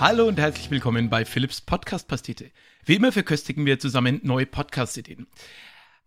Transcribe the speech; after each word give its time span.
Hallo 0.00 0.28
und 0.28 0.38
herzlich 0.38 0.70
willkommen 0.70 1.10
bei 1.10 1.24
Philips 1.24 1.60
Podcast 1.60 2.06
Pastete. 2.06 2.52
Wie 2.84 2.94
immer 2.94 3.10
verköstigen 3.10 3.66
wir 3.66 3.80
zusammen 3.80 4.20
neue 4.22 4.46
Podcast-Ideen. 4.46 5.26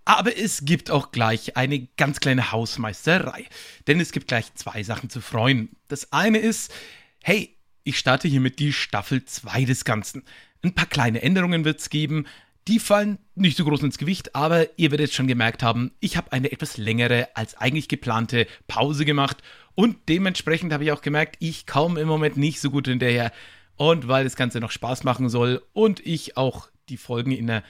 Aber 0.06 0.38
es 0.38 0.64
gibt 0.64 0.90
auch 0.90 1.12
gleich 1.12 1.58
eine 1.58 1.90
ganz 1.98 2.22
kleine 2.22 2.54
Hausmeisterei. 2.54 3.48
Denn 3.88 4.00
es 4.00 4.14
gibt 4.14 4.30
gleich 4.30 4.54
zwei 4.56 4.84
Sachen 4.84 5.10
zu 5.10 5.20
freuen. 5.20 5.76
Das 5.90 6.14
eine 6.14 6.38
ist, 6.38 6.74
hey, 7.22 7.58
ich 7.84 8.00
starte 8.00 8.30
hiermit 8.30 8.60
die 8.60 8.72
Staffel 8.72 9.26
2 9.26 9.66
des 9.66 9.84
Ganzen. 9.84 10.24
Ein 10.64 10.74
paar 10.74 10.86
kleine 10.86 11.22
Änderungen 11.22 11.66
wird 11.66 11.82
es 11.82 11.90
geben. 11.90 12.28
Die 12.70 12.80
fallen 12.80 13.18
nicht 13.36 13.58
so 13.58 13.66
groß 13.66 13.84
ins 13.84 13.98
Gewicht, 13.98 14.36
aber 14.36 14.68
ihr 14.80 14.92
werdet 14.92 15.12
schon 15.12 15.28
gemerkt 15.28 15.64
haben, 15.64 15.92
ich 16.00 16.16
habe 16.16 16.32
eine 16.32 16.54
etwas 16.54 16.78
längere 16.78 17.28
als 17.36 17.56
eigentlich 17.56 17.90
geplante 17.90 18.48
Pause 18.68 19.04
gemacht 19.04 19.40
und 19.76 19.98
dementsprechend 20.08 20.72
habe 20.72 20.86
ich 20.86 20.94
auch 20.94 21.02
gemerkt, 21.02 21.36
ich 21.40 21.68
komme 21.68 22.00
im 22.00 22.08
Moment 22.08 22.38
nicht 22.38 22.62
so 22.62 22.72
gut 22.72 22.88
hinterher. 22.88 23.34
Und 23.82 24.08
weil 24.08 24.26
das 24.26 24.36
Ganze 24.36 24.60
noch 24.60 24.70
Spaß 24.70 25.04
machen 25.06 25.28
soll 25.28 25.66
und 25.74 26.06
ich 26.06 26.38
auch 26.38 26.70
die 26.88 26.98
Folgen 26.98 27.32
in 27.32 27.48
der 27.48 27.64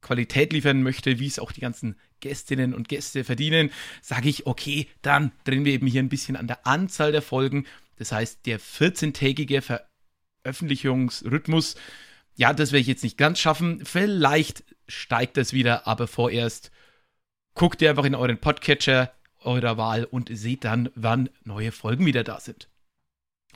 Qualität 0.00 0.54
liefern 0.54 0.82
möchte, 0.82 1.18
wie 1.18 1.26
es 1.26 1.38
auch 1.38 1.52
die 1.52 1.60
ganzen 1.60 2.00
Gästinnen 2.20 2.72
und 2.72 2.88
Gäste 2.88 3.24
verdienen, 3.24 3.70
sage 4.00 4.30
ich, 4.30 4.46
okay, 4.46 4.88
dann 5.02 5.32
drehen 5.44 5.66
wir 5.66 5.74
eben 5.74 5.86
hier 5.86 6.02
ein 6.02 6.08
bisschen 6.08 6.36
an 6.36 6.46
der 6.46 6.66
Anzahl 6.66 7.12
der 7.12 7.20
Folgen. 7.20 7.66
Das 7.96 8.10
heißt, 8.10 8.46
der 8.46 8.58
14-tägige 8.58 9.60
Veröffentlichungsrhythmus, 10.42 11.74
ja, 12.36 12.54
das 12.54 12.72
werde 12.72 12.80
ich 12.80 12.86
jetzt 12.86 13.04
nicht 13.04 13.18
ganz 13.18 13.38
schaffen. 13.38 13.84
Vielleicht 13.84 14.64
steigt 14.88 15.36
das 15.36 15.52
wieder, 15.52 15.86
aber 15.86 16.06
vorerst 16.06 16.70
guckt 17.52 17.82
ihr 17.82 17.90
einfach 17.90 18.06
in 18.06 18.14
euren 18.14 18.38
Podcatcher 18.38 19.12
eurer 19.42 19.76
Wahl 19.76 20.04
und 20.04 20.30
seht 20.32 20.64
dann, 20.64 20.88
wann 20.94 21.28
neue 21.44 21.70
Folgen 21.70 22.06
wieder 22.06 22.24
da 22.24 22.40
sind. 22.40 22.70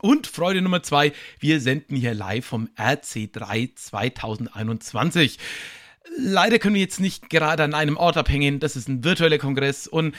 Und 0.01 0.27
Freude 0.27 0.63
Nummer 0.63 0.83
zwei, 0.83 1.13
wir 1.41 1.61
senden 1.61 1.97
hier 1.97 2.15
live 2.15 2.47
vom 2.47 2.69
RC3 2.77 3.75
2021. 3.75 5.39
Leider 6.17 6.59
können 6.59 6.75
wir 6.75 6.83
jetzt 6.83 7.01
nicht 7.01 7.31
gerade 7.31 7.65
an 7.65 7.75
einem 7.75 7.97
Ort 7.97 8.17
abhängen. 8.17 8.61
Das 8.61 8.77
ist 8.77 8.89
ein 8.89 9.03
virtueller 9.03 9.39
Kongress 9.39 9.87
und 9.87 10.15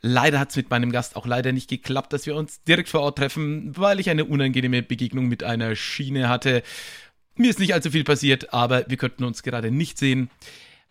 leider 0.00 0.38
hat 0.38 0.50
es 0.50 0.56
mit 0.56 0.70
meinem 0.70 0.92
Gast 0.92 1.16
auch 1.16 1.26
leider 1.26 1.52
nicht 1.52 1.68
geklappt, 1.68 2.12
dass 2.12 2.26
wir 2.26 2.36
uns 2.36 2.62
direkt 2.62 2.88
vor 2.88 3.00
Ort 3.00 3.18
treffen, 3.18 3.76
weil 3.76 4.00
ich 4.00 4.08
eine 4.08 4.24
unangenehme 4.24 4.82
Begegnung 4.82 5.26
mit 5.26 5.42
einer 5.42 5.74
Schiene 5.74 6.28
hatte. 6.28 6.62
Mir 7.34 7.50
ist 7.50 7.58
nicht 7.58 7.74
allzu 7.74 7.90
viel 7.90 8.04
passiert, 8.04 8.52
aber 8.52 8.84
wir 8.88 8.96
könnten 8.96 9.24
uns 9.24 9.42
gerade 9.42 9.70
nicht 9.70 9.98
sehen. 9.98 10.30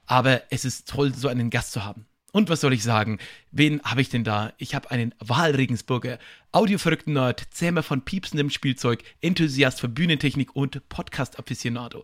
Aber 0.05 0.41
es 0.49 0.65
ist 0.65 0.89
toll, 0.89 1.13
so 1.15 1.29
einen 1.29 1.49
Gast 1.49 1.71
zu 1.71 1.85
haben. 1.85 2.05
Und 2.33 2.49
was 2.49 2.61
soll 2.61 2.73
ich 2.73 2.81
sagen? 2.81 3.19
Wen 3.51 3.79
habe 3.83 4.01
ich 4.01 4.09
denn 4.09 4.23
da? 4.23 4.53
Ich 4.57 4.73
habe 4.73 4.89
einen 4.89 5.13
Wahlregensburger, 5.19 6.17
audioverrückten 6.51 7.13
Nerd, 7.13 7.43
Zähmer 7.51 7.83
von 7.83 8.01
piepsendem 8.01 8.49
Spielzeug, 8.49 9.03
Enthusiast 9.21 9.79
für 9.79 9.87
Bühnentechnik 9.87 10.55
und 10.55 10.89
Podcast-Afficionado. 10.89 12.03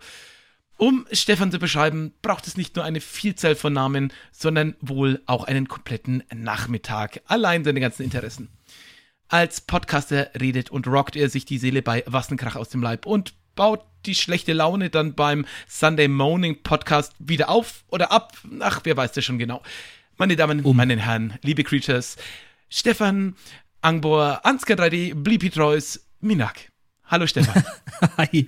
Um 0.77 1.07
Stefan 1.11 1.51
zu 1.51 1.57
beschreiben, 1.57 2.13
braucht 2.21 2.45
es 2.45 2.57
nicht 2.57 2.75
nur 2.75 2.85
eine 2.85 3.01
Vielzahl 3.01 3.55
von 3.55 3.73
Namen, 3.73 4.13
sondern 4.31 4.75
wohl 4.81 5.19
auch 5.25 5.45
einen 5.45 5.67
kompletten 5.67 6.21
Nachmittag. 6.31 7.21
Allein 7.25 7.63
seine 7.63 7.79
ganzen 7.79 8.03
Interessen. 8.03 8.49
Als 9.29 9.61
Podcaster 9.61 10.29
redet 10.39 10.69
und 10.69 10.85
rockt 10.85 11.15
er 11.15 11.29
sich 11.29 11.45
die 11.45 11.57
Seele 11.57 11.81
bei 11.81 12.03
Wassenkrach 12.05 12.55
aus 12.55 12.69
dem 12.69 12.83
Leib 12.83 13.07
und 13.07 13.33
baut 13.55 13.81
die 14.05 14.13
schlechte 14.13 14.53
Laune 14.53 14.91
dann 14.91 15.15
beim 15.15 15.47
Sunday 15.67 16.07
Morning 16.07 16.61
Podcast 16.61 17.15
wieder 17.17 17.49
auf 17.49 17.83
oder 17.87 18.11
ab. 18.11 18.37
Ach, 18.59 18.81
wer 18.83 18.95
weiß 18.95 19.13
das 19.13 19.25
schon 19.25 19.39
genau. 19.39 19.63
Meine 20.19 20.35
Damen 20.35 20.59
und 20.59 20.65
um. 20.65 20.75
meine 20.75 20.99
Herren, 20.99 21.35
liebe 21.43 21.63
Creatures, 21.63 22.17
Stefan 22.67 23.35
Angbor, 23.79 24.41
Ansgar 24.45 24.77
3D, 24.77 25.15
Bleepy 25.15 25.49
Treus, 25.49 26.09
Minak. 26.19 26.73
Hallo 27.05 27.25
Stefan. 27.25 27.63
Hi. 28.17 28.45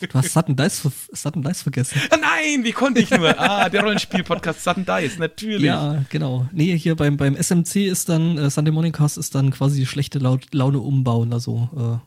Du 0.00 0.14
hast 0.14 0.32
Sudden 0.32 0.56
Dice, 0.56 0.90
Sudden 1.12 1.42
Dice 1.42 1.62
vergessen. 1.62 2.00
Ah, 2.08 2.16
nein, 2.16 2.64
wie 2.64 2.72
konnte 2.72 3.00
ich 3.00 3.10
nur? 3.10 3.38
Ah, 3.38 3.68
der 3.68 3.82
Rollenspiel-Podcast 3.82 4.64
Sudden 4.64 4.86
Dice, 4.86 5.18
natürlich. 5.18 5.66
Ja, 5.66 6.02
genau. 6.08 6.48
Nee, 6.52 6.74
hier 6.78 6.96
beim, 6.96 7.18
beim 7.18 7.36
SMC 7.36 7.86
ist 7.86 8.08
dann, 8.08 8.38
äh, 8.38 8.48
Sunday 8.48 8.72
Morning 8.72 8.92
Cast 8.92 9.18
ist 9.18 9.34
dann 9.34 9.50
quasi 9.50 9.80
die 9.80 9.86
schlechte 9.86 10.18
Laune 10.18 10.80
umbauen. 10.80 11.34
Also, 11.34 11.68
äh, 11.76 11.98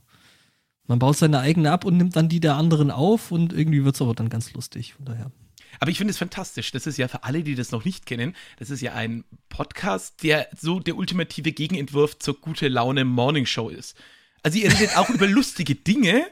man 0.87 0.97
baut 0.97 1.17
seine 1.17 1.37
eigene 1.37 1.71
ab 1.71 1.85
und 1.85 1.97
nimmt 1.97 2.15
dann 2.15 2.29
die 2.29 2.39
der 2.39 2.55
anderen 2.55 2.89
auf 2.89 3.31
und 3.31 3.53
irgendwie 3.53 3.85
wird 3.85 3.93
es 3.93 4.01
aber 4.01 4.15
dann 4.15 4.29
ganz 4.29 4.53
lustig. 4.53 4.95
Von 4.95 5.05
daher. 5.05 5.31
Aber 5.79 5.91
ich 5.91 5.97
finde 5.97 6.11
es 6.11 6.17
fantastisch. 6.17 6.71
Das 6.71 6.87
ist 6.87 6.97
ja 6.97 7.07
für 7.07 7.23
alle, 7.23 7.43
die 7.43 7.55
das 7.55 7.71
noch 7.71 7.85
nicht 7.85 8.05
kennen, 8.05 8.35
das 8.57 8.69
ist 8.69 8.81
ja 8.81 8.93
ein 8.93 9.23
Podcast, 9.49 10.23
der 10.23 10.47
so 10.57 10.79
der 10.79 10.97
ultimative 10.97 11.51
Gegenentwurf 11.51 12.17
zur 12.19 12.39
gute 12.39 12.67
Laune 12.67 13.05
Morning 13.05 13.45
Show 13.45 13.69
ist. 13.69 13.95
Also 14.43 14.59
ihr 14.59 14.71
redet 14.71 14.97
auch 14.97 15.09
über 15.09 15.27
lustige 15.27 15.75
Dinge, 15.75 16.25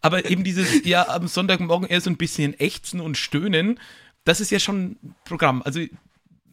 aber 0.00 0.30
eben 0.30 0.44
dieses, 0.44 0.84
ja, 0.84 1.08
am 1.08 1.28
Sonntagmorgen 1.28 1.88
eher 1.88 2.00
so 2.00 2.10
ein 2.10 2.16
bisschen 2.16 2.58
ächzen 2.58 3.00
und 3.00 3.16
stöhnen, 3.16 3.78
das 4.24 4.40
ist 4.40 4.50
ja 4.50 4.58
schon 4.58 4.96
ein 5.02 5.14
Programm. 5.24 5.62
Also, 5.62 5.80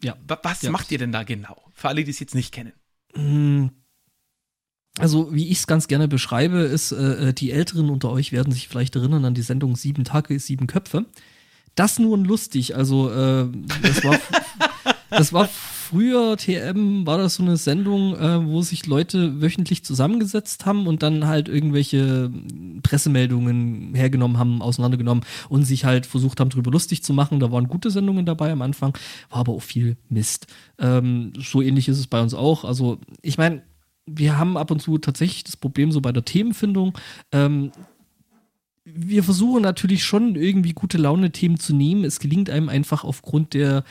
ja. 0.03 0.15
Was 0.27 0.61
ja. 0.61 0.71
macht 0.71 0.91
ihr 0.91 0.97
denn 0.97 1.11
da 1.11 1.23
genau? 1.23 1.57
Für 1.73 1.89
alle, 1.89 2.03
die 2.03 2.11
es 2.11 2.19
jetzt 2.19 2.35
nicht 2.35 2.53
kennen. 2.53 2.73
Mm. 3.15 3.67
Also, 4.99 5.33
wie 5.33 5.49
ich 5.49 5.59
es 5.59 5.67
ganz 5.67 5.88
gerne 5.88 6.07
beschreibe, 6.07 6.57
ist, 6.59 6.91
äh, 6.91 7.29
äh, 7.29 7.33
die 7.33 7.51
Älteren 7.51 7.89
unter 7.89 8.09
euch 8.09 8.31
werden 8.31 8.51
sich 8.51 8.67
vielleicht 8.67 8.95
erinnern 8.95 9.25
an 9.25 9.35
die 9.35 9.44
Sendung 9.44 9.75
Sieben 9.75 10.03
Tage, 10.03 10.39
Sieben 10.39 10.65
Köpfe. 10.65 11.05
Das 11.77 11.99
nur 11.99 12.17
lustig. 12.17 12.75
Also, 12.75 13.09
äh, 13.09 13.47
das 13.83 14.03
war, 14.03 14.19
das 15.09 15.31
war 15.31 15.47
früher 15.47 16.35
TM 16.35 17.05
war 17.05 17.19
das 17.19 17.35
so 17.35 17.43
eine 17.43 17.55
Sendung, 17.55 18.15
äh, 18.15 18.45
wo 18.45 18.61
sich 18.61 18.88
Leute 18.88 19.41
wöchentlich 19.41 19.85
zusammengesetzt 19.85 20.65
haben 20.65 20.88
und 20.88 21.03
dann 21.03 21.27
halt 21.27 21.47
irgendwelche 21.47 22.31
Pressemeldungen 22.81 23.93
hergenommen 23.93 24.38
haben, 24.38 24.61
auseinandergenommen 24.61 25.23
und 25.49 25.65
sich 25.65 25.85
halt 25.85 26.07
versucht 26.07 26.39
haben, 26.39 26.49
darüber 26.49 26.71
lustig 26.71 27.03
zu 27.03 27.13
machen. 27.13 27.39
Da 27.39 27.51
waren 27.51 27.67
gute 27.67 27.91
Sendungen 27.91 28.25
dabei 28.25 28.51
am 28.51 28.63
Anfang, 28.63 28.97
war 29.29 29.39
aber 29.41 29.53
auch 29.53 29.61
viel 29.61 29.97
Mist. 30.09 30.47
Ähm, 30.79 31.31
so 31.38 31.61
ähnlich 31.61 31.88
ist 31.88 31.99
es 31.99 32.07
bei 32.07 32.21
uns 32.21 32.33
auch. 32.33 32.65
Also, 32.65 32.99
ich 33.21 33.38
meine, 33.38 33.61
wir 34.07 34.38
haben 34.38 34.57
ab 34.57 34.71
und 34.71 34.81
zu 34.81 34.97
tatsächlich 34.97 35.44
das 35.44 35.57
Problem 35.57 35.91
so 35.91 36.01
bei 36.01 36.11
der 36.11 36.25
Themenfindung. 36.25 36.97
Ähm, 37.31 37.71
wir 38.93 39.23
versuchen 39.23 39.63
natürlich 39.63 40.03
schon 40.03 40.35
irgendwie 40.35 40.73
gute 40.73 40.97
Laune-Themen 40.97 41.59
zu 41.59 41.73
nehmen. 41.73 42.05
Es 42.05 42.19
gelingt 42.19 42.49
einem 42.49 42.69
einfach 42.69 43.03
aufgrund 43.03 43.53
der 43.53 43.83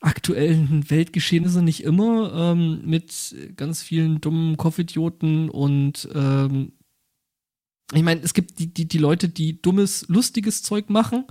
aktuellen 0.00 0.90
Weltgeschehnisse 0.90 1.62
nicht 1.62 1.84
immer 1.84 2.32
ähm, 2.34 2.82
mit 2.84 3.34
ganz 3.56 3.82
vielen 3.82 4.20
dummen 4.20 4.56
Kopfidioten 4.56 5.48
und 5.48 6.08
ähm, 6.12 6.72
ich 7.94 8.02
meine, 8.02 8.20
es 8.22 8.34
gibt 8.34 8.58
die, 8.58 8.72
die, 8.72 8.88
die 8.88 8.98
Leute, 8.98 9.28
die 9.28 9.62
dummes, 9.62 10.06
lustiges 10.08 10.62
Zeug 10.62 10.90
machen 10.90 11.24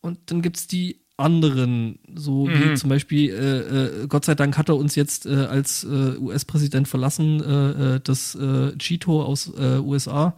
und 0.00 0.18
dann 0.26 0.40
gibt 0.40 0.56
es 0.56 0.66
die 0.66 1.00
anderen, 1.18 1.98
so 2.14 2.46
mhm. 2.46 2.72
wie 2.72 2.74
zum 2.74 2.88
Beispiel, 2.88 3.30
äh, 3.34 4.02
äh, 4.04 4.06
Gott 4.06 4.24
sei 4.24 4.34
Dank 4.34 4.56
hat 4.56 4.70
er 4.70 4.76
uns 4.76 4.94
jetzt 4.94 5.26
äh, 5.26 5.34
als 5.34 5.84
äh, 5.84 6.16
US-Präsident 6.16 6.88
verlassen, 6.88 7.42
äh, 7.42 7.96
äh, 7.96 8.00
das 8.02 8.38
Cheeto 8.78 9.22
aus 9.22 9.52
USA 9.58 10.36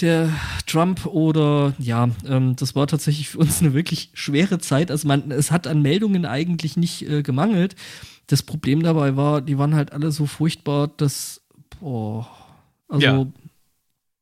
der 0.00 0.30
Trump 0.66 1.06
oder 1.06 1.74
ja, 1.78 2.08
ähm, 2.26 2.56
das 2.56 2.74
war 2.74 2.86
tatsächlich 2.86 3.30
für 3.30 3.38
uns 3.38 3.60
eine 3.60 3.74
wirklich 3.74 4.10
schwere 4.14 4.58
Zeit. 4.58 4.90
Also 4.90 5.08
man, 5.08 5.30
es 5.30 5.50
hat 5.50 5.66
an 5.66 5.82
Meldungen 5.82 6.26
eigentlich 6.26 6.76
nicht 6.76 7.02
äh, 7.08 7.22
gemangelt. 7.22 7.76
Das 8.26 8.42
Problem 8.42 8.82
dabei 8.82 9.16
war, 9.16 9.40
die 9.40 9.58
waren 9.58 9.74
halt 9.74 9.92
alle 9.92 10.10
so 10.10 10.26
furchtbar, 10.26 10.88
dass 10.88 11.42
boah, 11.80 12.28
also 12.88 13.06
ja. 13.06 13.26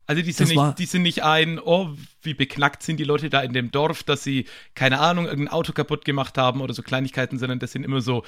Also 0.07 0.21
die 0.21 0.33
sind, 0.33 0.49
nicht, 0.49 0.79
die 0.79 0.84
sind 0.84 1.03
nicht 1.03 1.23
ein, 1.23 1.59
oh, 1.59 1.89
wie 2.21 2.34
beknackt 2.34 2.83
sind 2.83 2.99
die 2.99 3.05
Leute 3.05 3.31
da 3.31 3.41
in 3.41 3.55
dem 3.55 3.71
Dorf, 3.71 4.03
dass 4.03 4.23
sie, 4.23 4.45
keine 4.75 5.01
Ahnung, 5.01 5.25
irgendein 5.25 5.53
Auto 5.53 5.72
kaputt 5.72 6.04
gemacht 6.04 6.37
haben 6.37 6.60
oder 6.60 6.75
so 6.75 6.83
Kleinigkeiten, 6.83 7.39
sondern 7.39 7.59
das 7.59 7.72
sind 7.72 7.84
immer 7.84 8.03
so, 8.03 8.22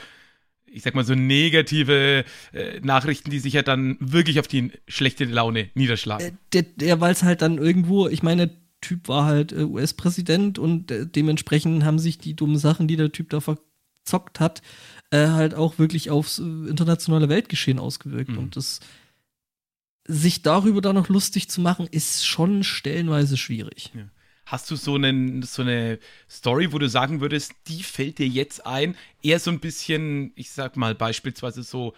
ich 0.66 0.82
sag 0.82 0.94
mal, 0.94 1.04
so 1.04 1.14
negative 1.14 2.24
äh, 2.52 2.80
Nachrichten, 2.80 3.30
die 3.30 3.38
sich 3.38 3.54
ja 3.54 3.62
dann 3.62 3.96
wirklich 4.00 4.40
auf 4.40 4.48
die 4.48 4.72
schlechte 4.86 5.24
Laune 5.24 5.70
niederschlagen. 5.74 6.26
Äh, 6.26 6.32
der, 6.52 6.62
der 6.62 7.00
weil 7.00 7.12
es 7.12 7.22
halt 7.22 7.42
dann 7.42 7.58
irgendwo, 7.58 8.08
ich 8.08 8.22
meine, 8.22 8.48
der 8.48 8.56
Typ 8.80 9.08
war 9.08 9.24
halt 9.24 9.52
äh, 9.52 9.64
US-Präsident 9.64 10.58
und 10.58 10.90
äh, 10.90 11.06
dementsprechend 11.06 11.84
haben 11.84 11.98
sich 11.98 12.18
die 12.18 12.34
dummen 12.34 12.58
Sachen, 12.58 12.88
die 12.88 12.96
der 12.96 13.10
Typ 13.10 13.30
da 13.30 13.40
verzockt 13.40 14.38
hat, 14.38 14.62
äh, 15.10 15.28
halt 15.28 15.54
auch 15.54 15.78
wirklich 15.78 16.10
aufs 16.10 16.38
äh, 16.38 16.42
internationale 16.42 17.28
Weltgeschehen 17.28 17.78
ausgewirkt. 17.78 18.30
Mhm. 18.30 18.38
Und 18.38 18.56
das 18.56 18.80
sich 20.08 20.42
darüber 20.42 20.80
dann 20.80 20.94
noch 20.94 21.08
lustig 21.08 21.48
zu 21.48 21.60
machen, 21.60 21.88
ist 21.90 22.26
schon 22.26 22.62
stellenweise 22.62 23.36
schwierig. 23.36 23.90
Ja. 23.94 24.02
Hast 24.46 24.70
du 24.70 24.76
so, 24.76 24.94
einen, 24.94 25.42
so 25.42 25.62
eine 25.62 25.98
Story, 26.30 26.72
wo 26.72 26.78
du 26.78 26.88
sagen 26.88 27.20
würdest, 27.20 27.52
die 27.66 27.82
fällt 27.82 28.18
dir 28.18 28.28
jetzt 28.28 28.64
ein? 28.64 28.96
Eher 29.20 29.40
so 29.40 29.50
ein 29.50 29.58
bisschen, 29.58 30.32
ich 30.36 30.52
sag 30.52 30.76
mal, 30.76 30.94
beispielsweise 30.94 31.64
so 31.64 31.94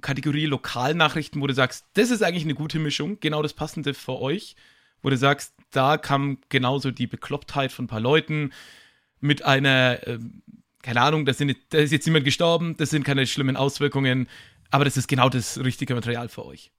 Kategorie 0.00 0.46
Lokalnachrichten, 0.46 1.42
wo 1.42 1.46
du 1.46 1.52
sagst, 1.52 1.84
das 1.92 2.10
ist 2.10 2.22
eigentlich 2.22 2.44
eine 2.44 2.54
gute 2.54 2.78
Mischung, 2.78 3.18
genau 3.20 3.42
das 3.42 3.52
Passende 3.52 3.92
für 3.92 4.18
euch, 4.18 4.56
wo 5.02 5.10
du 5.10 5.16
sagst, 5.18 5.54
da 5.70 5.98
kam 5.98 6.38
genauso 6.48 6.90
die 6.90 7.06
Beklopptheit 7.06 7.70
von 7.70 7.84
ein 7.84 7.88
paar 7.88 8.00
Leuten 8.00 8.52
mit 9.20 9.44
einer, 9.44 10.06
äh, 10.06 10.18
keine 10.80 11.02
Ahnung, 11.02 11.26
da, 11.26 11.34
sind, 11.34 11.54
da 11.68 11.78
ist 11.78 11.92
jetzt 11.92 12.06
niemand 12.06 12.24
gestorben, 12.24 12.78
das 12.78 12.88
sind 12.90 13.04
keine 13.04 13.26
schlimmen 13.26 13.56
Auswirkungen, 13.56 14.26
aber 14.70 14.84
das 14.86 14.96
ist 14.96 15.06
genau 15.08 15.28
das 15.28 15.58
richtige 15.62 15.94
Material 15.94 16.30
für 16.30 16.46
euch. 16.46 16.70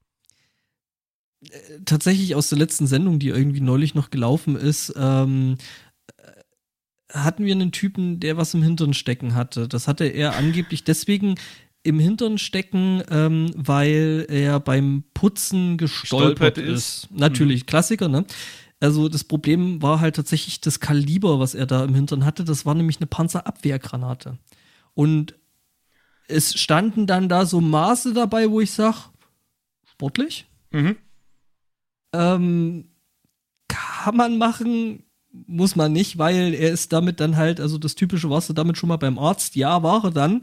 Tatsächlich 1.84 2.34
aus 2.34 2.48
der 2.48 2.58
letzten 2.58 2.86
Sendung, 2.86 3.18
die 3.18 3.28
irgendwie 3.28 3.60
neulich 3.60 3.94
noch 3.94 4.10
gelaufen 4.10 4.56
ist, 4.56 4.94
ähm, 4.96 5.56
hatten 7.12 7.44
wir 7.44 7.54
einen 7.54 7.72
Typen, 7.72 8.20
der 8.20 8.36
was 8.36 8.54
im 8.54 8.62
Hintern 8.62 8.94
stecken 8.94 9.34
hatte. 9.34 9.68
Das 9.68 9.88
hatte 9.88 10.04
er 10.04 10.36
angeblich 10.36 10.84
deswegen 10.84 11.34
im 11.82 11.98
Hintern 11.98 12.38
stecken, 12.38 13.02
ähm, 13.10 13.50
weil 13.56 14.26
er 14.28 14.60
beim 14.60 15.04
Putzen 15.14 15.76
gestolpert 15.76 16.58
ist. 16.58 17.04
ist. 17.04 17.08
Natürlich, 17.10 17.62
mhm. 17.62 17.66
Klassiker, 17.66 18.08
ne? 18.08 18.24
Also 18.80 19.08
das 19.08 19.24
Problem 19.24 19.80
war 19.80 20.00
halt 20.00 20.16
tatsächlich 20.16 20.60
das 20.60 20.80
Kaliber, 20.80 21.38
was 21.38 21.54
er 21.54 21.66
da 21.66 21.84
im 21.84 21.94
Hintern 21.94 22.24
hatte. 22.24 22.44
Das 22.44 22.66
war 22.66 22.74
nämlich 22.74 22.98
eine 22.98 23.06
Panzerabwehrgranate. 23.06 24.38
Und 24.94 25.36
es 26.28 26.58
standen 26.58 27.06
dann 27.06 27.28
da 27.28 27.46
so 27.46 27.60
Maße 27.60 28.12
dabei, 28.12 28.50
wo 28.50 28.60
ich 28.60 28.72
sage, 28.72 28.96
sportlich. 29.88 30.46
Mhm. 30.72 30.96
Ähm, 32.12 32.84
kann 33.68 34.16
man 34.16 34.38
machen, 34.38 35.04
muss 35.30 35.76
man 35.76 35.92
nicht, 35.92 36.18
weil 36.18 36.54
er 36.54 36.70
ist 36.72 36.92
damit 36.92 37.20
dann 37.20 37.36
halt, 37.36 37.60
also 37.60 37.78
das 37.78 37.94
typische 37.94 38.30
warst 38.30 38.48
du 38.48 38.52
damit 38.52 38.76
schon 38.76 38.88
mal 38.88 38.96
beim 38.96 39.18
Arzt, 39.18 39.56
ja, 39.56 39.82
war 39.82 40.04
er 40.04 40.10
dann. 40.10 40.42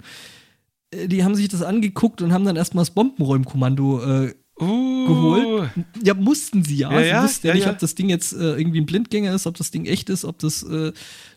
Äh, 0.92 1.08
die 1.08 1.24
haben 1.24 1.36
sich 1.36 1.48
das 1.48 1.62
angeguckt 1.62 2.22
und 2.22 2.34
haben 2.34 2.46
dann 2.46 2.56
erstmal 2.56 2.84
das 2.84 2.92
Bombenräumkommando 2.92 4.02
äh, 4.02 4.34
uh. 4.60 5.08
geholt. 5.08 5.70
Ja, 6.04 6.14
mussten 6.14 6.64
sie 6.64 6.78
ja. 6.78 6.92
ja 6.92 7.00
sie 7.00 7.08
ja, 7.08 7.24
wussten 7.24 7.48
ja, 7.48 7.54
ja 7.54 7.60
nicht, 7.60 7.70
ob 7.70 7.80
das 7.80 7.96
Ding 7.96 8.10
jetzt 8.10 8.34
äh, 8.34 8.56
irgendwie 8.56 8.82
ein 8.82 8.86
Blindgänger 8.86 9.34
ist, 9.34 9.48
ob 9.48 9.58
das 9.58 9.72
Ding 9.72 9.86
echt 9.86 10.10
ist, 10.10 10.26
ob 10.26 10.40
das 10.40 10.64
äh, 10.64 10.92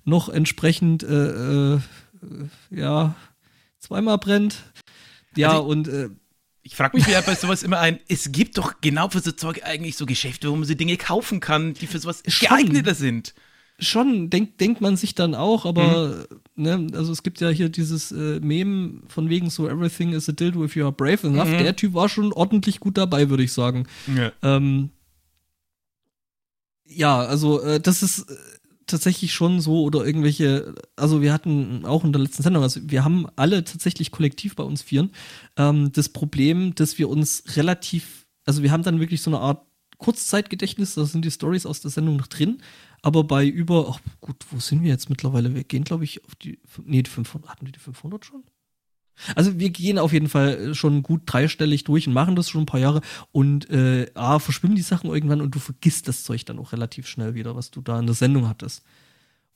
noch 0.05 0.29
entsprechend, 0.29 1.03
äh, 1.03 1.75
äh, 1.75 1.81
ja, 2.71 3.15
zweimal 3.79 4.19
brennt. 4.19 4.63
Ja, 5.37 5.53
also 5.53 5.65
und 5.65 5.91
ich 6.63 6.77
frage 6.77 6.97
mich, 6.97 7.07
wer 7.09 7.23
bei 7.23 7.35
sowas 7.35 7.63
immer 7.63 7.81
ein, 7.81 7.99
es 8.09 8.31
gibt 8.31 8.57
doch 8.59 8.81
genau 8.81 9.09
für 9.09 9.21
so 9.21 9.33
Zeug 9.33 9.63
eigentlich 9.65 9.97
so 9.97 10.07
Geschäfte, 10.07 10.51
wo 10.51 10.57
man 10.57 10.65
so 10.65 10.75
Dinge 10.75 10.97
kaufen 10.97 11.41
kann, 11.41 11.75
die 11.75 11.87
für 11.87 11.99
sowas 11.99 12.23
Schon. 12.27 12.49
geeigneter 12.49 12.95
sind. 12.95 13.35
Schon, 13.79 14.31
denkt, 14.31 14.61
denkt 14.61 14.81
man 14.81 14.97
sich 14.97 15.17
dann 15.17 15.35
auch, 15.35 15.67
aber 15.67 16.25
mhm. 16.31 16.63
ne, 16.63 16.87
also 16.93 17.11
es 17.11 17.25
gibt 17.25 17.41
ja 17.41 17.49
hier 17.49 17.69
dieses 17.69 18.13
äh, 18.13 18.39
Meme 18.39 19.01
von 19.09 19.29
wegen 19.29 19.51
so 19.51 19.69
Everything 19.69 20.13
is 20.13 20.29
a 20.29 20.33
dildo 20.33 20.65
if 20.65 20.77
you 20.77 20.85
are 20.85 20.93
brave 20.93 21.27
enough. 21.27 21.49
Mhm. 21.49 21.59
Der 21.59 21.75
Typ 21.75 21.95
war 21.95 22.09
schon 22.09 22.33
ordentlich 22.33 22.79
gut 22.79 22.97
dabei, 22.97 23.29
würde 23.29 23.43
ich 23.43 23.53
sagen. 23.53 23.89
Ja, 24.15 24.31
ähm, 24.43 24.91
ja 26.85 27.19
also 27.19 27.61
äh, 27.61 27.81
das 27.81 28.05
ist 28.05 28.31
äh, 28.31 28.35
tatsächlich 28.87 29.33
schon 29.33 29.61
so 29.61 29.83
oder 29.83 30.05
irgendwelche, 30.05 30.75
also 30.97 31.23
wir 31.23 31.33
hatten 31.33 31.85
auch 31.85 32.05
in 32.05 32.13
der 32.13 32.23
letzten 32.23 32.43
Sendung, 32.43 32.63
also 32.63 32.81
wir 32.85 33.05
haben 33.05 33.27
alle 33.37 33.65
tatsächlich 33.65 34.11
kollektiv 34.11 34.57
bei 34.57 34.65
uns 34.65 34.83
vieren 34.83 35.11
ähm, 35.57 35.93
das 35.93 36.09
Problem, 36.09 36.75
dass 36.75 36.99
wir 36.99 37.09
uns 37.09 37.45
relativ, 37.57 38.27
also 38.45 38.63
wir 38.63 38.71
haben 38.71 38.83
dann 38.83 39.01
wirklich 39.01 39.23
so 39.23 39.31
eine 39.31 39.41
Art 39.41 39.67
Kurzzeitgedächtnis, 39.99 40.95
da 40.95 41.05
sind 41.05 41.25
die 41.25 41.31
Stories 41.31 41.65
aus 41.65 41.81
der 41.81 41.91
Sendung 41.91 42.17
noch 42.17 42.27
drin, 42.27 42.61
aber 43.03 43.25
bei 43.25 43.47
über, 43.47 43.89
ach 43.89 44.01
gut, 44.21 44.37
wo 44.51 44.59
sind 44.59 44.83
wir 44.83 44.89
jetzt 44.89 45.11
mittlerweile? 45.11 45.55
Wir 45.55 45.65
gehen, 45.65 45.85
glaube 45.85 46.05
ich, 46.05 46.25
auf 46.25 46.35
die, 46.35 46.59
nee, 46.85 47.03
die 47.03 47.11
500, 47.11 47.51
hatten 47.51 47.67
wir 47.67 47.73
die 47.73 47.79
500 47.79 48.25
schon? 48.25 48.43
Also 49.35 49.59
wir 49.59 49.71
gehen 49.71 49.99
auf 49.99 50.13
jeden 50.13 50.29
Fall 50.29 50.75
schon 50.75 51.03
gut 51.03 51.23
dreistellig 51.27 51.85
durch 51.85 52.07
und 52.07 52.13
machen 52.13 52.37
das 52.37 52.49
schon 52.49 52.63
ein 52.63 52.67
paar 52.67 52.81
Jahre 52.81 53.01
und 53.31 53.71
äh, 53.71 54.11
A, 54.15 54.39
verschwimmen 54.39 54.77
die 54.77 54.83
Sachen 54.83 55.11
irgendwann 55.11 55.41
und 55.41 55.55
du 55.55 55.59
vergisst 55.59 56.09
das 56.09 56.25
Zeug 56.25 56.45
dann 56.47 56.59
auch 56.59 56.73
relativ 56.73 57.07
schnell 57.07 57.35
wieder, 57.35 57.55
was 57.55 57.71
du 57.71 57.81
da 57.81 57.99
in 57.99 58.07
der 58.07 58.15
Sendung 58.15 58.49
hattest. 58.49 58.83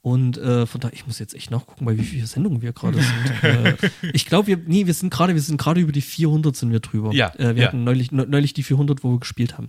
Und 0.07 0.39
äh, 0.39 0.67
von 0.67 0.81
daher, 0.81 0.95
ich 0.95 1.05
muss 1.09 1.19
jetzt 1.19 1.35
echt 1.35 1.51
nachgucken, 1.51 1.85
bei 1.85 1.99
wie 1.99 2.05
viele 2.05 2.29
Sendungen 2.29 2.63
wir 2.63 2.73
gerade 2.73 3.03
sind. 3.03 3.43
äh, 3.43 3.77
ich 4.13 4.27
glaube, 4.27 4.47
wir, 4.47 4.57
nee, 4.57 4.87
wir 4.87 4.95
sind 4.95 5.13
gerade, 5.13 5.35
wir 5.35 5.43
sind 5.43 5.57
gerade 5.57 5.81
über 5.81 5.91
die 5.91 6.01
400 6.01 6.55
sind 6.55 6.71
wir 6.71 6.79
drüber. 6.79 7.13
Ja. 7.13 7.35
Äh, 7.35 7.57
wir 7.57 7.63
ja. 7.63 7.67
hatten 7.67 7.83
neulich, 7.83 8.13
neulich 8.13 8.55
die 8.55 8.63
400, 8.63 9.03
wo 9.03 9.11
wir 9.11 9.19
gespielt 9.19 9.59
haben. 9.59 9.69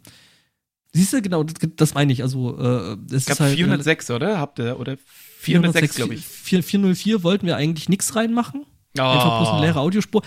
Siehst 0.94 1.12
du, 1.12 1.24
genau, 1.24 1.44
das, 1.44 1.56
das 1.76 1.94
meine 1.96 2.14
ich. 2.14 2.22
Also, 2.22 2.56
äh, 2.60 2.98
es 3.12 3.28
ist 3.28 3.40
halt, 3.40 3.56
406, 3.56 4.12
oder? 4.12 4.38
Habt 4.40 4.60
ihr, 4.60 4.80
oder 4.80 4.98
406, 5.40 5.96
406 5.96 5.96
glaube 5.96 6.14
ich. 6.14 6.24
4, 6.24 6.62
404 6.62 7.24
wollten 7.24 7.48
wir 7.48 7.56
eigentlich 7.56 7.90
nichts 7.90 8.16
reinmachen. 8.16 8.64
Oh. 9.00 9.04
Einfach 9.04 9.38
bloß 9.40 9.50
eine 9.50 9.62
leere 9.62 9.80
Audiospur. 9.80 10.22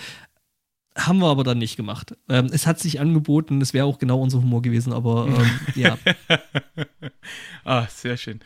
Haben 0.97 1.19
wir 1.19 1.27
aber 1.27 1.43
dann 1.43 1.57
nicht 1.57 1.77
gemacht. 1.77 2.15
Ähm, 2.27 2.47
es 2.51 2.67
hat 2.67 2.79
sich 2.79 2.99
angeboten, 2.99 3.61
es 3.61 3.73
wäre 3.73 3.85
auch 3.85 3.97
genau 3.97 4.19
unser 4.19 4.39
Humor 4.39 4.61
gewesen, 4.61 4.91
aber 4.91 5.27
ähm, 5.27 5.59
ja. 5.75 5.97
ah, 7.63 7.87
sehr 7.87 8.17
schön. 8.17 8.41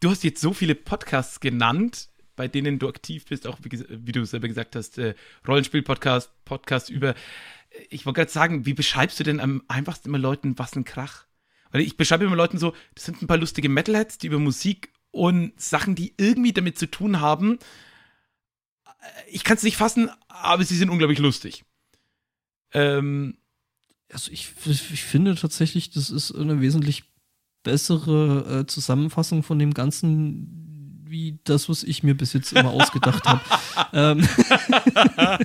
Du 0.00 0.10
hast 0.10 0.22
jetzt 0.22 0.42
so 0.42 0.52
viele 0.52 0.74
Podcasts 0.74 1.40
genannt, 1.40 2.10
bei 2.36 2.46
denen 2.46 2.78
du 2.78 2.88
aktiv 2.88 3.24
bist, 3.24 3.46
auch 3.46 3.58
wie, 3.62 3.82
wie 3.88 4.12
du 4.12 4.26
selber 4.26 4.48
gesagt 4.48 4.76
hast, 4.76 4.98
äh, 4.98 5.14
Rollenspiel-Podcast, 5.48 6.30
Podcast 6.44 6.90
über. 6.90 7.14
Ich 7.88 8.04
wollte 8.04 8.20
gerade 8.20 8.30
sagen, 8.30 8.66
wie 8.66 8.74
beschreibst 8.74 9.18
du 9.18 9.24
denn 9.24 9.40
am 9.40 9.62
einfachsten 9.68 10.08
immer 10.10 10.18
Leuten, 10.18 10.58
was 10.58 10.76
ein 10.76 10.84
Krach? 10.84 11.24
Weil 11.70 11.80
ich 11.80 11.96
beschreibe 11.96 12.24
immer 12.24 12.36
Leuten 12.36 12.58
so, 12.58 12.74
das 12.94 13.06
sind 13.06 13.22
ein 13.22 13.26
paar 13.26 13.38
lustige 13.38 13.70
Metalheads, 13.70 14.18
die 14.18 14.26
über 14.28 14.38
Musik 14.38 14.90
und 15.10 15.58
Sachen, 15.60 15.94
die 15.94 16.12
irgendwie 16.18 16.52
damit 16.52 16.78
zu 16.78 16.86
tun 16.86 17.20
haben, 17.20 17.58
ich 19.30 19.44
kann 19.44 19.56
es 19.56 19.62
nicht 19.62 19.76
fassen, 19.76 20.10
aber 20.28 20.64
sie 20.64 20.76
sind 20.76 20.90
unglaublich 20.90 21.18
lustig. 21.18 21.64
Ähm, 22.72 23.38
also 24.12 24.30
ich, 24.30 24.52
ich 24.66 25.02
finde 25.02 25.34
tatsächlich, 25.34 25.90
das 25.90 26.10
ist 26.10 26.32
eine 26.32 26.60
wesentlich 26.60 27.04
bessere 27.62 28.60
äh, 28.60 28.66
Zusammenfassung 28.66 29.42
von 29.42 29.58
dem 29.58 29.74
Ganzen, 29.74 30.75
wie 31.08 31.38
das, 31.44 31.68
was 31.68 31.82
ich 31.82 32.02
mir 32.02 32.16
bis 32.16 32.32
jetzt 32.32 32.52
immer 32.52 32.70
ausgedacht 32.70 33.24
habe. 33.24 33.40
ähm, 33.92 34.28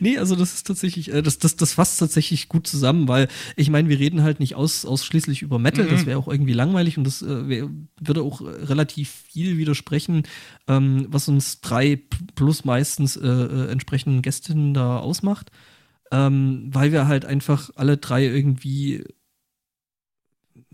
nee, 0.00 0.18
also 0.18 0.36
das 0.36 0.54
ist 0.54 0.66
tatsächlich, 0.66 1.12
äh, 1.12 1.22
das, 1.22 1.38
das, 1.38 1.56
das 1.56 1.74
fasst 1.74 1.98
tatsächlich 1.98 2.48
gut 2.48 2.66
zusammen, 2.66 3.08
weil 3.08 3.28
ich 3.56 3.70
meine, 3.70 3.88
wir 3.88 3.98
reden 3.98 4.22
halt 4.22 4.40
nicht 4.40 4.54
aus, 4.54 4.84
ausschließlich 4.84 5.42
über 5.42 5.58
Metal, 5.58 5.84
mhm. 5.84 5.90
das 5.90 6.06
wäre 6.06 6.18
auch 6.18 6.28
irgendwie 6.28 6.52
langweilig 6.52 6.98
und 6.98 7.04
das 7.04 7.22
äh, 7.22 7.48
wär, 7.48 7.68
würde 8.00 8.22
auch 8.22 8.40
relativ 8.40 9.10
viel 9.30 9.58
widersprechen, 9.58 10.24
ähm, 10.68 11.06
was 11.08 11.28
uns 11.28 11.60
drei 11.60 12.00
plus 12.34 12.64
meistens 12.64 13.16
äh, 13.16 13.26
äh, 13.26 13.70
entsprechenden 13.70 14.22
Gästinnen 14.22 14.74
da 14.74 14.98
ausmacht. 14.98 15.50
Ähm, 16.12 16.70
weil 16.72 16.92
wir 16.92 17.08
halt 17.08 17.24
einfach 17.24 17.70
alle 17.74 17.96
drei 17.96 18.24
irgendwie 18.24 19.02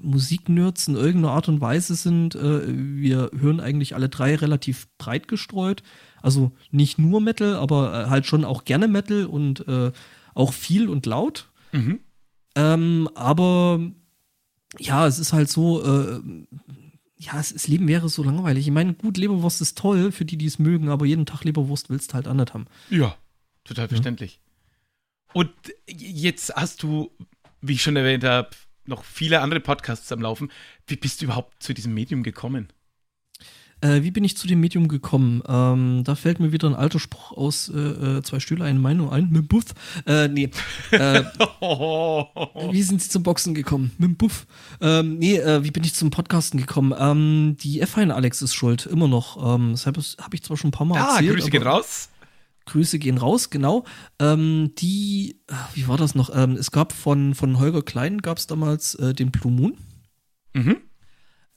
Musiknerds 0.03 0.89
in 0.89 0.95
irgendeiner 0.95 1.35
Art 1.35 1.49
und 1.49 1.61
Weise 1.61 1.95
sind. 1.95 2.35
Äh, 2.35 2.63
wir 2.67 3.31
hören 3.39 3.61
eigentlich 3.61 3.95
alle 3.95 4.09
drei 4.09 4.35
relativ 4.35 4.89
breit 4.99 5.29
gestreut. 5.29 5.83
Also 6.21 6.53
nicht 6.71 6.99
nur 6.99 7.21
Metal, 7.21 7.57
aber 7.57 8.07
äh, 8.07 8.11
halt 8.11 8.27
schon 8.27 8.45
auch 8.45 8.65
gerne 8.65 8.89
Metal 8.89 9.27
und 9.27 9.67
äh, 9.67 9.93
auch 10.35 10.53
viel 10.53 10.89
und 10.89 11.07
laut. 11.07 11.51
Mhm. 11.73 12.01
Ähm, 12.55 13.09
aber 13.15 13.81
ja, 14.79 15.07
es 15.07 15.19
ist 15.19 15.33
halt 15.33 15.49
so, 15.51 15.83
äh, 15.85 16.21
ja, 17.17 17.39
es, 17.39 17.53
das 17.53 17.69
Leben 17.69 17.89
wäre 17.89 18.09
so 18.09 18.23
langweilig. 18.23 18.67
Ich 18.67 18.73
meine, 18.73 18.95
gut, 18.95 19.17
Leberwurst 19.17 19.61
ist 19.61 19.79
toll 19.79 20.13
für 20.13 20.25
die, 20.25 20.37
die 20.37 20.47
es 20.47 20.59
mögen, 20.59 20.89
aber 20.89 21.07
jeden 21.07 21.27
Tag 21.27 21.45
Leberwurst 21.45 21.91
willst 21.91 22.11
du 22.11 22.15
halt 22.15 22.27
anders 22.27 22.55
haben. 22.55 22.67
Ja, 22.91 23.17
total 23.65 23.89
verständlich. 23.89 24.41
Ja. 24.45 24.53
Und 25.35 25.51
jetzt 25.87 26.55
hast 26.55 26.83
du, 26.83 27.11
wie 27.61 27.75
ich 27.75 27.83
schon 27.83 27.97
erwähnt 27.97 28.25
habe, 28.25 28.51
noch 28.87 29.05
viele 29.05 29.41
andere 29.41 29.61
Podcasts 29.61 30.11
am 30.13 30.21
Laufen. 30.21 30.51
Wie 30.87 30.97
bist 30.97 31.21
du 31.21 31.27
überhaupt 31.27 31.63
zu 31.63 31.75
diesem 31.75 31.95
Medium 31.95 32.23
gekommen? 32.23 32.69
Äh, 33.83 34.05
wie 34.05 34.13
bin 34.13 34.23
ich 34.23 34.37
zu 34.37 34.47
dem 34.47 34.61
Medium 34.61 34.87
gekommen? 34.87 35.43
Ähm, 35.47 36.05
da 36.05 36.15
fällt 36.15 36.39
mir 36.39 36.53
wieder 36.53 36.69
ein 36.69 36.75
alter 36.75 37.01
Spruch 37.01 37.33
aus 37.33 37.69
äh, 37.69 37.79
äh 37.79 38.23
zwei 38.23 38.39
Stühle, 38.39 38.65
eine 38.65 38.79
Meinung 38.79 39.11
ein. 39.11 39.29
Mit 39.31 39.49
Buff. 39.49 39.65
Äh, 40.07 40.29
nee. 40.29 40.51
Äh, 40.93 41.23
wie 41.61 42.83
sind 42.83 43.03
Sie 43.03 43.09
zum 43.09 43.25
Boxen 43.25 43.55
gekommen? 43.55 43.91
Mit 43.99 44.19
Buff. 44.19 44.47
Ähm, 44.81 45.19
nee, 45.19 45.37
äh, 45.37 45.65
wie 45.65 45.73
bin 45.73 45.83
ich 45.83 45.95
zum 45.95 46.11
Podcasten 46.11 46.61
gekommen? 46.61 46.95
Ähm, 46.97 47.57
die 47.61 47.85
F1 47.85 48.13
Alex 48.13 48.41
ist 48.41 48.55
schuld, 48.55 48.87
immer 48.87 49.09
noch. 49.09 49.57
Ähm, 49.57 49.73
das 49.73 49.87
habe 49.87 50.01
hab 50.01 50.33
ich 50.33 50.45
zwar 50.45 50.57
schon 50.57 50.69
ein 50.69 50.73
paar 50.73 50.87
Mal 50.87 51.01
ah, 51.01 51.17
erzählt. 51.17 51.35
Grüße 51.35 51.51
gehen 51.51 51.65
raus. 51.65 52.09
Grüße 52.67 52.99
gehen 52.99 53.19
raus, 53.19 53.51
genau. 53.51 53.85
Ähm, 54.19 54.73
die, 54.79 55.41
wie 55.75 55.89
war 55.89 55.97
das 55.97 56.15
noch? 56.15 56.31
Ähm, 56.35 56.53
es 56.53 56.71
gab 56.71 56.93
von, 56.93 57.35
von 57.35 57.59
Holger 57.59 57.83
Klein 57.83 58.19
gab 58.19 58.39
es 58.39 58.47
damals 58.47 58.95
äh, 58.97 59.15
den 59.15 59.31
Blue 59.31 59.53
Moon. 59.53 59.77
Mhm. 60.55 60.77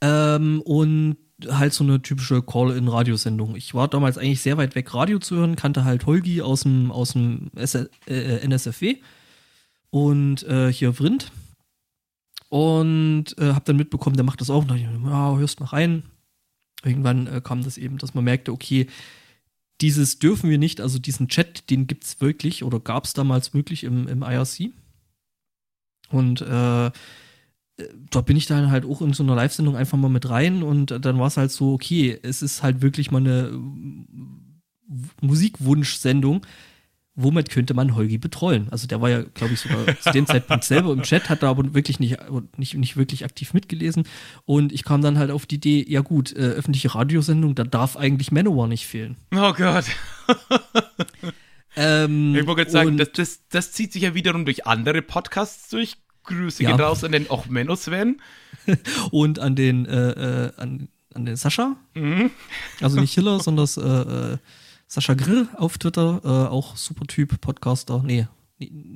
Ähm, 0.02 0.62
und 0.62 1.18
halt 1.48 1.74
so 1.74 1.84
eine 1.84 2.02
typische 2.02 2.42
Call-in-Radiosendung. 2.42 3.56
Ich 3.56 3.74
war 3.74 3.88
damals 3.88 4.18
eigentlich 4.18 4.42
sehr 4.42 4.58
weit 4.58 4.76
weg, 4.76 4.94
Radio 4.94 5.20
zu 5.20 5.36
hören, 5.36 5.56
kannte 5.56 5.84
halt 5.84 6.06
Holgi 6.06 6.42
aus 6.42 6.62
dem, 6.62 6.92
aus 6.92 7.14
dem 7.14 7.52
äh, 7.56 8.48
NSFW 8.48 8.98
und 9.90 10.44
äh, 10.44 10.72
hier 10.72 10.94
Vrind. 10.94 11.32
Und 12.50 13.38
äh, 13.38 13.54
hab 13.54 13.66
dann 13.66 13.76
mitbekommen, 13.76 14.16
der 14.16 14.24
macht 14.24 14.40
das 14.40 14.50
auch. 14.50 14.62
Und 14.62 14.70
dachte 14.70 14.82
ich, 14.82 14.88
ja, 14.88 15.38
hörst 15.38 15.60
mal 15.60 15.68
rein. 15.68 16.04
Irgendwann 16.84 17.28
äh, 17.28 17.42
kam 17.44 17.64
das 17.64 17.78
eben, 17.78 17.98
dass 17.98 18.14
man 18.14 18.24
merkte, 18.24 18.52
okay, 18.52 18.88
dieses 19.82 20.20
dürfen 20.20 20.50
wir 20.50 20.58
nicht, 20.58 20.82
also 20.82 21.00
diesen 21.00 21.28
Chat, 21.28 21.70
den 21.70 21.88
gibt 21.88 22.06
es 22.06 22.22
wirklich 22.22 22.64
oder 22.64 22.80
gab 22.80 23.06
es 23.06 23.14
damals 23.14 23.54
wirklich 23.54 23.84
im, 23.84 24.08
im 24.08 24.22
IRC. 24.22 24.72
Und 26.10 26.42
äh, 26.42 26.92
da 28.10 28.22
bin 28.22 28.38
ich 28.38 28.46
dann 28.46 28.72
halt 28.72 28.86
auch 28.86 29.02
in 29.02 29.14
so 29.14 29.24
einer 29.24 29.36
Live-Sendung 29.36 29.76
einfach 29.76 29.98
mal 29.98 30.10
mit 30.10 30.30
rein 30.30 30.64
und 30.64 30.92
dann 30.92 31.20
war 31.20 31.28
es 31.28 31.38
halt 31.38 31.52
so, 31.52 31.74
okay, 31.74 32.18
es 32.22 32.42
ist 32.42 32.64
halt 32.64 32.82
wirklich 32.82 33.12
mal 33.12 33.18
eine 33.18 33.52
Musikwunsch-Sendung. 35.22 36.46
Womit 37.16 37.50
könnte 37.50 37.74
man 37.74 37.96
Holgi 37.96 38.18
betrollen? 38.18 38.68
Also 38.72 38.88
der 38.88 39.02
war 39.02 39.10
ja, 39.10 39.22
glaube 39.22 39.54
ich, 39.54 39.60
sogar 39.62 39.86
zu 40.00 40.12
dem 40.12 40.26
Zeitpunkt 40.26 40.64
selber 40.64 40.92
im 40.92 41.02
Chat, 41.04 41.30
hat 41.30 41.44
da 41.44 41.50
aber 41.50 41.74
wirklich 41.74 42.00
nicht, 42.00 42.18
nicht, 42.58 42.74
nicht 42.76 42.98
wirklich 42.98 43.24
aktiv 43.24 43.54
mitgelesen. 43.54 44.04
Und 44.46 44.74
ich 44.74 44.84
kam 44.84 45.02
dann 45.02 45.18
halt 45.18 45.32
auf 45.32 45.46
die 45.46 45.56
Idee, 45.56 45.86
ja 45.88 46.02
gut, 46.02 46.34
äh, 46.34 46.40
öffentliche 46.42 46.94
Radiosendung, 46.94 47.56
da 47.56 47.64
darf 47.64 47.96
eigentlich 47.98 48.32
Manowar 48.32 48.68
nicht 48.68 48.86
fehlen. 48.86 49.16
Oh 49.34 49.54
Gott. 49.54 49.86
Ähm, 51.78 52.36
ich 52.36 52.46
wollte 52.48 52.62
gerade 52.62 52.72
sagen, 52.72 52.98
das, 52.98 53.12
das, 53.12 53.40
das 53.50 53.72
zieht 53.72 53.92
sich 53.94 54.04
ja 54.04 54.14
wiederum 54.14 54.46
durch 54.46 54.66
andere 54.66 55.02
Podcasts 55.02 55.70
durch. 55.70 55.98
Grüße 56.24 56.64
Ja. 56.64 56.72
gehen 56.72 56.80
raus 56.80 57.04
an 57.04 57.12
den 57.12 57.30
auch 57.30 57.46
Menno 57.48 57.76
Sven. 57.76 58.22
und 59.12 59.40
an 59.40 59.56
den, 59.56 59.86
äh, 59.86 60.46
äh, 60.46 60.52
an, 60.58 60.88
an 61.14 61.26
den 61.26 61.36
Sascha. 61.36 61.76
Mhm. 61.94 62.32
Also 62.82 63.00
nicht 63.00 63.14
Hiller, 63.14 63.40
sondern 63.40 63.64
das, 63.64 63.78
äh, 63.78 63.82
äh, 63.82 64.38
Sascha 64.96 65.14
Grill 65.14 65.50
auf 65.58 65.78
Twitter, 65.78 66.22
äh, 66.24 66.28
auch 66.50 66.78
super 66.78 67.06
Typ, 67.06 67.42
Podcaster. 67.42 68.02
Nee, 68.02 68.28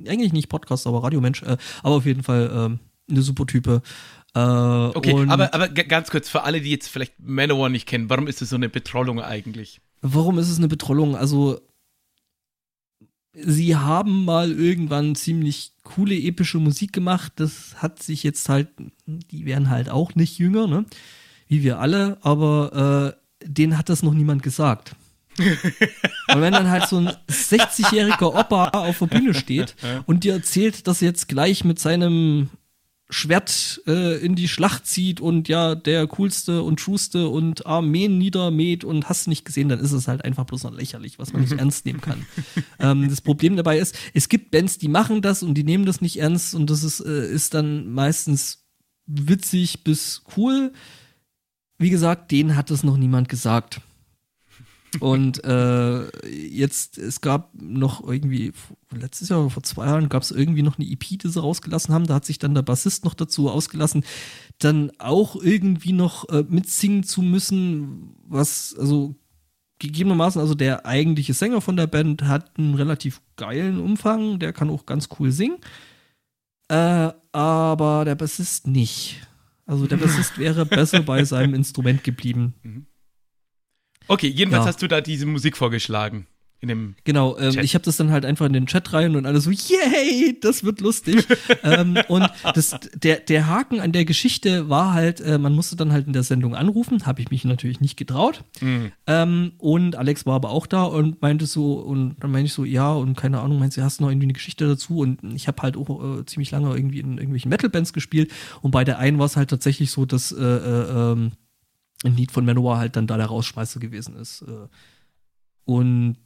eigentlich 0.08 0.32
nicht 0.32 0.48
Podcaster, 0.48 0.88
aber 0.88 1.02
Radiomensch. 1.02 1.42
Äh, 1.42 1.58
aber 1.82 1.96
auf 1.96 2.06
jeden 2.06 2.22
Fall 2.22 2.50
ähm, 2.54 2.78
eine 3.10 3.20
super 3.20 3.44
Type. 3.44 3.82
Äh, 4.34 4.38
Okay, 4.38 5.26
aber, 5.28 5.52
aber 5.52 5.68
ganz 5.68 6.08
kurz, 6.08 6.30
für 6.30 6.44
alle, 6.44 6.62
die 6.62 6.70
jetzt 6.70 6.88
vielleicht 6.88 7.20
Manowar 7.20 7.68
nicht 7.68 7.86
kennen, 7.86 8.08
warum 8.08 8.28
ist 8.28 8.40
das 8.40 8.48
so 8.48 8.56
eine 8.56 8.70
Betrollung 8.70 9.20
eigentlich? 9.20 9.82
Warum 10.00 10.38
ist 10.38 10.48
es 10.48 10.56
eine 10.56 10.68
Betrollung? 10.68 11.16
Also, 11.16 11.60
sie 13.34 13.76
haben 13.76 14.24
mal 14.24 14.52
irgendwann 14.52 15.14
ziemlich 15.16 15.72
coole, 15.82 16.14
epische 16.14 16.56
Musik 16.58 16.94
gemacht. 16.94 17.34
Das 17.36 17.74
hat 17.76 18.02
sich 18.02 18.22
jetzt 18.22 18.48
halt, 18.48 18.68
die 19.04 19.44
werden 19.44 19.68
halt 19.68 19.90
auch 19.90 20.14
nicht 20.14 20.38
jünger, 20.38 20.66
ne? 20.66 20.86
Wie 21.46 21.62
wir 21.62 21.78
alle, 21.78 22.16
aber 22.22 23.14
äh, 23.44 23.46
denen 23.46 23.76
hat 23.76 23.90
das 23.90 24.02
noch 24.02 24.14
niemand 24.14 24.42
gesagt. 24.42 24.96
Und 25.38 26.40
wenn 26.40 26.52
dann 26.52 26.68
halt 26.68 26.88
so 26.88 26.98
ein 26.98 27.08
60-jähriger 27.28 28.34
Opa 28.34 28.68
auf 28.70 28.98
der 28.98 29.06
Bühne 29.06 29.34
steht 29.34 29.74
und 30.06 30.24
dir 30.24 30.34
erzählt, 30.34 30.86
dass 30.86 31.02
er 31.02 31.08
jetzt 31.08 31.28
gleich 31.28 31.64
mit 31.64 31.78
seinem 31.78 32.50
Schwert 33.12 33.82
äh, 33.86 34.24
in 34.24 34.36
die 34.36 34.48
Schlacht 34.48 34.86
zieht 34.86 35.20
und 35.20 35.48
ja, 35.48 35.74
der 35.74 36.06
coolste 36.06 36.62
und 36.62 36.78
trueste 36.78 37.28
und 37.28 37.66
Armeen 37.66 38.18
niedermäht 38.18 38.84
und 38.84 39.08
hast 39.08 39.26
nicht 39.26 39.44
gesehen, 39.44 39.68
dann 39.68 39.80
ist 39.80 39.92
es 39.92 40.06
halt 40.06 40.24
einfach 40.24 40.44
bloß 40.44 40.64
noch 40.64 40.72
lächerlich, 40.72 41.18
was 41.18 41.32
man 41.32 41.42
nicht 41.42 41.52
ernst 41.58 41.86
nehmen 41.86 42.00
kann. 42.00 42.24
ähm, 42.78 43.08
das 43.08 43.20
Problem 43.20 43.56
dabei 43.56 43.78
ist, 43.78 43.98
es 44.14 44.28
gibt 44.28 44.52
Bands, 44.52 44.78
die 44.78 44.88
machen 44.88 45.22
das 45.22 45.42
und 45.42 45.54
die 45.54 45.64
nehmen 45.64 45.86
das 45.86 46.00
nicht 46.00 46.20
ernst 46.20 46.54
und 46.54 46.70
das 46.70 46.84
ist, 46.84 47.00
äh, 47.00 47.28
ist 47.28 47.54
dann 47.54 47.92
meistens 47.92 48.64
witzig 49.06 49.82
bis 49.82 50.22
cool. 50.36 50.72
Wie 51.78 51.90
gesagt, 51.90 52.30
denen 52.30 52.56
hat 52.56 52.70
es 52.70 52.84
noch 52.84 52.96
niemand 52.96 53.28
gesagt. 53.28 53.80
Und 54.98 55.44
äh, 55.44 56.28
jetzt, 56.28 56.98
es 56.98 57.20
gab 57.20 57.50
noch 57.54 58.06
irgendwie, 58.06 58.52
letztes 58.90 59.28
Jahr 59.28 59.40
oder 59.40 59.50
vor 59.50 59.62
zwei 59.62 59.86
Jahren 59.86 60.08
gab 60.08 60.22
es 60.22 60.32
irgendwie 60.32 60.62
noch 60.62 60.78
eine 60.78 60.88
EP, 60.88 61.00
die 61.00 61.28
sie 61.28 61.40
rausgelassen 61.40 61.94
haben. 61.94 62.06
Da 62.06 62.14
hat 62.14 62.24
sich 62.24 62.38
dann 62.38 62.54
der 62.54 62.62
Bassist 62.62 63.04
noch 63.04 63.14
dazu 63.14 63.48
ausgelassen, 63.48 64.04
dann 64.58 64.90
auch 64.98 65.36
irgendwie 65.36 65.92
noch 65.92 66.28
äh, 66.28 66.44
mitsingen 66.48 67.04
zu 67.04 67.22
müssen, 67.22 68.16
was, 68.26 68.74
also 68.76 69.14
gegebenermaßen, 69.78 70.40
also 70.40 70.54
der 70.54 70.86
eigentliche 70.86 71.34
Sänger 71.34 71.60
von 71.60 71.76
der 71.76 71.86
Band 71.86 72.24
hat 72.24 72.58
einen 72.58 72.74
relativ 72.74 73.20
geilen 73.36 73.80
Umfang, 73.80 74.38
der 74.38 74.52
kann 74.52 74.70
auch 74.70 74.86
ganz 74.86 75.08
cool 75.18 75.30
singen. 75.30 75.58
Äh, 76.68 77.10
aber 77.32 78.04
der 78.04 78.16
Bassist 78.16 78.66
nicht. 78.66 79.26
Also 79.66 79.86
der 79.86 79.96
Bassist 79.96 80.36
wäre 80.38 80.66
besser 80.66 81.00
bei 81.00 81.24
seinem 81.24 81.54
Instrument 81.54 82.02
geblieben. 82.02 82.86
Okay, 84.10 84.26
jedenfalls 84.26 84.64
Ja. 84.64 84.68
hast 84.68 84.82
du 84.82 84.88
da 84.88 85.00
diese 85.00 85.24
Musik 85.24 85.56
vorgeschlagen. 85.56 86.26
In 86.62 86.68
dem. 86.68 86.94
Genau, 87.04 87.38
ähm, 87.38 87.58
ich 87.60 87.72
habe 87.74 87.84
das 87.86 87.96
dann 87.96 88.10
halt 88.10 88.26
einfach 88.26 88.44
in 88.44 88.52
den 88.52 88.66
Chat 88.66 88.92
rein 88.92 89.16
und 89.16 89.24
alle 89.24 89.40
so, 89.40 89.50
yay, 89.50 90.36
das 90.42 90.62
wird 90.62 90.82
lustig. 90.82 91.24
ähm, 91.62 91.96
und 92.08 92.28
das, 92.54 92.76
der, 92.94 93.20
der 93.20 93.46
Haken 93.46 93.80
an 93.80 93.92
der 93.92 94.04
Geschichte 94.04 94.68
war 94.68 94.92
halt, 94.92 95.22
äh, 95.22 95.38
man 95.38 95.54
musste 95.54 95.74
dann 95.76 95.90
halt 95.90 96.06
in 96.06 96.12
der 96.12 96.22
Sendung 96.22 96.54
anrufen, 96.54 97.06
habe 97.06 97.22
ich 97.22 97.30
mich 97.30 97.46
natürlich 97.46 97.80
nicht 97.80 97.96
getraut. 97.96 98.44
Mhm. 98.60 98.92
Ähm, 99.06 99.52
und 99.56 99.96
Alex 99.96 100.26
war 100.26 100.34
aber 100.34 100.50
auch 100.50 100.66
da 100.66 100.82
und 100.82 101.22
meinte 101.22 101.46
so, 101.46 101.74
und 101.74 102.16
dann 102.20 102.30
meinte 102.30 102.48
ich 102.48 102.52
so, 102.52 102.66
ja, 102.66 102.92
und 102.92 103.16
keine 103.16 103.40
Ahnung, 103.40 103.58
meinst 103.58 103.78
du, 103.78 103.82
hast 103.82 104.00
du 104.00 104.04
noch 104.04 104.10
irgendwie 104.10 104.26
eine 104.26 104.34
Geschichte 104.34 104.66
dazu? 104.68 104.98
Und 104.98 105.20
ich 105.34 105.48
habe 105.48 105.62
halt 105.62 105.78
auch 105.78 106.18
äh, 106.18 106.26
ziemlich 106.26 106.50
lange 106.50 106.74
irgendwie 106.74 107.00
in 107.00 107.12
irgendwelchen 107.12 107.48
Metal-Bands 107.48 107.94
gespielt. 107.94 108.30
Und 108.60 108.72
bei 108.72 108.84
der 108.84 108.98
einen 108.98 109.18
war 109.18 109.24
es 109.24 109.36
halt 109.36 109.48
tatsächlich 109.48 109.90
so, 109.90 110.04
dass 110.04 110.30
äh, 110.30 110.44
äh, 110.44 111.12
ähm, 111.12 111.32
ein 112.04 112.16
Lied 112.16 112.32
von 112.32 112.44
Manowar 112.44 112.78
halt 112.78 112.96
dann 112.96 113.06
da 113.06 113.16
der 113.16 113.26
Rausschmeißer 113.26 113.80
gewesen 113.80 114.16
ist. 114.16 114.42
Äh, 114.42 114.68
und 115.64 116.16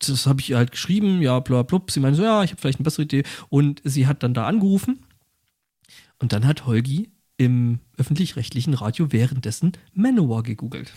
das 0.00 0.26
habe 0.26 0.40
ich 0.40 0.50
ihr 0.50 0.56
halt 0.56 0.70
geschrieben, 0.72 1.20
ja, 1.22 1.40
bla, 1.40 1.62
blub. 1.62 1.90
Sie 1.90 2.00
meinte 2.00 2.16
so, 2.18 2.22
ja, 2.24 2.44
ich 2.44 2.50
habe 2.52 2.60
vielleicht 2.60 2.78
eine 2.78 2.84
bessere 2.84 3.02
Idee. 3.02 3.24
Und 3.48 3.80
sie 3.84 4.06
hat 4.06 4.22
dann 4.22 4.34
da 4.34 4.46
angerufen. 4.46 5.00
Und 6.20 6.32
dann 6.32 6.46
hat 6.46 6.66
Holgi 6.66 7.10
im 7.36 7.78
öffentlich-rechtlichen 7.96 8.74
Radio 8.74 9.12
währenddessen 9.12 9.72
Manowar 9.94 10.42
gegoogelt. 10.42 10.92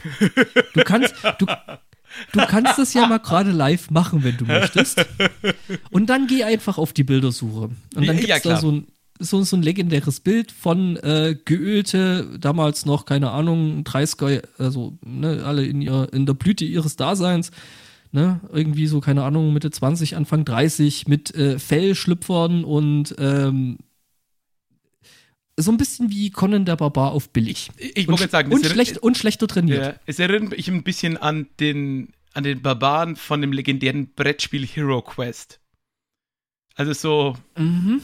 Du 0.73 0.83
kannst, 0.83 1.13
du, 1.37 1.45
du 1.45 2.39
kannst 2.47 2.79
das 2.79 2.93
ja 2.95 3.05
mal 3.07 3.19
gerade 3.19 3.51
live 3.51 3.91
machen, 3.91 4.23
wenn 4.23 4.37
du 4.37 4.45
möchtest. 4.45 5.05
Und 5.91 6.07
dann 6.09 6.25
geh 6.25 6.43
einfach 6.43 6.79
auf 6.79 6.93
die 6.93 7.03
Bildersuche. 7.03 7.65
Und 7.65 7.77
dann 7.95 8.03
Ja, 8.05 8.13
gibt's 8.13 8.41
klar. 8.41 8.55
da 8.55 8.59
so 8.61 8.71
ein, 8.71 8.87
so, 9.21 9.43
so 9.43 9.55
ein 9.55 9.61
legendäres 9.63 10.19
Bild 10.19 10.51
von 10.51 10.97
äh, 10.97 11.35
geölte, 11.45 12.37
damals 12.39 12.85
noch, 12.85 13.05
keine 13.05 13.31
Ahnung, 13.31 13.83
30er, 13.83 14.43
also 14.57 14.97
ne, 15.05 15.43
alle 15.45 15.65
in, 15.65 15.81
ihr, 15.81 16.07
in 16.11 16.25
der 16.25 16.33
Blüte 16.33 16.65
ihres 16.65 16.95
Daseins, 16.95 17.51
ne, 18.11 18.41
irgendwie 18.51 18.87
so, 18.87 18.99
keine 18.99 19.23
Ahnung, 19.23 19.53
Mitte 19.53 19.71
20, 19.71 20.15
Anfang 20.15 20.45
30, 20.45 21.07
mit 21.07 21.33
äh, 21.35 21.59
Fellschlüpfern 21.59 22.63
und 22.63 23.15
ähm, 23.17 23.77
so 25.57 25.71
ein 25.71 25.77
bisschen 25.77 26.09
wie 26.09 26.31
Conan 26.31 26.65
der 26.65 26.75
Barbar 26.75 27.11
auf 27.11 27.29
billig. 27.29 27.69
Ich 27.77 28.07
Und, 28.07 28.13
wollte 28.13 28.23
gerade 28.23 28.31
sagen, 28.31 28.51
und, 28.51 28.65
schlecht, 28.65 28.97
und 28.97 29.17
schlechter 29.17 29.47
trainiert. 29.47 29.85
Ja, 29.85 29.93
es 30.05 30.19
erinnert 30.19 30.51
mich 30.51 30.67
ein 30.69 30.83
bisschen 30.83 31.17
an 31.17 31.47
den, 31.59 32.13
an 32.33 32.43
den 32.43 32.61
Barbaren 32.61 33.15
von 33.15 33.41
dem 33.41 33.51
legendären 33.51 34.13
Brettspiel 34.13 34.65
Hero 34.65 35.01
Quest. 35.01 35.59
Also 36.75 36.93
so, 36.93 37.35
Mhm. 37.57 38.01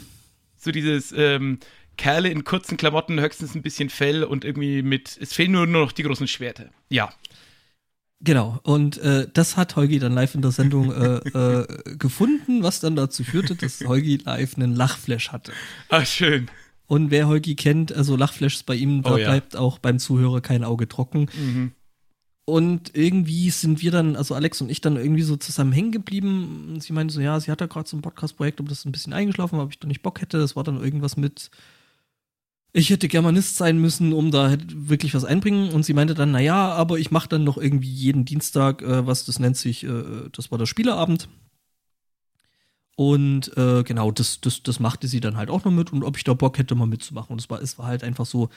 So 0.67 0.71
dieses 0.71 1.13
ähm, 1.15 1.59
Kerle 1.97 2.29
in 2.29 2.43
kurzen 2.43 2.77
Klamotten, 2.77 3.19
höchstens 3.19 3.55
ein 3.55 3.62
bisschen 3.62 3.89
Fell 3.89 4.24
und 4.24 4.45
irgendwie 4.45 4.83
mit, 4.83 5.17
es 5.19 5.33
fehlen 5.33 5.51
nur, 5.51 5.65
nur 5.65 5.81
noch 5.81 5.91
die 5.91 6.03
großen 6.03 6.27
Schwerter. 6.27 6.69
Ja. 6.89 7.09
Genau, 8.19 8.59
und 8.63 8.97
äh, 8.97 9.27
das 9.31 9.57
hat 9.57 9.75
Holgi 9.75 10.00
dann 10.00 10.13
live 10.13 10.36
in 10.36 10.41
der 10.41 10.51
Sendung 10.51 10.91
äh, 10.91 11.17
äh, 11.38 11.95
gefunden, 11.97 12.63
was 12.63 12.79
dann 12.79 12.95
dazu 12.95 13.24
führte, 13.24 13.55
dass 13.55 13.81
Holgi 13.81 14.17
live 14.17 14.55
einen 14.57 14.75
Lachflash 14.75 15.31
hatte. 15.31 15.53
Ah, 15.89 16.03
schön. 16.05 16.50
Und 16.88 17.12
wer 17.12 17.27
Holgi 17.27 17.55
kennt, 17.55 17.93
also 17.93 18.15
Lachflashs 18.15 18.63
bei 18.63 18.75
ihm, 18.75 19.03
da 19.03 19.13
Oh 19.13 19.17
ja. 19.17 19.29
bleibt 19.29 19.55
auch 19.55 19.77
beim 19.77 20.00
Zuhörer 20.00 20.41
kein 20.41 20.63
Auge 20.63 20.88
trocken. 20.88 21.27
Mhm. 21.33 21.71
Und 22.49 22.95
irgendwie 22.95 23.49
sind 23.49 23.81
wir 23.81 23.91
dann, 23.91 24.15
also 24.15 24.33
Alex 24.33 24.61
und 24.61 24.71
ich 24.71 24.79
dann 24.79 24.95
irgendwie 24.95 25.23
so 25.23 25.35
zusammen 25.35 25.73
hängen 25.73 25.91
geblieben. 25.91 26.77
Sie 26.79 26.93
meinte 26.93 27.13
so, 27.13 27.19
ja, 27.19 27.37
sie 27.41 27.51
hat 27.51 27.59
da 27.59 27.65
gerade 27.65 27.89
so 27.89 27.97
ein 27.97 28.01
Podcast-Projekt, 28.01 28.61
aber 28.61 28.69
das 28.69 28.85
ein 28.85 28.93
bisschen 28.93 29.11
eingeschlafen, 29.11 29.59
weil 29.59 29.67
ich 29.67 29.79
da 29.79 29.87
nicht 29.89 30.01
Bock 30.01 30.21
hätte. 30.21 30.37
Das 30.37 30.55
war 30.55 30.63
dann 30.63 30.81
irgendwas 30.81 31.17
mit, 31.17 31.51
ich 32.71 32.89
hätte 32.89 33.09
Germanist 33.09 33.57
sein 33.57 33.79
müssen, 33.79 34.13
um 34.13 34.31
da 34.31 34.49
hätte 34.49 34.65
wirklich 34.69 35.13
was 35.13 35.25
einbringen. 35.25 35.71
Und 35.71 35.83
sie 35.83 35.93
meinte 35.93 36.13
dann, 36.13 36.31
na 36.31 36.39
ja, 36.39 36.71
aber 36.71 36.99
ich 36.99 37.11
mache 37.11 37.27
dann 37.27 37.43
noch 37.43 37.57
irgendwie 37.57 37.91
jeden 37.91 38.23
Dienstag, 38.23 38.81
äh, 38.81 39.05
was 39.05 39.25
das 39.25 39.39
nennt 39.39 39.57
sich, 39.57 39.83
äh, 39.83 40.29
das 40.31 40.49
war 40.49 40.57
der 40.57 40.67
Spieleabend. 40.67 41.27
Und 42.95 43.57
äh, 43.57 43.83
genau, 43.83 44.09
das, 44.11 44.39
das, 44.39 44.63
das 44.63 44.79
machte 44.79 45.09
sie 45.09 45.19
dann 45.19 45.35
halt 45.35 45.49
auch 45.49 45.65
noch 45.65 45.71
mit 45.73 45.91
und 45.91 46.03
ob 46.05 46.15
ich 46.15 46.23
da 46.23 46.33
Bock 46.33 46.57
hätte, 46.59 46.75
mal 46.75 46.87
mitzumachen. 46.87 47.33
Und 47.33 47.41
es 47.41 47.49
war, 47.49 47.61
es 47.61 47.77
war 47.77 47.87
halt 47.87 48.05
einfach 48.05 48.25
so, 48.25 48.47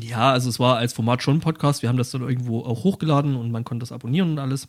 ja, 0.00 0.32
also 0.32 0.48
es 0.48 0.58
war 0.58 0.76
als 0.78 0.94
Format 0.94 1.22
schon 1.22 1.36
ein 1.36 1.40
Podcast. 1.40 1.82
Wir 1.82 1.88
haben 1.88 1.98
das 1.98 2.10
dann 2.10 2.22
irgendwo 2.22 2.60
auch 2.60 2.84
hochgeladen 2.84 3.36
und 3.36 3.50
man 3.50 3.64
konnte 3.64 3.82
das 3.82 3.92
abonnieren 3.92 4.30
und 4.30 4.38
alles. 4.38 4.68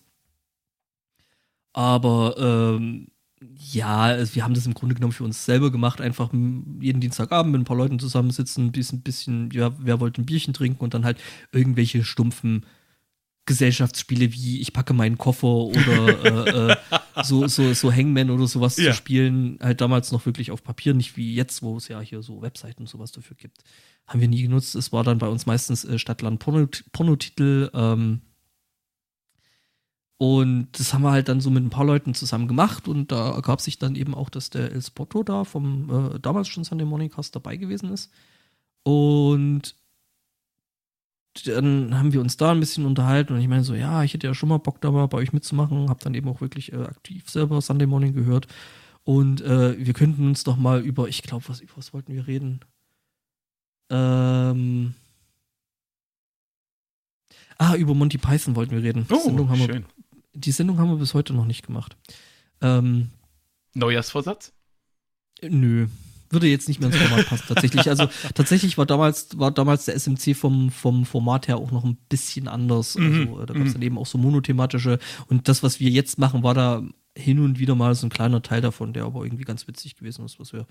Aber 1.74 2.36
ähm, 2.38 3.08
ja, 3.42 4.18
wir 4.34 4.44
haben 4.44 4.54
das 4.54 4.66
im 4.66 4.74
Grunde 4.74 4.96
genommen 4.96 5.14
für 5.14 5.24
uns 5.24 5.46
selber 5.46 5.72
gemacht. 5.72 6.02
Einfach 6.02 6.34
jeden 6.34 7.00
Dienstagabend 7.00 7.52
mit 7.52 7.62
ein 7.62 7.66
paar 7.66 7.78
Leuten 7.78 8.00
zusammensitzen, 8.00 8.66
ein 8.66 8.72
bisschen, 8.72 9.02
bisschen, 9.02 9.52
ja, 9.52 9.72
wer 9.78 10.00
wollte 10.00 10.22
ein 10.22 10.26
Bierchen 10.26 10.54
trinken 10.54 10.84
und 10.84 10.94
dann 10.94 11.06
halt 11.06 11.18
irgendwelche 11.52 12.04
stumpfen 12.04 12.66
Gesellschaftsspiele 13.46 14.34
wie 14.34 14.60
ich 14.62 14.74
packe 14.74 14.94
meinen 14.94 15.18
Koffer 15.18 15.48
oder 15.48 16.26
äh, 16.26 16.72
äh, 16.72 16.76
so, 17.24 17.48
so, 17.48 17.74
so 17.74 17.92
Hangman 17.94 18.30
oder 18.32 18.48
sowas 18.48 18.78
Ja. 18.78 18.92
zu 18.92 18.98
spielen. 18.98 19.60
Halt 19.62 19.82
damals 19.82 20.12
noch 20.12 20.26
wirklich 20.26 20.52
auf 20.52 20.64
Papier, 20.64 20.94
nicht 20.94 21.16
wie 21.18 21.36
jetzt, 21.36 21.62
wo 21.62 21.78
es 21.78 21.88
ja 21.88 22.00
hier 22.02 22.22
so 22.24 22.42
Webseiten 22.42 22.84
und 22.84 22.88
sowas 22.90 23.12
dafür 23.12 23.38
gibt. 23.38 23.64
Haben 24.08 24.22
wir 24.22 24.28
nie 24.28 24.42
genutzt. 24.42 24.76
Es 24.76 24.92
war 24.92 25.04
dann 25.04 25.18
bei 25.20 25.28
uns 25.28 25.46
meistens 25.46 25.86
äh, 25.86 25.98
Stadtland 26.00 26.40
Porno, 26.40 26.68
Pornotitel. 26.92 27.70
Ähm, 27.74 28.22
und 30.18 30.70
das 30.80 30.94
haben 30.94 31.02
wir 31.04 31.12
halt 31.12 31.28
dann 31.28 31.42
so 31.42 31.50
mit 31.50 31.64
ein 31.64 31.70
paar 31.70 31.86
Leuten 31.86 32.14
zusammen 32.14 32.48
gemacht 32.48 32.88
und 32.88 33.12
da 33.12 33.32
ergab 33.36 33.60
sich 33.60 33.80
dann 33.80 33.96
eben 33.96 34.16
auch, 34.16 34.30
dass 34.30 34.50
der 34.50 34.72
El 34.72 34.82
Spotto 34.82 35.24
da 35.24 35.44
vom 35.44 36.14
äh, 36.16 36.20
damals 36.20 36.48
schon 36.48 36.64
Sunday 36.64 36.86
Morning 36.88 37.10
Cast 37.10 37.36
dabei 37.36 37.58
gewesen 37.58 37.92
ist. 37.92 38.12
Und 38.84 39.76
dann 41.44 41.98
haben 41.98 42.14
wir 42.14 42.22
uns 42.22 42.38
da 42.38 42.52
ein 42.52 42.60
bisschen 42.60 42.86
unterhalten 42.86 43.34
und 43.34 43.42
ich 43.42 43.48
meine 43.48 43.64
so, 43.64 43.76
ja, 43.76 44.04
ich 44.04 44.14
hätte 44.14 44.28
ja 44.28 44.34
schon 44.34 44.50
mal 44.50 44.58
Bock 44.58 44.82
da 44.82 44.92
mal 44.92 45.08
bei 45.08 45.18
euch 45.18 45.34
mitzumachen, 45.34 45.90
habe 45.90 46.04
dann 46.04 46.14
eben 46.14 46.30
auch 46.30 46.42
wirklich 46.42 46.72
äh, 46.72 46.78
aktiv 46.78 47.30
selber 47.30 47.62
Sunday 47.62 47.88
Morning 47.88 48.14
gehört 48.14 48.48
und 49.04 49.42
äh, 49.42 49.78
wir 49.78 49.94
könnten 49.94 50.28
uns 50.28 50.44
doch 50.44 50.58
mal 50.58 50.82
über, 50.82 51.08
ich 51.08 51.22
glaube, 51.22 51.48
was, 51.48 51.62
was 51.76 51.94
wollten 51.94 52.14
wir 52.14 52.26
reden? 52.26 52.62
Ähm, 53.90 54.96
ah, 57.58 57.76
über 57.76 57.94
Monty 57.94 58.18
Python 58.18 58.56
wollten 58.56 58.72
wir 58.72 58.82
reden. 58.82 59.06
Oh, 59.10 59.16
die, 59.16 59.22
Sendung 59.22 59.50
haben 59.50 59.60
schön. 59.60 59.68
wir, 59.70 59.84
die 60.34 60.52
Sendung 60.52 60.80
haben 60.80 60.90
wir 60.90 60.98
bis 60.98 61.14
heute 61.14 61.34
noch 61.34 61.46
nicht 61.46 61.66
gemacht. 61.66 61.96
Ähm, 62.62 63.12
Neujahrsvorsatz? 63.74 64.54
Nö. 65.42 65.88
Würde 66.36 66.48
jetzt 66.48 66.68
nicht 66.68 66.80
mehr 66.80 66.90
ins 66.90 66.98
Format 66.98 67.26
passen, 67.28 67.46
tatsächlich. 67.48 67.90
Also 67.90 68.08
tatsächlich 68.36 68.78
war 68.78 68.86
damals, 68.86 69.38
war 69.40 69.52
damals 69.52 69.86
der 69.86 69.96
SMC 69.96 70.36
vom, 70.36 70.70
vom 70.70 71.06
Format 71.06 71.48
her 71.48 71.58
auch 71.58 71.72
noch 71.72 71.84
ein 71.84 71.98
bisschen 72.10 72.48
anders. 72.48 72.96
Mhm. 72.96 73.06
Also 73.30 73.42
äh, 73.42 73.46
da 73.48 73.54
gab 73.54 73.64
es 73.64 73.70
Mhm. 73.70 73.74
dann 73.74 73.82
eben 73.82 73.98
auch 73.98 74.06
so 74.06 74.18
monothematische 74.18 75.00
und 75.28 75.48
das, 75.48 75.64
was 75.64 75.80
wir 75.80 75.90
jetzt 75.90 76.20
machen, 76.20 76.44
war 76.44 76.54
da 76.54 76.84
hin 77.18 77.40
und 77.40 77.60
wieder 77.60 77.76
mal 77.76 77.96
so 77.96 78.06
ein 78.06 78.10
kleiner 78.10 78.42
Teil 78.42 78.60
davon, 78.60 78.92
der 78.92 79.06
aber 79.06 79.24
irgendwie 79.24 79.46
ganz 79.46 79.70
witzig 79.70 79.96
gewesen 79.96 80.26
ist, 80.26 80.38
was 80.38 80.52
wir 80.52 80.68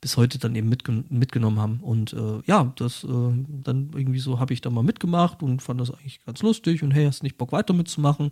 bis 0.00 0.16
heute 0.16 0.38
dann 0.38 0.54
eben 0.54 0.68
mitgen 0.68 1.04
mitgenommen 1.08 1.58
haben. 1.58 1.80
Und 1.80 2.12
äh, 2.12 2.40
ja, 2.46 2.72
das 2.76 3.02
äh, 3.02 3.08
dann 3.08 3.90
irgendwie 3.92 4.20
so 4.20 4.38
habe 4.38 4.52
ich 4.52 4.60
da 4.60 4.70
mal 4.70 4.84
mitgemacht 4.84 5.42
und 5.42 5.60
fand 5.60 5.80
das 5.80 5.90
eigentlich 5.90 6.24
ganz 6.24 6.40
lustig 6.40 6.84
und 6.84 6.92
hey, 6.92 7.04
hast 7.06 7.24
nicht 7.24 7.36
Bock 7.36 7.50
weiter 7.50 7.74
mitzumachen? 7.74 8.30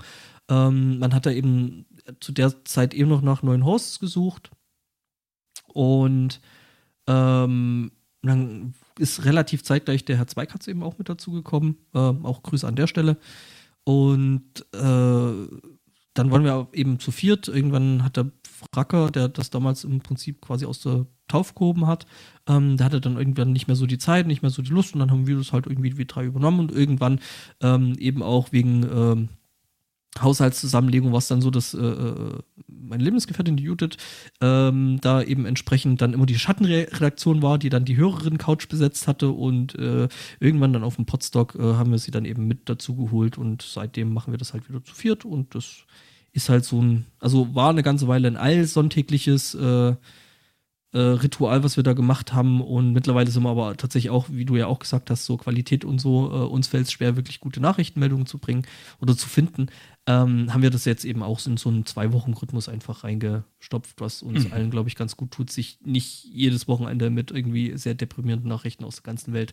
Ähm, 0.48 1.00
man 1.00 1.12
hat 1.12 1.26
da 1.26 1.32
eben 1.32 1.86
zu 2.20 2.30
der 2.30 2.64
Zeit 2.64 2.94
eben 2.94 3.10
noch 3.10 3.22
nach 3.22 3.42
neuen 3.42 3.64
Hosts 3.64 3.98
gesucht 3.98 4.50
und 5.66 6.40
ähm, 7.06 7.92
dann 8.22 8.74
ist 8.98 9.24
relativ 9.24 9.62
zeitgleich 9.62 10.04
der 10.04 10.16
Herr 10.16 10.26
Zweikatz 10.26 10.66
eben 10.66 10.82
auch 10.82 10.98
mit 10.98 11.08
dazu 11.08 11.32
gekommen. 11.32 11.76
Ähm, 11.94 12.24
auch 12.24 12.42
Grüße 12.42 12.66
an 12.66 12.76
der 12.76 12.86
Stelle. 12.86 13.18
Und 13.84 14.66
äh, 14.72 15.48
dann 16.14 16.30
waren 16.30 16.44
wir 16.44 16.68
eben 16.72 16.98
zu 16.98 17.10
viert. 17.10 17.48
Irgendwann 17.48 18.02
hat 18.02 18.16
der 18.16 18.30
Fracker, 18.72 19.10
der 19.10 19.28
das 19.28 19.50
damals 19.50 19.84
im 19.84 20.00
Prinzip 20.00 20.40
quasi 20.40 20.64
aus 20.66 20.80
der 20.80 21.06
Taufe 21.28 21.54
gehoben 21.54 21.86
hat, 21.86 22.06
ähm, 22.48 22.76
der 22.76 22.86
hatte 22.86 23.00
dann 23.00 23.16
irgendwann 23.16 23.52
nicht 23.52 23.66
mehr 23.66 23.76
so 23.76 23.86
die 23.86 23.98
Zeit, 23.98 24.26
nicht 24.26 24.42
mehr 24.42 24.50
so 24.50 24.62
die 24.62 24.70
Lust 24.70 24.94
und 24.94 25.00
dann 25.00 25.10
haben 25.10 25.26
wir 25.26 25.36
das 25.36 25.52
halt 25.52 25.66
irgendwie 25.66 25.98
wie 25.98 26.06
drei 26.06 26.24
übernommen 26.24 26.60
und 26.60 26.72
irgendwann 26.72 27.20
ähm, 27.60 27.96
eben 27.98 28.22
auch 28.22 28.52
wegen 28.52 28.84
ähm, 28.84 29.28
Haushaltszusammenlegung 30.22 31.12
war 31.12 31.18
es 31.18 31.28
dann 31.28 31.40
so, 31.40 31.50
dass 31.50 31.74
äh, 31.74 31.78
äh, 31.78 32.38
meine 32.68 33.04
Lebensgefährtin, 33.04 33.56
die 33.56 33.64
Judith, 33.64 33.96
ähm, 34.40 34.98
da 35.00 35.22
eben 35.22 35.46
entsprechend 35.46 36.00
dann 36.00 36.12
immer 36.12 36.26
die 36.26 36.38
Schattenredaktion 36.38 37.42
war, 37.42 37.58
die 37.58 37.68
dann 37.68 37.84
die 37.84 37.96
höheren 37.96 38.38
Couch 38.38 38.68
besetzt 38.68 39.08
hatte 39.08 39.30
und 39.30 39.74
äh, 39.78 40.08
irgendwann 40.40 40.72
dann 40.72 40.84
auf 40.84 40.96
dem 40.96 41.06
Podstock 41.06 41.54
äh, 41.56 41.74
haben 41.74 41.90
wir 41.90 41.98
sie 41.98 42.10
dann 42.10 42.24
eben 42.24 42.46
mit 42.46 42.68
dazu 42.68 42.96
geholt 42.96 43.38
und 43.38 43.62
seitdem 43.62 44.12
machen 44.12 44.32
wir 44.32 44.38
das 44.38 44.52
halt 44.52 44.68
wieder 44.68 44.84
zu 44.84 44.94
viert 44.94 45.24
und 45.24 45.54
das 45.54 45.84
ist 46.32 46.48
halt 46.48 46.64
so 46.64 46.80
ein, 46.80 47.06
also 47.18 47.54
war 47.54 47.70
eine 47.70 47.82
ganze 47.82 48.08
Weile 48.08 48.28
ein 48.28 48.36
allsonntägliches 48.36 49.54
äh, 49.54 49.94
äh, 50.92 50.98
Ritual, 50.98 51.64
was 51.64 51.76
wir 51.76 51.82
da 51.82 51.94
gemacht 51.94 52.32
haben. 52.32 52.60
Und 52.60 52.92
mittlerweile 52.92 53.30
sind 53.30 53.42
wir 53.42 53.50
aber 53.50 53.76
tatsächlich 53.76 54.10
auch, 54.10 54.26
wie 54.30 54.44
du 54.44 54.56
ja 54.56 54.66
auch 54.66 54.78
gesagt 54.78 55.10
hast, 55.10 55.24
so 55.24 55.36
Qualität 55.36 55.84
und 55.84 55.98
so, 55.98 56.26
uns 56.26 56.68
fällt 56.68 56.84
es 56.84 56.92
schwer, 56.92 57.16
wirklich 57.16 57.40
gute 57.40 57.60
Nachrichtenmeldungen 57.60 58.26
zu 58.26 58.38
bringen 58.38 58.66
oder 59.00 59.16
zu 59.16 59.28
finden. 59.28 59.68
Ähm, 60.08 60.52
haben 60.54 60.62
wir 60.62 60.70
das 60.70 60.84
jetzt 60.84 61.04
eben 61.04 61.22
auch 61.24 61.44
in 61.46 61.56
so 61.56 61.68
einen 61.68 61.84
Zwei-Wochen-Rhythmus 61.84 62.68
einfach 62.68 63.02
reingestopft, 63.02 64.00
was 64.00 64.22
uns 64.22 64.44
Mhm. 64.44 64.52
allen, 64.52 64.70
glaube 64.70 64.88
ich, 64.88 64.94
ganz 64.94 65.16
gut 65.16 65.32
tut, 65.32 65.50
sich 65.50 65.78
nicht 65.82 66.24
jedes 66.24 66.68
Wochenende 66.68 67.10
mit 67.10 67.32
irgendwie 67.32 67.76
sehr 67.76 67.94
deprimierenden 67.94 68.48
Nachrichten 68.48 68.84
aus 68.84 68.96
der 68.96 69.02
ganzen 69.02 69.32
Welt 69.32 69.52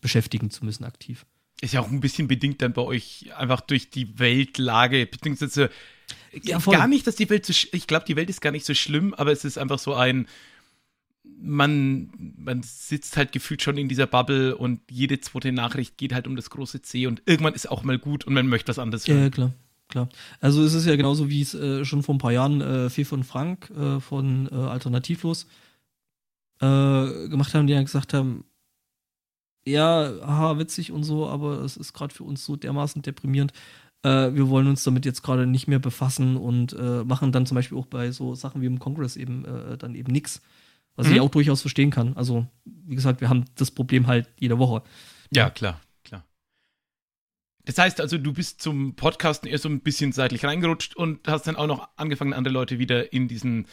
beschäftigen 0.00 0.50
zu 0.50 0.64
müssen, 0.64 0.82
aktiv. 0.84 1.24
Ist 1.60 1.74
ja 1.74 1.80
auch 1.80 1.88
ein 1.88 2.00
bisschen 2.00 2.26
bedingt 2.26 2.60
dann 2.60 2.72
bei 2.72 2.82
euch 2.82 3.30
einfach 3.36 3.60
durch 3.60 3.90
die 3.90 4.18
Weltlage, 4.18 5.06
beziehungsweise 5.06 5.70
Ja, 6.42 6.58
gar 6.58 6.88
nicht, 6.88 7.06
dass 7.06 7.14
die 7.14 7.30
Welt 7.30 7.46
so, 7.46 7.52
ich 7.70 7.86
glaube, 7.86 8.04
die 8.04 8.16
Welt 8.16 8.28
ist 8.28 8.40
gar 8.40 8.50
nicht 8.50 8.66
so 8.66 8.74
schlimm, 8.74 9.14
aber 9.14 9.30
es 9.30 9.44
ist 9.44 9.56
einfach 9.58 9.78
so 9.78 9.94
ein, 9.94 10.26
man, 11.24 12.10
man 12.36 12.62
sitzt 12.64 13.16
halt 13.16 13.30
gefühlt 13.30 13.62
schon 13.62 13.78
in 13.78 13.88
dieser 13.88 14.06
Bubble 14.08 14.56
und 14.56 14.80
jede 14.90 15.20
zweite 15.20 15.52
Nachricht 15.52 15.96
geht 15.96 16.12
halt 16.12 16.26
um 16.26 16.34
das 16.34 16.50
große 16.50 16.82
C 16.82 17.06
und 17.06 17.22
irgendwann 17.26 17.54
ist 17.54 17.70
auch 17.70 17.84
mal 17.84 17.98
gut 17.98 18.24
und 18.24 18.34
man 18.34 18.48
möchte 18.48 18.68
was 18.68 18.78
anderes 18.80 19.06
hören. 19.06 19.22
ja, 19.22 19.30
klar. 19.30 19.52
Klar. 19.92 20.08
Also 20.40 20.64
es 20.64 20.72
ist 20.72 20.86
ja 20.86 20.96
genauso, 20.96 21.28
wie 21.28 21.42
es 21.42 21.52
äh, 21.52 21.84
schon 21.84 22.02
vor 22.02 22.14
ein 22.14 22.18
paar 22.18 22.32
Jahren 22.32 22.62
äh, 22.62 22.88
Fefe 22.88 23.14
und 23.14 23.24
Frank 23.24 23.70
äh, 23.76 24.00
von 24.00 24.48
äh, 24.50 24.54
Alternativlos 24.54 25.46
äh, 26.60 27.28
gemacht 27.28 27.52
haben, 27.52 27.66
die 27.66 27.74
dann 27.74 27.84
gesagt 27.84 28.14
haben, 28.14 28.44
ja, 29.66 30.10
haha, 30.22 30.58
witzig 30.58 30.92
und 30.92 31.04
so, 31.04 31.28
aber 31.28 31.60
es 31.60 31.76
ist 31.76 31.92
gerade 31.92 32.14
für 32.14 32.24
uns 32.24 32.42
so 32.42 32.56
dermaßen 32.56 33.02
deprimierend. 33.02 33.52
Äh, 34.02 34.32
wir 34.34 34.48
wollen 34.48 34.66
uns 34.66 34.82
damit 34.82 35.04
jetzt 35.04 35.22
gerade 35.22 35.46
nicht 35.46 35.68
mehr 35.68 35.78
befassen 35.78 36.38
und 36.38 36.72
äh, 36.72 37.04
machen 37.04 37.30
dann 37.30 37.44
zum 37.44 37.54
Beispiel 37.56 37.76
auch 37.76 37.86
bei 37.86 38.12
so 38.12 38.34
Sachen 38.34 38.62
wie 38.62 38.66
im 38.66 38.78
Kongress 38.78 39.16
eben 39.16 39.44
dann 39.78 39.94
eben 39.94 40.10
nichts. 40.10 40.40
Was 40.96 41.06
Mhm. 41.06 41.12
ich 41.14 41.20
auch 41.20 41.30
durchaus 41.30 41.60
verstehen 41.60 41.90
kann. 41.90 42.16
Also, 42.16 42.46
wie 42.64 42.94
gesagt, 42.94 43.20
wir 43.20 43.28
haben 43.28 43.44
das 43.56 43.70
Problem 43.70 44.06
halt 44.06 44.28
jede 44.38 44.58
Woche. 44.58 44.82
Ja, 45.30 45.50
klar. 45.50 45.80
Das 47.64 47.78
heißt 47.78 48.00
also, 48.00 48.18
du 48.18 48.32
bist 48.32 48.60
zum 48.60 48.96
Podcasten 48.96 49.48
eher 49.48 49.58
so 49.58 49.68
ein 49.68 49.80
bisschen 49.80 50.12
seitlich 50.12 50.44
reingerutscht 50.44 50.96
und 50.96 51.26
hast 51.28 51.46
dann 51.46 51.56
auch 51.56 51.66
noch 51.68 51.88
angefangen, 51.96 52.32
andere 52.32 52.52
Leute 52.52 52.78
wieder 52.78 53.12
in 53.12 53.28
diesen 53.28 53.66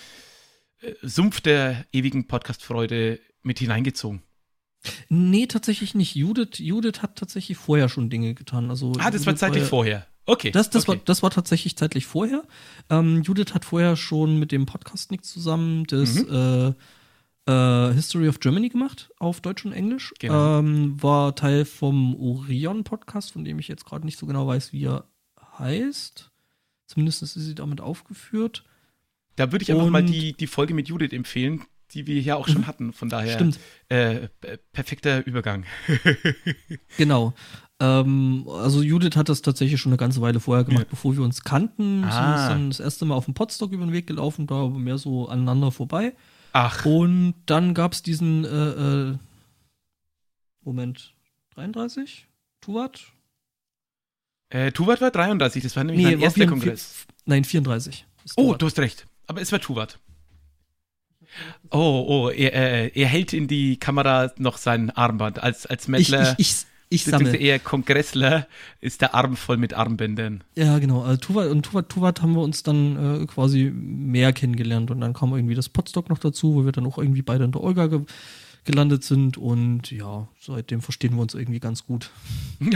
äh, 0.81 0.93
Sumpf 1.01 1.41
der 1.41 1.85
ewigen 1.91 2.27
Podcast-Freude 2.27 3.19
mit 3.41 3.59
hineingezogen. 3.59 4.21
Nee, 5.09 5.47
tatsächlich 5.47 5.95
nicht. 5.95 6.15
Judith, 6.15 6.59
Judith 6.59 7.01
hat 7.01 7.17
tatsächlich 7.17 7.57
vorher 7.57 7.89
schon 7.89 8.09
Dinge 8.09 8.33
getan. 8.33 8.69
Also 8.69 8.93
Ah, 8.99 9.11
das 9.11 9.25
war 9.25 9.31
Judith 9.33 9.39
zeitlich 9.39 9.63
ja- 9.63 9.69
vorher. 9.69 10.07
Okay. 10.25 10.51
Das, 10.51 10.69
das, 10.69 10.83
okay. 10.87 10.97
war, 10.99 11.03
das 11.05 11.23
war 11.23 11.31
tatsächlich 11.31 11.75
zeitlich 11.75 12.05
vorher. 12.05 12.43
Ähm, 12.91 13.23
Judith 13.23 13.53
hat 13.55 13.65
vorher 13.65 13.95
schon 13.95 14.37
mit 14.37 14.51
dem 14.51 14.67
Podcast 14.67 15.09
Nick 15.09 15.25
zusammen 15.25 15.85
das 15.87 16.13
Mhm. 16.13 16.29
äh, 16.69 16.73
äh, 17.49 17.93
History 17.93 18.27
of 18.29 18.39
Germany 18.39 18.69
gemacht, 18.69 19.09
auf 19.19 19.41
Deutsch 19.41 19.65
und 19.65 19.71
Englisch. 19.73 20.13
Genau. 20.19 20.59
Ähm, 20.59 21.01
war 21.01 21.35
Teil 21.35 21.65
vom 21.65 22.15
Orion-Podcast, 22.15 23.31
von 23.31 23.43
dem 23.43 23.59
ich 23.59 23.67
jetzt 23.67 23.85
gerade 23.85 24.05
nicht 24.05 24.17
so 24.19 24.25
genau 24.25 24.47
weiß, 24.47 24.73
wie 24.73 24.85
er 24.85 25.05
heißt. 25.57 26.31
Zumindest 26.87 27.23
ist 27.23 27.33
sie 27.35 27.55
damit 27.55 27.81
aufgeführt. 27.81 28.63
Da 29.35 29.51
würde 29.51 29.63
ich 29.63 29.71
einfach 29.71 29.87
mal 29.89 30.01
Und- 30.01 30.11
die, 30.11 30.33
die 30.33 30.47
Folge 30.47 30.73
mit 30.73 30.87
Judith 30.89 31.13
empfehlen, 31.13 31.61
die 31.91 32.05
wir 32.07 32.19
ja 32.21 32.35
auch 32.35 32.47
schon 32.47 32.67
hatten. 32.67 32.93
Von 32.93 33.09
daher 33.09 33.33
Stimmt. 33.33 33.59
Äh, 33.89 34.27
perfekter 34.73 35.25
Übergang. 35.25 35.65
Genau. 36.97 37.33
Ähm, 37.79 38.45
also 38.49 38.81
Judith 38.81 39.15
hat 39.15 39.29
das 39.29 39.41
tatsächlich 39.41 39.79
schon 39.79 39.91
eine 39.91 39.97
ganze 39.97 40.21
Weile 40.21 40.39
vorher 40.39 40.65
gemacht, 40.65 40.83
Ja. 40.83 40.89
bevor 40.89 41.15
wir 41.15 41.23
uns 41.23 41.43
kannten. 41.43 42.03
Ah. 42.03 42.11
Sind 42.11 42.31
uns 42.33 42.47
dann 42.49 42.69
das 42.69 42.79
erste 42.81 43.05
Mal 43.05 43.15
auf 43.15 43.25
dem 43.25 43.33
Podstock 43.33 43.71
über 43.71 43.85
den 43.85 43.93
Weg 43.93 44.07
gelaufen, 44.07 44.47
da 44.47 44.55
aber 44.55 44.77
mehr 44.77 44.97
so 44.97 45.27
aneinander 45.29 45.71
vorbei. 45.71 46.13
Ach, 46.53 46.85
Und 46.85 47.35
dann 47.45 47.73
gab 47.73 47.93
es 47.93 48.01
diesen 48.01 48.43
äh, 48.45 49.11
äh, 49.11 49.17
Moment, 50.61 51.13
33? 51.55 52.27
Tuvat? 52.61 53.01
äh, 54.49 54.71
Tuvat 54.71 55.01
war 55.01 55.11
33, 55.11 55.63
das 55.63 55.75
war 55.75 55.83
nämlich 55.83 56.03
Nee, 56.05 56.11
mein 56.11 56.19
war 56.19 56.25
erster 56.25 56.39
4, 56.41 56.47
Kongress. 56.47 57.05
nein, 57.25 57.43
34. 57.43 58.05
ist 58.25 58.37
Oh, 58.37 58.53
du 58.55 58.65
hast 58.65 58.79
recht. 58.79 59.05
Aber 59.27 59.41
es 59.41 59.51
war 59.51 59.59
Tuvat. 59.59 59.99
Oh, 61.69 62.05
oh, 62.07 62.29
er, 62.29 62.53
äh, 62.53 62.87
er 62.99 63.07
hält 63.07 63.33
in 63.33 63.47
die 63.47 63.77
Kamera 63.77 64.31
noch 64.37 64.57
sein 64.57 64.89
Armband. 64.89 65.41
Als, 65.43 65.67
als 65.67 65.87
Mettler, 65.87 66.35
ich, 66.39 66.39
ich, 66.39 66.49
ich 66.61 66.65
beziehungsweise 66.89 67.31
sammle. 67.31 67.37
eher 67.37 67.59
Kongressler, 67.59 68.47
ist 68.81 69.01
der 69.01 69.13
Arm 69.13 69.35
voll 69.37 69.57
mit 69.57 69.73
Armbändern. 69.73 70.43
Ja, 70.55 70.79
genau. 70.79 71.03
Also 71.03 71.17
Tuvat, 71.19 71.49
und 71.49 71.63
Tuvat, 71.63 71.89
Tuvat 71.89 72.21
haben 72.21 72.33
wir 72.33 72.41
uns 72.41 72.63
dann 72.63 73.21
äh, 73.21 73.25
quasi 73.27 73.71
mehr 73.73 74.33
kennengelernt. 74.33 74.89
Und 74.91 75.01
dann 75.01 75.13
kam 75.13 75.33
irgendwie 75.33 75.55
das 75.55 75.69
Podstock 75.69 76.09
noch 76.09 76.19
dazu, 76.19 76.55
wo 76.55 76.65
wir 76.65 76.71
dann 76.71 76.85
auch 76.87 76.97
irgendwie 76.97 77.21
beide 77.21 77.43
in 77.43 77.51
der 77.51 77.61
Olga 77.63 77.87
ge 77.87 78.01
gelandet 78.65 79.03
sind. 79.03 79.37
Und 79.37 79.89
ja, 79.91 80.27
seitdem 80.39 80.81
verstehen 80.81 81.15
wir 81.15 81.21
uns 81.21 81.33
irgendwie 81.33 81.59
ganz 81.59 81.85
gut. 81.85 82.11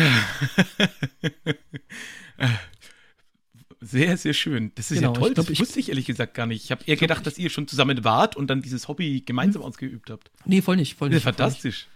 Sehr, 3.82 4.16
sehr 4.16 4.34
schön. 4.34 4.72
Das 4.76 4.92
ist 4.92 5.00
Genau, 5.00 5.14
ja 5.14 5.20
toll. 5.20 5.28
ich 5.30 5.34
glaub, 5.36 5.46
das 5.48 5.54
ich- 5.54 5.60
wusste 5.60 5.80
ich 5.80 5.90
ehrlich 5.90 6.06
gesagt 6.06 6.36
gar 6.36 6.46
nicht. 6.46 6.64
Ich 6.64 6.72
habe 6.72 6.84
eher 6.86 6.96
gedacht, 6.96 7.28
dass 7.28 7.38
ihr 7.38 7.50
schon 7.50 7.68
zusammen 7.68 8.04
wart 8.06 8.38
und 8.38 8.48
dann 8.48 8.62
dieses 8.62 8.88
Hobby 8.88 9.22
gemeinsam 9.26 9.62
ausgeübt 9.62 10.10
habt. 10.10 10.32
Nee, 10.46 10.62
voll 10.62 10.78
nicht. 10.78 10.96
Voll 10.98 11.10
Ja, 11.10 11.16
nicht 11.16 11.24
voll 11.24 11.32
nicht. 11.32 11.38
fantastisch. 11.38 11.88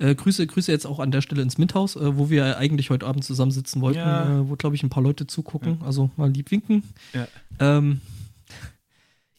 Äh, 0.00 0.14
Grüße, 0.14 0.46
Grüße 0.46 0.72
jetzt 0.72 0.86
auch 0.86 0.98
an 0.98 1.10
der 1.10 1.20
Stelle 1.20 1.42
ins 1.42 1.58
Minthaus, 1.58 1.94
äh, 1.94 2.16
wo 2.16 2.30
wir 2.30 2.56
eigentlich 2.56 2.88
heute 2.90 3.06
Abend 3.06 3.22
zusammensitzen 3.24 3.82
wollten, 3.82 3.98
Ja. 3.98 4.40
äh, 4.40 4.48
wo, 4.48 4.56
glaube 4.56 4.74
ich, 4.74 4.82
ein 4.82 4.88
paar 4.90 5.02
Leute 5.02 5.26
zugucken. 5.26 5.80
Also 5.82 6.10
mal 6.16 6.30
lieb 6.30 6.50
winken. 6.50 6.82
Ja. 7.12 7.28
Ähm, 7.58 8.00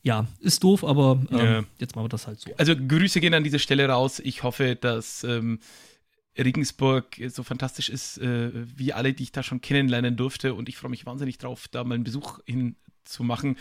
ja, 0.03 0.27
ist 0.39 0.63
doof, 0.63 0.83
aber 0.83 1.19
ähm, 1.31 1.37
Ja. 1.37 1.63
jetzt 1.79 1.95
machen 1.95 2.05
wir 2.05 2.09
das 2.09 2.27
halt 2.27 2.39
so. 2.39 2.51
Also 2.57 2.75
Grüße 2.75 3.19
gehen 3.19 3.33
an 3.33 3.43
dieser 3.43 3.59
Stelle 3.59 3.87
raus. 3.89 4.19
Ich 4.19 4.43
hoffe, 4.43 4.75
dass 4.75 5.23
ähm, 5.23 5.59
Regensburg 6.37 7.05
so 7.27 7.43
fantastisch 7.43 7.89
ist, 7.89 8.17
äh, 8.19 8.51
wie 8.77 8.93
alle, 8.93 9.13
die 9.13 9.23
ich 9.23 9.31
da 9.31 9.43
schon 9.43 9.61
kennenlernen 9.61 10.15
durfte. 10.15 10.53
Und 10.53 10.69
ich 10.69 10.77
freue 10.77 10.91
mich 10.91 11.05
wahnsinnig 11.05 11.37
drauf, 11.39 11.67
da 11.69 11.83
mal 11.83 11.95
einen 11.95 12.03
Besuch 12.03 12.39
hin 12.45 12.75
zu 13.03 13.23
machen. 13.23 13.57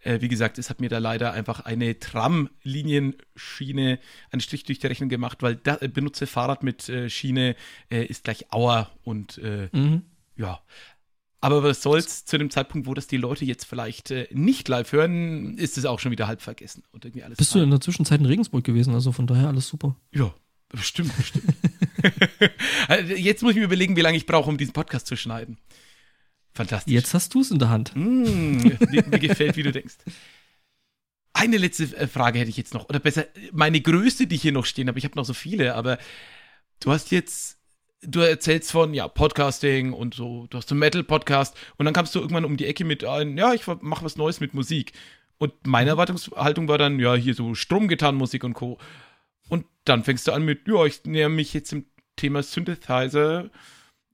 Äh, 0.00 0.20
wie 0.20 0.28
gesagt, 0.28 0.58
es 0.58 0.70
hat 0.70 0.80
mir 0.80 0.88
da 0.88 0.98
leider 0.98 1.32
einfach 1.32 1.60
eine 1.60 1.98
Tramlinienschiene 1.98 3.98
einen 4.30 4.40
Strich 4.40 4.64
durch 4.64 4.78
die 4.78 4.86
Rechnung 4.86 5.08
gemacht, 5.08 5.42
weil 5.42 5.56
da, 5.56 5.78
äh, 5.80 5.88
benutze 5.88 6.26
Fahrrad 6.26 6.62
mit 6.62 6.88
äh, 6.88 7.10
Schiene 7.10 7.56
äh, 7.90 8.04
ist 8.04 8.24
gleich 8.24 8.52
Auer 8.52 8.90
und 9.02 9.38
äh, 9.38 9.68
Mhm. 9.72 10.02
ja. 10.36 10.60
Aber 11.40 11.62
was 11.62 11.82
soll's, 11.82 12.24
zu 12.24 12.38
dem 12.38 12.48
Zeitpunkt, 12.50 12.86
wo 12.86 12.94
das 12.94 13.06
die 13.06 13.18
Leute 13.18 13.44
jetzt 13.44 13.64
vielleicht 13.66 14.10
äh, 14.10 14.28
nicht 14.32 14.66
live 14.68 14.90
hören, 14.92 15.58
ist 15.58 15.76
es 15.76 15.84
auch 15.84 16.00
schon 16.00 16.10
wieder 16.10 16.26
halb 16.26 16.40
vergessen. 16.40 16.82
Und 16.90 17.04
irgendwie 17.04 17.22
alles 17.22 17.36
Bist 17.36 17.50
du 17.54 17.58
fein. 17.58 17.64
in 17.64 17.70
der 17.70 17.80
Zwischenzeit 17.82 18.18
in 18.20 18.26
Regensburg 18.26 18.64
gewesen, 18.64 18.94
also 18.94 19.12
von 19.12 19.26
daher 19.26 19.48
alles 19.48 19.68
super. 19.68 19.94
Ja, 20.14 20.32
bestimmt, 20.70 21.14
bestimmt. 21.16 21.44
Jetzt 23.18 23.42
muss 23.42 23.52
ich 23.52 23.58
mir 23.58 23.64
überlegen, 23.64 23.94
wie 23.96 24.00
lange 24.00 24.16
ich 24.16 24.24
brauche, 24.24 24.48
um 24.48 24.56
diesen 24.56 24.72
Podcast 24.72 25.06
zu 25.06 25.16
schneiden. 25.16 25.58
Fantastisch. 26.54 26.92
Jetzt 26.92 27.14
hast 27.14 27.34
du 27.34 27.40
es 27.40 27.50
in 27.50 27.58
der 27.58 27.68
Hand. 27.68 27.92
Mm, 27.94 28.58
mir, 28.58 29.04
mir 29.06 29.18
gefällt, 29.18 29.56
wie 29.56 29.64
du 29.64 29.72
denkst. 29.72 29.96
Eine 31.32 31.56
letzte 31.56 31.84
äh, 31.96 32.06
Frage 32.06 32.38
hätte 32.38 32.50
ich 32.50 32.56
jetzt 32.56 32.74
noch. 32.74 32.88
Oder 32.88 33.00
besser, 33.00 33.26
meine 33.52 33.80
größte, 33.80 34.28
die 34.28 34.36
hier 34.36 34.52
noch 34.52 34.64
stehen 34.64 34.86
habe. 34.86 34.98
Ich 34.98 35.04
habe 35.04 35.16
noch 35.16 35.24
so 35.24 35.34
viele, 35.34 35.74
aber 35.74 35.98
du 36.78 36.92
hast 36.92 37.10
jetzt, 37.10 37.58
du 38.02 38.20
erzählst 38.20 38.70
von, 38.70 38.94
ja, 38.94 39.08
Podcasting 39.08 39.92
und 39.92 40.14
so, 40.14 40.46
du 40.48 40.58
hast 40.58 40.68
so 40.68 40.74
einen 40.74 40.80
Metal-Podcast 40.80 41.56
und 41.76 41.86
dann 41.86 41.94
kamst 41.94 42.14
du 42.14 42.20
irgendwann 42.20 42.44
um 42.44 42.56
die 42.56 42.66
Ecke 42.66 42.84
mit 42.84 43.04
ein, 43.04 43.36
ja, 43.36 43.52
ich 43.52 43.66
mache 43.66 44.04
was 44.04 44.16
Neues 44.16 44.38
mit 44.38 44.54
Musik. 44.54 44.92
Und 45.38 45.52
meine 45.66 45.90
Erwartungshaltung 45.90 46.68
war 46.68 46.78
dann, 46.78 47.00
ja, 47.00 47.16
hier 47.16 47.34
so 47.34 47.56
Stromgitarrenmusik 47.56 48.44
und 48.44 48.54
Co. 48.54 48.78
Und 49.48 49.66
dann 49.84 50.04
fängst 50.04 50.28
du 50.28 50.32
an 50.32 50.44
mit, 50.44 50.68
ja, 50.68 50.84
ich 50.86 51.04
näher 51.04 51.28
mich 51.28 51.52
jetzt 51.52 51.72
dem 51.72 51.86
Thema 52.14 52.44
Synthesizer 52.44 53.50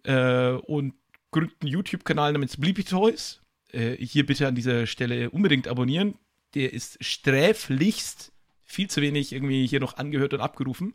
äh, 0.04 0.52
und 0.52 0.94
gründe 1.30 1.52
einen 1.60 1.70
YouTube-Kanal 1.70 2.32
namens 2.32 2.56
Bleepy 2.56 2.84
Toys. 2.84 3.40
Äh, 3.72 3.96
hier 3.96 4.26
bitte 4.26 4.48
an 4.48 4.54
dieser 4.54 4.86
Stelle 4.86 5.30
unbedingt 5.30 5.68
abonnieren. 5.68 6.14
Der 6.54 6.72
ist 6.72 7.02
sträflichst 7.04 8.32
viel 8.64 8.88
zu 8.88 9.00
wenig 9.00 9.32
irgendwie 9.32 9.66
hier 9.66 9.80
noch 9.80 9.96
angehört 9.96 10.34
und 10.34 10.40
abgerufen. 10.40 10.94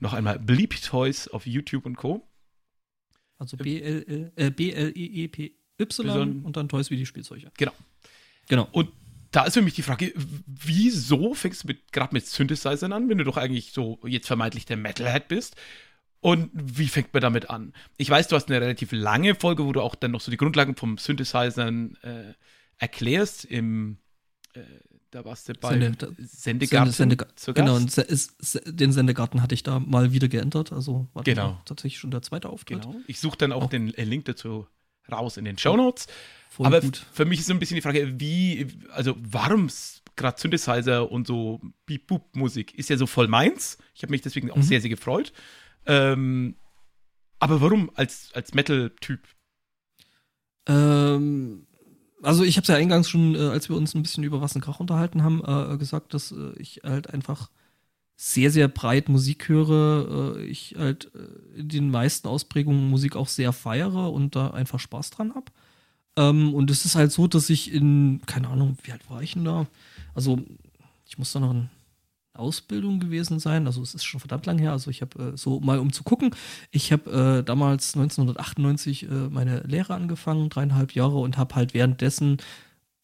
Noch 0.00 0.12
einmal 0.12 0.38
Bleepy 0.38 0.80
Toys 0.80 1.28
auf 1.28 1.46
YouTube 1.46 1.86
und 1.86 1.96
Co. 1.96 2.26
Also 3.38 3.56
B-L-E-E-P-Y 3.56 5.52
äh, 5.78 6.46
und 6.46 6.56
dann 6.56 6.68
Toys 6.68 6.90
wie 6.90 6.96
die 6.96 7.06
Spielzeuge. 7.06 7.50
Genau. 7.56 7.72
Genau. 8.48 8.68
Und 8.72 8.90
da 9.30 9.44
ist 9.44 9.54
für 9.54 9.62
mich 9.62 9.74
die 9.74 9.82
Frage, 9.82 10.12
wieso 10.46 11.34
fängst 11.34 11.64
du 11.68 11.74
gerade 11.90 12.14
mit 12.14 12.26
Synthesizern 12.26 12.92
an, 12.92 13.08
wenn 13.08 13.18
du 13.18 13.24
doch 13.24 13.36
eigentlich 13.38 13.72
so 13.72 13.98
jetzt 14.04 14.26
vermeintlich 14.26 14.66
der 14.66 14.76
Metalhead 14.76 15.28
bist? 15.28 15.56
Und 16.22 16.50
wie 16.54 16.86
fängt 16.86 17.12
man 17.12 17.20
damit 17.20 17.50
an? 17.50 17.72
Ich 17.98 18.08
weiß, 18.08 18.28
du 18.28 18.36
hast 18.36 18.48
eine 18.48 18.60
relativ 18.60 18.92
lange 18.92 19.34
Folge, 19.34 19.64
wo 19.66 19.72
du 19.72 19.80
auch 19.82 19.96
dann 19.96 20.12
noch 20.12 20.20
so 20.20 20.30
die 20.30 20.36
Grundlagen 20.36 20.76
vom 20.76 20.96
Synthesizern 20.96 21.98
äh, 22.02 22.32
erklärst. 22.78 23.44
Im, 23.44 23.98
äh, 24.54 24.60
da 25.10 25.24
warst 25.24 25.48
du 25.48 25.52
bei 25.54 25.70
Sende- 25.78 26.14
Sendegarten. 26.18 26.92
Sende, 26.92 27.16
Sende, 27.34 27.60
genau, 27.60 27.78
den 28.66 28.92
Sendegarten 28.92 29.42
hatte 29.42 29.54
ich 29.56 29.64
da 29.64 29.80
mal 29.80 30.12
wieder 30.12 30.28
geändert. 30.28 30.72
Also 30.72 31.08
war 31.12 31.24
Genau. 31.24 31.60
tatsächlich 31.64 31.98
schon 31.98 32.12
der 32.12 32.22
zweite 32.22 32.48
Auftritt. 32.50 32.82
Genau. 32.82 32.94
Ich 33.08 33.18
suche 33.18 33.36
dann 33.36 33.50
auch 33.52 33.64
Auch. 33.64 33.70
den 33.70 33.92
äh, 33.94 34.04
Link 34.04 34.24
dazu 34.26 34.66
raus 35.10 35.36
in 35.36 35.44
den 35.44 35.58
Show 35.58 35.76
Notes. 35.76 36.06
Voll 36.50 36.66
Aber 36.66 36.80
gut. 36.82 37.04
für 37.12 37.24
mich 37.24 37.40
ist 37.40 37.46
so 37.48 37.52
ein 37.52 37.58
bisschen 37.58 37.74
die 37.74 37.82
Frage, 37.82 38.20
wie, 38.20 38.68
also 38.92 39.16
warum 39.18 39.68
gerade 40.14 40.38
Synthesizer 40.40 41.10
und 41.10 41.26
so 41.26 41.60
Beep-Boop-Musik 41.86 42.74
ist 42.78 42.90
ja 42.90 42.96
so 42.96 43.06
voll 43.06 43.26
meins. 43.26 43.78
Ich 43.94 44.02
habe 44.02 44.12
mich 44.12 44.20
deswegen 44.22 44.50
auch 44.52 44.56
Mhm. 44.56 44.62
sehr, 44.62 44.80
sehr 44.80 44.90
gefreut. 44.90 45.32
Ähm, 45.86 46.54
aber 47.38 47.60
warum 47.60 47.90
als, 47.94 48.30
als 48.34 48.54
Metal-Typ? 48.54 49.20
Ähm, 50.66 51.66
also 52.22 52.44
ich 52.44 52.56
habe 52.56 52.62
es 52.62 52.68
ja 52.68 52.76
eingangs 52.76 53.08
schon, 53.08 53.34
äh, 53.34 53.38
als 53.38 53.68
wir 53.68 53.76
uns 53.76 53.94
ein 53.94 54.02
bisschen 54.02 54.24
über 54.24 54.40
Was 54.40 54.54
ein 54.54 54.60
Krach 54.60 54.80
unterhalten 54.80 55.22
haben, 55.22 55.42
äh, 55.44 55.76
gesagt, 55.76 56.14
dass 56.14 56.32
äh, 56.32 56.52
ich 56.58 56.82
halt 56.84 57.10
einfach 57.10 57.50
sehr, 58.16 58.52
sehr 58.52 58.68
breit 58.68 59.08
Musik 59.08 59.48
höre. 59.48 60.36
Äh, 60.36 60.44
ich 60.44 60.76
halt 60.78 61.10
äh, 61.14 61.58
in 61.58 61.68
den 61.68 61.90
meisten 61.90 62.28
Ausprägungen 62.28 62.88
Musik 62.88 63.16
auch 63.16 63.28
sehr 63.28 63.52
feiere 63.52 64.12
und 64.12 64.36
da 64.36 64.50
einfach 64.50 64.78
Spaß 64.78 65.10
dran 65.10 65.34
hab. 65.34 65.50
Ähm, 66.16 66.54
und 66.54 66.70
es 66.70 66.84
ist 66.84 66.94
halt 66.94 67.10
so, 67.10 67.26
dass 67.26 67.50
ich 67.50 67.72
in, 67.72 68.20
keine 68.26 68.48
Ahnung, 68.48 68.78
wie 68.84 68.92
alt 68.92 69.08
war 69.10 69.22
ich 69.22 69.32
denn 69.32 69.44
da? 69.44 69.66
Also 70.14 70.38
ich 71.06 71.18
muss 71.18 71.32
da 71.32 71.40
noch 71.40 71.50
in 71.50 71.70
Ausbildung 72.34 73.00
gewesen 73.00 73.38
sein. 73.38 73.66
Also 73.66 73.82
es 73.82 73.94
ist 73.94 74.04
schon 74.04 74.20
verdammt 74.20 74.46
lang 74.46 74.58
her. 74.58 74.72
Also 74.72 74.90
ich 74.90 75.02
habe 75.02 75.32
äh, 75.32 75.36
so 75.36 75.60
mal 75.60 75.78
um 75.78 75.92
zu 75.92 76.02
gucken. 76.02 76.34
Ich 76.70 76.92
habe 76.92 77.40
äh, 77.40 77.44
damals 77.44 77.94
1998 77.94 79.04
äh, 79.04 79.06
meine 79.30 79.60
Lehre 79.60 79.94
angefangen, 79.94 80.48
dreieinhalb 80.48 80.94
Jahre 80.94 81.18
und 81.18 81.36
habe 81.36 81.54
halt 81.54 81.74
währenddessen 81.74 82.38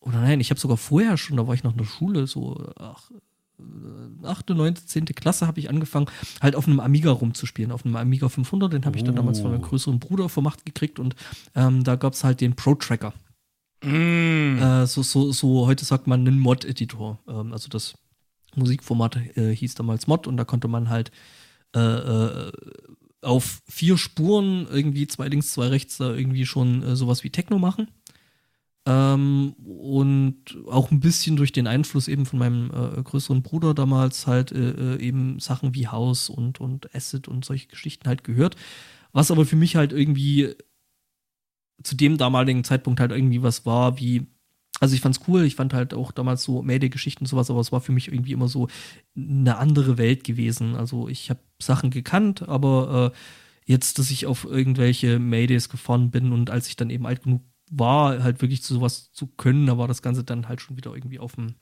oder 0.00 0.20
nein, 0.20 0.40
ich 0.40 0.50
habe 0.50 0.60
sogar 0.60 0.76
vorher 0.76 1.16
schon, 1.16 1.36
da 1.36 1.46
war 1.46 1.54
ich 1.54 1.64
noch 1.64 1.72
in 1.72 1.78
der 1.78 1.84
Schule, 1.84 2.26
so 2.26 2.72
ach, 2.78 3.10
äh, 3.58 4.26
achte, 4.26 4.54
neunte, 4.54 4.86
zehnte 4.86 5.12
Klasse 5.12 5.46
habe 5.46 5.58
ich 5.60 5.68
angefangen, 5.68 6.06
halt 6.40 6.54
auf 6.54 6.66
einem 6.66 6.80
Amiga 6.80 7.10
rumzuspielen, 7.10 7.72
auf 7.72 7.84
einem 7.84 7.96
Amiga 7.96 8.28
500, 8.28 8.72
den 8.72 8.84
habe 8.84 8.96
ich 8.96 9.04
dann 9.04 9.16
damals 9.16 9.40
von 9.40 9.50
meinem 9.50 9.62
Oh. 9.64 9.68
größeren 9.68 9.98
Bruder 9.98 10.28
vermacht 10.28 10.64
gekriegt 10.64 10.98
und 10.98 11.16
ähm, 11.54 11.84
da 11.84 11.96
gab 11.96 12.12
es 12.12 12.24
halt 12.24 12.40
den 12.40 12.54
Pro-Tracker. 12.54 13.12
Mm. 13.82 14.58
Äh, 14.58 14.86
so, 14.86 15.02
so, 15.02 15.32
so, 15.32 15.66
heute 15.66 15.84
sagt 15.84 16.06
man 16.06 16.20
einen 16.26 16.38
Mod-Editor. 16.38 17.18
Ähm, 17.28 17.52
also 17.52 17.68
das 17.68 17.94
Musikformat 18.58 19.16
äh, 19.36 19.54
hieß 19.54 19.74
damals 19.74 20.06
Mod 20.06 20.26
und 20.26 20.36
da 20.36 20.44
konnte 20.44 20.68
man 20.68 20.88
halt 20.88 21.10
äh, 21.74 21.80
äh, 21.80 22.52
auf 23.20 23.62
vier 23.66 23.98
Spuren 23.98 24.66
irgendwie 24.70 25.06
zwei 25.06 25.28
links, 25.28 25.50
zwei 25.50 25.68
rechts 25.68 25.98
da 25.98 26.14
irgendwie 26.14 26.46
schon 26.46 26.82
äh, 26.82 26.96
sowas 26.96 27.24
wie 27.24 27.30
Techno 27.30 27.58
machen. 27.58 27.88
Ähm, 28.86 29.54
und 29.64 30.56
auch 30.66 30.90
ein 30.90 31.00
bisschen 31.00 31.36
durch 31.36 31.52
den 31.52 31.66
Einfluss 31.66 32.08
eben 32.08 32.26
von 32.26 32.38
meinem 32.38 32.70
äh, 32.70 33.02
größeren 33.02 33.42
Bruder 33.42 33.74
damals 33.74 34.26
halt 34.26 34.52
eben 34.52 35.40
Sachen 35.40 35.74
wie 35.74 35.88
House 35.88 36.30
und, 36.30 36.60
und 36.60 36.94
Acid 36.94 37.28
und 37.28 37.44
solche 37.44 37.66
Geschichten 37.68 38.08
halt 38.08 38.24
gehört. 38.24 38.56
Was 39.12 39.30
aber 39.30 39.44
für 39.44 39.56
mich 39.56 39.76
halt 39.76 39.92
irgendwie 39.92 40.54
zu 41.82 41.96
dem 41.96 42.16
damaligen 42.18 42.64
Zeitpunkt 42.64 43.00
halt 43.00 43.12
irgendwie 43.12 43.42
was 43.42 43.66
war, 43.66 43.98
wie, 43.98 44.26
also 44.80 44.94
ich 44.94 45.00
fand's 45.00 45.20
cool, 45.26 45.44
ich 45.44 45.56
fand 45.56 45.74
halt 45.74 45.94
auch 45.94 46.12
damals 46.12 46.44
so 46.44 46.62
Mayday-Geschichten 46.62 47.24
und 47.24 47.28
sowas, 47.28 47.50
aber 47.50 47.60
es 47.60 47.72
war 47.72 47.80
für 47.80 47.92
mich 47.92 48.08
irgendwie 48.08 48.32
immer 48.32 48.48
so 48.48 48.68
eine 49.16 49.56
andere 49.58 49.98
Welt 49.98 50.24
gewesen. 50.24 50.76
Also 50.76 51.08
ich 51.08 51.30
habe 51.30 51.40
Sachen 51.60 51.90
gekannt, 51.90 52.48
aber 52.48 53.12
äh, 53.12 53.18
jetzt, 53.64 53.98
dass 53.98 54.10
ich 54.10 54.26
auf 54.26 54.44
irgendwelche 54.44 55.18
Maydays 55.18 55.68
gefahren 55.68 56.10
bin 56.10 56.32
und 56.32 56.50
als 56.50 56.68
ich 56.68 56.76
dann 56.76 56.90
eben 56.90 57.06
alt 57.06 57.24
genug 57.24 57.42
war, 57.70 58.22
halt 58.22 58.40
wirklich 58.40 58.62
zu 58.62 58.74
sowas 58.74 59.12
zu 59.12 59.26
können, 59.26 59.66
da 59.66 59.76
war 59.78 59.88
das 59.88 60.02
Ganze 60.02 60.24
dann 60.24 60.48
halt 60.48 60.60
schon 60.60 60.76
wieder 60.76 60.94
irgendwie 60.94 61.18
auf 61.18 61.34
dem 61.34 61.54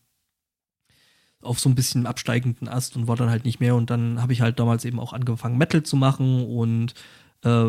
auf 1.42 1.61
so 1.61 1.68
ein 1.68 1.74
bisschen 1.74 2.07
absteigenden 2.07 2.68
Ast 2.68 2.96
und 2.96 3.09
war 3.09 3.16
dann 3.16 3.31
halt 3.31 3.44
nicht 3.44 3.61
mehr 3.61 3.76
und 3.76 3.90
dann 3.90 4.20
habe 4.20 4.33
ich 4.33 4.40
halt 4.40 4.59
damals 4.59 4.85
eben 4.85 4.98
auch 4.98 5.12
angefangen 5.12 5.59
Metal 5.59 5.83
zu 5.83 5.96
machen 5.96 6.44
und 6.44 6.94
äh, 7.44 7.64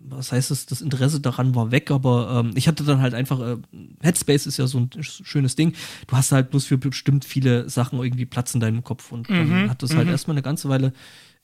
was 0.00 0.32
heißt 0.32 0.50
es, 0.50 0.66
das 0.66 0.80
Interesse 0.80 1.20
daran 1.20 1.54
war 1.54 1.70
weg, 1.70 1.90
aber 1.90 2.40
ähm, 2.44 2.52
ich 2.56 2.68
hatte 2.68 2.84
dann 2.84 3.00
halt 3.00 3.14
einfach, 3.14 3.40
äh, 3.40 3.56
Headspace 4.02 4.46
ist 4.46 4.56
ja 4.58 4.66
so 4.66 4.78
ein 4.78 4.90
sch- 4.90 5.24
schönes 5.24 5.56
Ding, 5.56 5.74
du 6.06 6.16
hast 6.16 6.32
halt 6.32 6.50
bloß 6.50 6.66
für 6.66 6.78
bestimmt 6.78 7.24
viele 7.24 7.68
Sachen 7.70 8.00
irgendwie 8.02 8.26
Platz 8.26 8.54
in 8.54 8.60
deinem 8.60 8.84
Kopf 8.84 9.12
und 9.12 9.38
dann 9.38 9.62
Mhm, 9.62 9.68
hat 9.68 9.82
das 9.82 9.96
halt 9.96 10.08
mhm. 10.08 10.10
erstmal 10.10 10.34
eine 10.36 10.42
ganze 10.42 10.68
Weile 10.68 10.92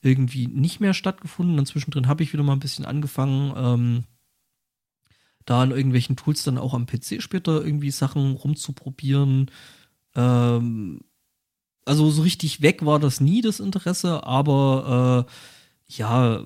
irgendwie 0.03 0.47
nicht 0.49 0.81
mehr 0.81 0.95
stattgefunden, 0.95 1.57
dann 1.57 1.67
zwischendrin 1.67 2.09
habe 2.09 2.23
ich 2.23 2.33
wieder 2.33 2.43
mal 2.43 2.55
ein 2.55 2.61
bisschen 2.61 2.85
angefangen, 2.87 3.53
ähm, 3.57 4.05
da 5.47 5.63
an 5.63 5.71
irgendwelchen 5.71 6.17
Tools 6.17 6.43
dann 6.45 6.59
auch 6.59 6.75
am 6.75 6.87
PC 6.87 7.21
später 7.21 7.65
irgendwie 7.65 7.91
Sachen 7.91 8.35
rumzuprobieren, 8.35 9.51
ähm, 10.17 11.01
also 11.87 12.11
so 12.11 12.23
richtig 12.23 12.63
weg 12.63 12.85
war 12.87 13.01
das 13.01 13.21
nie, 13.21 13.43
das 13.43 13.61
Interesse, 13.61 14.25
aber 14.25 15.27
äh, 15.29 15.33
ja, 15.95 16.45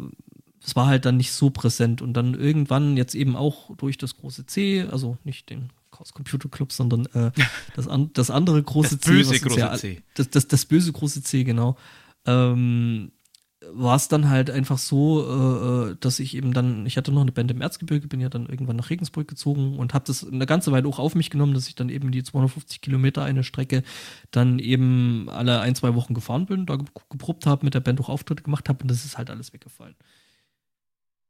es 0.65 0.75
war 0.77 0.87
halt 0.87 1.05
dann 1.05 1.17
nicht 1.17 1.33
so 1.33 1.51
präsent 1.51 2.03
und 2.03 2.15
dann 2.15 2.35
irgendwann 2.35 2.97
jetzt 2.97 3.15
eben 3.15 3.37
auch 3.37 3.77
durch 3.77 3.99
das 3.99 4.17
große 4.17 4.47
C, 4.47 4.83
also 4.91 5.19
nicht 5.25 5.51
den 5.51 5.71
Chaos 5.91 6.13
Computer 6.13 6.49
Club, 6.49 6.73
sondern 6.73 7.07
äh, 7.15 7.31
das, 7.77 7.87
an, 7.89 8.11
das 8.15 8.31
andere 8.31 8.63
große 8.63 8.97
Das 8.97 9.09
böse 9.09 9.31
C, 9.31 9.37
uns 9.37 9.43
große 9.43 9.61
ja, 9.61 9.77
C. 9.77 10.03
Das, 10.15 10.31
das, 10.31 10.49
das 10.49 10.65
böse 10.65 10.93
große 10.93 11.23
C, 11.23 11.45
genau. 11.45 11.77
Ähm, 12.27 13.13
war 13.73 13.97
es 13.97 14.09
dann 14.09 14.29
halt 14.29 14.51
einfach 14.51 14.77
so, 14.79 15.25
äh, 15.27 15.91
äh, 15.93 15.97
dass 15.99 16.19
ich 16.21 16.37
eben 16.37 16.53
dann, 16.53 16.85
ich 16.85 16.97
hatte 16.97 17.13
noch 17.13 17.23
eine 17.23 17.33
Band 17.33 17.51
im 17.51 17.61
Erzgebirge, 17.63 18.09
bin 18.09 18.21
ja 18.21 18.29
dann 18.29 18.47
irgendwann 18.47 18.77
nach 18.77 18.91
Regensburg 18.91 19.27
gezogen 19.27 19.79
und 19.79 19.95
habe 19.95 20.05
das 20.07 20.27
eine 20.27 20.45
ganze 20.45 20.71
Weile 20.73 20.87
auch 20.89 20.99
auf 20.99 21.15
mich 21.15 21.31
genommen, 21.31 21.55
dass 21.55 21.69
ich 21.69 21.75
dann 21.75 21.89
eben 21.89 22.11
die 22.11 22.23
250 22.23 22.81
Kilometer 22.83 23.25
eine 23.25 23.43
Strecke 23.43 23.83
dann 24.31 24.59
eben 24.59 25.29
alle 25.31 25.61
ein, 25.61 25.75
zwei 25.75 25.95
Wochen 25.95 26.13
gefahren 26.15 26.47
bin, 26.47 26.67
da 26.67 26.77
ge- 26.77 26.87
geprobt 27.09 27.47
habe, 27.47 27.65
mit 27.65 27.75
der 27.75 27.81
Band 27.81 28.01
auch 28.01 28.09
Auftritte 28.11 28.43
gemacht 28.43 28.69
habe 28.69 28.83
und 28.83 28.91
das 28.91 29.05
ist 29.05 29.17
halt 29.17 29.31
alles 29.31 29.53
weggefallen. 29.55 29.95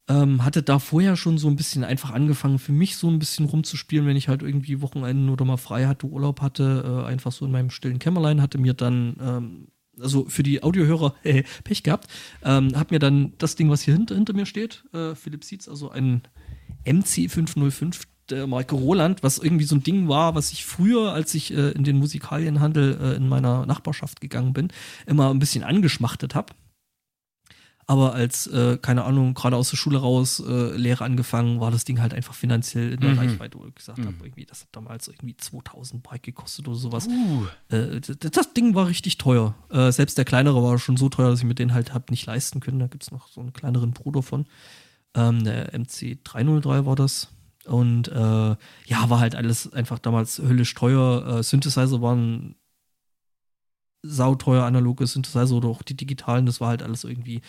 Ähm, 0.07 0.45
hatte 0.45 0.63
da 0.63 0.79
vorher 0.79 1.17
schon 1.17 1.39
so 1.39 1.49
ein 1.49 1.57
bisschen 1.57 1.83
einfach 1.83 2.11
angefangen, 2.11 2.59
für 2.59 2.73
mich 2.73 2.97
so 2.97 3.09
ein 3.09 3.19
bisschen 3.19 3.47
rumzuspielen, 3.47 4.07
wenn 4.07 4.17
ich 4.17 4.29
halt 4.29 4.43
irgendwie 4.43 4.83
Wochenenden 4.83 5.31
oder 5.31 5.47
mal 5.47 5.57
frei 5.57 5.87
hatte, 5.87 6.07
Urlaub 6.07 6.43
hatte, 6.43 7.03
äh, 7.05 7.09
einfach 7.09 7.33
so 7.33 7.47
in 7.47 7.53
meinem 7.53 7.71
stillen 7.71 7.99
Kämmerlein, 7.99 8.43
hatte 8.43 8.59
mir 8.59 8.75
dann, 8.75 9.17
ähm, 9.21 9.69
also 9.99 10.27
für 10.29 10.43
die 10.43 10.63
Audiohörer, 10.63 11.15
äh, 11.23 11.45
Pech 11.65 11.83
gehabt, 11.83 12.09
ähm, 12.45 12.73
hab 12.75 12.91
mir 12.91 12.99
dann 12.99 13.33
das 13.39 13.57
Ding, 13.57 13.71
was 13.71 13.81
hier 13.81 13.95
hinter, 13.95 14.15
hinter 14.15 14.35
mir 14.35 14.45
steht, 14.45 14.85
äh, 14.93 15.15
Philips 15.15 15.49
Seeds, 15.49 15.69
also 15.71 15.91
ein 15.91 16.23
MC505 16.85 18.03
der 18.31 18.47
Marke 18.47 18.75
Roland, 18.75 19.23
was 19.23 19.39
irgendwie 19.39 19.65
so 19.65 19.77
ein 19.77 19.83
Ding 19.83 20.09
war, 20.09 20.35
was 20.35 20.53
ich 20.53 20.65
früher, 20.65 21.13
als 21.13 21.35
ich 21.35 21.53
äh, 21.53 21.71
in 21.71 21.85
den 21.85 21.99
Musikalienhandel 21.99 22.99
äh, 23.01 23.17
in 23.17 23.29
meiner 23.29 23.67
Nachbarschaft 23.67 24.21
gegangen 24.21 24.53
bin, 24.53 24.69
immer 25.07 25.31
ein 25.31 25.39
bisschen 25.39 25.65
angeschmachtet 25.65 26.35
habe. 26.35 26.55
Aber 27.87 28.15
als, 28.15 28.47
äh, 28.47 28.79
keine 28.79 29.05
Ahnung, 29.05 29.35
gerade 29.35 29.57
aus 29.57 29.69
der 29.71 29.77
Schule 29.77 29.99
raus, 29.99 30.41
äh, 30.41 30.75
Lehre 30.77 31.05
angefangen, 31.05 31.61
war 31.61 31.71
das 31.71 31.85
Ding 31.85 32.01
halt 32.01 32.15
einfach 32.15 32.33
finanziell 32.35 32.93
in 32.95 33.01
der 33.01 33.11
Mhm. 33.13 33.19
Reichweite, 33.19 33.59
wo 33.59 33.67
ich 33.67 33.75
gesagt 33.75 33.99
Mhm. 33.99 34.07
habe, 34.07 34.17
irgendwie, 34.23 34.47
das 34.47 34.63
hat 34.63 34.69
damals 34.73 35.07
irgendwie 35.09 35.37
2000 35.37 36.03
Bike 36.03 36.23
gekostet 36.23 36.67
oder 36.67 36.77
sowas. 36.79 37.07
Uh, 37.09 37.45
Äh, 37.69 38.01
das, 38.01 38.17
das 38.33 38.55
Ding 38.55 38.75
war 38.75 38.87
richtig 38.89 39.19
teuer. 39.19 39.55
Äh, 39.71 39.93
selbst 39.93 40.17
der 40.17 40.25
kleinere 40.25 40.63
war 40.63 40.79
schon 40.79 40.97
so 40.97 41.09
teuer, 41.11 41.29
dass 41.31 41.41
ich 41.41 41.45
mir 41.45 41.55
den 41.55 41.75
halt 41.75 41.93
hab 41.93 42.11
nicht 42.11 42.25
leisten 42.27 42.61
können. 42.61 42.79
Da 42.79 42.87
gibt's 42.87 43.11
noch 43.11 43.29
so 43.29 43.41
einen 43.43 43.53
kleineren 43.53 43.91
Bruder 43.93 44.23
von. 44.23 44.47
Ähm, 45.15 45.45
der 45.45 45.75
MC 45.75 46.19
303 46.25 46.87
war 46.87 46.97
das. 46.97 47.29
Und 47.67 48.09
äh, 48.09 48.15
ja, 48.17 48.57
war 49.11 49.21
halt 49.21 49.35
alles 49.35 49.73
einfach 49.73 49.99
damals 49.99 50.39
höllisch 50.39 50.75
teuer. 50.75 51.39
Äh, 51.39 51.43
Synthesizer 51.43 52.01
waren 52.03 52.57
sauteuer, 54.03 54.65
analoge 54.65 55.07
Synthesizer 55.07 55.55
oder 55.55 55.69
auch 55.69 55.83
die 55.83 55.97
digitalen. 55.97 56.47
Das 56.47 56.61
war 56.61 56.69
halt 56.69 56.83
alles 56.83 57.05
irgendwie 57.05 57.41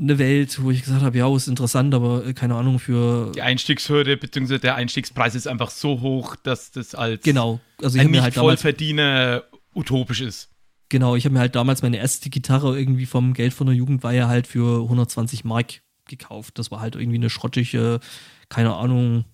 eine 0.00 0.18
Welt, 0.18 0.62
wo 0.62 0.70
ich 0.70 0.82
gesagt 0.82 1.02
habe, 1.02 1.18
ja, 1.18 1.34
ist 1.34 1.48
interessant, 1.48 1.94
aber 1.94 2.26
äh, 2.26 2.32
keine 2.32 2.54
Ahnung 2.54 2.78
für. 2.78 3.32
die 3.32 3.42
Einstiegshürde 3.42 4.16
bzw. 4.16 4.58
der 4.58 4.74
Einstiegspreis 4.76 5.34
ist 5.34 5.46
einfach 5.46 5.70
so 5.70 6.00
hoch, 6.00 6.36
dass 6.36 6.70
das 6.70 6.94
als 6.94 7.22
Genau. 7.22 7.60
Also 7.82 7.98
ich 7.98 8.04
ein 8.04 8.10
mir 8.10 8.22
halt 8.22 8.36
damals 8.36 8.64
Nicht-Vollverdiener 8.64 9.44
utopisch 9.74 10.20
ist. 10.20 10.48
Genau, 10.88 11.14
ich 11.14 11.24
habe 11.24 11.34
mir 11.34 11.40
halt 11.40 11.54
damals 11.54 11.82
meine 11.82 11.98
erste 11.98 12.30
Gitarre 12.30 12.78
irgendwie 12.78 13.06
vom 13.06 13.34
Geld 13.34 13.52
von 13.52 13.66
der 13.66 13.76
Jugendweihe 13.76 14.26
halt 14.26 14.46
für 14.46 14.82
120 14.82 15.44
Mark 15.44 15.82
gekauft. 16.08 16.58
Das 16.58 16.70
war 16.70 16.80
halt 16.80 16.96
irgendwie 16.96 17.18
eine 17.18 17.30
schrottige, 17.30 18.00
keine 18.48 18.74
Ahnung, 18.74 19.24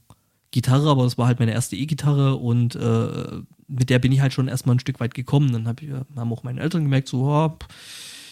Gitarre, 0.50 0.90
aber 0.90 1.04
das 1.04 1.16
war 1.16 1.26
halt 1.26 1.38
meine 1.38 1.52
erste 1.52 1.76
E-Gitarre 1.76 2.36
und 2.36 2.74
äh, 2.76 3.40
mit 3.68 3.90
der 3.90 3.98
bin 3.98 4.12
ich 4.12 4.20
halt 4.20 4.32
schon 4.32 4.48
erstmal 4.48 4.76
ein 4.76 4.80
Stück 4.80 5.00
weit 5.00 5.14
gekommen. 5.14 5.52
Dann 5.52 5.66
hab 5.66 5.82
ich, 5.82 5.90
haben 5.90 6.32
auch 6.32 6.42
meine 6.42 6.60
Eltern 6.60 6.84
gemerkt, 6.84 7.08
so, 7.08 7.24
oh, 7.24 7.48
pff, 7.48 7.68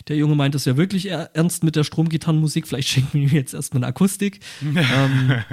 der 0.09 0.17
Junge 0.17 0.35
meint 0.35 0.55
das 0.55 0.64
ja 0.64 0.77
wirklich 0.77 1.07
er- 1.07 1.35
ernst 1.35 1.64
mit 1.64 1.77
der 1.77 1.85
Stromgitarrenmusik, 1.85 2.67
vielleicht 2.67 2.88
schenken 2.88 3.14
wir 3.14 3.23
ihm 3.23 3.35
jetzt 3.35 3.55
erstmal 3.55 3.83
eine 3.83 3.88
Akustik. 3.88 4.40
ähm, 4.62 5.45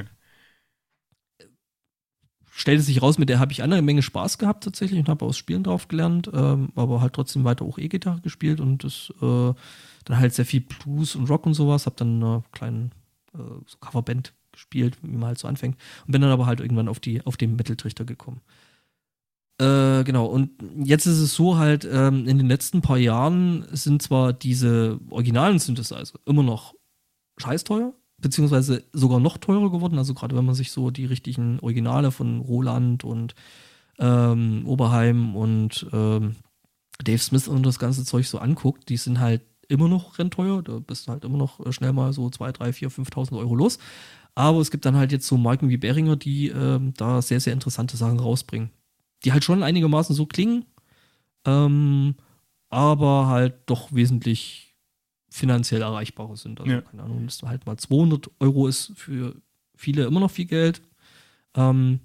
stellte 2.51 2.83
sich 2.83 3.01
raus, 3.01 3.17
mit 3.17 3.29
der 3.29 3.39
habe 3.39 3.51
ich 3.51 3.63
eine 3.63 3.81
Menge 3.81 4.01
Spaß 4.01 4.37
gehabt 4.37 4.63
tatsächlich 4.63 4.99
und 4.99 5.09
habe 5.09 5.25
aus 5.25 5.37
Spielen 5.37 5.63
drauf 5.63 5.87
gelernt, 5.87 6.29
ähm, 6.33 6.69
aber 6.75 7.01
halt 7.01 7.13
trotzdem 7.13 7.43
weiter 7.43 7.65
auch 7.65 7.77
E-Gitarre 7.77 8.21
gespielt 8.21 8.59
und 8.59 8.83
das 8.83 9.11
äh, 9.21 9.53
dann 10.05 10.19
halt 10.19 10.33
sehr 10.33 10.45
viel 10.45 10.61
Blues 10.61 11.15
und 11.15 11.29
Rock 11.29 11.45
und 11.45 11.53
sowas, 11.53 11.85
habe 11.85 11.95
dann 11.97 12.23
eine 12.23 12.43
kleine 12.51 12.89
äh, 13.33 13.37
so 13.65 13.77
Coverband 13.79 14.33
gespielt, 14.51 14.97
wie 15.01 15.15
man 15.15 15.27
halt 15.29 15.39
so 15.39 15.47
anfängt 15.47 15.77
und 16.05 16.11
bin 16.11 16.21
dann 16.21 16.31
aber 16.31 16.45
halt 16.45 16.59
irgendwann 16.59 16.89
auf 16.89 16.99
die 16.99 17.25
auf 17.25 17.37
den 17.37 17.55
Metal-Trichter 17.55 18.05
gekommen. 18.05 18.41
Äh, 19.61 20.03
genau, 20.05 20.25
und 20.25 20.49
jetzt 20.83 21.05
ist 21.05 21.19
es 21.19 21.35
so 21.35 21.57
halt, 21.59 21.85
ähm, 21.85 22.27
in 22.27 22.39
den 22.39 22.47
letzten 22.47 22.81
paar 22.81 22.97
Jahren 22.97 23.63
sind 23.71 24.01
zwar 24.01 24.33
diese 24.33 24.99
originalen 25.11 25.59
Synthesizer 25.59 26.17
immer 26.25 26.41
noch 26.41 26.73
scheißteuer, 27.37 27.93
beziehungsweise 28.17 28.83
sogar 28.91 29.19
noch 29.19 29.37
teurer 29.37 29.69
geworden. 29.71 29.99
Also 29.99 30.15
gerade 30.15 30.35
wenn 30.35 30.45
man 30.45 30.55
sich 30.55 30.71
so 30.71 30.89
die 30.89 31.05
richtigen 31.05 31.59
Originale 31.59 32.09
von 32.11 32.39
Roland 32.41 33.03
und 33.03 33.35
ähm, 33.99 34.63
Oberheim 34.65 35.35
und 35.35 35.85
ähm, 35.93 36.37
Dave 37.03 37.19
Smith 37.19 37.47
und 37.47 37.63
das 37.63 37.77
ganze 37.77 38.03
Zeug 38.03 38.25
so 38.25 38.39
anguckt, 38.39 38.89
die 38.89 38.97
sind 38.97 39.19
halt 39.19 39.43
immer 39.67 39.87
noch 39.87 40.17
rennteuer. 40.17 40.63
Da 40.63 40.79
bist 40.79 41.07
du 41.07 41.11
halt 41.11 41.23
immer 41.23 41.37
noch 41.37 41.63
äh, 41.63 41.71
schnell 41.71 41.93
mal 41.93 42.13
so 42.13 42.31
2, 42.31 42.51
3, 42.51 42.73
4, 42.73 42.89
5.000 42.89 43.37
Euro 43.37 43.53
los. 43.53 43.77
Aber 44.33 44.59
es 44.59 44.71
gibt 44.71 44.85
dann 44.85 44.95
halt 44.95 45.11
jetzt 45.11 45.27
so 45.27 45.37
Marken 45.37 45.69
wie 45.69 45.77
Behringer, 45.77 46.15
die 46.15 46.47
ähm, 46.49 46.95
da 46.97 47.21
sehr, 47.21 47.39
sehr 47.39 47.53
interessante 47.53 47.95
Sachen 47.95 48.19
rausbringen. 48.19 48.71
Die 49.23 49.31
halt 49.31 49.43
schon 49.43 49.63
einigermaßen 49.63 50.15
so 50.15 50.25
klingen, 50.25 50.65
ähm, 51.45 52.15
aber 52.69 53.27
halt 53.27 53.55
doch 53.67 53.91
wesentlich 53.93 54.75
finanziell 55.29 55.81
erreichbarer 55.81 56.35
sind. 56.37 56.59
Also, 56.59 56.71
Ja. 56.71 56.81
keine 56.81 57.03
Ahnung, 57.03 57.25
das 57.25 57.41
halt 57.43 57.65
mal 57.65 57.77
200 57.77 58.29
Euro 58.39 58.67
ist 58.67 58.93
für 58.95 59.35
viele 59.75 60.03
immer 60.05 60.19
noch 60.19 60.31
viel 60.31 60.45
Geld. 60.45 60.81
Ähm, 61.55 61.99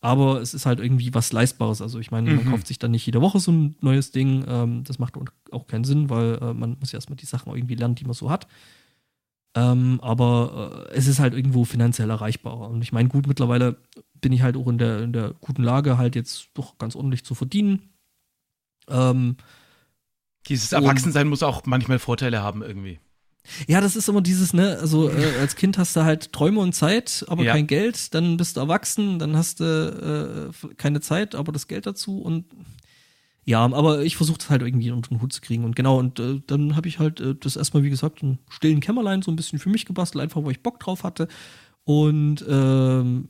aber 0.00 0.40
es 0.42 0.52
ist 0.52 0.66
halt 0.66 0.80
irgendwie 0.80 1.14
was 1.14 1.32
Leistbares. 1.32 1.80
Also 1.80 1.98
ich 1.98 2.10
meine, 2.10 2.28
man 2.34 2.44
Mhm. 2.44 2.50
kauft 2.50 2.66
sich 2.66 2.78
dann 2.78 2.90
nicht 2.90 3.06
jede 3.06 3.22
Woche 3.22 3.40
so 3.40 3.50
ein 3.52 3.76
neues 3.80 4.10
Ding. 4.10 4.44
Ähm, 4.46 4.84
das 4.84 4.98
macht 4.98 5.14
auch 5.50 5.66
keinen 5.66 5.84
Sinn, 5.84 6.10
weil 6.10 6.38
äh, 6.42 6.52
man 6.52 6.76
muss 6.78 6.92
ja 6.92 6.98
erstmal 6.98 7.16
die 7.16 7.24
Sachen 7.26 7.54
irgendwie 7.54 7.74
lernen, 7.74 7.94
die 7.94 8.04
man 8.04 8.12
so 8.12 8.28
hat. 8.30 8.46
Ähm, 9.56 10.00
aber 10.02 10.86
äh, 10.90 10.94
es 10.94 11.06
ist 11.06 11.20
halt 11.20 11.32
irgendwo 11.32 11.64
finanziell 11.64 12.10
erreichbarer. 12.10 12.68
Und 12.68 12.82
ich 12.82 12.92
meine, 12.92 13.08
gut, 13.08 13.26
mittlerweile 13.26 13.76
bin 14.24 14.32
ich 14.32 14.42
halt 14.42 14.56
auch 14.56 14.66
in 14.68 14.78
der, 14.78 15.02
in 15.02 15.12
der 15.12 15.34
guten 15.40 15.62
Lage, 15.62 15.98
halt 15.98 16.16
jetzt 16.16 16.48
doch 16.54 16.78
ganz 16.78 16.96
ordentlich 16.96 17.24
zu 17.24 17.34
verdienen. 17.34 17.90
Ähm, 18.88 19.36
Dieses 20.48 20.72
Und- 20.72 20.82
Erwachsensein 20.82 21.28
muss 21.28 21.42
auch 21.42 21.62
manchmal 21.66 21.98
Vorteile 21.98 22.42
haben 22.42 22.62
irgendwie. 22.62 23.00
Ja, 23.66 23.82
das 23.82 23.96
ist 23.96 24.08
immer 24.08 24.22
dieses, 24.22 24.54
ne, 24.54 24.78
also 24.80 25.10
äh, 25.10 25.38
als 25.40 25.56
Kind 25.56 25.76
hast 25.76 25.94
du 25.96 26.04
halt 26.04 26.32
Träume 26.32 26.60
und 26.60 26.74
Zeit, 26.74 27.24
aber 27.28 27.44
Ja. 27.44 27.52
kein 27.52 27.66
Geld, 27.66 28.14
dann 28.14 28.38
bist 28.38 28.56
du 28.56 28.60
erwachsen, 28.60 29.18
dann 29.18 29.36
hast 29.36 29.60
du 29.60 30.50
äh, 30.50 30.74
keine 30.76 31.00
Zeit, 31.02 31.34
aber 31.34 31.52
das 31.52 31.68
Geld 31.68 31.84
dazu 31.86 32.20
und 32.22 32.46
ja, 33.44 33.60
aber 33.62 34.00
ich 34.02 34.16
versuche 34.16 34.38
das 34.38 34.48
halt 34.48 34.62
irgendwie 34.62 34.90
unter 34.90 35.10
den 35.10 35.20
Hut 35.20 35.34
zu 35.34 35.42
kriegen 35.42 35.64
und 35.64 35.76
genau, 35.76 35.98
und 35.98 36.18
äh, 36.18 36.40
dann 36.46 36.74
habe 36.76 36.88
ich 36.88 36.98
halt 36.98 37.20
äh, 37.20 37.34
das 37.34 37.56
erstmal, 37.56 37.82
wie 37.82 37.90
gesagt, 37.90 38.22
im 38.22 38.38
stillen 38.48 38.80
Kämmerlein 38.80 39.20
so 39.20 39.30
ein 39.30 39.36
bisschen 39.36 39.58
für 39.58 39.68
mich 39.68 39.84
gebastelt, 39.84 40.22
einfach 40.22 40.42
weil 40.42 40.52
ich 40.52 40.62
Bock 40.62 40.80
drauf 40.80 41.04
hatte 41.04 41.28
und 41.84 42.42
ähm, 42.48 43.28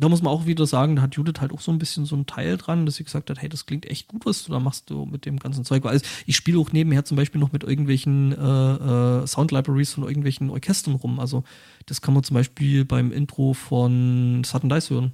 da 0.00 0.08
muss 0.08 0.22
man 0.22 0.32
auch 0.32 0.46
wieder 0.46 0.66
sagen, 0.66 0.96
da 0.96 1.02
hat 1.02 1.14
Judith 1.14 1.40
halt 1.40 1.52
auch 1.52 1.60
so 1.60 1.70
ein 1.70 1.78
bisschen 1.78 2.04
so 2.06 2.16
ein 2.16 2.26
Teil 2.26 2.56
dran, 2.56 2.86
dass 2.86 2.96
sie 2.96 3.04
gesagt 3.04 3.30
hat, 3.30 3.40
hey, 3.40 3.48
das 3.48 3.66
klingt 3.66 3.86
echt 3.86 4.08
gut, 4.08 4.26
was 4.26 4.44
du 4.44 4.52
da 4.52 4.58
machst 4.58 4.90
du 4.90 5.04
mit 5.06 5.26
dem 5.26 5.38
ganzen 5.38 5.64
Zeug. 5.64 5.84
Weil 5.84 6.00
ich 6.26 6.36
spiele 6.36 6.58
auch 6.58 6.72
nebenher 6.72 7.04
zum 7.04 7.16
Beispiel 7.16 7.40
noch 7.40 7.52
mit 7.52 7.62
irgendwelchen 7.64 8.32
äh, 8.32 9.22
äh, 9.22 9.26
Sound-Libraries 9.26 9.94
von 9.94 10.04
irgendwelchen 10.04 10.50
Orchestern 10.50 10.94
rum. 10.94 11.20
Also 11.20 11.44
das 11.86 12.00
kann 12.00 12.14
man 12.14 12.24
zum 12.24 12.34
Beispiel 12.34 12.84
beim 12.84 13.12
Intro 13.12 13.52
von 13.54 14.42
Sudden 14.44 14.68
Dice 14.70 14.90
hören. 14.90 15.12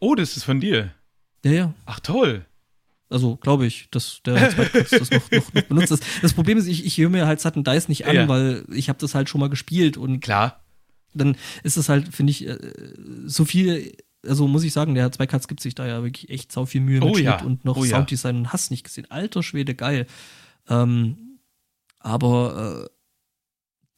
Oh, 0.00 0.14
das 0.14 0.36
ist 0.36 0.44
von 0.44 0.60
dir. 0.60 0.92
Ja, 1.44 1.52
ja. 1.52 1.74
Ach 1.86 2.00
toll. 2.00 2.46
Also 3.10 3.36
glaube 3.36 3.66
ich, 3.66 3.88
dass 3.90 4.20
der 4.24 4.50
Zweitkatz 4.50 4.90
das 4.90 5.10
noch, 5.10 5.30
noch, 5.30 5.52
noch 5.54 5.62
benutzt. 5.62 5.90
Das, 5.90 6.00
das 6.22 6.32
Problem 6.32 6.58
ist, 6.58 6.66
ich, 6.66 6.84
ich 6.86 6.96
höre 6.98 7.10
mir 7.10 7.26
halt 7.26 7.40
Sudden 7.40 7.62
Dice 7.62 7.88
nicht 7.88 8.06
an, 8.06 8.16
Ja. 8.16 8.28
weil 8.28 8.64
ich 8.72 8.88
habe 8.88 8.98
das 8.98 9.14
halt 9.14 9.28
schon 9.28 9.40
mal 9.40 9.50
gespielt 9.50 9.96
und 9.96 10.20
Klar. 10.20 10.64
dann 11.12 11.36
ist 11.62 11.76
es 11.76 11.88
halt, 11.88 12.08
finde 12.14 12.30
ich, 12.32 12.46
äh, 12.48 12.58
so 13.26 13.44
viel, 13.44 13.92
also 14.26 14.46
muss 14.48 14.64
ich 14.64 14.72
sagen, 14.72 14.94
der 14.94 15.10
Zweikatz 15.12 15.48
gibt 15.48 15.60
sich 15.60 15.74
da 15.74 15.86
ja 15.86 16.02
wirklich 16.02 16.30
echt 16.30 16.52
sau 16.52 16.66
viel 16.66 16.80
Mühe 16.80 17.00
mit 17.00 17.08
Oh 17.14 17.18
ja. 17.18 17.38
Schnitt 17.38 17.46
und 17.46 17.64
noch 17.64 17.76
Oh 17.76 17.84
ja. 17.84 17.96
Sounddesign 17.96 18.36
und 18.36 18.52
hast 18.52 18.70
nicht 18.70 18.84
gesehen. 18.84 19.10
Alter 19.10 19.42
Schwede, 19.42 19.74
geil. 19.74 20.06
Ähm, 20.68 21.38
aber 22.00 22.86
äh, 22.86 22.94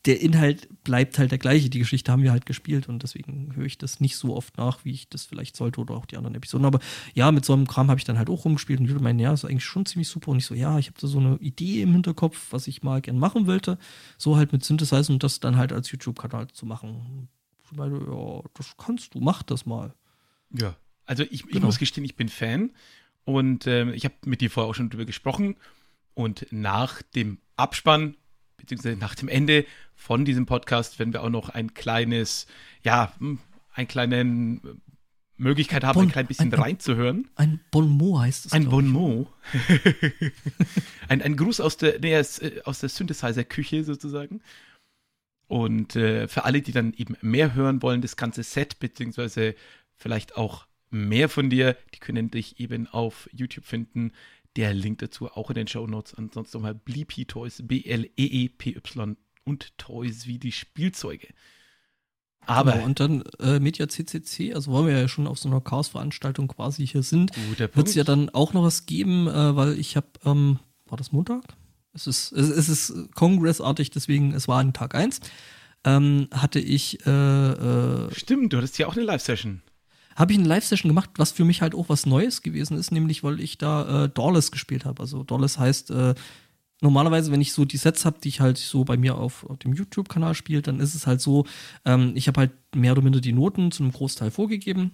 der 0.06 0.20
Inhalt 0.20 0.68
bleibt 0.84 1.18
halt 1.18 1.32
der 1.32 1.38
gleiche. 1.38 1.68
Die 1.68 1.80
Geschichte 1.80 2.12
haben 2.12 2.22
wir 2.22 2.30
halt 2.30 2.46
gespielt 2.46 2.88
und 2.88 3.02
deswegen 3.02 3.54
höre 3.56 3.66
ich 3.66 3.76
das 3.76 3.98
nicht 3.98 4.16
so 4.16 4.36
oft 4.36 4.56
nach, 4.56 4.84
wie 4.84 4.92
ich 4.92 5.08
das 5.08 5.26
vielleicht 5.26 5.56
sollte 5.56 5.80
oder 5.80 5.94
auch 5.94 6.06
die 6.06 6.16
anderen 6.16 6.36
Episoden. 6.36 6.64
Aber 6.64 6.78
ja, 7.14 7.32
mit 7.32 7.44
so 7.44 7.52
einem 7.52 7.66
Kram 7.66 7.88
habe 7.88 7.98
ich 7.98 8.04
dann 8.04 8.16
halt 8.16 8.30
auch 8.30 8.44
rumgespielt 8.44 8.78
und 8.78 8.86
Jude 8.86 9.02
meinte, 9.02 9.24
ja, 9.24 9.32
ist 9.32 9.44
eigentlich 9.44 9.64
schon 9.64 9.84
ziemlich 9.84 10.08
super. 10.08 10.30
Und 10.30 10.38
ich 10.38 10.46
so, 10.46 10.54
ja, 10.54 10.78
ich 10.78 10.86
habe 10.86 11.00
da 11.00 11.08
so 11.08 11.18
eine 11.18 11.36
Idee 11.36 11.82
im 11.82 11.92
Hinterkopf, 11.92 12.46
was 12.52 12.68
ich 12.68 12.84
mal 12.84 13.00
gern 13.00 13.18
machen 13.18 13.48
wollte. 13.48 13.78
So 14.16 14.36
halt 14.36 14.52
mit 14.52 14.64
Synthesizer 14.64 15.12
und 15.12 15.24
das 15.24 15.40
dann 15.40 15.56
halt 15.56 15.72
als 15.72 15.90
YouTube-Kanal 15.90 16.48
zu 16.48 16.66
machen. 16.66 17.28
Ich 17.64 17.76
meine, 17.76 17.98
ja, 17.98 18.42
das 18.54 18.76
kannst 18.76 19.14
du, 19.14 19.20
mach 19.20 19.42
das 19.42 19.66
mal. 19.66 19.92
Ja. 20.58 20.76
Also 21.04 21.22
ich, 21.24 21.32
ich 21.44 21.46
Genau. 21.48 21.66
muss 21.66 21.78
gestehen, 21.78 22.04
ich 22.04 22.16
bin 22.16 22.28
Fan 22.28 22.72
und 23.24 23.66
ähm, 23.66 23.92
ich 23.92 24.04
habe 24.04 24.14
mit 24.24 24.40
dir 24.40 24.50
vorher 24.50 24.70
auch 24.70 24.74
schon 24.74 24.90
drüber 24.90 25.04
gesprochen 25.04 25.56
und 26.14 26.46
nach 26.50 27.02
dem 27.02 27.38
Abspann 27.56 28.16
beziehungsweise 28.56 28.96
nach 28.96 29.14
dem 29.14 29.28
Ende 29.28 29.64
von 29.94 30.24
diesem 30.24 30.46
Podcast 30.46 30.98
werden 30.98 31.12
wir 31.12 31.22
auch 31.22 31.30
noch 31.30 31.48
ein 31.50 31.74
kleines, 31.74 32.46
ja, 32.82 33.12
hm, 33.18 33.38
einen 33.72 33.86
kleinen 33.88 34.56
äh, 34.64 34.74
Möglichkeit 35.36 35.84
haben, 35.84 35.94
Bon- 35.94 36.04
ein 36.06 36.10
klein 36.12 36.26
bisschen 36.26 36.48
ein- 36.48 36.54
ein- 36.54 36.60
reinzuhören. 36.60 37.28
Ein 37.36 37.60
Bon 37.70 37.88
mot 37.88 38.20
heißt 38.22 38.46
es. 38.46 38.52
Ein 38.52 38.68
Bon 38.70 38.84
ich. 38.86 38.90
mot. 38.92 39.28
ein, 41.08 41.22
ein 41.22 41.36
Gruß 41.36 41.60
aus 41.60 41.76
der, 41.76 41.98
nee, 42.00 42.16
aus, 42.18 42.38
äh, 42.38 42.60
aus 42.64 42.80
der 42.80 42.88
Synthesizer-Küche 42.88 43.84
sozusagen. 43.84 44.40
Und 45.48 45.94
äh, 45.94 46.26
für 46.26 46.44
alle, 46.44 46.60
die 46.62 46.72
dann 46.72 46.92
eben 46.94 47.16
mehr 47.20 47.54
hören 47.54 47.82
wollen, 47.82 48.00
das 48.02 48.16
ganze 48.16 48.42
Set, 48.42 48.78
beziehungsweise 48.80 49.54
vielleicht 49.96 50.36
auch 50.36 50.66
mehr 50.90 51.28
von 51.28 51.50
dir, 51.50 51.76
die 51.94 51.98
können 51.98 52.30
dich 52.30 52.60
eben 52.60 52.86
auf 52.86 53.28
YouTube 53.32 53.64
finden. 53.64 54.12
Der 54.56 54.72
Link 54.72 54.98
dazu 54.98 55.28
auch 55.28 55.50
in 55.50 55.54
den 55.54 55.68
Show 55.68 55.86
Notes. 55.86 56.14
Ansonsten 56.14 56.58
nochmal 56.58 56.74
Bleepy 56.74 57.26
Toys, 57.26 57.62
B-L-E-E-P-Y 57.62 59.16
und 59.44 59.78
Toys 59.78 60.26
wie 60.26 60.38
die 60.38 60.52
Spielzeuge. 60.52 61.28
Aber, 62.46 62.72
Genau, 62.72 62.84
und 62.84 63.00
dann 63.00 63.22
äh, 63.40 63.58
Media 63.58 63.88
CCC, 63.88 64.54
also 64.54 64.72
weil 64.72 64.86
wir 64.86 65.00
ja 65.00 65.08
schon 65.08 65.26
auf 65.26 65.38
so 65.38 65.48
einer 65.48 65.60
Chaos-Veranstaltung 65.60 66.48
quasi 66.48 66.86
hier 66.86 67.02
sind, 67.02 67.32
wird 67.58 67.88
es 67.88 67.94
ja 67.94 68.04
dann 68.04 68.30
auch 68.30 68.52
noch 68.52 68.62
was 68.62 68.86
geben, 68.86 69.26
äh, 69.26 69.56
weil 69.56 69.78
ich 69.78 69.96
habe, 69.96 70.06
ähm, 70.24 70.60
war 70.86 70.96
das 70.96 71.10
Montag? 71.10 71.42
Es 71.92 72.06
ist, 72.06 72.30
es, 72.32 72.48
es 72.50 72.68
ist 72.68 73.14
Congress-artig, 73.14 73.90
deswegen, 73.90 74.32
es 74.32 74.46
war 74.46 74.60
an 74.60 74.72
Tag 74.72 74.94
1, 74.94 75.20
ähm, 75.84 76.28
hatte 76.32 76.60
ich, 76.60 77.04
äh, 77.04 77.10
äh, 77.10 78.14
Stimmt, 78.14 78.52
du 78.52 78.58
hattest 78.58 78.78
ja 78.78 78.86
auch 78.86 78.96
eine 78.96 79.04
Live-Session. 79.04 79.62
Habe 80.16 80.32
ich 80.32 80.38
eine 80.38 80.48
Live-Session 80.48 80.88
gemacht, 80.88 81.10
was 81.16 81.32
für 81.32 81.44
mich 81.44 81.62
halt 81.62 81.74
auch 81.74 81.88
was 81.88 82.06
Neues 82.06 82.42
gewesen 82.42 82.76
ist, 82.78 82.90
nämlich 82.90 83.22
weil 83.22 83.38
ich 83.40 83.58
da 83.58 84.04
äh, 84.04 84.08
Doorless 84.08 84.50
gespielt 84.50 84.84
habe. 84.86 85.00
Also 85.00 85.22
Doorless 85.22 85.58
heißt, 85.58 85.90
äh, 85.90 86.14
normalerweise, 86.80 87.30
wenn 87.30 87.40
ich 87.42 87.52
so 87.52 87.64
die 87.64 87.76
Sets 87.76 88.04
habe, 88.04 88.18
die 88.22 88.28
ich 88.30 88.40
halt 88.40 88.56
so 88.56 88.84
bei 88.84 88.96
mir 88.96 89.16
auf, 89.16 89.44
auf 89.44 89.58
dem 89.58 89.74
YouTube-Kanal 89.74 90.34
spiele, 90.34 90.62
dann 90.62 90.80
ist 90.80 90.94
es 90.94 91.06
halt 91.06 91.20
so, 91.20 91.44
ähm, 91.84 92.12
ich 92.14 92.28
habe 92.28 92.40
halt 92.40 92.52
mehr 92.74 92.92
oder 92.92 93.02
minder 93.02 93.20
die 93.20 93.34
Noten 93.34 93.70
zu 93.70 93.82
einem 93.82 93.92
Großteil 93.92 94.30
vorgegeben. 94.30 94.92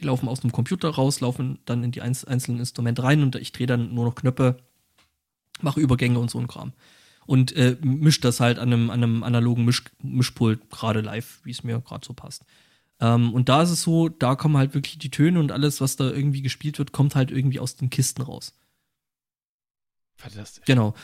Die 0.00 0.04
laufen 0.04 0.28
aus 0.28 0.40
dem 0.40 0.50
Computer 0.50 0.88
raus, 0.90 1.20
laufen 1.20 1.60
dann 1.64 1.84
in 1.84 1.92
die 1.92 2.02
einzelnen 2.02 2.58
Instrumente 2.58 3.04
rein 3.04 3.22
und 3.22 3.36
ich 3.36 3.52
drehe 3.52 3.68
dann 3.68 3.94
nur 3.94 4.04
noch 4.04 4.16
Knöpfe, 4.16 4.56
mache 5.60 5.80
Übergänge 5.80 6.18
und 6.18 6.30
so 6.30 6.40
ein 6.40 6.48
Kram. 6.48 6.72
Und 7.26 7.52
äh, 7.52 7.76
mische 7.80 8.20
das 8.20 8.40
halt 8.40 8.58
an 8.58 8.72
einem, 8.72 8.90
an 8.90 9.02
einem 9.02 9.22
analogen 9.22 9.64
Misch, 9.64 9.84
Mischpult 10.02 10.68
gerade 10.70 11.00
live, 11.00 11.40
wie 11.44 11.52
es 11.52 11.62
mir 11.62 11.80
gerade 11.80 12.04
so 12.04 12.12
passt. 12.12 12.44
Ähm, 13.00 13.32
und 13.32 13.48
da 13.48 13.62
ist 13.62 13.70
es 13.70 13.82
so, 13.82 14.08
da 14.08 14.34
kommen 14.36 14.56
halt 14.56 14.74
wirklich 14.74 14.98
die 14.98 15.10
Töne 15.10 15.40
und 15.40 15.52
alles, 15.52 15.80
was 15.80 15.96
da 15.96 16.10
irgendwie 16.10 16.42
gespielt 16.42 16.78
wird, 16.78 16.92
kommt 16.92 17.14
halt 17.14 17.30
irgendwie 17.30 17.60
aus 17.60 17.76
den 17.76 17.90
Kisten 17.90 18.22
raus. 18.22 18.54
Fantastisch. 20.16 20.64
Genau. 20.64 20.94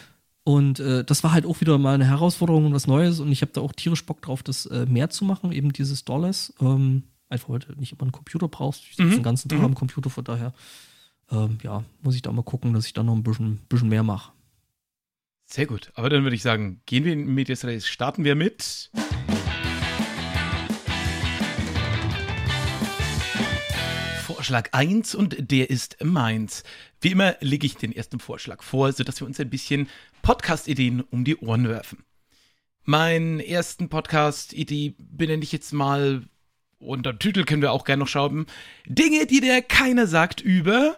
Und 0.44 0.80
äh, 0.80 1.04
das 1.04 1.22
war 1.22 1.32
halt 1.32 1.46
auch 1.46 1.60
wieder 1.60 1.78
mal 1.78 1.94
eine 1.94 2.06
Herausforderung 2.06 2.66
und 2.66 2.72
was 2.72 2.86
Neues. 2.86 3.20
Und 3.20 3.30
ich 3.30 3.42
habe 3.42 3.52
da 3.52 3.60
auch 3.60 3.72
tierisch 3.72 4.06
Bock 4.06 4.22
drauf, 4.22 4.42
das 4.42 4.66
äh, 4.66 4.86
mehr 4.86 5.10
zu 5.10 5.24
machen, 5.24 5.52
eben 5.52 5.72
dieses 5.72 6.04
Dollars. 6.04 6.54
Ähm, 6.60 7.04
einfach 7.28 7.58
du 7.58 7.72
nicht 7.76 7.92
immer 7.92 8.02
einen 8.02 8.12
Computer 8.12 8.48
brauchst. 8.48 8.82
Ich 8.82 8.96
sitze 8.96 9.04
mhm. 9.04 9.10
den 9.12 9.22
ganzen 9.22 9.48
Tag 9.48 9.58
mhm. 9.58 9.66
am 9.66 9.74
Computer, 9.74 10.10
von 10.10 10.24
daher, 10.24 10.52
ähm, 11.30 11.58
ja, 11.62 11.84
muss 12.02 12.14
ich 12.14 12.22
da 12.22 12.32
mal 12.32 12.42
gucken, 12.42 12.72
dass 12.72 12.86
ich 12.86 12.92
da 12.92 13.02
noch 13.02 13.14
ein 13.14 13.22
bisschen, 13.22 13.58
bisschen 13.68 13.88
mehr 13.88 14.02
mache. 14.02 14.32
Sehr 15.46 15.66
gut. 15.66 15.90
Aber 15.94 16.08
dann 16.08 16.22
würde 16.22 16.36
ich 16.36 16.42
sagen, 16.42 16.80
gehen 16.86 17.04
wir 17.04 17.12
in 17.12 17.26
Medias 17.26 17.64
Res. 17.64 17.86
Starten 17.86 18.24
wir 18.24 18.34
mit. 18.34 18.90
Vorschlag 24.50 24.70
1 24.72 25.14
und 25.14 25.52
der 25.52 25.70
ist 25.70 26.02
meins. 26.02 26.64
Wie 27.00 27.12
immer 27.12 27.36
lege 27.38 27.64
ich 27.64 27.76
den 27.76 27.94
ersten 27.94 28.18
Vorschlag 28.18 28.64
vor, 28.64 28.92
sodass 28.92 29.20
wir 29.20 29.26
uns 29.28 29.38
ein 29.38 29.48
bisschen 29.48 29.88
Podcast-Ideen 30.22 31.02
um 31.02 31.22
die 31.22 31.36
Ohren 31.36 31.68
werfen. 31.68 32.02
Meinen 32.82 33.38
ersten 33.38 33.88
Podcast-Idee 33.88 34.96
benenne 34.98 35.44
ich 35.44 35.52
jetzt 35.52 35.72
mal 35.72 36.24
unter 36.80 37.16
Titel 37.16 37.44
können 37.44 37.62
wir 37.62 37.70
auch 37.70 37.84
gerne 37.84 38.00
noch 38.00 38.08
schauen. 38.08 38.46
Dinge, 38.86 39.24
die 39.26 39.40
dir 39.40 39.62
keiner 39.62 40.08
sagt 40.08 40.40
über. 40.40 40.96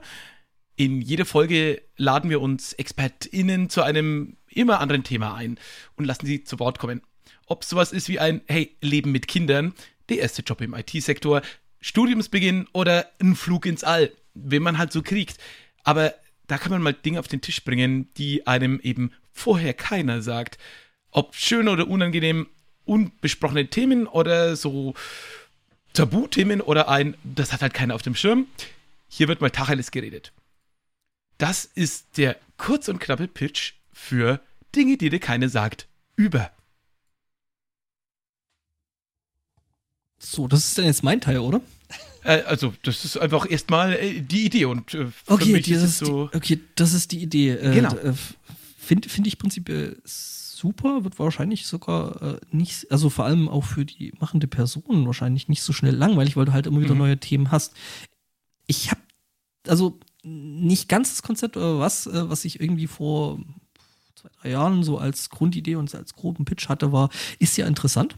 In 0.76 1.02
jede 1.02 1.26
Folge 1.26 1.82
laden 1.98 2.30
wir 2.30 2.40
uns 2.40 2.72
ExpertInnen 2.72 3.68
zu 3.68 3.82
einem 3.82 4.38
immer 4.48 4.80
anderen 4.80 5.04
Thema 5.04 5.34
ein 5.34 5.58
und 5.96 6.06
lassen 6.06 6.24
sie 6.24 6.42
zu 6.42 6.58
Wort 6.58 6.78
kommen. 6.78 7.02
Ob 7.44 7.64
sowas 7.64 7.92
ist 7.92 8.08
wie 8.08 8.18
ein, 8.18 8.40
hey, 8.46 8.78
Leben 8.80 9.12
mit 9.12 9.28
Kindern, 9.28 9.74
der 10.08 10.20
erste 10.20 10.40
Job 10.40 10.62
im 10.62 10.72
IT-Sektor, 10.72 11.42
Studiumsbeginn 11.82 12.68
oder 12.72 13.10
ein 13.20 13.36
Flug 13.36 13.66
ins 13.66 13.84
All, 13.84 14.12
wenn 14.32 14.62
man 14.62 14.78
halt 14.78 14.92
so 14.92 15.02
kriegt. 15.02 15.36
Aber 15.84 16.14
da 16.46 16.56
kann 16.56 16.72
man 16.72 16.80
mal 16.80 16.94
Dinge 16.94 17.18
auf 17.18 17.28
den 17.28 17.42
Tisch 17.42 17.62
bringen, 17.62 18.08
die 18.16 18.46
einem 18.46 18.80
eben 18.80 19.12
vorher 19.32 19.74
keiner 19.74 20.22
sagt. 20.22 20.58
Ob 21.10 21.34
schön 21.34 21.68
oder 21.68 21.86
unangenehm, 21.88 22.46
unbesprochene 22.84 23.68
Themen 23.68 24.06
oder 24.06 24.56
so 24.56 24.94
Tabuthemen 25.92 26.60
oder 26.60 26.88
ein, 26.88 27.16
das 27.22 27.52
hat 27.52 27.62
halt 27.62 27.74
keiner 27.74 27.94
auf 27.94 28.02
dem 28.02 28.14
Schirm. 28.14 28.46
Hier 29.08 29.28
wird 29.28 29.40
mal 29.40 29.50
Tacheles 29.50 29.90
geredet. 29.90 30.32
Das 31.36 31.64
ist 31.64 32.16
der 32.16 32.36
kurz 32.56 32.88
und 32.88 33.00
knappe 33.00 33.28
Pitch 33.28 33.74
für 33.92 34.40
Dinge, 34.74 34.96
die 34.96 35.10
dir 35.10 35.20
keine 35.20 35.48
sagt, 35.48 35.86
über. 36.16 36.50
So, 40.24 40.46
das 40.46 40.66
ist 40.66 40.78
dann 40.78 40.85
jetzt 40.85 41.02
mein 41.02 41.20
Teil, 41.20 41.38
oder? 41.38 41.61
Äh, 42.24 42.42
also, 42.42 42.72
das 42.82 43.04
ist 43.04 43.16
einfach 43.18 43.50
erstmal 43.50 43.94
äh, 43.94 44.20
die 44.20 44.46
Idee 44.46 44.66
und 44.66 44.94
äh, 44.94 45.11
okay, 45.26 45.61
dieses, 45.61 45.98
so 45.98 46.28
die, 46.28 46.37
okay, 46.37 46.61
das 46.76 46.94
ist 46.94 47.12
die 47.12 47.22
Idee. 47.22 47.56
Genau. 47.56 47.94
Finde 48.78 49.08
find 49.08 49.26
ich 49.26 49.38
prinzipiell 49.38 50.00
super, 50.04 51.04
wird 51.04 51.18
wahrscheinlich 51.18 51.66
sogar 51.66 52.38
nicht, 52.50 52.90
also 52.90 53.11
vor 53.11 53.24
allem 53.24 53.48
auch 53.48 53.64
für 53.64 53.85
die 53.85 54.12
machende 54.18 54.48
Person 54.48 55.06
wahrscheinlich 55.06 55.48
nicht 55.48 55.62
so 55.62 55.72
schnell 55.72 55.94
langweilig, 55.94 56.37
weil 56.37 56.44
du 56.44 56.52
halt 56.52 56.66
immer 56.66 56.80
wieder 56.80 56.94
mhm. 56.94 57.00
neue 57.00 57.18
Themen 57.18 57.50
hast. 57.50 57.74
Ich 58.66 58.90
habe 58.90 59.00
also 59.68 59.98
nicht 60.24 60.88
ganz 60.88 61.11
das 61.11 61.22
Konzept 61.22 61.56
oder 61.56 61.78
was, 61.78 62.08
was 62.12 62.44
ich 62.44 62.61
irgendwie 62.61 62.88
vor 62.88 63.40
zwei, 64.16 64.28
drei 64.40 64.50
Jahren 64.50 64.82
so 64.82 64.98
als 64.98 65.30
Grundidee 65.30 65.76
und 65.76 65.94
als 65.94 66.14
groben 66.14 66.44
Pitch 66.44 66.68
hatte, 66.68 66.92
war, 66.92 67.08
ist 67.38 67.56
ja 67.56 67.66
interessant. 67.66 68.16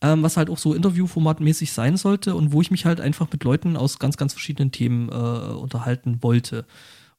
Ähm, 0.00 0.22
was 0.22 0.36
halt 0.36 0.48
auch 0.48 0.58
so 0.58 0.74
Interviewformatmäßig 0.74 1.72
sein 1.72 1.96
sollte 1.96 2.36
und 2.36 2.52
wo 2.52 2.60
ich 2.60 2.70
mich 2.70 2.84
halt 2.84 3.00
einfach 3.00 3.26
mit 3.32 3.42
Leuten 3.42 3.76
aus 3.76 3.98
ganz, 3.98 4.16
ganz 4.16 4.32
verschiedenen 4.32 4.70
Themen 4.70 5.08
äh, 5.08 5.12
unterhalten 5.12 6.22
wollte. 6.22 6.66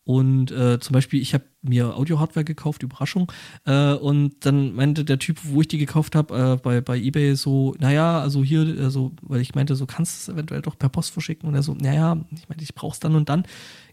Und 0.09 0.49
äh, 0.49 0.79
zum 0.79 0.95
Beispiel, 0.95 1.21
ich 1.21 1.35
habe 1.35 1.43
mir 1.61 1.95
Audio-Hardware 1.95 2.43
gekauft, 2.43 2.81
Überraschung. 2.81 3.31
Äh, 3.65 3.93
und 3.93 4.43
dann 4.43 4.73
meinte 4.73 5.05
der 5.05 5.19
Typ, 5.19 5.37
wo 5.43 5.61
ich 5.61 5.67
die 5.67 5.77
gekauft 5.77 6.15
habe, 6.15 6.53
äh, 6.53 6.55
bei, 6.57 6.81
bei 6.81 6.97
Ebay 6.97 7.35
so, 7.35 7.75
naja, 7.77 8.19
also 8.19 8.43
hier, 8.43 8.61
also, 8.79 9.11
weil 9.21 9.39
ich 9.39 9.53
meinte, 9.53 9.75
so 9.75 9.85
kannst 9.85 10.27
du 10.27 10.31
es 10.31 10.35
eventuell 10.35 10.63
doch 10.63 10.79
per 10.79 10.89
Post 10.89 11.11
verschicken. 11.11 11.47
Und 11.47 11.53
er 11.53 11.61
so, 11.61 11.75
naja, 11.75 12.17
ich 12.31 12.49
meine, 12.49 12.61
ich 12.63 12.73
brauch's 12.73 12.99
dann 12.99 13.13
und 13.13 13.29
dann. 13.29 13.43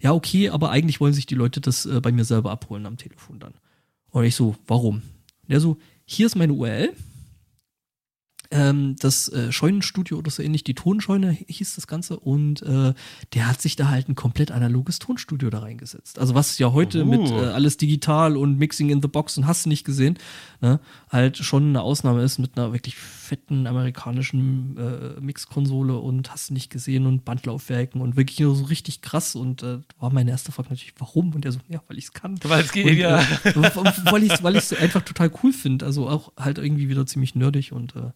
Ja, 0.01 0.12
okay, 0.12 0.49
aber 0.49 0.70
eigentlich 0.70 1.01
wollen 1.01 1.12
sich 1.12 1.27
die 1.27 1.35
Leute 1.35 1.61
das 1.61 1.85
äh, 1.85 2.01
bei 2.01 2.12
mir 2.12 2.25
selber 2.25 2.51
abholen 2.51 2.87
am 2.87 2.96
Telefon 2.96 3.38
dann. 3.38 3.53
Und 4.09 4.25
ich 4.25 4.37
so, 4.37 4.57
warum? 4.66 5.03
Und 5.46 5.51
er 5.51 5.61
so, 5.61 5.77
hier 6.07 6.25
ist 6.25 6.37
meine 6.37 6.55
URL 6.55 6.94
ähm, 8.50 8.96
das 8.98 9.28
äh, 9.28 9.52
Scheunenstudio 9.52 10.18
oder 10.18 10.30
so 10.30 10.42
ähnlich, 10.42 10.64
die 10.64 10.74
Tonscheune 10.74 11.30
hieß 11.30 11.74
das 11.74 11.87
Ganze 11.87 12.18
und 12.18 12.62
äh, 12.62 12.94
der 13.35 13.48
hat 13.48 13.61
sich 13.61 13.76
da 13.76 13.88
halt 13.88 14.09
ein 14.09 14.14
komplett 14.14 14.50
analoges 14.50 14.98
Tonstudio 14.98 15.50
da 15.50 15.61
reingesetzt. 15.61 16.18
Also 16.18 16.35
was 16.35 16.59
ja 16.59 16.72
heute 16.72 17.02
uh. 17.02 17.06
mit 17.06 17.30
äh, 17.30 17.35
alles 17.35 17.76
digital 17.76 18.37
und 18.37 18.59
Mixing 18.59 18.90
in 18.90 19.02
the 19.02 19.09
Box 19.09 19.37
und 19.38 19.46
hast 19.46 19.64
du 19.64 19.68
nicht 19.68 19.85
gesehen, 19.85 20.18
ne, 20.61 20.80
halt 21.11 21.37
schon 21.38 21.70
eine 21.70 21.82
Ausnahme 21.82 22.22
ist 22.22 22.38
mit 22.38 22.56
einer 22.56 22.72
wirklich 22.72 22.96
fetten 22.96 23.66
amerikanischen 23.66 24.76
äh, 24.76 25.20
Mixkonsole 25.20 25.96
und 25.96 26.30
hast 26.30 26.50
du 26.50 26.54
nicht 26.54 26.70
gesehen 26.70 27.06
und 27.06 27.24
Bandlaufwerken 27.24 28.00
und 28.00 28.16
wirklich 28.16 28.38
so 28.38 28.64
richtig 28.64 29.02
krass 29.02 29.35
und 29.35 29.62
äh, 29.62 29.78
war 29.98 30.12
meine 30.12 30.30
erste 30.30 30.52
Frage 30.52 30.70
natürlich, 30.70 30.94
warum? 30.98 31.35
Und 31.35 31.44
er 31.44 31.52
so, 31.52 31.61
ja, 31.68 31.82
weil 31.88 31.98
ich 31.98 32.04
es 32.04 32.12
kann. 32.12 32.38
Weil 32.44 32.62
es 32.62 32.72
geht, 32.72 32.87
und, 32.87 32.96
ja. 32.96 33.20
Äh, 33.20 33.54
weil 34.11 34.22
ich 34.22 34.32
es 34.32 34.42
weil 34.42 34.56
einfach 34.82 35.02
total 35.02 35.30
cool 35.42 35.52
finde, 35.52 35.85
also 35.85 36.09
auch 36.09 36.32
halt 36.37 36.59
irgendwie 36.59 36.88
wieder 36.88 37.06
ziemlich 37.06 37.35
nerdig 37.35 37.72
und 37.72 37.96
äh, 37.96 38.11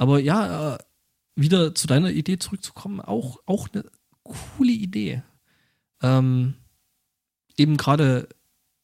aber 0.00 0.18
ja, 0.18 0.76
äh, 0.76 0.78
wieder 1.36 1.74
zu 1.74 1.86
deiner 1.86 2.10
Idee 2.10 2.38
zurückzukommen, 2.38 3.02
auch, 3.02 3.38
auch 3.44 3.68
eine 3.70 3.84
coole 4.22 4.72
Idee. 4.72 5.22
Ähm, 6.02 6.54
eben 7.58 7.76
gerade 7.76 8.26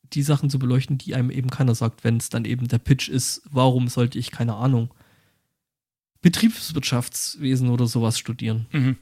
die 0.02 0.20
Sachen 0.20 0.50
zu 0.50 0.58
beleuchten, 0.58 0.98
die 0.98 1.14
einem 1.14 1.30
eben 1.30 1.48
keiner 1.48 1.74
sagt, 1.74 2.04
wenn 2.04 2.18
es 2.18 2.28
dann 2.28 2.44
eben 2.44 2.68
der 2.68 2.78
Pitch 2.78 3.08
ist, 3.08 3.40
warum 3.50 3.88
sollte 3.88 4.18
ich, 4.18 4.30
keine 4.30 4.56
Ahnung, 4.56 4.92
Betriebswirtschaftswesen 6.20 7.70
oder 7.70 7.86
sowas 7.86 8.18
studieren. 8.18 8.66
Mhm. 8.72 8.98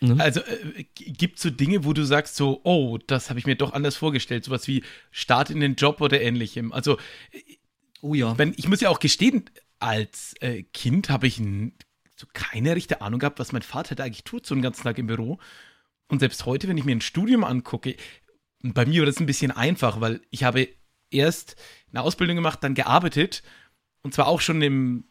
Ne? 0.00 0.22
Also 0.22 0.40
äh, 0.40 0.84
gibt 0.94 1.36
es 1.36 1.44
so 1.44 1.48
Dinge, 1.48 1.86
wo 1.86 1.94
du 1.94 2.04
sagst 2.04 2.36
so, 2.36 2.60
oh, 2.64 2.98
das 2.98 3.30
habe 3.30 3.38
ich 3.38 3.46
mir 3.46 3.56
doch 3.56 3.72
anders 3.72 3.96
vorgestellt, 3.96 4.44
sowas 4.44 4.68
wie 4.68 4.84
Start 5.12 5.48
in 5.48 5.60
den 5.60 5.76
Job 5.76 6.02
oder 6.02 6.20
ähnlichem. 6.20 6.72
Also, 6.72 6.98
oh 8.02 8.12
ja. 8.12 8.36
Wenn, 8.36 8.52
ich 8.58 8.68
muss 8.68 8.82
ja 8.82 8.90
auch 8.90 9.00
gestehen, 9.00 9.48
als 9.78 10.34
äh, 10.40 10.62
Kind 10.62 11.10
habe 11.10 11.26
ich 11.26 11.40
so 12.16 12.26
keine 12.32 12.74
richtige 12.74 13.00
Ahnung 13.02 13.20
gehabt, 13.20 13.38
was 13.38 13.52
mein 13.52 13.62
Vater 13.62 13.94
da 13.94 14.04
eigentlich 14.04 14.24
tut, 14.24 14.46
so 14.46 14.54
einen 14.54 14.62
ganzen 14.62 14.82
Tag 14.82 14.98
im 14.98 15.06
Büro. 15.06 15.38
Und 16.08 16.20
selbst 16.20 16.46
heute, 16.46 16.68
wenn 16.68 16.78
ich 16.78 16.84
mir 16.84 16.96
ein 16.96 17.00
Studium 17.00 17.44
angucke, 17.44 17.96
bei 18.62 18.86
mir 18.86 19.02
war 19.02 19.06
das 19.06 19.20
ein 19.20 19.26
bisschen 19.26 19.50
einfach, 19.50 20.00
weil 20.00 20.20
ich 20.30 20.44
habe 20.44 20.68
erst 21.10 21.56
eine 21.90 22.02
Ausbildung 22.02 22.36
gemacht, 22.36 22.62
dann 22.62 22.74
gearbeitet 22.74 23.42
und 24.02 24.14
zwar 24.14 24.28
auch 24.28 24.40
schon 24.40 24.62
im 24.62 25.04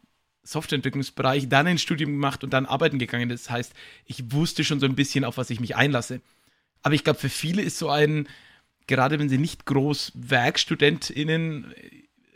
Softwareentwicklungsbereich, 0.43 1.49
dann 1.49 1.67
ein 1.67 1.77
Studium 1.77 2.11
gemacht 2.11 2.43
und 2.43 2.53
dann 2.53 2.65
arbeiten 2.65 2.99
gegangen. 2.99 3.29
Das 3.29 3.49
heißt, 3.49 3.73
ich 4.05 4.31
wusste 4.31 4.63
schon 4.63 4.79
so 4.79 4.85
ein 4.85 4.95
bisschen, 4.95 5.25
auf 5.25 5.37
was 5.37 5.49
ich 5.49 5.59
mich 5.59 5.75
einlasse. 5.75 6.21
Aber 6.81 6.93
ich 6.93 7.03
glaube, 7.03 7.19
für 7.19 7.29
viele 7.29 7.61
ist 7.61 7.79
so 7.79 7.89
ein, 7.89 8.27
gerade 8.87 9.19
wenn 9.19 9.29
sie 9.29 9.39
nicht 9.39 9.65
groß 9.65 10.13
WerkstudentInnen 10.15 11.73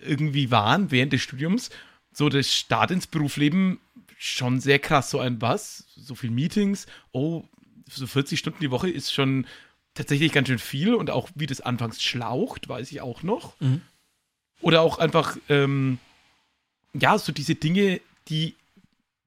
irgendwie 0.01 0.49
waren 0.49 0.91
während 0.91 1.13
des 1.13 1.21
Studiums 1.21 1.69
so 2.11 2.29
der 2.29 2.43
Start 2.43 2.91
ins 2.91 3.07
Berufsleben 3.07 3.79
schon 4.17 4.59
sehr 4.59 4.79
krass. 4.79 5.09
So 5.09 5.19
ein 5.19 5.41
was? 5.41 5.85
So 5.95 6.15
viel 6.15 6.31
Meetings? 6.31 6.87
Oh, 7.11 7.43
so 7.87 8.07
40 8.07 8.37
Stunden 8.37 8.59
die 8.59 8.71
Woche 8.71 8.89
ist 8.89 9.13
schon 9.13 9.47
tatsächlich 9.93 10.31
ganz 10.31 10.47
schön 10.47 10.59
viel 10.59 10.93
und 10.93 11.09
auch 11.09 11.29
wie 11.35 11.45
das 11.45 11.61
anfangs 11.61 12.01
schlaucht, 12.01 12.69
weiß 12.69 12.91
ich 12.91 13.01
auch 13.01 13.23
noch. 13.23 13.59
Mhm. 13.59 13.81
Oder 14.61 14.81
auch 14.81 14.99
einfach, 14.99 15.37
ähm, 15.47 15.99
ja, 16.93 17.17
so 17.17 17.31
diese 17.31 17.55
Dinge, 17.55 18.01
die, 18.27 18.55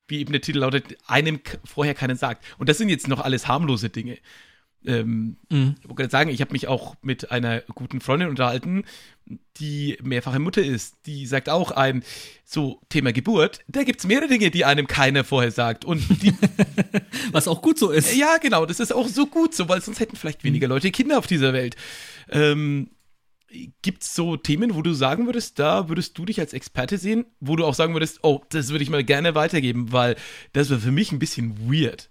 wie 0.09 0.21
eben 0.21 0.33
der 0.33 0.43
Titel 0.43 0.59
lautet, 0.59 0.97
einem 1.07 1.41
vorher 1.65 1.95
keinen 1.95 2.17
sagt. 2.17 2.45
Und 2.59 2.69
das 2.69 2.79
sind 2.79 2.89
jetzt 2.89 3.09
noch 3.09 3.21
alles 3.21 3.49
harmlose 3.49 3.89
Dinge. 3.89 4.19
Ähm, 4.85 5.37
mhm. 5.49 5.77
Ich 5.83 5.89
wollte 5.89 6.11
sagen, 6.11 6.31
ich 6.31 6.41
habe 6.41 6.53
mich 6.53 6.69
auch 6.69 6.97
mit 7.03 7.31
einer 7.31 7.61
guten 7.61 8.01
Freundin 8.01 8.29
unterhalten, 8.29 8.85
die 9.59 9.99
mehrfache 10.03 10.39
Mutter 10.39 10.63
ist. 10.63 10.97
Die 11.07 11.27
sagt 11.27 11.49
auch 11.49 11.71
ein, 11.71 12.03
so 12.45 12.81
Thema 12.89 13.13
Geburt, 13.13 13.61
da 13.69 13.85
gibt 13.85 14.01
es 14.01 14.07
mehrere 14.07 14.29
Dinge, 14.29 14.51
die 14.51 14.65
einem 14.65 14.87
keiner 14.87 15.25
vorher 15.25 15.51
sagt. 15.51 15.85
Und 15.85 16.05
Was 17.33 17.49
auch 17.49 17.63
gut 17.63 17.79
so 17.79 17.91
ist. 17.91 18.15
Ja, 18.15 18.39
genau, 18.39 18.67
das 18.67 18.81
ist 18.81 18.93
auch 18.93 19.09
so 19.09 19.27
gut 19.27 19.55
so, 19.55 19.69
weil 19.69 19.81
sonst 19.81 20.01
hätten 20.01 20.17
vielleicht 20.17 20.45
weniger 20.45 20.69
Leute 20.69 20.91
Kinder 20.91 21.19
auf 21.19 21.27
dieser 21.27 21.53
Welt. 21.53 21.77
Ähm, 22.31 22.91
Gibt 23.83 24.03
es 24.03 24.15
so 24.15 24.37
Themen, 24.37 24.75
wo 24.75 24.81
du 24.81 24.95
sagen 24.95 25.27
würdest, 25.27 25.59
da 25.59 25.91
würdest 25.91 26.17
du 26.17 26.25
dich 26.25 26.41
als 26.41 26.55
Experte 26.55 26.97
sehen, 26.97 27.27
wo 27.39 27.55
du 27.55 27.67
auch 27.67 27.75
sagen 27.75 27.93
würdest, 27.93 28.21
oh, 28.23 28.41
das 28.49 28.71
würde 28.71 28.83
ich 28.83 28.89
mal 28.89 29.05
gerne 29.05 29.35
weitergeben, 29.35 29.93
weil 29.93 30.17
das 30.55 30.71
wäre 30.71 30.81
für 30.81 30.91
mich 30.91 31.13
ein 31.13 31.19
bisschen 31.19 31.71
weird. 31.71 32.09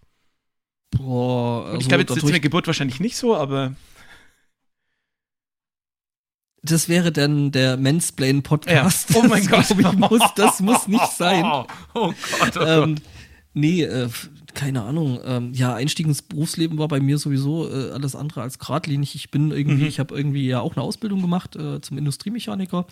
Boah, 0.92 1.66
also 1.68 1.80
ich 1.80 1.88
glaube, 1.88 2.04
jetzt 2.04 2.16
ist 2.16 2.26
eine 2.26 2.40
Geburt 2.40 2.68
wahrscheinlich 2.68 3.00
nicht 3.00 3.16
so, 3.16 3.36
aber. 3.36 3.76
Das 6.64 6.90
wäre 6.90 7.12
dann 7.12 7.52
der 7.52 7.78
Mansplain-Podcast. 7.78 9.10
Ja. 9.10 9.16
Oh 9.16 9.24
mein 9.24 9.48
Gott. 9.48 9.72
Ich, 9.72 9.94
muss, 9.94 10.22
das 10.36 10.60
muss 10.60 10.88
nicht 10.88 11.12
sein. 11.12 11.44
Oh, 11.44 11.66
oh 11.96 12.14
Gott, 12.40 12.58
oh 12.58 12.62
ähm, 12.62 12.96
Gott. 12.96 13.04
Nee, 13.54 13.84
äh, 13.84 14.10
keine 14.54 14.84
Ahnung. 14.84 15.20
Ähm, 15.26 15.54
ja, 15.54 15.74
Einstieg 15.74 16.06
ins 16.06 16.22
Berufsleben 16.22 16.78
war 16.78 16.88
bei 16.88 17.00
mir 17.00 17.18
sowieso 17.18 17.70
äh, 17.70 17.92
alles 17.92 18.16
andere 18.16 18.42
als 18.42 18.60
geradlinig. 18.60 19.16
Ich 19.16 19.32
bin 19.32 19.52
irgendwie, 19.52 19.84
mhm. 19.84 19.90
ich 19.90 20.00
habe 20.00 20.16
irgendwie 20.16 20.48
ja 20.48 20.60
auch 20.60 20.76
eine 20.76 20.84
Ausbildung 20.84 21.22
gemacht 21.22 21.56
äh, 21.56 21.82
zum 21.82 21.98
Industriemechaniker. 21.98 22.86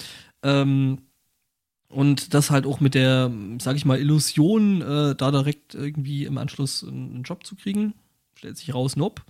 Ähm, 0.44 1.00
und 1.90 2.34
das 2.34 2.52
halt 2.52 2.66
auch 2.66 2.80
mit 2.80 2.94
der, 2.94 3.32
sag 3.60 3.76
ich 3.76 3.86
mal, 3.86 4.00
Illusion, 4.00 4.82
äh, 4.82 5.16
da 5.16 5.32
direkt 5.32 5.74
irgendwie 5.74 6.26
im 6.26 6.38
Anschluss 6.38 6.84
einen 6.84 7.24
Job 7.24 7.46
zu 7.46 7.56
kriegen. 7.56 7.96
Stellt 8.36 8.58
sich 8.58 8.74
raus, 8.74 8.96
nope. 8.96 9.24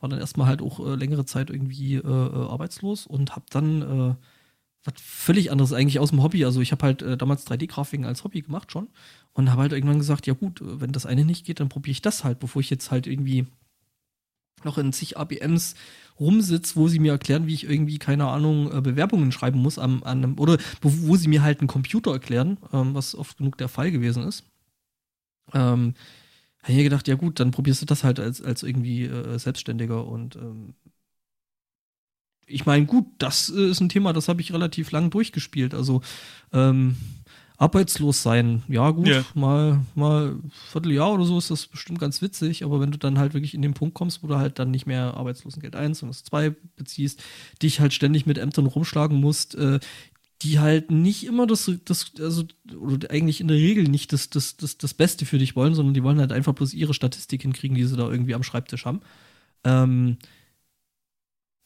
War 0.00 0.08
dann 0.08 0.20
erstmal 0.20 0.46
halt 0.46 0.62
auch 0.62 0.78
äh, 0.78 0.94
längere 0.94 1.24
Zeit 1.26 1.50
irgendwie 1.50 1.96
äh, 1.96 2.00
äh 2.00 2.48
arbeitslos 2.48 3.06
und 3.06 3.34
hab 3.34 3.50
dann 3.50 3.82
äh, 3.82 4.14
was 4.84 4.94
völlig 5.02 5.50
anderes 5.50 5.72
eigentlich 5.72 5.98
aus 5.98 6.10
dem 6.10 6.22
Hobby. 6.22 6.44
Also 6.44 6.60
ich 6.60 6.70
habe 6.70 6.84
halt 6.84 7.02
äh, 7.02 7.16
damals 7.16 7.46
3D-Grafiken 7.46 8.04
als 8.04 8.22
Hobby 8.22 8.42
gemacht 8.42 8.70
schon 8.70 8.88
und 9.32 9.50
habe 9.50 9.62
halt 9.62 9.72
irgendwann 9.72 9.98
gesagt, 9.98 10.26
ja 10.28 10.34
gut, 10.34 10.60
wenn 10.62 10.92
das 10.92 11.06
eine 11.06 11.24
nicht 11.24 11.44
geht, 11.44 11.58
dann 11.58 11.68
probiere 11.68 11.92
ich 11.92 12.02
das 12.02 12.22
halt, 12.22 12.38
bevor 12.38 12.60
ich 12.60 12.70
jetzt 12.70 12.90
halt 12.92 13.08
irgendwie 13.08 13.46
noch 14.64 14.78
in 14.78 14.92
zig 14.92 15.16
ABMs 15.16 15.74
rumsitze, 16.18 16.76
wo 16.76 16.88
sie 16.88 16.98
mir 16.98 17.12
erklären, 17.12 17.46
wie 17.46 17.54
ich 17.54 17.68
irgendwie, 17.68 17.98
keine 17.98 18.26
Ahnung, 18.28 18.72
äh, 18.72 18.80
Bewerbungen 18.80 19.32
schreiben 19.32 19.60
muss 19.60 19.78
am, 19.78 20.02
an 20.02 20.24
einem, 20.24 20.38
oder 20.38 20.58
wo 20.80 21.16
sie 21.16 21.28
mir 21.28 21.42
halt 21.42 21.60
einen 21.60 21.68
Computer 21.68 22.12
erklären, 22.12 22.58
ähm, 22.72 22.94
was 22.94 23.14
oft 23.14 23.38
genug 23.38 23.58
der 23.58 23.68
Fall 23.68 23.90
gewesen 23.90 24.22
ist. 24.24 24.44
Ähm, 25.52 25.94
habe 26.62 26.72
ich 26.72 26.76
mir 26.76 26.84
gedacht, 26.84 27.06
ja 27.06 27.14
gut, 27.14 27.38
dann 27.38 27.50
probierst 27.52 27.82
du 27.82 27.86
das 27.86 28.02
halt 28.02 28.18
als, 28.18 28.42
als 28.42 28.62
irgendwie 28.62 29.04
äh, 29.04 29.38
Selbstständiger 29.38 30.06
und 30.06 30.36
ähm, 30.36 30.74
ich 32.46 32.64
meine, 32.64 32.86
gut, 32.86 33.06
das 33.18 33.48
ist 33.48 33.80
ein 33.80 33.88
Thema, 33.88 34.12
das 34.12 34.28
habe 34.28 34.40
ich 34.40 34.52
relativ 34.52 34.92
lang 34.92 35.10
durchgespielt. 35.10 35.74
Also 35.74 36.00
ähm, 36.52 36.96
arbeitslos 37.58 38.22
sein, 38.22 38.62
ja 38.68 38.90
gut, 38.90 39.06
yeah. 39.06 39.24
mal, 39.34 39.80
mal 39.94 40.32
ein 40.32 40.50
Vierteljahr 40.70 41.12
oder 41.12 41.24
so 41.24 41.38
ist 41.38 41.50
das 41.50 41.66
bestimmt 41.66 41.98
ganz 41.98 42.20
witzig, 42.20 42.64
aber 42.64 42.80
wenn 42.80 42.90
du 42.90 42.98
dann 42.98 43.18
halt 43.18 43.34
wirklich 43.34 43.54
in 43.54 43.62
den 43.62 43.74
Punkt 43.74 43.94
kommst, 43.94 44.22
wo 44.22 44.26
du 44.26 44.36
halt 44.36 44.58
dann 44.58 44.70
nicht 44.70 44.86
mehr 44.86 45.14
Arbeitslosengeld 45.14 45.74
1 45.74 46.02
und 46.02 46.14
2 46.14 46.54
beziehst, 46.76 47.22
dich 47.62 47.80
halt 47.80 47.94
ständig 47.94 48.26
mit 48.26 48.38
Ämtern 48.38 48.66
rumschlagen 48.66 49.18
musst, 49.18 49.54
äh, 49.54 49.80
die 50.42 50.58
halt 50.58 50.90
nicht 50.90 51.24
immer 51.24 51.46
das, 51.46 51.70
das, 51.84 52.12
also, 52.20 52.44
oder 52.78 53.10
eigentlich 53.10 53.40
in 53.40 53.48
der 53.48 53.56
Regel 53.56 53.84
nicht 53.84 54.12
das, 54.12 54.28
das, 54.28 54.56
das, 54.56 54.76
das 54.76 54.92
Beste 54.92 55.24
für 55.24 55.38
dich 55.38 55.56
wollen, 55.56 55.74
sondern 55.74 55.94
die 55.94 56.02
wollen 56.02 56.20
halt 56.20 56.32
einfach 56.32 56.52
bloß 56.52 56.74
ihre 56.74 56.92
Statistik 56.92 57.42
hinkriegen, 57.42 57.76
die 57.76 57.84
sie 57.84 57.96
da 57.96 58.10
irgendwie 58.10 58.34
am 58.34 58.42
Schreibtisch 58.42 58.84
haben. 58.84 59.00
Ähm, 59.64 60.18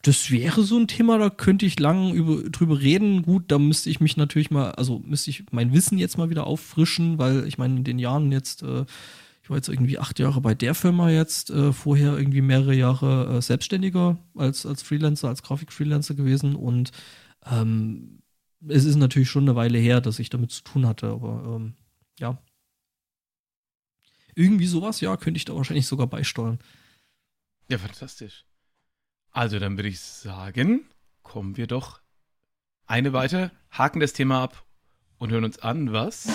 das 0.01 0.31
wäre 0.31 0.63
so 0.63 0.77
ein 0.77 0.87
Thema, 0.87 1.17
da 1.19 1.29
könnte 1.29 1.65
ich 1.65 1.79
lang 1.79 2.13
über, 2.13 2.49
drüber 2.49 2.79
reden. 2.79 3.21
Gut, 3.21 3.45
da 3.47 3.59
müsste 3.59 3.89
ich 3.89 3.99
mich 3.99 4.17
natürlich 4.17 4.49
mal, 4.49 4.71
also 4.71 4.99
müsste 4.99 5.29
ich 5.29 5.45
mein 5.51 5.73
Wissen 5.73 5.97
jetzt 5.97 6.17
mal 6.17 6.29
wieder 6.29 6.47
auffrischen, 6.47 7.17
weil 7.19 7.47
ich 7.47 7.57
meine, 7.57 7.77
in 7.77 7.83
den 7.83 7.99
Jahren 7.99 8.31
jetzt, 8.31 8.63
äh, 8.63 8.85
ich 9.43 9.49
war 9.49 9.57
jetzt 9.57 9.69
irgendwie 9.69 9.99
acht 9.99 10.17
Jahre 10.19 10.41
bei 10.41 10.55
der 10.55 10.73
Firma 10.73 11.09
jetzt, 11.09 11.51
äh, 11.51 11.71
vorher 11.71 12.17
irgendwie 12.17 12.41
mehrere 12.41 12.73
Jahre 12.73 13.37
äh, 13.37 13.41
Selbstständiger 13.41 14.17
als, 14.35 14.65
als 14.65 14.81
Freelancer, 14.81 15.27
als 15.27 15.43
Grafikfreelancer 15.43 16.15
gewesen 16.15 16.55
und 16.55 16.91
ähm, 17.45 18.21
es 18.67 18.85
ist 18.85 18.95
natürlich 18.95 19.29
schon 19.29 19.43
eine 19.43 19.55
Weile 19.55 19.79
her, 19.79 20.01
dass 20.01 20.19
ich 20.19 20.29
damit 20.29 20.51
zu 20.51 20.63
tun 20.63 20.85
hatte, 20.85 21.07
aber 21.07 21.55
ähm, 21.55 21.73
ja. 22.19 22.41
Irgendwie 24.35 24.67
sowas, 24.67 25.01
ja, 25.01 25.17
könnte 25.17 25.37
ich 25.37 25.45
da 25.45 25.55
wahrscheinlich 25.55 25.87
sogar 25.87 26.07
beisteuern. 26.07 26.59
Ja, 27.69 27.77
fantastisch. 27.77 28.45
Also 29.33 29.59
dann 29.59 29.77
würde 29.77 29.87
ich 29.87 30.01
sagen, 30.01 30.85
kommen 31.23 31.55
wir 31.55 31.65
doch 31.65 32.01
eine 32.85 33.13
weiter, 33.13 33.51
haken 33.69 34.01
das 34.01 34.11
Thema 34.11 34.43
ab 34.43 34.65
und 35.19 35.31
hören 35.31 35.45
uns 35.45 35.59
an, 35.59 35.93
was 35.93 36.27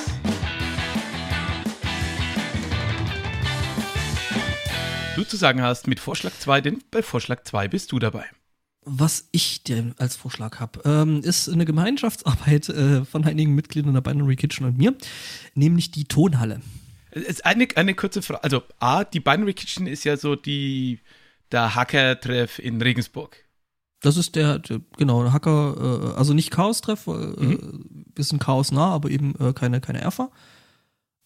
du 5.14 5.24
zu 5.24 5.36
sagen 5.36 5.60
hast 5.60 5.88
mit 5.88 6.00
Vorschlag 6.00 6.32
2, 6.38 6.62
denn 6.62 6.82
bei 6.90 7.02
Vorschlag 7.02 7.44
2 7.44 7.68
bist 7.68 7.92
du 7.92 7.98
dabei. 7.98 8.24
Was 8.86 9.28
ich 9.30 9.62
dir 9.62 9.94
als 9.98 10.16
Vorschlag 10.16 10.58
habe, 10.58 10.80
ähm, 10.86 11.20
ist 11.20 11.50
eine 11.50 11.66
Gemeinschaftsarbeit 11.66 12.70
äh, 12.70 13.04
von 13.04 13.26
einigen 13.26 13.54
Mitgliedern 13.54 13.92
der 13.92 14.00
Binary 14.00 14.36
Kitchen 14.36 14.64
und 14.64 14.78
mir, 14.78 14.94
nämlich 15.54 15.90
die 15.90 16.04
Tonhalle. 16.04 16.62
Es 17.10 17.24
ist 17.24 17.44
eine, 17.44 17.68
eine 17.74 17.94
kurze 17.94 18.22
Frage. 18.22 18.42
Also, 18.42 18.62
A, 18.78 19.04
die 19.04 19.20
Binary 19.20 19.52
Kitchen 19.52 19.86
ist 19.86 20.04
ja 20.04 20.16
so 20.16 20.34
die 20.34 21.00
der 21.52 21.74
Hacker-Treff 21.74 22.58
in 22.58 22.80
Regensburg. 22.80 23.44
Das 24.00 24.16
ist 24.16 24.36
der, 24.36 24.58
der 24.58 24.80
genau, 24.96 25.32
Hacker, 25.32 26.12
äh, 26.14 26.18
also 26.18 26.34
nicht 26.34 26.50
Chaos-Treff, 26.50 27.06
äh, 27.06 27.10
mhm. 27.10 28.04
bisschen 28.14 28.38
Chaos 28.38 28.72
nah, 28.72 28.90
aber 28.90 29.10
eben 29.10 29.34
äh, 29.40 29.52
keine, 29.52 29.80
keine 29.80 30.00
Erfa. 30.00 30.30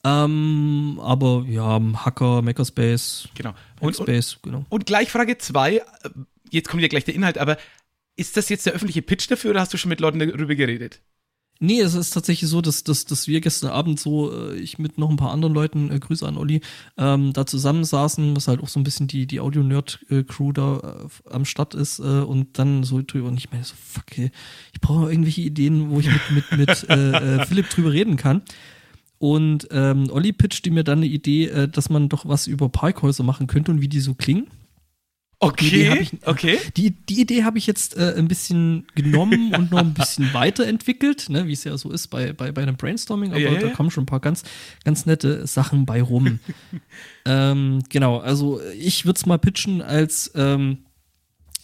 Ähm, 0.05 0.99
aber 1.03 1.45
ja, 1.47 1.81
Hacker, 1.95 2.43
Makerspace, 2.43 3.29
genau. 3.35 3.55
Und, 3.81 3.99
Hackspace, 3.99 4.35
und, 4.37 4.43
genau. 4.43 4.66
Und 4.68 4.87
gleich 4.87 5.11
Frage 5.11 5.37
2, 5.37 5.77
äh, 5.77 5.83
jetzt 6.51 6.68
kommt 6.68 6.83
ja 6.83 6.89
gleich 6.89 7.05
der 7.05 7.14
Inhalt, 7.14 7.39
aber 7.39 7.59
ist 8.16 8.37
das 8.37 8.49
jetzt 8.49 8.66
der 8.66 8.73
öffentliche 8.73 9.03
Pitch 9.03 9.31
dafür 9.31 9.51
oder 9.51 9.61
hast 9.61 9.73
du 9.73 9.77
schon 9.77 9.89
mit 9.89 10.01
Leuten 10.01 10.18
darüber 10.18 10.55
geredet? 10.55 11.01
Nee, 11.63 11.83
es 11.83 11.95
ist 11.95 12.15
tatsächlich 12.15 12.49
so, 12.49 12.63
dass, 12.63 12.85
dass, 12.85 13.05
dass 13.05 13.29
wir 13.29 13.43
gestern 13.43 13.71
Abend 13.71 14.01
so, 14.01 14.33
äh, 14.33 14.57
ich 14.57 14.79
mit 14.79 14.97
noch 14.97 15.11
ein 15.11 15.19
paar 15.19 15.31
anderen 15.31 15.53
Leuten, 15.53 15.91
äh, 15.91 15.99
Grüße 15.99 16.27
an 16.27 16.39
Olli, 16.39 16.63
ähm, 16.97 17.35
da 17.35 17.45
zusammensaßen, 17.45 18.35
was 18.35 18.49
halt 18.49 18.63
auch 18.63 18.69
so 18.69 18.81
ein 18.81 18.83
bisschen 18.83 19.09
die, 19.09 19.27
die 19.27 19.41
Audio-Nerd-Crew 19.41 20.53
da 20.53 20.79
äh, 20.79 21.31
am 21.31 21.45
Start 21.45 21.75
ist 21.75 21.99
äh, 21.99 22.03
und 22.03 22.59
dann 22.59 22.83
so 22.83 23.03
drüber 23.07 23.29
und 23.29 23.37
ich 23.37 23.51
meine 23.53 23.65
so, 23.65 23.75
fuck, 23.79 24.17
ey, 24.17 24.31
ich 24.73 24.81
brauche 24.81 25.11
irgendwelche 25.11 25.43
Ideen, 25.43 25.91
wo 25.91 26.01
ich 26.01 26.09
mit, 26.09 26.31
mit, 26.31 26.59
mit 26.59 26.85
äh, 26.89 27.41
äh, 27.41 27.45
Philipp 27.45 27.69
drüber 27.69 27.93
reden 27.93 28.17
kann. 28.17 28.41
Und 29.19 29.69
ähm, 29.71 30.09
Olli 30.11 30.33
pitchte 30.33 30.71
mir 30.71 30.83
dann 30.83 31.01
eine 31.01 31.07
Idee, 31.07 31.49
äh, 31.49 31.69
dass 31.69 31.91
man 31.91 32.09
doch 32.09 32.27
was 32.27 32.47
über 32.47 32.71
Parkhäuser 32.71 33.23
machen 33.23 33.47
könnte 33.47 33.71
und 33.71 33.83
wie 33.83 33.89
die 33.89 34.01
so 34.01 34.15
klingen. 34.15 34.47
Okay, 35.43 35.91
die 35.95 36.01
ich, 36.01 36.26
okay. 36.26 36.59
Die, 36.76 36.91
die 36.91 37.22
Idee 37.22 37.45
habe 37.45 37.57
ich 37.57 37.66
jetzt 37.66 37.97
äh, 37.97 38.14
ein 38.14 38.28
bisschen 38.28 38.86
genommen 38.95 39.55
und 39.55 39.70
noch 39.70 39.78
ein 39.78 39.95
bisschen 39.95 40.30
weiterentwickelt, 40.34 41.30
ne, 41.30 41.47
wie 41.47 41.55
es 41.55 41.64
ja 41.64 41.78
so 41.78 41.91
ist 41.91 42.09
bei, 42.09 42.34
bei, 42.34 42.53
bei 42.53 42.62
einem 42.62 42.76
Brainstorming, 42.76 43.30
aber 43.30 43.41
ja, 43.41 43.53
ja. 43.53 43.59
da 43.61 43.68
kommen 43.70 43.91
schon 43.91 44.03
ein 44.03 44.07
paar 44.07 44.20
ganz, 44.20 44.43
ganz 44.84 45.07
nette 45.07 45.47
Sachen 45.47 45.86
bei 45.86 46.03
rum. 46.03 46.41
ähm, 47.24 47.82
genau, 47.88 48.18
also 48.18 48.61
ich 48.78 49.07
würde 49.07 49.16
es 49.16 49.24
mal 49.24 49.38
pitchen 49.38 49.80
als 49.80 50.30
ähm, 50.34 50.84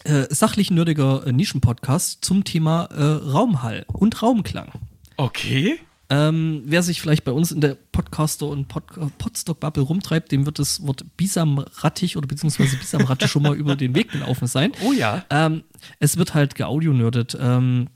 äh, 0.05 0.25
sachlich 0.33 0.71
nerdiger 0.71 1.27
äh, 1.27 1.31
Nischenpodcast 1.31 2.25
zum 2.25 2.43
Thema 2.43 2.85
äh, 2.85 3.03
Raumhall 3.03 3.85
und 3.93 4.23
Raumklang. 4.23 4.71
Okay. 5.17 5.79
Ähm, 6.09 6.63
wer 6.65 6.83
sich 6.83 7.01
vielleicht 7.01 7.25
bei 7.25 7.33
uns 7.33 7.51
in 7.51 7.59
der 7.59 7.75
Podcaster- 7.75 8.47
und 8.47 8.69
Pod 8.69 8.85
Podstock-Bubble 9.17 9.83
rumtreibt, 9.83 10.31
dem 10.31 10.45
wird 10.45 10.57
das 10.57 10.85
Wort 10.87 11.05
Bisamrattig 11.17 12.15
oder 12.15 12.27
beziehungsweise 12.27 12.77
Bisamratte 12.77 13.27
schon 13.27 13.43
mal 13.43 13.55
über 13.57 13.75
den 13.75 13.93
Weg 13.93 14.11
gelaufen 14.11 14.47
sein. 14.47 14.71
Oh 14.85 14.93
ja. 14.93 15.25
Ähm, 15.29 15.63
es 15.99 16.17
wird 16.17 16.33
halt 16.33 16.55
geaudio-nerdet. 16.55 17.37
Ähm, 17.39 17.87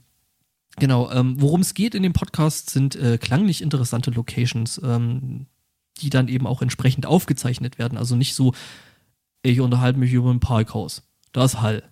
genau, 0.76 1.10
ähm, 1.10 1.36
worum 1.38 1.62
es 1.62 1.72
geht 1.72 1.94
in 1.94 2.02
dem 2.02 2.12
Podcast 2.12 2.68
sind 2.68 2.96
äh, 2.96 3.16
klanglich 3.16 3.62
interessante 3.62 4.10
Locations, 4.10 4.80
ähm, 4.84 5.46
die 6.02 6.10
dann 6.10 6.28
eben 6.28 6.46
auch 6.46 6.60
entsprechend 6.60 7.06
aufgezeichnet 7.06 7.78
werden. 7.78 7.96
Also 7.96 8.14
nicht 8.14 8.34
so, 8.34 8.52
ich 9.42 9.60
unterhalte 9.60 9.98
mich 9.98 10.12
über 10.12 10.30
ein 10.30 10.40
Parkhaus. 10.40 11.02
Da 11.32 11.44
ist 11.44 11.62
Hall 11.62 11.82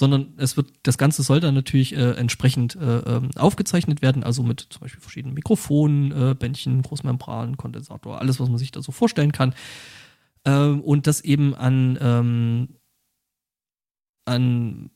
sondern 0.00 0.32
es 0.38 0.56
wird, 0.56 0.72
das 0.82 0.96
Ganze 0.96 1.22
soll 1.22 1.40
dann 1.40 1.54
natürlich 1.54 1.94
äh, 1.94 2.12
entsprechend 2.12 2.74
äh, 2.74 3.00
ähm, 3.00 3.30
aufgezeichnet 3.36 4.00
werden, 4.00 4.24
also 4.24 4.42
mit 4.42 4.66
zum 4.70 4.80
Beispiel 4.80 5.00
verschiedenen 5.00 5.34
Mikrofonen, 5.34 6.10
äh, 6.10 6.34
Bändchen, 6.34 6.80
Großmembran, 6.80 7.58
Kondensator, 7.58 8.18
alles, 8.18 8.40
was 8.40 8.48
man 8.48 8.56
sich 8.56 8.72
da 8.72 8.80
so 8.80 8.92
vorstellen 8.92 9.30
kann. 9.30 9.54
Ähm, 10.46 10.80
und 10.80 11.06
das 11.06 11.20
eben 11.20 11.54
an, 11.54 11.98
ähm, 12.00 12.68
an 14.24 14.90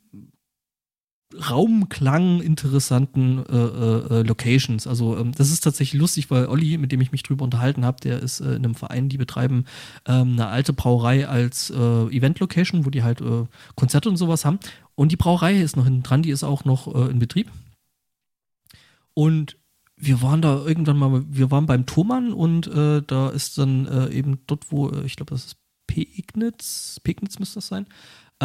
Raumklang 1.33 2.41
interessanten 2.41 3.45
äh, 3.47 3.57
äh, 3.57 4.23
Locations. 4.23 4.87
Also 4.87 5.17
ähm, 5.17 5.33
das 5.33 5.51
ist 5.51 5.61
tatsächlich 5.61 6.01
lustig, 6.01 6.31
weil 6.31 6.47
Olli, 6.47 6.79
mit 6.79 6.93
dem 6.93 7.01
ich 7.01 7.13
mich 7.13 7.23
drüber 7.23 7.45
unterhalten 7.45 7.85
habe, 7.85 8.01
der 8.01 8.21
ist 8.21 8.41
äh, 8.41 8.55
in 8.55 8.65
einem 8.65 8.75
Verein, 8.75 9.09
die 9.09 9.17
betreiben 9.17 9.65
ähm, 10.07 10.33
eine 10.35 10.47
alte 10.47 10.73
Brauerei 10.73 11.27
als 11.27 11.71
äh, 11.71 11.75
Event-Location, 11.77 12.85
wo 12.85 12.91
die 12.91 13.03
halt 13.03 13.21
äh, 13.21 13.47
Konzerte 13.75 14.09
und 14.09 14.17
sowas 14.17 14.45
haben. 14.45 14.61
Und 14.95 15.11
die 15.11 15.17
Brauerei 15.17 15.61
ist 15.61 15.77
noch 15.77 15.85
hinten 15.85 16.03
dran, 16.03 16.23
die 16.23 16.31
ist 16.31 16.45
auch 16.45 16.65
noch 16.65 16.95
äh, 16.95 17.11
in 17.11 17.19
Betrieb. 17.19 17.51
Und 19.15 19.57
wir 19.97 20.23
waren 20.23 20.43
da 20.43 20.65
irgendwann 20.65 20.99
mal, 20.99 21.25
wir 21.29 21.51
waren 21.51 21.67
beim 21.67 21.87
Thomann 21.87 22.33
und 22.33 22.67
da 22.67 23.29
ist 23.29 23.57
dann 23.59 24.11
eben 24.11 24.41
dort, 24.49 24.73
wo, 24.73 24.91
ich 25.05 25.15
glaube, 25.15 25.31
das 25.31 25.47
ist 25.47 25.57
Pegnitz, 25.87 27.01
Pegnitz 27.05 27.39
müsste 27.39 27.57
das 27.57 27.69
sein, 27.69 27.87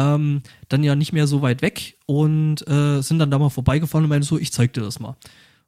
ähm, 0.00 0.42
dann 0.68 0.82
ja 0.82 0.94
nicht 0.94 1.12
mehr 1.12 1.26
so 1.26 1.42
weit 1.42 1.62
weg 1.62 1.98
und 2.06 2.66
äh, 2.66 3.02
sind 3.02 3.18
dann 3.18 3.30
da 3.30 3.38
mal 3.38 3.50
vorbeigefahren 3.50 4.04
und 4.04 4.08
meinen 4.08 4.22
so, 4.22 4.38
ich 4.38 4.52
zeig 4.52 4.72
dir 4.72 4.82
das 4.82 4.98
mal. 4.98 5.16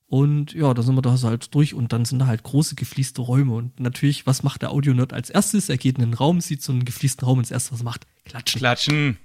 Und 0.07 0.53
ja, 0.53 0.75
da 0.75 0.83
sind 0.83 0.95
wir 0.95 1.03
da 1.03 1.19
halt 1.23 1.55
durch 1.55 1.73
und 1.73 1.93
dann 1.93 2.05
sind 2.05 2.19
da 2.19 2.27
halt 2.27 2.43
große 2.43 2.75
gefließte 2.75 3.23
Räume. 3.23 3.55
Und 3.55 3.81
natürlich, 3.81 4.27
was 4.27 4.43
macht 4.43 4.61
der 4.61 4.71
Audionerd 4.71 5.13
als 5.13 5.31
erstes? 5.31 5.69
Er 5.69 5.79
geht 5.79 5.97
in 5.97 6.05
den 6.05 6.15
Raum, 6.15 6.41
sieht 6.41 6.63
so 6.63 6.73
einen 6.73 6.85
gefließten 6.85 7.27
Raum 7.27 7.39
und 7.39 7.47
das 7.47 7.51
erste, 7.51 7.73
was 7.73 7.81
er 7.81 7.85
macht, 7.85 8.07
klatschen. 8.27 8.59
Klatschen. 8.59 9.17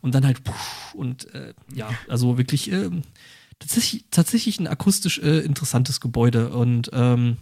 Und 0.00 0.14
dann 0.14 0.26
halt, 0.26 0.42
und 0.94 1.32
äh, 1.32 1.54
ja, 1.72 1.90
also 2.08 2.38
wirklich 2.38 2.72
äh, 2.72 2.90
tatsächlich, 3.60 4.04
tatsächlich 4.10 4.58
ein 4.58 4.66
akustisch 4.66 5.18
äh, 5.18 5.38
interessantes 5.40 6.00
Gebäude. 6.00 6.50
Und 6.50 6.90
ähm, 6.92 7.36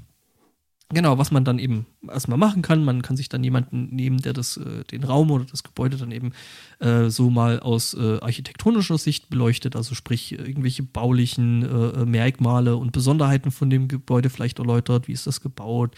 Genau, 0.95 1.19
was 1.19 1.33
man 1.33 1.45
dann 1.45 1.59
eben 1.59 1.87
erstmal 2.09 2.39
machen 2.39 2.63
kann. 2.63 2.85
Man 2.85 3.03
kann 3.03 3.17
sich 3.17 3.29
dann 3.29 3.43
jemanden 3.43 3.89
nehmen, 3.95 4.19
der 4.19 4.33
das, 4.33 4.57
äh, 4.57 4.85
den 4.85 5.03
Raum 5.03 5.31
oder 5.33 5.45
das 5.45 5.65
Gebäude 5.65 5.97
dann 5.97 6.13
eben 6.13 6.31
äh, 6.79 7.11
so 7.11 7.31
mal 7.31 7.59
aus 7.59 7.95
äh, 7.95 8.19
architektonischer 8.21 8.97
Sicht 8.97 9.29
beleuchtet, 9.29 9.75
also 9.75 9.97
sprich 9.97 10.33
irgendwelche 10.33 10.85
baulichen 10.85 11.63
äh, 11.63 12.03
äh, 12.03 12.07
Merkmale 12.07 12.77
und 12.77 12.93
Besonderheiten 12.93 13.51
von 13.51 13.71
dem 13.71 13.89
Gebäude 13.89 14.31
vielleicht 14.31 14.61
erläutert. 14.61 15.09
Wie 15.09 15.13
ist 15.13 15.27
das 15.27 15.41
gebaut? 15.41 15.97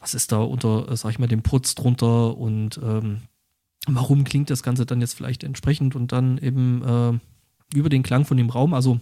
Was 0.00 0.14
ist 0.14 0.32
da 0.32 0.38
unter, 0.38 0.90
äh, 0.90 0.96
sag 0.96 1.12
ich 1.12 1.20
mal, 1.20 1.28
dem 1.28 1.42
Putz 1.42 1.76
drunter 1.76 2.36
und 2.36 2.80
ähm, 2.82 3.18
warum 3.86 4.24
klingt 4.24 4.50
das 4.50 4.64
Ganze 4.64 4.84
dann 4.84 5.00
jetzt 5.00 5.14
vielleicht 5.14 5.44
entsprechend 5.44 5.94
und 5.94 6.10
dann 6.10 6.38
eben 6.38 7.20
über 7.72 7.88
den 7.88 8.02
Klang 8.02 8.24
von 8.24 8.36
dem 8.36 8.50
Raum. 8.50 8.74
Also 8.74 9.00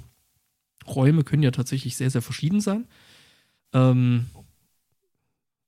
Räume 0.86 1.24
können 1.24 1.42
ja 1.42 1.50
tatsächlich 1.50 1.96
sehr, 1.96 2.10
sehr 2.10 2.22
verschieden 2.22 2.60
sein. 2.60 2.86
Ähm, 3.72 4.26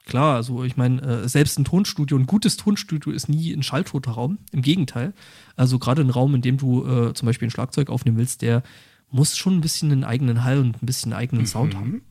Klar, 0.09 0.36
also 0.36 0.64
ich 0.64 0.78
meine, 0.78 1.02
äh, 1.02 1.28
selbst 1.28 1.59
ein 1.59 1.66
Tonstudio, 1.66 2.16
ein 2.16 2.26
gutes 2.26 2.56
Tonstudio 2.56 3.12
ist 3.12 3.28
nie 3.28 3.52
ein 3.52 3.62
schalltoter 3.62 4.12
Raum. 4.12 4.38
Im 4.52 4.62
Gegenteil. 4.62 5.12
Also 5.54 5.78
gerade 5.78 6.00
ein 6.00 6.09
Raum, 6.09 6.34
in 6.34 6.40
dem 6.40 6.56
du 6.56 6.86
äh, 6.86 7.12
zum 7.12 7.26
Beispiel 7.26 7.46
ein 7.46 7.50
Schlagzeug 7.50 7.90
aufnehmen 7.90 8.16
willst, 8.16 8.40
der 8.40 8.62
muss 9.11 9.36
schon 9.36 9.59
ein 9.59 9.61
bisschen 9.61 9.92
einen 9.92 10.04
eigenen 10.04 10.44
Hall 10.44 10.61
und 10.61 10.82
ein 10.82 10.86
bisschen 10.86 11.12
einen 11.12 11.20
eigenen 11.20 11.42
mhm. 11.42 11.46
Sound 11.46 11.74
haben. 11.76 12.02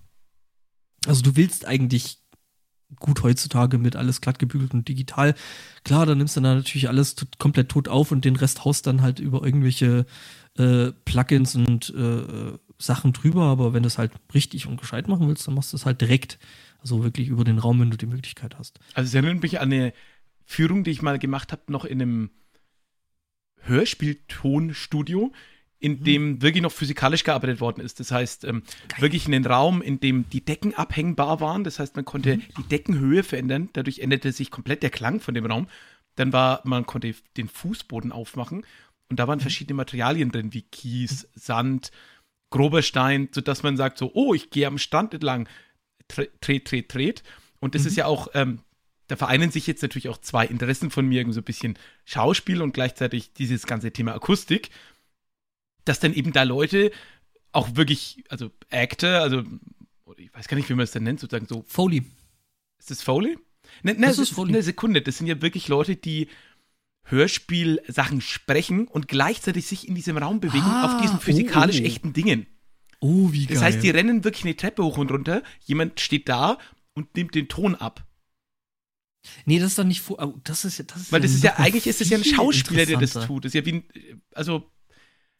Also 1.07 1.23
du 1.23 1.35
willst 1.35 1.65
eigentlich 1.65 2.19
gut 2.99 3.23
heutzutage 3.23 3.79
mit 3.79 3.95
alles 3.95 4.21
glatt 4.21 4.37
gebügelt 4.37 4.75
und 4.75 4.87
digital. 4.87 5.33
Klar, 5.83 6.05
dann 6.05 6.19
nimmst 6.19 6.37
du 6.37 6.41
dann 6.41 6.57
natürlich 6.57 6.89
alles 6.89 7.15
komplett 7.39 7.69
tot 7.69 7.87
auf 7.87 8.11
und 8.11 8.25
den 8.25 8.35
Rest 8.35 8.63
haust 8.63 8.85
dann 8.85 9.01
halt 9.01 9.19
über 9.19 9.43
irgendwelche 9.43 10.05
äh, 10.55 10.91
Plugins 11.03 11.55
und 11.55 11.89
äh, 11.95 12.57
Sachen 12.77 13.11
drüber. 13.13 13.45
Aber 13.45 13.73
wenn 13.73 13.81
du 13.81 13.87
es 13.87 13.97
halt 13.97 14.11
richtig 14.35 14.67
und 14.67 14.79
gescheit 14.79 15.07
machen 15.07 15.27
willst, 15.27 15.47
dann 15.47 15.55
machst 15.55 15.73
du 15.73 15.77
es 15.77 15.87
halt 15.87 15.99
direkt. 15.99 16.37
Also 16.79 17.03
wirklich 17.03 17.27
über 17.27 17.43
den 17.43 17.59
Raum, 17.59 17.79
wenn 17.79 17.91
du 17.91 17.97
die 17.97 18.05
Möglichkeit 18.05 18.57
hast. 18.57 18.79
Also 18.93 19.07
es 19.07 19.13
erinnert 19.13 19.41
mich 19.41 19.59
an 19.59 19.71
eine 19.71 19.93
Führung, 20.45 20.83
die 20.83 20.91
ich 20.91 21.01
mal 21.01 21.19
gemacht 21.19 21.51
habe, 21.51 21.63
noch 21.67 21.85
in 21.85 22.01
einem 22.01 22.29
Hörspieltonstudio, 23.61 25.33
in 25.79 25.93
mhm. 25.93 26.03
dem 26.03 26.41
wirklich 26.41 26.63
noch 26.63 26.71
physikalisch 26.71 27.23
gearbeitet 27.23 27.59
worden 27.59 27.81
ist. 27.81 27.99
Das 27.99 28.11
heißt, 28.11 28.45
ähm, 28.45 28.63
wirklich 28.97 29.25
in 29.25 29.31
den 29.31 29.45
Raum, 29.45 29.81
in 29.81 29.99
dem 29.99 30.29
die 30.29 30.43
Decken 30.43 30.73
abhängbar 30.73 31.39
waren. 31.39 31.63
Das 31.63 31.79
heißt, 31.79 31.95
man 31.95 32.05
konnte 32.05 32.37
mhm. 32.37 32.43
die 32.57 32.63
Deckenhöhe 32.63 33.23
verändern. 33.23 33.69
Dadurch 33.73 33.99
änderte 33.99 34.31
sich 34.31 34.51
komplett 34.51 34.83
der 34.83 34.89
Klang 34.89 35.19
von 35.19 35.33
dem 35.33 35.45
Raum. 35.45 35.67
Dann 36.15 36.33
war, 36.33 36.61
man 36.63 36.85
konnte 36.85 37.13
den 37.35 37.47
Fußboden 37.47 38.11
aufmachen 38.11 38.65
und 39.09 39.19
da 39.19 39.27
waren 39.27 39.37
mhm. 39.37 39.43
verschiedene 39.43 39.75
Materialien 39.75 40.31
drin, 40.31 40.53
wie 40.53 40.63
Kies, 40.63 41.29
Sand, 41.35 41.91
grober 42.49 42.81
Stein, 42.81 43.29
sodass 43.31 43.63
man 43.63 43.77
sagt 43.77 43.97
so, 43.97 44.11
oh, 44.13 44.33
ich 44.33 44.49
gehe 44.49 44.67
am 44.67 44.77
Strand 44.77 45.13
entlang, 45.13 45.47
dreht, 46.07 46.71
dreht, 46.71 46.93
dreht. 46.93 47.23
Und 47.59 47.75
das 47.75 47.83
mhm. 47.83 47.87
ist 47.89 47.95
ja 47.97 48.05
auch, 48.05 48.29
ähm, 48.33 48.59
da 49.07 49.15
vereinen 49.15 49.51
sich 49.51 49.67
jetzt 49.67 49.81
natürlich 49.81 50.09
auch 50.09 50.17
zwei 50.17 50.45
Interessen 50.45 50.91
von 50.91 51.07
mir, 51.07 51.25
so 51.31 51.39
ein 51.39 51.43
bisschen 51.43 51.77
Schauspiel 52.05 52.61
und 52.61 52.73
gleichzeitig 52.73 53.33
dieses 53.33 53.65
ganze 53.65 53.91
Thema 53.91 54.13
Akustik, 54.13 54.69
dass 55.85 55.99
dann 55.99 56.13
eben 56.13 56.33
da 56.33 56.43
Leute 56.43 56.91
auch 57.51 57.75
wirklich, 57.75 58.23
also 58.29 58.51
Actor, 58.69 59.21
also 59.21 59.43
ich 60.17 60.33
weiß 60.33 60.47
gar 60.47 60.57
nicht, 60.57 60.69
wie 60.69 60.73
man 60.73 60.83
es 60.83 60.91
denn 60.91 61.03
nennt, 61.03 61.19
sozusagen 61.19 61.47
so. 61.47 61.63
Foley. 61.67 62.03
Ist 62.79 62.91
das 62.91 63.01
Foley? 63.01 63.37
Ne, 63.83 63.93
ne, 63.93 64.07
das 64.07 64.19
ist 64.19 64.31
Foley. 64.31 64.53
Eine 64.53 64.63
Sekunde, 64.63 65.01
das 65.01 65.17
sind 65.17 65.27
ja 65.27 65.41
wirklich 65.41 65.67
Leute, 65.67 65.95
die 65.95 66.27
Hörspielsachen 67.03 68.21
sprechen 68.21 68.87
und 68.87 69.07
gleichzeitig 69.07 69.65
sich 69.65 69.87
in 69.87 69.95
diesem 69.95 70.17
Raum 70.17 70.39
bewegen 70.39 70.65
ah, 70.65 70.85
auf 70.85 71.01
diesen 71.01 71.19
physikalisch 71.19 71.79
oh, 71.79 71.83
oh. 71.83 71.87
echten 71.87 72.13
Dingen. 72.13 72.47
Oh, 72.99 73.31
wie 73.31 73.45
geil. 73.45 73.55
Das 73.55 73.63
heißt, 73.63 73.83
die 73.83 73.89
rennen 73.89 74.23
wirklich 74.23 74.45
eine 74.45 74.55
Treppe 74.55 74.83
hoch 74.83 74.97
und 74.97 75.11
runter. 75.11 75.43
Jemand 75.65 75.99
steht 75.99 76.29
da 76.29 76.57
und 76.93 77.15
nimmt 77.15 77.35
den 77.35 77.47
Ton 77.47 77.75
ab. 77.75 78.07
Nee, 79.45 79.59
das 79.59 79.69
ist 79.69 79.79
doch 79.79 79.83
nicht 79.83 80.01
vor. 80.01 80.21
Oh, 80.21 80.35
das 80.43 80.65
ist 80.65 80.79
ja. 80.79 80.85
Das 80.85 80.97
ist 80.97 81.11
Weil 81.11 81.21
das 81.21 81.31
ist 81.31 81.43
ja, 81.43 81.55
eigentlich 81.57 81.87
ist 81.87 82.01
es 82.01 82.09
ja 82.09 82.17
ein 82.17 82.23
Schauspieler, 82.23 82.85
der 82.85 82.97
das 82.97 83.13
tut. 83.13 83.45
Das 83.45 83.49
ist 83.49 83.53
ja 83.55 83.65
wie 83.65 83.73
ein. 83.73 83.83
Also. 84.33 84.71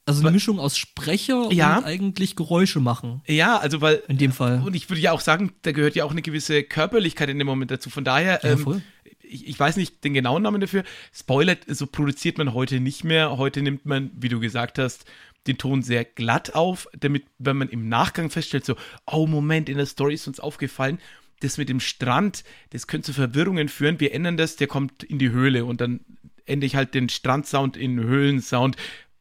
Also 0.06 0.22
eine 0.22 0.32
Mischung 0.32 0.58
aus 0.58 0.78
Sprecher 0.78 1.52
ja, 1.52 1.80
und 1.80 1.84
eigentlich 1.84 2.38
Geräusche 2.38 2.80
machen. 2.80 3.22
Ja, 3.28 3.58
also 3.58 3.82
weil. 3.82 4.04
In 4.08 4.18
dem 4.18 4.32
Fall. 4.32 4.62
Und 4.66 4.74
ich 4.74 4.90
würde 4.90 5.02
ja 5.02 5.12
auch 5.12 5.20
sagen, 5.20 5.52
da 5.64 5.74
gehört 5.74 5.96
ja 5.96 6.06
auch 6.06 6.12
eine 6.12 6.22
gewisse 6.22 6.64
Körperlichkeit 6.64 7.28
in 7.28 7.38
dem 7.38 7.48
Moment 7.48 7.72
dazu. 7.72 7.90
Von 7.90 8.06
daher. 8.06 8.40
Ja, 8.42 8.52
ähm, 8.52 8.82
ich, 9.22 9.48
ich, 9.48 9.60
weiß 9.60 9.76
nicht 9.76 10.06
den 10.06 10.14
genauen 10.14 10.44
Namen 10.44 10.62
dafür. 10.62 10.86
Spoiler, 11.14 11.58
so 11.68 11.88
produziert 11.88 12.38
man 12.38 12.54
heute 12.54 12.80
nicht 12.80 13.04
mehr. 13.04 13.38
Heute 13.38 13.62
nimmt 13.62 13.86
man, 13.86 14.12
wie 14.16 14.30
du 14.30 14.40
gesagt 14.40 14.80
hast, 14.80 15.04
den 15.48 15.58
Ton 15.58 15.82
sehr 15.82 16.06
glatt 16.06 16.56
auf, 16.56 16.88
damit, 16.98 17.26
wenn 17.38 17.58
man 17.58 17.70
im 17.70 17.90
Nachgang 17.90 18.30
feststellt, 18.30 18.66
so, 18.66 18.76
oh 19.06 19.28
Moment, 19.28 19.70
in 19.70 19.78
der 19.78 19.86
Story 19.86 20.14
ist 20.14 20.28
uns 20.28 20.40
aufgefallen, 20.40 21.00
das 21.40 21.58
mit 21.58 21.70
dem 21.70 21.80
Strand, 21.80 22.44
das 22.72 22.88
könnte 22.88 23.08
zu 23.08 23.14
Verwirrungen 23.14 23.70
führen. 23.70 24.00
Wir 24.00 24.14
ändern 24.14 24.38
das, 24.38 24.56
der 24.56 24.68
kommt 24.68 25.04
in 25.04 25.20
die 25.20 25.30
Höhle 25.30 25.66
und 25.66 25.82
dann 25.82 26.02
ändere 26.46 26.68
ich 26.68 26.76
halt 26.76 26.94
den 26.94 27.10
Strandsound 27.10 27.78
in 27.78 28.00
Höhlensound, 28.00 28.76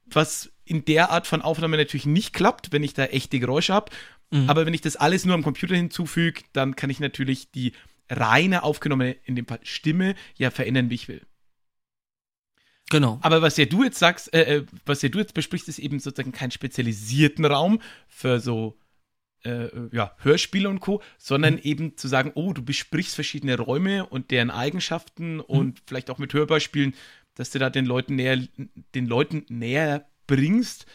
was 0.06 0.50
in 0.64 0.84
der 0.84 1.10
Art 1.10 1.26
von 1.26 1.42
Aufnahme 1.42 1.76
natürlich 1.76 2.06
nicht 2.06 2.32
klappt, 2.32 2.72
wenn 2.72 2.82
ich 2.82 2.94
da 2.94 3.04
echte 3.04 3.38
Geräusche 3.38 3.74
habe. 3.74 3.92
Mhm. 4.30 4.48
Aber 4.48 4.66
wenn 4.66 4.74
ich 4.74 4.80
das 4.80 4.96
alles 4.96 5.24
nur 5.24 5.34
am 5.34 5.42
Computer 5.42 5.74
hinzufüge, 5.74 6.42
dann 6.52 6.76
kann 6.76 6.90
ich 6.90 7.00
natürlich 7.00 7.50
die 7.50 7.72
reine 8.08 8.62
aufgenommene, 8.62 9.16
in 9.24 9.36
dem 9.36 9.46
Fall 9.46 9.60
Stimme, 9.62 10.14
ja 10.36 10.50
verändern, 10.50 10.90
wie 10.90 10.94
ich 10.94 11.08
will. 11.08 11.22
Genau. 12.90 13.18
Aber 13.22 13.42
was 13.42 13.56
ja 13.56 13.64
du 13.64 13.82
jetzt 13.82 13.98
sagst, 13.98 14.32
äh, 14.32 14.58
äh, 14.58 14.66
was 14.84 15.02
ja 15.02 15.08
du 15.08 15.18
jetzt 15.18 15.34
besprichst, 15.34 15.68
ist 15.68 15.78
eben 15.78 15.98
sozusagen 15.98 16.32
keinen 16.32 16.52
spezialisierten 16.52 17.44
Raum 17.44 17.80
für 18.08 18.38
so 18.38 18.78
äh, 19.44 19.68
ja, 19.92 20.14
Hörspiele 20.18 20.68
und 20.68 20.80
Co., 20.80 21.02
sondern 21.18 21.54
mhm. 21.54 21.60
eben 21.62 21.96
zu 21.96 22.08
sagen, 22.08 22.32
oh, 22.34 22.52
du 22.52 22.62
besprichst 22.62 23.14
verschiedene 23.14 23.58
Räume 23.58 24.06
und 24.06 24.30
deren 24.30 24.50
Eigenschaften 24.50 25.36
mhm. 25.36 25.40
und 25.40 25.82
vielleicht 25.86 26.10
auch 26.10 26.18
mit 26.18 26.32
Hörbeispielen, 26.32 26.94
dass 27.34 27.50
du 27.50 27.58
da 27.58 27.70
den 27.70 27.86
Leuten 27.86 28.16
näher, 28.16 28.38
den 28.94 29.06
Leuten 29.06 29.44
näher 29.48 30.06
bringst, 30.26 30.86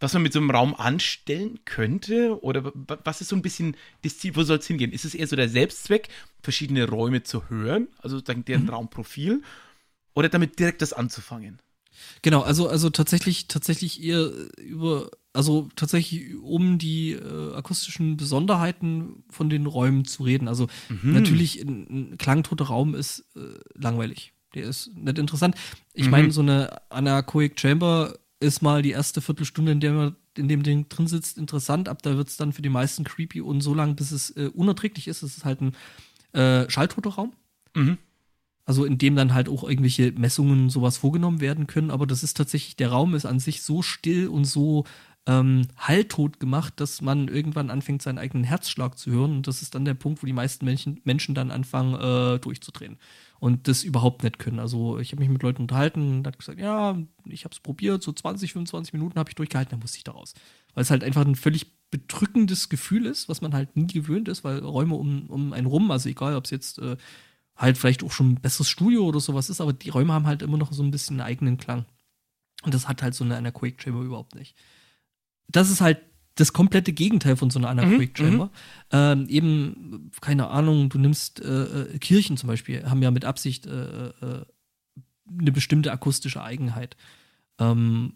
was 0.00 0.12
man 0.14 0.22
mit 0.22 0.32
so 0.32 0.40
einem 0.40 0.50
Raum 0.50 0.74
anstellen 0.74 1.60
könnte? 1.64 2.42
Oder 2.42 2.72
was 2.74 3.20
ist 3.20 3.28
so 3.28 3.36
ein 3.36 3.42
bisschen 3.42 3.76
das 4.02 4.18
Ziel, 4.18 4.34
wo 4.34 4.42
soll 4.42 4.58
es 4.58 4.66
hingehen? 4.66 4.92
Ist 4.92 5.04
es 5.04 5.14
eher 5.14 5.28
so 5.28 5.36
der 5.36 5.48
Selbstzweck, 5.48 6.08
verschiedene 6.42 6.88
Räume 6.88 7.22
zu 7.22 7.48
hören, 7.48 7.86
also 7.98 8.16
sozusagen 8.16 8.44
deren 8.44 8.64
mhm. 8.64 8.70
Raumprofil? 8.70 9.42
Oder 10.14 10.28
damit 10.28 10.58
direkt 10.58 10.82
das 10.82 10.92
anzufangen? 10.92 11.60
Genau, 12.22 12.42
also, 12.42 12.68
also 12.68 12.90
tatsächlich, 12.90 13.48
tatsächlich 13.48 14.02
eher 14.02 14.30
über, 14.58 15.10
also 15.32 15.68
tatsächlich 15.76 16.36
um 16.36 16.78
die 16.78 17.12
äh, 17.12 17.54
akustischen 17.54 18.16
Besonderheiten 18.16 19.24
von 19.30 19.50
den 19.50 19.66
Räumen 19.66 20.04
zu 20.04 20.22
reden. 20.22 20.48
Also 20.48 20.68
mhm. 20.88 21.12
natürlich 21.12 21.60
ein, 21.60 21.86
ein 22.12 22.18
klangtoter 22.18 22.66
Raum 22.66 22.94
ist 22.94 23.24
äh, 23.36 23.58
langweilig. 23.74 24.32
Der 24.54 24.64
ist 24.64 24.94
nicht 24.96 25.18
interessant. 25.18 25.54
Ich 25.94 26.06
mhm. 26.06 26.10
meine, 26.10 26.30
so 26.32 26.42
eine 26.42 26.90
Anacoic 26.90 27.58
Chamber 27.58 28.18
ist 28.40 28.62
mal 28.62 28.82
die 28.82 28.90
erste 28.90 29.20
Viertelstunde, 29.20 29.72
in 29.72 29.80
der 29.80 29.92
man 29.92 30.16
in 30.36 30.48
dem 30.48 30.62
Ding 30.62 30.88
drin 30.88 31.06
sitzt, 31.06 31.38
interessant. 31.38 31.88
Ab 31.88 32.02
da 32.02 32.16
wird 32.16 32.28
es 32.28 32.36
dann 32.36 32.52
für 32.52 32.62
die 32.62 32.68
meisten 32.68 33.04
creepy 33.04 33.40
und 33.40 33.60
so 33.60 33.74
lange, 33.74 33.94
bis 33.94 34.12
es 34.12 34.30
äh, 34.30 34.50
unerträglich 34.52 35.08
ist. 35.08 35.22
Es 35.22 35.36
ist 35.36 35.44
halt 35.44 35.60
ein 35.60 35.74
äh, 36.32 36.68
schalltoter 36.70 37.10
Raum. 37.10 37.32
Mhm. 37.74 37.98
Also 38.64 38.84
in 38.84 38.98
dem 38.98 39.16
dann 39.16 39.34
halt 39.34 39.48
auch 39.48 39.64
irgendwelche 39.64 40.12
Messungen 40.12 40.70
sowas 40.70 40.96
vorgenommen 40.96 41.40
werden 41.40 41.66
können. 41.66 41.90
Aber 41.90 42.06
das 42.06 42.22
ist 42.22 42.36
tatsächlich, 42.36 42.76
der 42.76 42.90
Raum 42.90 43.14
ist 43.14 43.26
an 43.26 43.40
sich 43.40 43.62
so 43.62 43.82
still 43.82 44.28
und 44.28 44.44
so 44.44 44.84
ähm, 45.26 45.68
halttot 45.76 46.40
gemacht, 46.40 46.74
dass 46.76 47.00
man 47.00 47.28
irgendwann 47.28 47.70
anfängt, 47.70 48.02
seinen 48.02 48.18
eigenen 48.18 48.44
Herzschlag 48.44 48.98
zu 48.98 49.10
hören. 49.10 49.32
Und 49.32 49.46
das 49.46 49.62
ist 49.62 49.74
dann 49.74 49.84
der 49.84 49.94
Punkt, 49.94 50.22
wo 50.22 50.26
die 50.26 50.32
meisten 50.32 50.64
Menschen, 50.64 51.00
Menschen 51.04 51.34
dann 51.34 51.50
anfangen, 51.50 51.94
äh, 51.94 52.38
durchzudrehen. 52.38 52.98
Und 53.38 53.68
das 53.68 53.84
überhaupt 53.84 54.22
nicht 54.22 54.38
können. 54.38 54.58
Also 54.58 54.98
ich 54.98 55.12
habe 55.12 55.20
mich 55.20 55.28
mit 55.28 55.42
Leuten 55.42 55.62
unterhalten 55.62 56.18
und 56.18 56.26
hat 56.26 56.38
gesagt, 56.38 56.60
ja, 56.60 56.96
ich 57.24 57.44
habe 57.44 57.52
es 57.52 57.60
probiert, 57.60 58.02
so 58.02 58.12
20, 58.12 58.52
25 58.52 58.92
Minuten 58.92 59.18
habe 59.18 59.30
ich 59.30 59.34
durchgehalten, 59.34 59.70
dann 59.70 59.80
musste 59.80 59.98
ich 59.98 60.04
da 60.04 60.12
raus. 60.12 60.34
Weil 60.74 60.82
es 60.82 60.90
halt 60.90 61.04
einfach 61.04 61.24
ein 61.24 61.36
völlig 61.36 61.66
bedrückendes 61.90 62.68
Gefühl 62.68 63.06
ist, 63.06 63.28
was 63.28 63.40
man 63.42 63.52
halt 63.52 63.76
nie 63.76 63.86
gewöhnt 63.86 64.28
ist, 64.28 64.44
weil 64.44 64.58
Räume 64.60 64.94
um, 64.94 65.26
um 65.26 65.52
einen 65.52 65.66
rum, 65.66 65.90
also 65.90 66.08
egal, 66.08 66.36
ob 66.36 66.44
es 66.46 66.50
jetzt 66.50 66.78
äh, 66.78 66.96
halt 67.56 67.78
vielleicht 67.78 68.02
auch 68.02 68.12
schon 68.12 68.32
ein 68.32 68.40
besseres 68.40 68.68
Studio 68.68 69.04
oder 69.04 69.20
sowas 69.20 69.50
ist, 69.50 69.60
aber 69.60 69.72
die 69.72 69.90
Räume 69.90 70.12
haben 70.12 70.26
halt 70.26 70.42
immer 70.42 70.58
noch 70.58 70.72
so 70.72 70.82
ein 70.82 70.90
bisschen 70.90 71.20
einen 71.20 71.28
eigenen 71.28 71.58
Klang. 71.58 71.84
Und 72.62 72.74
das 72.74 72.88
hat 72.88 73.02
halt 73.02 73.14
so 73.14 73.24
eine 73.24 73.36
Anechoic 73.36 73.82
Chamber 73.82 74.02
überhaupt 74.02 74.34
nicht. 74.34 74.56
Das 75.48 75.70
ist 75.70 75.80
halt 75.80 76.00
das 76.36 76.52
komplette 76.52 76.92
Gegenteil 76.92 77.36
von 77.36 77.50
so 77.50 77.58
einer 77.58 77.68
Anechoic 77.68 78.18
mhm, 78.18 78.24
Chamber. 78.24 78.46
Mhm. 78.46 78.50
Ähm, 78.92 79.28
eben, 79.28 80.10
keine 80.20 80.48
Ahnung, 80.48 80.88
du 80.88 80.98
nimmst 80.98 81.40
äh, 81.40 81.64
äh, 81.82 81.98
Kirchen 81.98 82.36
zum 82.36 82.46
Beispiel, 82.46 82.88
haben 82.88 83.02
ja 83.02 83.10
mit 83.10 83.24
Absicht 83.24 83.66
äh, 83.66 84.08
äh, 84.08 84.44
eine 85.38 85.52
bestimmte 85.52 85.92
akustische 85.92 86.42
Eigenheit. 86.42 86.96
Ähm, 87.58 88.14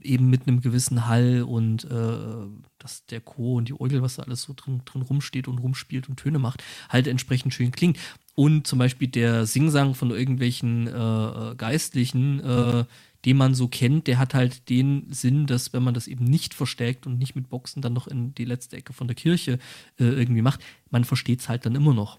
eben 0.00 0.30
mit 0.30 0.46
einem 0.46 0.60
gewissen 0.60 1.06
Hall 1.06 1.42
und 1.42 1.84
äh, 1.84 2.46
dass 2.78 3.04
der 3.06 3.20
Chor 3.20 3.56
und 3.56 3.68
die 3.68 3.74
Orgel, 3.74 4.02
was 4.02 4.16
da 4.16 4.22
alles 4.22 4.42
so 4.42 4.54
drin, 4.56 4.82
drin 4.84 5.02
rumsteht 5.02 5.46
und 5.46 5.58
rumspielt 5.58 6.08
und 6.08 6.16
Töne 6.16 6.38
macht, 6.38 6.62
halt 6.88 7.06
entsprechend 7.06 7.52
schön 7.52 7.70
klingt. 7.70 7.98
Und 8.34 8.66
zum 8.66 8.80
Beispiel 8.80 9.08
der 9.08 9.46
Singsang 9.46 9.94
von 9.94 10.10
irgendwelchen 10.10 10.88
äh, 10.88 11.54
Geistlichen, 11.56 12.40
äh, 12.40 12.84
den 13.24 13.36
man 13.36 13.54
so 13.54 13.68
kennt, 13.68 14.06
der 14.06 14.18
hat 14.18 14.34
halt 14.34 14.68
den 14.68 15.06
Sinn, 15.10 15.46
dass 15.46 15.72
wenn 15.72 15.82
man 15.82 15.94
das 15.94 16.08
eben 16.08 16.24
nicht 16.24 16.52
verstärkt 16.52 17.06
und 17.06 17.18
nicht 17.18 17.36
mit 17.36 17.48
Boxen 17.48 17.80
dann 17.80 17.92
noch 17.92 18.06
in 18.06 18.34
die 18.34 18.44
letzte 18.44 18.76
Ecke 18.76 18.92
von 18.92 19.06
der 19.06 19.14
Kirche 19.14 19.58
äh, 19.98 20.04
irgendwie 20.04 20.42
macht, 20.42 20.60
man 20.90 21.04
versteht 21.04 21.40
es 21.40 21.48
halt 21.48 21.64
dann 21.64 21.74
immer 21.74 21.94
noch. 21.94 22.18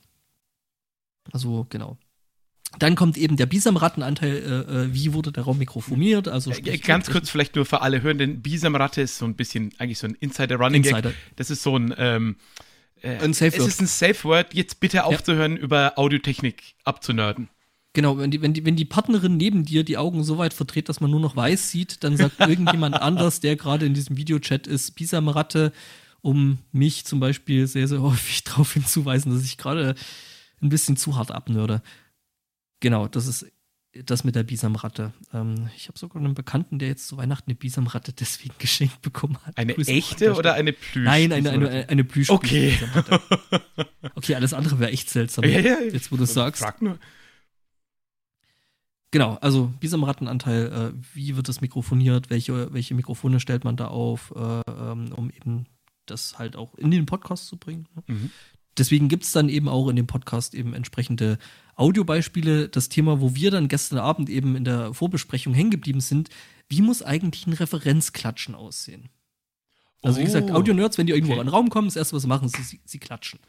Also 1.32 1.68
genau. 1.70 1.97
Dann 2.80 2.95
kommt 2.95 3.18
eben 3.18 3.38
der 3.38 3.45
Bisamrattenanteil, 3.45 4.36
äh, 4.36 4.84
äh, 4.84 4.93
wie 4.93 5.13
wurde 5.13 5.32
der 5.32 5.43
Raum 5.43 5.57
mikrofoniert? 5.59 6.28
Also 6.28 6.51
äh, 6.51 6.78
ganz 6.78 7.09
kurz 7.09 7.30
vielleicht 7.30 7.55
nur 7.55 7.66
für 7.66 7.82
alle 7.82 8.01
hören, 8.01 8.18
denn 8.18 8.41
Bisamratte 8.41 9.01
ist 9.01 9.18
so 9.18 9.26
ein 9.26 9.36
bisschen 9.36 9.74
eigentlich 9.78 9.99
so 9.99 10.07
ein 10.07 10.16
Insider-Running 10.16 10.84
Insider. 10.84 11.13
Das 11.36 11.49
ist 11.49 11.61
so 11.61 11.78
ein 11.78 11.93
ähm, 11.97 12.36
äh, 13.06 13.24
ein 13.24 13.34
Safe 13.34 13.51
Word. 13.53 13.62
Es 13.62 13.68
ist 13.68 13.82
ein 13.82 13.88
Safe 13.88 14.24
Word. 14.24 14.53
Jetzt 14.53 14.80
bitte 14.80 15.06
aufzuhören, 15.06 15.58
ja. 15.58 15.62
über 15.62 15.93
Audiotechnik 15.97 16.76
abzunörden. 16.84 17.49
Genau, 17.93 18.18
wenn 18.18 18.32
die, 18.32 18.41
wenn, 18.41 18.53
die, 18.53 18.66
wenn 18.66 18.76
die 18.76 18.86
Partnerin 18.86 19.38
neben 19.38 19.64
dir 19.64 19.84
die 19.84 19.97
Augen 19.97 20.24
so 20.24 20.38
weit 20.38 20.53
verdreht, 20.53 20.89
dass 20.89 20.99
man 20.99 21.12
nur 21.12 21.22
noch 21.22 21.36
weiß 21.36 21.72
sieht, 21.72 22.03
dann 22.03 22.18
sagt 22.18 22.39
irgendjemand 22.39 22.95
anders, 22.95 23.39
der 23.39 23.56
gerade 23.56 23.86
in 23.86 23.93
diesem 23.93 24.18
Videochat 24.18 24.68
ist, 24.68 24.95
Bisamratte, 24.95 25.72
um 26.22 26.58
mich 26.72 27.06
zum 27.06 27.20
Beispiel 27.20 27.68
sehr, 27.68 27.88
sehr 27.88 28.01
häufig 28.01 28.43
darauf 28.43 28.74
hinzuweisen, 28.74 29.34
dass 29.34 29.45
ich 29.45 29.58
gerade 29.58 29.95
ein 30.62 30.70
bisschen 30.70 30.97
zu 30.97 31.16
hart 31.16 31.32
abnörde. 31.32 31.82
Genau, 32.82 33.08
das 33.08 33.28
ist 33.28 33.45
das 34.04 34.24
mit 34.24 34.36
der 34.36 34.43
Bisamratte. 34.43 35.14
Ähm, 35.34 35.70
ich 35.76 35.88
habe 35.88 35.98
sogar 35.98 36.22
einen 36.22 36.34
Bekannten, 36.34 36.80
der 36.80 36.89
jetzt 36.89 37.08
zu 37.08 37.18
Weihnachten 37.18 37.50
eine 37.50 37.56
Bisamratte 37.56 38.14
deswegen 38.14 38.56
geschenkt 38.60 39.02
bekommen 39.02 39.38
hat. 39.46 39.58
Eine 39.58 39.74
Grüße 39.74 39.91
echte 39.91 40.34
oder 40.36 40.54
eine 40.54 40.74
Plüsch? 40.74 41.06
Nein, 41.06 41.32
eine, 41.32 41.52
eine, 41.52 41.70
eine, 41.70 41.89
eine 41.89 42.04
Plüsch. 42.04 42.30
Okay. 42.30 42.78
okay, 44.16 44.36
alles 44.36 44.54
andere 44.54 44.80
wäre 44.80 44.91
echt 44.91 45.10
seltsam. 45.10 45.46
Ja, 45.46 45.60
ja, 45.60 45.78
jetzt, 45.80 46.12
wo 46.12 46.18
du 46.18 46.24
es 46.24 46.34
sagst. 46.34 46.62
Frag 46.62 46.82
nur. 46.82 47.00
Genau, 49.12 49.36
also 49.36 49.72
Bisamrattenanteil, 49.80 50.66
äh, 50.66 50.91
wie 51.14 51.38
wird 51.38 51.48
das 51.48 51.62
mikrofoniert, 51.62 52.30
welche, 52.30 52.74
welche 52.74 52.96
Mikrofone 52.96 53.39
stellt 53.39 53.64
man 53.64 53.78
da 53.78 53.88
auf, 53.88 54.34
äh, 54.36 54.62
ähm, 54.70 55.14
um 55.14 55.30
eben 55.30 55.68
das 56.06 56.38
halt 56.38 56.56
auch 56.56 56.76
in 56.76 56.91
den 56.91 57.06
Podcast 57.06 57.48
zu 57.48 57.58
bringen. 57.58 57.88
Ne? 57.96 58.04
Mhm. 58.08 58.32
Deswegen 58.78 59.07
gibt 59.07 59.23
es 59.23 59.32
dann 59.32 59.49
eben 59.49 59.69
auch 59.69 59.88
in 59.88 59.95
dem 59.95 60.07
Podcast 60.07 60.53
eben 60.53 60.73
entsprechende 60.73 61.38
Audiobeispiele. 61.76 62.69
Das 62.69 62.89
Thema, 62.89 63.21
wo 63.21 63.36
wir 63.36 63.51
dann 63.51 63.67
gestern 63.67 63.99
Abend 63.99 64.30
eben 64.30 64.55
in 64.55 64.65
der 64.65 64.93
Vorbesprechung 64.93 65.53
hängen 65.53 65.71
geblieben 65.71 66.01
sind, 66.01 66.30
wie 66.67 66.82
muss 66.82 67.01
eigentlich 67.01 67.47
ein 67.47 67.53
Referenzklatschen 67.53 68.55
aussehen? 68.55 69.09
Also, 70.01 70.17
oh, 70.17 70.21
wie 70.21 70.26
gesagt, 70.26 70.51
oh, 70.51 70.55
Audio-Nerds, 70.55 70.97
wenn 70.97 71.07
die 71.07 71.13
irgendwo 71.13 71.34
okay. 71.34 71.41
in 71.41 71.47
den 71.47 71.53
Raum 71.53 71.69
kommen, 71.69 71.88
das 71.88 71.95
erste, 71.95 72.15
was 72.15 72.23
sie 72.23 72.28
machen, 72.28 72.45
ist, 72.45 72.69
sie, 72.69 72.80
sie 72.86 72.99
klatschen. 72.99 73.39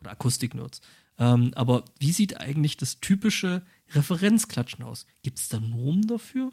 Oder 0.00 0.12
Akustik-Nerds. 0.12 0.80
Ähm, 1.18 1.52
aber 1.54 1.84
wie 1.98 2.12
sieht 2.12 2.40
eigentlich 2.40 2.76
das 2.76 3.00
typische 3.00 3.62
Referenzklatschen 3.90 4.84
aus? 4.84 5.06
Gibt 5.22 5.38
es 5.38 5.48
da 5.48 5.60
Normen 5.60 6.06
dafür? 6.06 6.52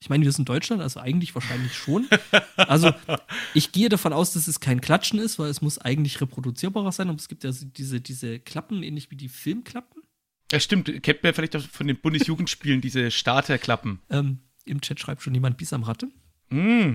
Ich 0.00 0.10
meine, 0.10 0.24
wir 0.24 0.32
sind 0.32 0.48
Deutschland, 0.48 0.82
also 0.82 1.00
eigentlich 1.00 1.34
wahrscheinlich 1.34 1.74
schon. 1.74 2.06
Also 2.56 2.92
ich 3.54 3.72
gehe 3.72 3.88
davon 3.88 4.12
aus, 4.12 4.32
dass 4.32 4.46
es 4.46 4.60
kein 4.60 4.80
Klatschen 4.80 5.18
ist, 5.18 5.38
weil 5.38 5.48
es 5.48 5.62
muss 5.62 5.78
eigentlich 5.78 6.20
reproduzierbarer 6.20 6.92
sein. 6.92 7.08
Aber 7.08 7.18
es 7.18 7.28
gibt 7.28 7.44
ja 7.44 7.50
diese, 7.50 8.00
diese 8.00 8.38
Klappen, 8.38 8.82
ähnlich 8.82 9.10
wie 9.10 9.16
die 9.16 9.28
Filmklappen. 9.28 10.02
Ja, 10.52 10.60
stimmt. 10.60 11.02
Kennt 11.02 11.22
man 11.22 11.34
vielleicht 11.34 11.56
auch 11.56 11.62
von 11.62 11.86
den 11.86 11.96
Bundesjugendspielen 11.96 12.80
diese 12.80 13.10
Starterklappen. 13.10 14.00
Ähm, 14.10 14.38
Im 14.64 14.80
Chat 14.80 15.00
schreibt 15.00 15.22
schon 15.22 15.34
jemand 15.34 15.56
Bis 15.56 15.72
am 15.72 15.82
Ratte. 15.82 16.08
Mm. 16.50 16.94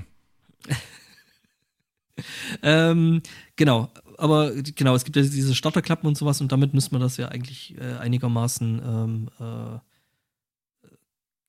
ähm, 2.63 3.21
genau, 3.55 3.91
aber 4.17 4.51
genau, 4.53 4.95
es 4.95 5.03
gibt 5.03 5.15
ja 5.15 5.23
diese 5.23 5.55
Starterklappen 5.55 6.07
und 6.07 6.15
sowas 6.17 6.41
und 6.41 6.51
damit 6.51 6.73
müsste 6.73 6.93
man 6.93 7.01
das 7.01 7.17
ja 7.17 7.29
eigentlich 7.29 7.75
äh, 7.77 7.97
einigermaßen 7.97 8.81
ähm, 8.83 9.29
äh, 9.39 9.79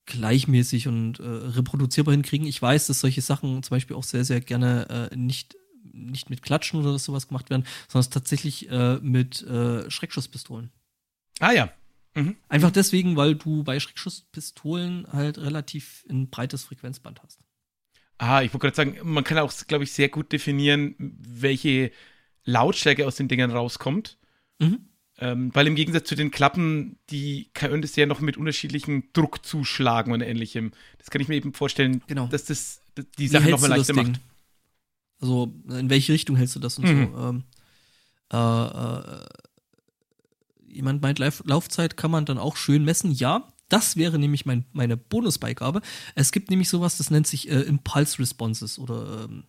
gleichmäßig 0.07 0.89
und 0.89 1.21
äh, 1.21 1.23
reproduzierbar 1.25 2.13
hinkriegen. 2.13 2.47
Ich 2.47 2.61
weiß, 2.61 2.87
dass 2.87 3.01
solche 3.01 3.21
Sachen 3.21 3.63
zum 3.63 3.77
Beispiel 3.77 3.97
auch 3.97 4.05
sehr, 4.05 4.25
sehr 4.25 4.41
gerne 4.41 5.11
äh, 5.13 5.17
nicht, 5.17 5.57
nicht 5.93 6.31
mit 6.31 6.43
Klatschen 6.43 6.81
oder 6.81 6.99
sowas 6.99 7.29
gemacht 7.29 7.51
werden, 7.51 7.65
sondern 7.89 8.11
tatsächlich 8.11 8.69
äh, 8.71 8.97
mit 8.97 9.43
äh, 9.43 9.91
Schreckschusspistolen. 9.91 10.71
Ah 11.41 11.53
ja. 11.53 11.73
Mhm. 12.15 12.37
Einfach 12.49 12.71
deswegen, 12.71 13.17
weil 13.17 13.37
du 13.37 13.65
bei 13.65 13.81
Schreckschusspistolen 13.81 15.07
halt 15.13 15.39
relativ 15.39 16.05
ein 16.11 16.29
breites 16.29 16.65
Frequenzband 16.65 17.23
hast. 17.23 17.41
Ah, 18.19 18.43
ich 18.43 18.53
wollte 18.53 18.67
gerade 18.67 18.77
sagen, 18.77 18.99
man 19.03 19.25
kann 19.25 19.39
auch, 19.39 19.53
glaube 19.67 19.85
ich, 19.85 19.93
sehr 19.93 20.09
gut 20.09 20.33
definieren, 20.33 20.95
welche 20.99 21.91
Lautstärke 22.45 23.07
aus 23.07 23.17
den 23.17 23.29
Dingern 23.29 23.51
rauskommt. 23.51 24.19
Mhm. 24.59 24.89
Ähm, 25.23 25.51
weil 25.55 25.69
im 25.69 25.77
Gegensatz 25.77 26.09
zu 26.09 26.17
den 26.17 26.33
Klappen, 26.33 26.99
die 27.11 27.49
können 27.55 27.81
das 27.81 27.95
ja 27.95 28.07
noch 28.07 28.21
mit 28.21 28.37
unterschiedlichen 28.37 29.05
Druck 29.13 29.47
zuschlagen 29.47 30.13
und 30.13 30.21
ähnlichem. 30.21 30.73
Das 30.99 31.11
kann 31.11 31.23
ich 31.23 31.29
mir 31.29 31.37
eben 31.37 31.55
vorstellen, 31.55 32.03
genau. 32.09 32.27
dass 32.27 32.45
das 32.47 32.83
die 33.19 33.29
Sache 33.29 33.49
nochmal 33.49 33.71
leichter 33.71 33.95
macht. 33.95 34.21
Also, 35.21 35.55
in 35.69 35.89
welche 35.91 36.13
Richtung 36.13 36.35
hältst 36.35 36.57
du 36.57 36.59
das 36.59 36.77
und 36.77 36.87
mhm. 36.87 37.13
so? 37.15 37.29
Ähm, 37.29 37.45
äh, 38.33 38.67
äh, 38.67 39.27
jemand 40.67 41.03
meint, 41.03 41.21
Lauf 41.21 41.45
Laufzeit 41.47 41.97
kann 41.97 42.11
man 42.11 42.25
dann 42.25 42.39
auch 42.39 42.57
schön 42.57 42.85
messen. 42.85 43.13
Ja, 43.13 43.53
das 43.69 43.97
wäre 43.97 44.19
nämlich 44.19 44.45
mein, 44.45 44.65
meine 44.73 44.97
Bonusbeigabe. 44.97 45.83
Es 46.17 46.33
gibt 46.33 46.51
nämlich 46.51 46.69
sowas, 46.69 46.97
das 46.97 47.13
nennt 47.13 47.29
sich 47.29 47.49
äh, 47.49 47.61
Impulse 47.61 48.19
Responses 48.19 48.77
oder 48.77 49.27
ähm, 49.27 49.45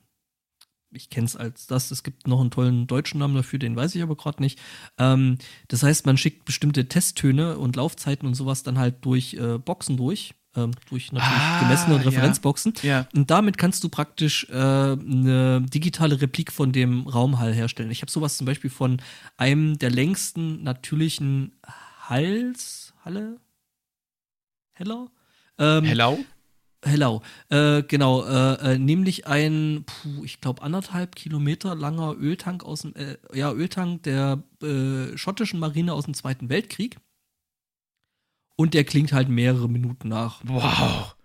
ich 0.93 1.09
kenne 1.09 1.25
es 1.25 1.35
als 1.35 1.67
das. 1.67 1.91
Es 1.91 2.03
gibt 2.03 2.27
noch 2.27 2.41
einen 2.41 2.51
tollen 2.51 2.87
deutschen 2.87 3.19
Namen 3.19 3.35
dafür, 3.35 3.59
den 3.59 3.75
weiß 3.75 3.95
ich 3.95 4.03
aber 4.03 4.15
gerade 4.15 4.41
nicht. 4.41 4.59
Ähm, 4.97 5.37
das 5.67 5.83
heißt, 5.83 6.05
man 6.05 6.17
schickt 6.17 6.45
bestimmte 6.45 6.87
Testtöne 6.87 7.57
und 7.57 7.75
Laufzeiten 7.75 8.27
und 8.27 8.35
sowas 8.35 8.63
dann 8.63 8.77
halt 8.77 9.03
durch 9.05 9.33
äh, 9.35 9.57
Boxen 9.57 9.97
durch. 9.97 10.33
Ähm, 10.55 10.71
durch 10.87 11.11
natürlich 11.11 11.33
ah, 11.35 11.59
gemessene 11.61 12.05
Referenzboxen. 12.05 12.75
Ja, 12.83 12.89
ja. 12.89 13.07
Und 13.15 13.31
damit 13.31 13.57
kannst 13.57 13.83
du 13.83 13.89
praktisch 13.89 14.47
äh, 14.51 14.53
eine 14.53 15.61
digitale 15.61 16.21
Replik 16.21 16.51
von 16.51 16.71
dem 16.71 17.07
Raumhall 17.07 17.53
herstellen. 17.53 17.89
Ich 17.89 18.03
habe 18.03 18.11
sowas 18.11 18.37
zum 18.37 18.45
Beispiel 18.45 18.69
von 18.69 19.01
einem 19.35 19.79
der 19.79 19.89
längsten 19.89 20.61
natürlichen 20.61 21.53
Hals, 22.07 22.93
Halle, 23.03 23.39
Heller? 24.73 25.09
Ähm, 25.57 25.85
Hello? 25.85 26.23
Hellau. 26.83 27.21
Äh, 27.49 27.83
genau, 27.83 28.23
äh, 28.25 28.73
äh, 28.73 28.77
nämlich 28.77 29.27
ein, 29.27 29.85
puh, 29.85 30.23
ich 30.23 30.41
glaube, 30.41 30.61
anderthalb 30.61 31.15
Kilometer 31.15 31.75
langer 31.75 32.15
Öltank 32.17 32.63
aus 32.63 32.81
dem, 32.81 32.93
äh, 32.95 33.17
ja, 33.33 33.51
Öltank 33.51 34.03
der 34.03 34.43
äh, 34.61 35.17
schottischen 35.17 35.59
Marine 35.59 35.93
aus 35.93 36.05
dem 36.05 36.13
Zweiten 36.13 36.49
Weltkrieg. 36.49 36.97
Und 38.55 38.73
der 38.73 38.83
klingt 38.83 39.13
halt 39.13 39.29
mehrere 39.29 39.67
Minuten 39.67 40.09
nach. 40.09 40.41
Wow. 40.43 41.15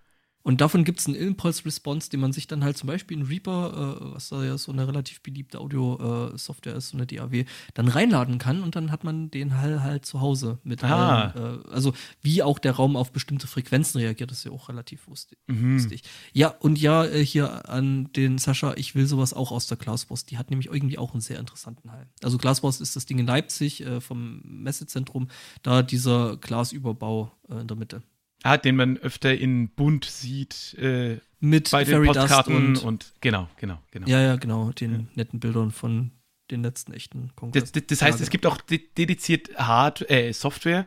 Und 0.43 0.61
davon 0.61 0.85
gibt 0.85 1.01
es 1.01 1.07
einen 1.07 1.17
Impulse-Response, 1.17 2.11
den 2.11 2.21
man 2.21 2.33
sich 2.33 2.47
dann 2.47 2.65
halt 2.65 2.79
zum 2.79 2.87
Beispiel 2.87 3.19
in 3.19 3.27
Reaper, 3.27 3.99
äh, 4.01 4.15
was 4.15 4.31
da 4.31 4.45
ja 4.45 4.57
so 4.57 4.73
eine 4.73 4.87
relativ 4.87 5.21
beliebte 5.23 5.59
Audio-Software 5.61 6.75
ist, 6.75 6.91
so 6.91 6.97
eine 6.97 7.07
DAW, 7.07 7.45
dann 7.75 7.89
reinladen 7.89 8.39
kann 8.39 8.63
und 8.63 8.77
dann 8.77 8.91
hat 8.91 9.05
man 9.05 9.31
den 9.31 9.59
Hall 9.59 9.83
halt 9.83 10.07
zu 10.07 10.21
Hause 10.21 10.59
mit 10.65 10.83
ah. 10.85 11.33
allen, 11.33 11.65
äh, 11.67 11.69
also 11.71 11.93
wie 12.23 12.43
auch 12.43 12.59
der 12.59 12.73
Raum 12.73 12.97
auf 12.97 13.13
bestimmte 13.13 13.47
Frequenzen 13.47 13.99
reagiert, 13.99 14.33
ist 14.33 14.45
ja 14.45 14.53
auch 14.53 14.69
relativ 14.69 15.07
lustig. 15.07 15.39
Mhm. 15.49 15.91
Ja, 16.33 16.49
und 16.49 16.81
ja, 16.81 17.05
äh, 17.05 17.25
hier 17.25 17.69
an 17.69 18.13
den 18.13 18.39
Sascha, 18.39 18.75
ich 18.77 18.95
will 18.95 19.07
sowas 19.07 19.35
auch 19.35 19.53
aus 19.53 19.67
der 19.67 19.77
Glaswurst. 19.77 20.31
Die 20.31 20.39
hat 20.39 20.51
nämlich 20.51 20.69
irgendwie 20.69 20.99
auch 20.99 21.13
einen 21.13 21.21
sehr 21.21 21.39
interessanten 21.39 21.91
Hall. 21.91 22.07
Also 22.23 22.39
Glaswurst 22.39 22.81
ist 22.81 22.97
das 22.97 23.07
Ding 23.07 23.19
in 23.19 23.27
Leipzig 23.27 23.85
äh, 23.85 24.01
vom 24.01 24.41
Messezentrum, 24.45 25.29
da 25.63 25.83
dieser 25.83 26.37
Glasüberbau 26.37 27.33
äh, 27.49 27.61
in 27.61 27.67
der 27.67 27.77
Mitte. 27.77 28.03
Ah, 28.43 28.57
den 28.57 28.77
man 28.77 28.97
öfter 28.99 29.37
in 29.37 29.69
bunt 29.71 30.05
sieht. 30.05 30.75
Äh, 30.79 31.19
mit 31.41 31.71
bei 31.71 31.85
den 31.85 31.93
Fairy 31.93 32.07
Dust 32.07 32.19
Postkarten 32.21 32.57
und, 32.57 32.85
und, 32.85 33.13
genau, 33.21 33.49
genau, 33.59 33.81
genau. 33.91 34.09
ja, 34.09 34.21
ja, 34.21 34.37
genau, 34.37 34.73
den 34.73 35.09
netten 35.15 35.41
Bildern 35.41 35.71
von 35.71 36.11
den 36.51 36.63
letzten 36.63 36.93
echten 36.93 37.31
Kongress. 37.37 37.73
Das, 37.73 37.87
das, 37.87 38.03
heißt, 38.03 38.21
es 38.21 38.31
gibt 38.31 38.47
auch 38.47 38.61
de 38.61 38.81
dediziert 38.97 39.57
Hard 39.57 40.11
äh, 40.11 40.33
Software, 40.33 40.87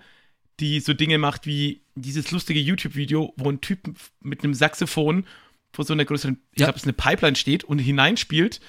die 0.59 0.79
so 0.79 0.93
Dinge 0.93 1.17
macht 1.17 1.45
wie 1.45 1.83
dieses 1.95 2.31
lustige 2.31 2.59
YouTube-Video, 2.59 3.33
wo 3.37 3.49
ein 3.49 3.61
Typ 3.61 3.93
mit 4.21 4.43
einem 4.43 4.53
Saxophon 4.53 5.25
vor 5.73 5.85
so 5.85 5.93
einer 5.93 6.05
größeren, 6.05 6.41
ich 6.51 6.59
Ja. 6.59 6.65
glaube, 6.67 6.77
es 6.77 6.83
ist 6.83 6.87
eine 6.87 6.93
Pipeline 6.93 7.35
steht 7.35 7.63
und 7.63 7.79
hineinspielt. 7.79 8.59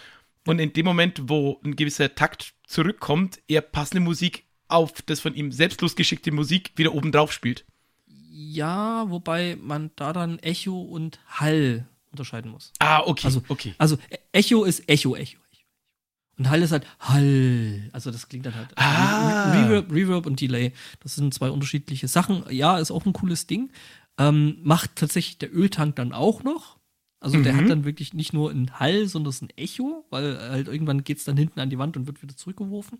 Und 0.46 0.58
in 0.58 0.72
dem 0.72 0.84
Moment, 0.84 1.22
wo 1.28 1.60
ein 1.64 1.76
gewisser 1.76 2.14
Takt 2.14 2.54
zurückkommt, 2.66 3.40
er 3.48 3.60
passende 3.60 4.00
Musik 4.00 4.44
auf 4.68 5.02
das 5.02 5.20
von 5.20 5.34
ihm 5.34 5.52
selbst 5.52 5.80
losgeschickte 5.82 6.32
Musik 6.32 6.72
wieder 6.76 6.94
oben 6.94 7.12
drauf 7.12 7.32
spielt. 7.32 7.64
Ja, 8.34 9.10
wobei 9.10 9.56
man 9.60 9.90
da 9.94 10.14
dann 10.14 10.38
Echo 10.38 10.80
und 10.80 11.20
Hall 11.26 11.86
unterscheiden 12.10 12.50
muss. 12.50 12.72
Ah, 12.78 13.00
okay, 13.04 13.26
Also- 13.26 13.42
okay. 13.48 13.74
Also 13.76 13.98
Echo 14.32 14.64
ist 14.64 14.88
Echo, 14.88 15.14
Echo, 15.14 15.36
Echo. 15.36 15.38
Und 16.38 16.48
Hall 16.48 16.62
ist 16.62 16.72
halt 16.72 16.86
Hall. 16.98 17.90
Also 17.92 18.10
das 18.10 18.28
klingt 18.28 18.46
dann 18.46 18.54
halt. 18.54 18.70
Ah. 18.76 19.52
Re 19.52 19.64
Reverb, 19.68 19.92
Reverb 19.92 20.26
und 20.26 20.40
Delay. 20.40 20.72
Das 21.00 21.14
sind 21.14 21.34
zwei 21.34 21.50
unterschiedliche 21.50 22.08
Sachen. 22.08 22.44
Ja, 22.50 22.78
ist 22.78 22.90
auch 22.90 23.04
ein 23.04 23.12
cooles 23.12 23.46
Ding. 23.46 23.70
Ähm, 24.18 24.56
macht 24.62 24.96
tatsächlich 24.96 25.36
der 25.38 25.54
Öltank 25.54 25.96
dann 25.96 26.12
auch 26.12 26.42
noch. 26.42 26.78
Also 27.20 27.40
der 27.42 27.52
Mhm. 27.52 27.56
hat 27.58 27.70
dann 27.70 27.84
wirklich 27.84 28.14
nicht 28.14 28.32
nur 28.32 28.50
ein 28.50 28.80
Hall, 28.80 29.06
sondern 29.08 29.28
es 29.30 29.36
ist 29.36 29.42
ein 29.42 29.50
Echo, 29.56 30.06
weil 30.10 30.38
halt 30.38 30.68
irgendwann 30.68 31.04
geht 31.04 31.18
es 31.18 31.24
dann 31.24 31.36
hinten 31.36 31.60
an 31.60 31.68
die 31.70 31.78
Wand 31.78 31.96
und 31.98 32.06
wird 32.06 32.20
wieder 32.22 32.36
zurückgeworfen. 32.36 32.98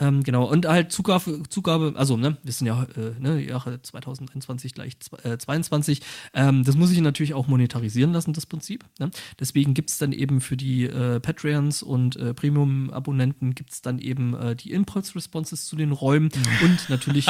Ähm, 0.00 0.24
genau, 0.24 0.44
und 0.50 0.66
halt 0.66 0.90
Zugabe, 0.90 1.44
Zugabe, 1.48 1.92
also, 1.94 2.16
ne, 2.16 2.36
wir 2.42 2.52
sind 2.52 2.66
ja, 2.66 2.82
äh, 2.96 3.14
ne, 3.20 3.40
Jahre 3.40 3.80
2021 3.80 4.74
gleich 4.74 4.94
zw- 4.94 5.24
äh, 5.24 5.38
22. 5.38 6.00
Ähm, 6.34 6.64
das 6.64 6.76
muss 6.76 6.90
ich 6.90 7.00
natürlich 7.00 7.32
auch 7.32 7.46
monetarisieren 7.46 8.12
lassen, 8.12 8.32
das 8.32 8.46
Prinzip. 8.46 8.84
Ne? 8.98 9.10
Deswegen 9.38 9.72
gibt's 9.72 9.98
dann 9.98 10.10
eben 10.10 10.40
für 10.40 10.56
die 10.56 10.84
äh, 10.86 11.20
Patreons 11.20 11.84
und 11.84 12.16
äh, 12.16 12.34
Premium-Abonnenten 12.34 13.54
gibt's 13.54 13.82
dann 13.82 14.00
eben 14.00 14.34
äh, 14.34 14.56
die 14.56 14.72
Impulse-Responses 14.72 15.66
zu 15.66 15.76
den 15.76 15.92
Räumen 15.92 16.30
und 16.62 16.90
natürlich, 16.90 17.26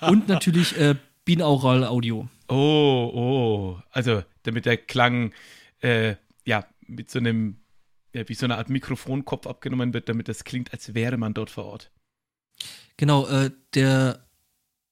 und 0.00 0.28
natürlich 0.28 0.76
äh, 0.78 0.94
Binaural 1.26 1.84
Audio. 1.84 2.26
Oh, 2.48 3.10
oh. 3.14 3.82
Also, 3.90 4.22
damit 4.44 4.64
der 4.64 4.78
Klang, 4.78 5.32
äh, 5.80 6.16
ja, 6.46 6.64
mit 6.86 7.10
so 7.10 7.18
einem, 7.18 7.56
ja, 8.12 8.28
wie 8.28 8.34
so 8.34 8.46
eine 8.46 8.58
Art 8.58 8.68
Mikrofonkopf 8.70 9.46
abgenommen 9.46 9.94
wird, 9.94 10.08
damit 10.08 10.28
das 10.28 10.44
klingt, 10.44 10.72
als 10.72 10.94
wäre 10.94 11.16
man 11.16 11.34
dort 11.34 11.50
vor 11.50 11.64
Ort. 11.64 11.90
Genau, 12.96 13.26
äh, 13.26 13.50
der 13.74 14.26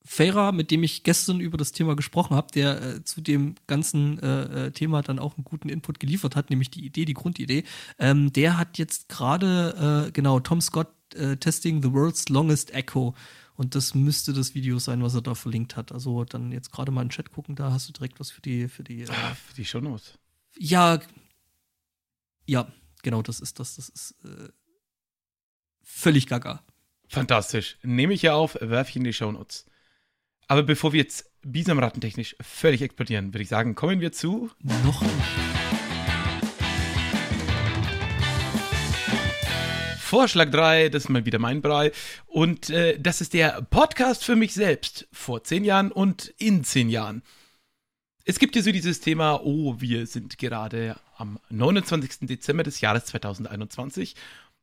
Feyra, 0.04 0.52
mit 0.52 0.70
dem 0.70 0.82
ich 0.82 1.02
gestern 1.02 1.40
über 1.40 1.58
das 1.58 1.72
Thema 1.72 1.94
gesprochen 1.94 2.34
habe, 2.34 2.48
der 2.52 2.82
äh, 2.82 3.04
zu 3.04 3.20
dem 3.20 3.54
ganzen 3.66 4.18
äh, 4.18 4.66
äh, 4.66 4.70
Thema 4.72 5.02
dann 5.02 5.18
auch 5.18 5.36
einen 5.36 5.44
guten 5.44 5.68
Input 5.68 6.00
geliefert 6.00 6.36
hat, 6.36 6.50
nämlich 6.50 6.70
die 6.70 6.84
Idee, 6.84 7.04
die 7.04 7.14
Grundidee, 7.14 7.64
ähm, 7.98 8.32
der 8.32 8.56
hat 8.56 8.78
jetzt 8.78 9.08
gerade, 9.08 10.06
äh, 10.08 10.10
genau, 10.12 10.40
Tom 10.40 10.60
Scott 10.60 10.88
äh, 11.14 11.36
Testing 11.36 11.82
the 11.82 11.92
World's 11.92 12.28
Longest 12.28 12.72
Echo. 12.72 13.14
Und 13.54 13.74
das 13.74 13.94
müsste 13.94 14.32
das 14.32 14.54
Video 14.54 14.78
sein, 14.78 15.02
was 15.02 15.14
er 15.14 15.20
da 15.20 15.34
verlinkt 15.34 15.76
hat. 15.76 15.92
Also 15.92 16.24
dann 16.24 16.50
jetzt 16.50 16.72
gerade 16.72 16.90
mal 16.90 17.02
in 17.02 17.08
den 17.08 17.12
Chat 17.12 17.30
gucken, 17.30 17.56
da 17.56 17.70
hast 17.70 17.88
du 17.88 17.92
direkt 17.92 18.18
was 18.18 18.30
für 18.30 18.40
die, 18.40 18.68
für 18.68 18.82
die. 18.82 19.04
Für 19.04 19.54
die 19.54 19.66
Shownotes. 19.66 20.18
ja, 20.58 20.98
ja, 22.46 22.72
genau, 23.02 23.22
das 23.22 23.40
ist 23.40 23.58
das. 23.58 23.76
Das 23.76 23.88
ist 23.88 24.14
äh, 24.24 24.48
völlig 25.82 26.26
gaga. 26.26 26.62
Fantastisch. 27.08 27.76
Nehme 27.82 28.14
ich 28.14 28.22
ja 28.22 28.34
auf, 28.34 28.56
werfe 28.60 28.90
ich 28.90 28.96
in 28.96 29.04
die 29.04 29.12
Shownotes. 29.12 29.66
Aber 30.46 30.62
bevor 30.62 30.92
wir 30.92 31.00
jetzt 31.00 31.30
bisamrattentechnisch 31.42 32.36
völlig 32.40 32.82
explodieren, 32.82 33.32
würde 33.32 33.42
ich 33.42 33.48
sagen, 33.48 33.74
kommen 33.74 34.00
wir 34.00 34.12
zu 34.12 34.50
Noch 34.84 35.02
Vorschlag 40.10 40.50
3, 40.50 40.88
das 40.88 41.04
ist 41.04 41.08
mal 41.08 41.24
wieder 41.24 41.38
mein 41.38 41.62
Brei. 41.62 41.92
Und 42.26 42.68
äh, 42.68 42.98
das 42.98 43.20
ist 43.20 43.32
der 43.32 43.62
Podcast 43.62 44.24
für 44.24 44.34
mich 44.34 44.54
selbst 44.54 45.06
vor 45.12 45.44
zehn 45.44 45.64
Jahren 45.64 45.92
und 45.92 46.34
in 46.38 46.64
zehn 46.64 46.88
Jahren. 46.88 47.22
Es 48.24 48.38
gibt 48.38 48.54
ja 48.54 48.62
so 48.62 48.70
dieses 48.70 49.00
Thema, 49.00 49.40
oh, 49.42 49.80
wir 49.80 50.06
sind 50.06 50.38
gerade 50.38 50.96
am 51.16 51.38
29. 51.48 52.28
Dezember 52.28 52.62
des 52.62 52.80
Jahres 52.80 53.06
2021 53.06 54.14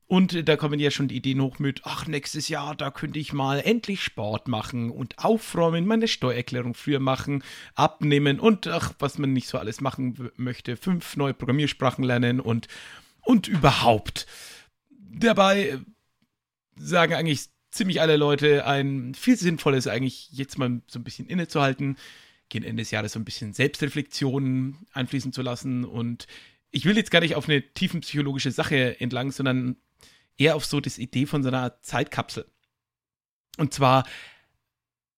und 0.07 0.47
da 0.47 0.55
kommen 0.55 0.79
ja 0.79 0.89
schon 0.89 1.09
die 1.09 1.17
Ideen 1.17 1.41
hoch 1.41 1.59
mit, 1.59 1.81
ach, 1.83 2.07
nächstes 2.07 2.47
Jahr, 2.47 2.75
da 2.75 2.91
könnte 2.91 3.19
ich 3.19 3.33
mal 3.33 3.59
endlich 3.59 4.01
Sport 4.01 4.47
machen 4.47 4.89
und 4.89 5.19
aufräumen, 5.19 5.85
meine 5.85 6.07
Steuererklärung 6.07 6.75
früher 6.75 7.01
machen, 7.01 7.43
abnehmen 7.75 8.39
und 8.39 8.67
ach, 8.67 8.93
was 8.99 9.17
man 9.17 9.33
nicht 9.33 9.49
so 9.49 9.57
alles 9.57 9.81
machen 9.81 10.31
möchte, 10.37 10.77
fünf 10.77 11.17
neue 11.17 11.33
Programmiersprachen 11.33 12.05
lernen 12.05 12.39
und, 12.39 12.69
und 13.21 13.49
überhaupt. 13.49 14.27
Dabei 14.89 15.69
äh, 15.69 15.79
sagen 16.77 17.13
eigentlich 17.13 17.49
ziemlich 17.71 17.99
alle 17.99 18.15
Leute, 18.15 18.65
ein 18.65 19.13
viel 19.13 19.35
sinnvolles 19.35 19.87
eigentlich 19.87 20.29
jetzt 20.31 20.57
mal 20.57 20.81
so 20.87 20.99
ein 20.99 21.03
bisschen 21.03 21.27
innezuhalten, 21.27 21.97
gegen 22.49 22.65
Ende 22.65 22.81
des 22.81 22.91
Jahres 22.91 23.13
so 23.13 23.19
ein 23.19 23.25
bisschen 23.25 23.53
Selbstreflexion 23.53 24.77
einfließen 24.93 25.33
zu 25.33 25.41
lassen 25.41 25.85
und 25.85 26.27
ich 26.71 26.85
will 26.85 26.97
jetzt 26.97 27.11
gar 27.11 27.21
nicht 27.21 27.35
auf 27.35 27.47
eine 27.47 27.61
tiefenpsychologische 27.61 28.51
Sache 28.51 28.99
entlang, 28.99 29.31
sondern 29.31 29.77
eher 30.37 30.55
auf 30.55 30.65
so 30.65 30.79
das 30.79 30.97
Idee 30.97 31.25
von 31.25 31.43
so 31.43 31.49
einer 31.49 31.81
Zeitkapsel. 31.81 32.45
Und 33.57 33.73
zwar, 33.73 34.05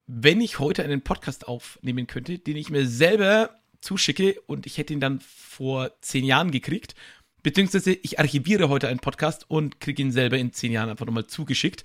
wenn 0.08 0.42
ich 0.42 0.60
heute 0.60 0.84
einen 0.84 1.02
Podcast 1.02 1.48
aufnehmen 1.48 2.08
könnte, 2.08 2.40
den 2.40 2.56
ich 2.56 2.70
mir 2.70 2.88
selber 2.88 3.60
zuschicke 3.82 4.40
und 4.48 4.66
ich 4.66 4.78
hätte 4.78 4.94
ihn 4.94 5.00
dann 5.00 5.20
vor 5.20 5.92
zehn 6.02 6.26
Jahren 6.26 6.52
gekriegt, 6.52 6.96
beziehungsweise 7.44 7.92
ich 7.92 8.20
archiviere 8.20 8.70
heute 8.70 8.88
einen 8.88 9.00
Podcast 9.00 9.50
und 9.50 9.80
kriege 9.80 10.02
ihn 10.02 10.12
selber 10.12 10.38
in 10.38 10.54
zehn 10.54 10.72
Jahren 10.72 10.90
einfach 10.90 11.06
nochmal 11.06 11.28
zugeschickt. 11.28 11.84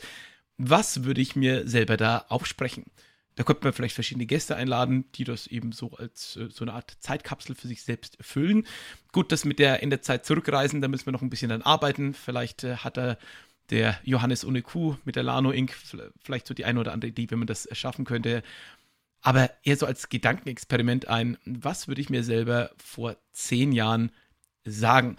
Was 0.56 1.04
würde 1.04 1.20
ich 1.20 1.36
mir 1.36 1.66
selber 1.68 1.96
da 1.96 2.26
aufsprechen? 2.28 2.84
Da 3.36 3.42
könnte 3.42 3.64
man 3.64 3.72
vielleicht 3.72 3.94
verschiedene 3.94 4.26
Gäste 4.26 4.54
einladen, 4.56 5.10
die 5.14 5.24
das 5.24 5.46
eben 5.46 5.72
so 5.72 5.92
als 5.92 6.36
äh, 6.36 6.48
so 6.50 6.64
eine 6.64 6.72
Art 6.72 6.96
Zeitkapsel 7.00 7.54
für 7.54 7.68
sich 7.68 7.82
selbst 7.82 8.16
füllen. 8.20 8.66
Gut, 9.12 9.32
das 9.32 9.44
mit 9.44 9.58
der 9.58 9.82
in 9.82 9.90
der 9.90 10.02
Zeit 10.02 10.24
zurückreisen, 10.24 10.80
da 10.80 10.88
müssen 10.88 11.06
wir 11.06 11.12
noch 11.12 11.22
ein 11.22 11.30
bisschen 11.30 11.48
dann 11.48 11.62
arbeiten. 11.62 12.14
Vielleicht 12.14 12.64
äh, 12.64 12.76
hat 12.76 12.96
er 12.96 13.18
der 13.70 13.98
Johannes 14.04 14.44
ohne 14.44 14.62
Kuh 14.62 14.96
mit 15.04 15.16
der 15.16 15.22
Lano 15.22 15.50
Inc. 15.50 15.74
vielleicht 16.22 16.46
so 16.46 16.54
die 16.54 16.64
eine 16.64 16.80
oder 16.80 16.92
andere 16.92 17.10
Idee, 17.10 17.30
wenn 17.30 17.38
man 17.38 17.46
das 17.46 17.68
schaffen 17.72 18.04
könnte. 18.04 18.42
Aber 19.22 19.50
eher 19.62 19.76
so 19.76 19.86
als 19.86 20.10
Gedankenexperiment 20.10 21.08
ein, 21.08 21.38
was 21.46 21.88
würde 21.88 22.02
ich 22.02 22.10
mir 22.10 22.22
selber 22.22 22.70
vor 22.76 23.16
zehn 23.32 23.72
Jahren 23.72 24.12
sagen? 24.64 25.16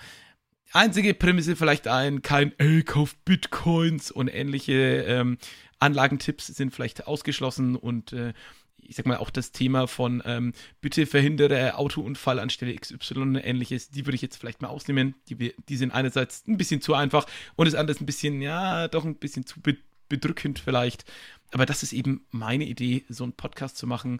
Einzige 0.76 1.13
Prämisse 1.13 1.55
vielleicht 1.55 1.88
ein, 1.88 2.21
kein, 2.21 2.51
ey, 2.57 2.84
kauf 2.84 3.15
Bitcoins 3.23 4.11
und 4.11 4.28
ähnliche 4.28 5.05
ähm, 5.07 5.38
Anlagentipps 5.80 6.47
sind 6.47 6.76
vielleicht 6.76 7.07
ausgeschlossen 7.07 7.78
und 7.78 8.11
äh, 8.11 8.34
ich 8.80 8.97
sag 8.97 9.05
mal 9.05 9.15
auch 9.15 9.30
das 9.30 9.53
Thema 9.53 9.88
von 9.88 10.21
ähm, 10.26 10.51
bitte 10.82 11.05
verhindere 11.05 11.78
Autounfall 11.78 12.39
anstelle 12.39 12.76
XY 12.76 13.19
und 13.19 13.36
ähnliches, 13.36 13.89
die 13.89 14.05
würde 14.05 14.15
ich 14.15 14.21
jetzt 14.21 14.36
vielleicht 14.36 14.61
mal 14.61 14.67
ausnehmen. 14.67 15.15
Die, 15.30 15.53
die 15.69 15.78
sind 15.78 15.93
einerseits 15.93 16.45
ein 16.45 16.57
bisschen 16.57 16.82
zu 16.82 16.93
einfach 16.93 17.26
und 17.55 17.67
das 17.67 17.76
andere 17.76 17.97
ein 17.97 18.05
bisschen, 18.05 18.41
ja, 18.41 18.89
doch 18.89 19.05
ein 19.05 19.15
bisschen 19.15 19.45
zu 19.45 19.61
be 19.61 19.78
bedrückend 20.09 20.59
vielleicht. 20.59 21.05
Aber 21.53 21.65
das 21.65 21.84
ist 21.84 21.93
eben 21.93 22.26
meine 22.32 22.65
Idee, 22.65 23.05
so 23.07 23.23
einen 23.23 23.32
Podcast 23.32 23.78
zu 23.78 23.88
machen, 23.88 24.19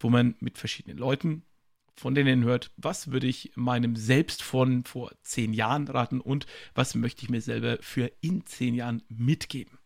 wo 0.00 0.10
man 0.10 0.36
mit 0.40 0.58
verschiedenen 0.58 0.98
Leuten 0.98 1.44
von 1.96 2.14
denen 2.14 2.44
hört, 2.44 2.72
was 2.76 3.10
würde 3.10 3.26
ich 3.26 3.52
meinem 3.54 3.96
Selbst 3.96 4.42
von 4.42 4.84
vor 4.84 5.12
zehn 5.22 5.52
Jahren 5.52 5.86
raten 5.88 6.20
und 6.20 6.46
was 6.74 6.94
möchte 6.94 7.22
ich 7.22 7.30
mir 7.30 7.40
selber 7.40 7.78
für 7.80 8.10
in 8.20 8.44
zehn 8.46 8.74
Jahren 8.74 9.02
mitgeben. 9.08 9.78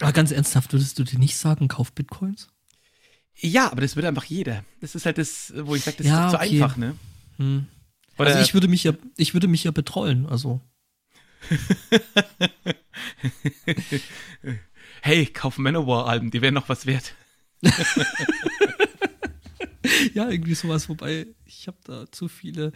Aber 0.00 0.12
ganz 0.12 0.30
ernsthaft, 0.32 0.72
würdest 0.72 0.98
du 0.98 1.04
dir 1.04 1.18
nicht 1.18 1.36
sagen, 1.36 1.68
kauf 1.68 1.92
Bitcoins? 1.92 2.48
Ja, 3.36 3.70
aber 3.70 3.80
das 3.80 3.96
würde 3.96 4.08
einfach 4.08 4.24
jeder. 4.24 4.64
Das 4.80 4.94
ist 4.94 5.06
halt 5.06 5.18
das, 5.18 5.52
wo 5.56 5.74
ich 5.74 5.84
sage, 5.84 5.98
das 5.98 6.06
Ja, 6.06 6.26
ist 6.26 6.32
doch 6.32 6.40
zu 6.40 6.46
okay. 6.46 6.62
einfach, 6.62 6.76
ne? 6.76 6.96
Hm. 7.36 7.66
Also 8.18 8.38
ich 8.40 8.54
würde 8.54 8.68
mich 8.68 8.84
ja, 8.84 8.92
ich 9.16 9.32
würde 9.34 9.48
mich 9.48 9.64
ja 9.64 9.70
betrollen, 9.70 10.26
also. 10.26 10.60
hey, 15.02 15.26
kauf 15.26 15.58
Manowar-Alben, 15.58 16.30
die 16.30 16.42
wären 16.42 16.54
noch 16.54 16.68
was 16.68 16.86
wert. 16.86 17.14
ja, 20.14 20.28
irgendwie 20.28 20.54
sowas, 20.54 20.88
wobei 20.88 21.26
ich 21.44 21.66
habe 21.66 21.78
da 21.84 22.10
zu 22.10 22.28
viele. 22.28 22.72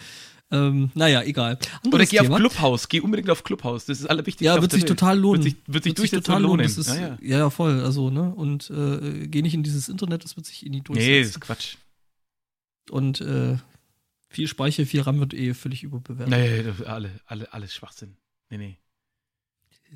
Ähm, 0.51 0.91
naja, 0.95 1.23
egal. 1.23 1.55
Oder 1.55 1.85
Anderes 1.85 2.11
geh 2.11 2.21
auf 2.21 2.27
Thema. 2.27 2.39
Clubhouse, 2.39 2.89
geh 2.89 3.01
unbedingt 3.01 3.31
auf 3.31 3.43
Clubhouse. 3.43 3.85
Das 3.87 3.99
ist 3.99 4.07
Allerwichtigste. 4.07 4.45
Ja, 4.45 4.55
auf 4.55 4.61
wird 4.63 4.73
sich 4.73 4.83
Welt. 4.83 4.89
total 4.89 5.19
lohnen. 5.19 5.43
Wird 5.43 5.55
sich, 5.55 5.63
wird 5.67 5.85
sich 5.85 5.95
durchsetzen 5.95 6.25
total 6.25 6.45
und 6.45 6.51
lohnen. 6.51 6.67
Das 6.67 6.79
ist, 6.79 6.89
ja, 6.89 7.19
ja, 7.21 7.39
ja. 7.39 7.51
voll. 7.51 7.81
Also, 7.81 8.11
ne? 8.11 8.33
Und 8.35 8.71
äh, 8.71 9.27
geh 9.27 9.43
nicht 9.43 9.55
in 9.55 9.65
dieses 9.65 9.89
Internet, 9.89 10.25
das 10.25 10.37
wird 10.37 10.47
sich 10.47 10.65
in 10.65 10.73
die 10.73 10.79
Nee, 10.79 10.85
das 10.85 10.95
durchsetzen. 10.95 11.31
ist 11.31 11.41
Quatsch. 11.41 11.77
Und 12.91 13.21
äh, 13.21 13.57
viel 14.29 14.47
Speicher, 14.47 14.87
viel 14.87 15.01
RAM 15.01 15.19
wird 15.19 15.35
eh 15.35 15.55
völlig 15.55 15.83
überbewertet. 15.83 16.29
Nee, 16.29 16.85
alle, 16.87 17.11
alle, 17.27 17.53
alles 17.53 17.75
Schwachsinn. 17.75 18.17
Nee, 18.51 18.59
nee. 18.59 18.79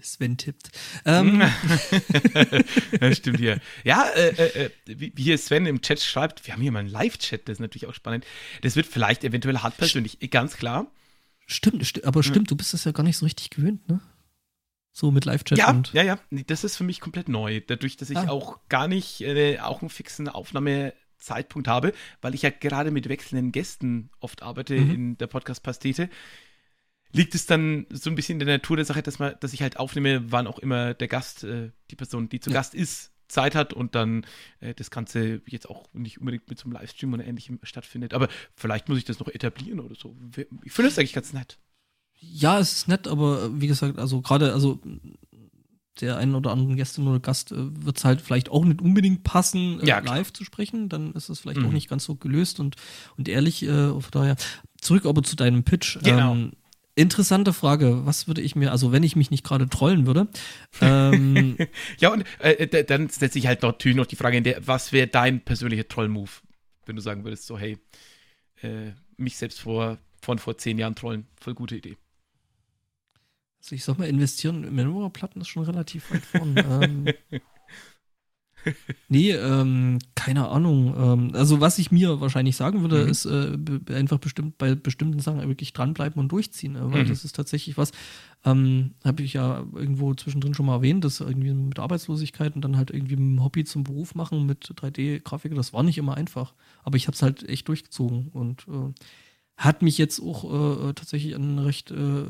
Sven 0.03 0.37
tippt. 0.37 0.71
Ähm, 1.05 1.43
das 3.01 3.17
stimmt 3.19 3.39
hier. 3.39 3.61
Ja, 3.85 4.09
äh, 4.15 4.29
äh, 4.67 4.71
wie 4.87 5.13
wie 5.15 5.23
hier 5.23 5.39
Sven 5.39 5.67
im 5.67 5.81
Chat 5.83 6.01
schreibt, 6.01 6.47
wir 6.47 6.55
haben 6.55 6.63
hier 6.63 6.73
mal 6.73 6.81
einen 6.81 6.89
Live-Chat, 6.89 7.49
das 7.49 7.55
ist 7.55 7.61
natürlich 7.61 7.87
auch 7.87 7.95
spannend. 7.95 8.25
Das 8.63 8.77
wird 8.77 8.87
vielleicht 8.87 9.25
eventuell 9.25 9.59
hart 9.59 9.77
persönlich, 9.77 10.19
ganz 10.31 10.57
klar. 10.57 10.87
stimmt, 11.47 11.83
sti- 11.85 12.05
aber 12.05 12.23
stimmt, 12.23 12.51
du 12.51 12.57
bist 12.57 12.73
das 12.75 12.85
ja 12.85 12.93
gar 12.93 13.03
nicht 13.03 13.17
so 13.17 13.27
richtig 13.27 13.51
gewöhnt, 13.51 13.89
ne? 13.89 14.01
So 14.93 15.11
mit 15.11 15.25
Live-Chat 15.25 15.59
Ja, 15.59 15.71
und. 15.71 15.93
ja, 15.93 16.03
ja. 16.03 16.19
Nee, 16.31 16.45
Das 16.47 16.65
ist 16.65 16.77
für 16.77 16.85
mich 16.85 17.01
komplett 17.01 17.29
neu. 17.29 17.61
Dadurch, 17.67 17.97
dass 17.97 18.11
ich 18.11 18.17
Ah. 18.19 18.29
auch 18.29 18.59
gar 18.69 18.89
nicht 18.89 19.21
äh, 19.21 19.59
auch 19.61 19.83
einen 19.83 19.89
fixen 19.91 20.29
Aufnahmezeitpunkt 20.29 21.69
habe, 21.69 21.93
weil 22.23 22.35
ich 22.35 22.43
ja 22.43 22.51
gerade 22.51 22.91
mit 22.91 23.09
wechselnden 23.09 23.53
Gästen 23.53 24.11
oft 24.19 24.43
arbeite 24.43 24.75
Mhm. 24.75 24.91
in 24.95 25.19
der 25.19 25.29
Podcast-Pastete, 25.29 26.09
liegt 27.13 27.35
es 27.35 27.47
dann 27.47 27.87
so 27.91 28.11
ein 28.11 28.17
bisschen 28.17 28.41
in 28.41 28.47
der 28.47 28.57
Natur 28.59 28.77
der 28.77 28.85
Sache, 28.87 29.03
dass, 29.03 29.19
man, 29.19 29.35
dass 29.41 29.53
ich 29.53 29.63
halt 29.63 29.79
aufnehme, 29.79 30.31
wann 30.33 30.47
auch 30.47 30.59
immer 30.59 30.95
der 30.95 31.09
Gast, 31.09 31.45
äh, 31.45 31.71
die 31.91 31.97
Person, 31.97 32.29
die 32.29 32.41
zu 32.41 32.51
Ja. 32.51 32.55
Gast 32.55 32.75
ist, 32.75 33.13
Zeit 33.29 33.55
hat 33.55 33.73
und 33.73 33.95
dann 33.95 34.27
äh, 34.59 34.75
das 34.75 34.91
Ganze 34.91 35.41
jetzt 35.47 35.71
auch 35.71 35.85
nicht 35.93 36.19
unbedingt 36.19 36.49
mit 36.49 36.59
so 36.59 36.65
einem 36.65 36.73
Livestream 36.73 37.15
oder 37.15 37.25
ähnlichem 37.25 37.61
stattfindet. 37.63 38.13
Aber 38.13 38.29
vielleicht 38.57 38.89
muss 38.89 38.99
ich 38.99 39.05
das 39.05 39.21
noch 39.21 39.29
etablieren 39.29 39.79
oder 39.81 39.95
so. 39.95 40.17
Ich 40.65 40.73
finde 40.73 40.91
das 40.91 40.99
eigentlich 40.99 41.13
ganz 41.13 41.33
nett. 41.33 41.59
Ja, 42.19 42.59
es 42.59 42.73
ist 42.73 42.89
nett, 42.89 43.07
aber 43.09 43.45
äh, 43.45 43.61
wie 43.61 43.69
gesagt, 43.69 43.99
also 43.99 44.21
gerade, 44.21 44.53
also 44.53 44.81
der 46.01 46.17
einen 46.17 46.35
oder 46.35 46.51
anderen 46.51 46.77
Gästin 46.77 47.07
oder 47.07 47.21
Gast 47.21 47.53
äh, 47.53 47.57
wird 47.85 47.99
es 47.99 48.05
halt 48.05 48.21
vielleicht 48.21 48.49
auch 48.49 48.65
nicht 48.65 48.81
unbedingt 48.81 49.23
passen, 49.23 49.81
äh, 49.81 49.87
Ja, 49.87 49.99
live 49.99 50.33
zu 50.33 50.45
sprechen. 50.45 50.89
Dann 50.89 51.13
ist 51.13 51.29
es 51.29 51.41
vielleicht 51.41 51.61
Mhm. 51.61 51.67
auch 51.67 51.73
nicht 51.73 51.89
ganz 51.89 52.05
so 52.05 52.15
gelöst 52.15 52.59
und, 52.61 52.77
und 53.17 53.29
ehrlich. 53.29 53.63
Äh, 53.63 53.89
von 53.91 54.03
daher. 54.11 54.37
Zurück 54.81 55.05
aber 55.05 55.23
zu 55.23 55.37
deinem 55.37 55.63
Pitch. 55.63 55.99
Genau. 56.03 56.33
Ähm, 56.33 56.53
interessante 57.01 57.53
Frage. 57.53 58.07
Was 58.07 58.27
würde 58.29 58.41
ich 58.43 58.55
mir, 58.57 58.71
also 58.73 58.93
wenn 58.93 59.03
ich 59.03 59.17
mich 59.17 59.31
nicht 59.31 59.45
gerade 59.45 59.69
trollen 59.69 60.07
würde, 60.07 60.29
ähm, 60.81 61.57
Ja, 61.99 62.13
und 62.13 62.25
äh, 62.39 62.67
d- 62.67 62.85
dann 62.85 63.09
setze 63.09 63.39
ich 63.39 63.47
halt 63.47 63.63
natürlich 63.63 63.97
noch 63.97 64.07
die 64.07 64.17
Frage 64.17 64.37
in 64.37 64.45
der, 64.45 64.67
was 64.67 64.93
wäre 64.93 65.07
dein 65.09 65.41
persönlicher 65.41 65.89
Troll-Move, 65.89 66.31
wenn 66.87 66.97
du 66.97 67.03
sagen 67.03 67.25
würdest, 67.25 67.47
so, 67.47 67.59
hey, 67.59 67.79
äh, 68.63 68.93
mich 69.17 69.37
selbst 69.37 69.61
vor, 69.61 69.99
von 70.23 70.39
vor 70.39 70.57
zehn 70.59 70.79
Jahren 70.79 70.95
trollen, 70.95 71.27
voll 71.41 71.55
gute 71.55 71.77
Idee. 71.77 71.97
also 73.63 73.75
ich 73.75 73.85
sag 73.85 73.99
mal, 73.99 74.09
investieren 74.09 74.65
in 74.65 74.75
Menora-Platten 74.75 75.41
ist 75.41 75.49
schon 75.49 75.65
relativ 75.65 76.11
weit 76.11 76.25
vorne. 76.25 76.61
ähm, 77.31 77.41
nee, 79.09 79.33
ähm, 79.33 79.99
keine 80.15 80.49
Ahnung. 80.49 80.95
Ähm, 80.97 81.31
also 81.35 81.61
was 81.61 81.79
ich 81.79 81.91
mir 81.91 82.21
wahrscheinlich 82.21 82.57
sagen 82.57 82.81
würde, 82.83 83.05
Mhm. 83.05 83.11
ist 83.11 83.25
äh, 83.25 83.57
einfach 83.95 84.19
bestimmt 84.19 84.59
bei 84.59 84.75
bestimmten 84.75 85.21
Sachen 85.21 85.47
wirklich 85.49 85.73
dranbleiben 85.73 86.21
und 86.21 86.31
durchziehen. 86.31 86.77
Äh, 86.77 86.93
weil 86.93 87.05
Mhm. 87.05 87.09
das 87.09 87.25
ist 87.25 87.35
tatsächlich 87.37 87.77
was, 87.77 87.93
ähm, 88.45 88.93
habe 89.05 89.23
ich 89.23 89.35
ja 89.35 89.65
irgendwo 89.75 90.15
zwischendrin 90.15 90.55
schon 90.55 90.67
mal 90.67 90.77
erwähnt, 90.77 91.05
dass 91.05 91.21
irgendwie 91.21 91.53
mit 91.53 91.79
Arbeitslosigkeit 91.79 92.55
und 92.55 92.63
dann 92.63 92.77
halt 92.77 92.91
irgendwie 92.91 93.17
mit 93.17 93.39
dem 93.39 93.45
Hobby 93.45 93.65
zum 93.65 93.85
Beruf 93.85 94.15
machen 94.15 94.47
mit 94.47 94.73
3D-Grafiker, 94.77 95.55
das 95.55 95.73
war 95.73 95.83
nicht 95.83 95.99
immer 95.99 96.17
einfach. 96.17 96.55
Aber 96.83 96.97
ich 96.97 97.07
habe 97.07 97.15
es 97.15 97.23
halt 97.23 97.49
echt 97.49 97.69
durchgezogen 97.69 98.29
und 98.33 98.67
äh, 98.69 98.93
hat 99.57 99.83
mich 99.83 99.99
jetzt 99.99 100.21
auch 100.23 100.89
äh, 100.89 100.93
tatsächlich 100.95 101.35
an 101.35 101.43
einen 101.43 101.59
recht 101.59 101.91
äh, 101.91 102.25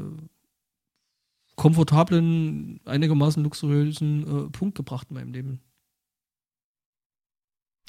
komfortablen, 1.56 2.80
einigermaßen 2.86 3.42
luxuriösen 3.42 4.46
äh, 4.46 4.50
Punkt 4.50 4.76
gebracht 4.76 5.08
in 5.10 5.14
meinem 5.14 5.32
Leben. 5.32 5.60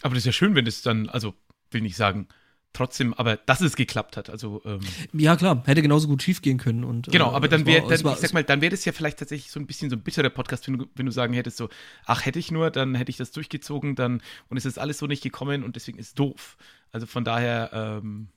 Aber 0.01 0.13
das 0.15 0.21
ist 0.21 0.25
ja 0.27 0.31
schön, 0.31 0.55
wenn 0.55 0.67
es 0.67 0.81
dann, 0.81 1.09
also 1.09 1.33
will 1.69 1.81
nicht 1.81 1.95
sagen, 1.95 2.27
trotzdem, 2.73 3.13
aber 3.13 3.37
dass 3.37 3.61
es 3.61 3.75
geklappt 3.75 4.17
hat. 4.17 4.29
Also, 4.29 4.61
ähm, 4.65 4.79
Ja, 5.13 5.35
klar, 5.35 5.63
hätte 5.65 5.81
genauso 5.81 6.07
gut 6.07 6.23
schief 6.23 6.41
gehen 6.41 6.57
können. 6.57 6.83
Und, 6.83 7.11
genau, 7.11 7.31
äh, 7.31 7.35
aber 7.35 7.47
dann 7.47 7.65
wäre, 7.65 7.93
ich 7.93 7.99
sag 7.99 8.33
mal, 8.33 8.43
dann 8.43 8.61
wäre 8.61 8.71
das 8.71 8.85
ja 8.85 8.91
vielleicht 8.91 9.19
tatsächlich 9.19 9.51
so 9.51 9.59
ein 9.59 9.67
bisschen 9.67 9.89
so 9.89 9.95
ein 9.95 10.01
bitterer 10.01 10.29
Podcast, 10.29 10.67
wenn 10.67 10.77
du, 10.77 10.85
wenn 10.95 11.05
du 11.05 11.11
sagen 11.11 11.33
hättest, 11.33 11.57
so, 11.57 11.69
ach, 12.05 12.25
hätte 12.25 12.39
ich 12.39 12.51
nur, 12.51 12.71
dann 12.71 12.95
hätte 12.95 13.09
ich 13.09 13.17
das 13.17 13.31
durchgezogen, 13.31 13.95
dann, 13.95 14.21
und 14.49 14.57
es 14.57 14.65
ist 14.65 14.79
alles 14.79 14.97
so 14.99 15.07
nicht 15.07 15.23
gekommen 15.23 15.63
und 15.63 15.75
deswegen 15.75 15.97
ist 15.97 16.07
es 16.07 16.13
doof. 16.13 16.57
Also 16.91 17.05
von 17.05 17.23
daher, 17.23 17.71
ähm, 17.73 18.29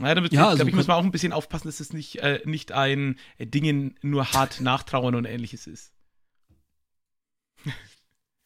naja, 0.00 0.14
damit, 0.14 0.32
Ja, 0.32 0.46
also 0.46 0.58
glaube 0.58 0.70
ich, 0.70 0.76
muss 0.76 0.86
man 0.86 0.96
auch 0.96 1.04
ein 1.04 1.10
bisschen 1.10 1.32
aufpassen, 1.32 1.66
dass 1.66 1.80
es 1.80 1.92
nicht, 1.92 2.16
äh, 2.16 2.40
nicht 2.44 2.70
ein 2.72 3.16
Dingen 3.40 3.96
nur 4.00 4.32
hart 4.32 4.60
nachtrauern 4.60 5.16
und 5.16 5.24
ähnliches 5.24 5.66
ist. 5.66 5.92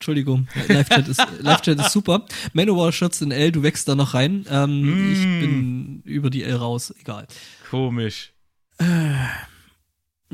Entschuldigung, 0.03 0.49
Live-Chat 0.67 1.07
ist, 1.07 1.23
Live 1.43 1.65
ist 1.65 1.93
super. 1.93 2.27
Manowar-Shirts 2.55 3.21
in 3.23 3.31
L, 3.31 3.53
du 3.53 3.63
wächst 3.63 3.87
da 3.89 3.95
noch 3.95 4.15
rein. 4.15 4.45
Ähm, 4.51 4.83
Mm. 4.83 5.13
Ich 5.13 5.23
bin 5.23 6.03
über 6.05 6.29
die 6.29 6.43
L 6.43 6.57
raus, 6.57 6.93
egal. 7.01 7.29
Komisch. 7.71 8.33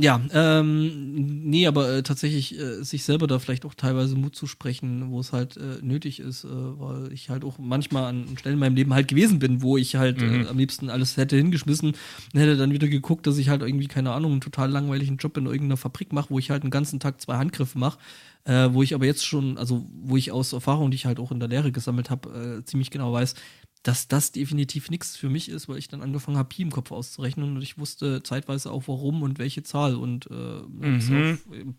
Ja, 0.00 0.20
ähm, 0.32 1.42
nee, 1.50 1.66
aber 1.66 1.90
äh, 1.92 2.02
tatsächlich 2.04 2.56
äh, 2.58 2.84
sich 2.84 3.02
selber 3.02 3.26
da 3.26 3.40
vielleicht 3.40 3.64
auch 3.66 3.74
teilweise 3.74 4.14
Mut 4.14 4.36
zu 4.36 4.46
sprechen, 4.46 5.10
wo 5.10 5.18
es 5.18 5.32
halt 5.32 5.56
äh, 5.56 5.80
nötig 5.82 6.20
ist, 6.20 6.44
äh, 6.44 6.48
weil 6.48 7.12
ich 7.12 7.30
halt 7.30 7.44
auch 7.44 7.58
manchmal 7.58 8.04
an 8.04 8.24
Stellen 8.38 8.54
in 8.54 8.60
meinem 8.60 8.76
Leben 8.76 8.94
halt 8.94 9.08
gewesen 9.08 9.40
bin, 9.40 9.60
wo 9.60 9.76
ich 9.76 9.96
halt 9.96 10.22
Mhm. 10.22 10.44
äh, 10.44 10.46
am 10.46 10.56
liebsten 10.56 10.88
alles 10.88 11.16
hätte 11.16 11.36
hingeschmissen 11.36 11.88
und 12.32 12.40
hätte 12.40 12.56
dann 12.56 12.72
wieder 12.72 12.86
geguckt, 12.86 13.26
dass 13.26 13.38
ich 13.38 13.48
halt 13.48 13.60
irgendwie, 13.62 13.88
keine 13.88 14.12
Ahnung, 14.12 14.30
einen 14.32 14.40
total 14.40 14.70
langweiligen 14.70 15.16
Job 15.16 15.36
in 15.36 15.46
irgendeiner 15.46 15.76
Fabrik 15.76 16.12
mache, 16.12 16.30
wo 16.30 16.38
ich 16.38 16.50
halt 16.50 16.62
den 16.62 16.70
ganzen 16.70 17.00
Tag 17.00 17.20
zwei 17.20 17.36
Handgriffe 17.36 17.76
mache, 17.76 17.98
äh, 18.44 18.68
wo 18.72 18.82
ich 18.82 18.94
aber 18.94 19.06
jetzt 19.06 19.24
schon, 19.26 19.58
also 19.58 19.86
wo 19.92 20.16
ich 20.16 20.32
aus 20.32 20.52
Erfahrung, 20.52 20.90
die 20.90 20.96
ich 20.96 21.06
halt 21.06 21.18
auch 21.20 21.30
in 21.32 21.40
der 21.40 21.48
Lehre 21.48 21.72
gesammelt 21.72 22.10
habe, 22.10 22.58
äh, 22.60 22.64
ziemlich 22.64 22.90
genau 22.90 23.12
weiß, 23.12 23.34
dass 23.82 24.08
das 24.08 24.32
definitiv 24.32 24.90
nichts 24.90 25.16
für 25.16 25.28
mich 25.28 25.48
ist, 25.48 25.68
weil 25.68 25.78
ich 25.78 25.88
dann 25.88 26.02
angefangen 26.02 26.36
habe, 26.36 26.48
Pi 26.48 26.62
im 26.62 26.70
Kopf 26.72 26.90
auszurechnen 26.90 27.56
und 27.56 27.62
ich 27.62 27.78
wusste 27.78 28.22
zeitweise 28.22 28.70
auch 28.72 28.84
warum 28.88 29.22
und 29.22 29.38
welche 29.38 29.62
Zahl 29.62 29.94
und 29.94 30.26
äh, 30.30 30.34
Mhm. 30.34 31.20
auf, 31.20 31.38
ähm, 31.54 31.74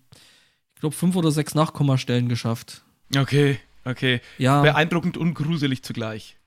ich 0.75 0.79
glaube, 0.81 0.95
fünf 0.95 1.15
oder 1.15 1.31
sechs 1.31 1.55
Nachkommastellen 1.55 2.29
geschafft. 2.29 2.83
Okay, 3.15 3.59
okay. 3.83 4.21
Ja, 4.37 4.61
Beeindruckend 4.61 5.17
und 5.17 5.33
gruselig 5.33 5.83
zugleich. 5.83 6.37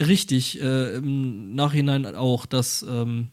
richtig. 0.00 0.60
Äh, 0.62 0.94
Im 0.96 1.54
Nachhinein 1.54 2.06
auch, 2.14 2.46
dass 2.46 2.82
ähm, 2.88 3.28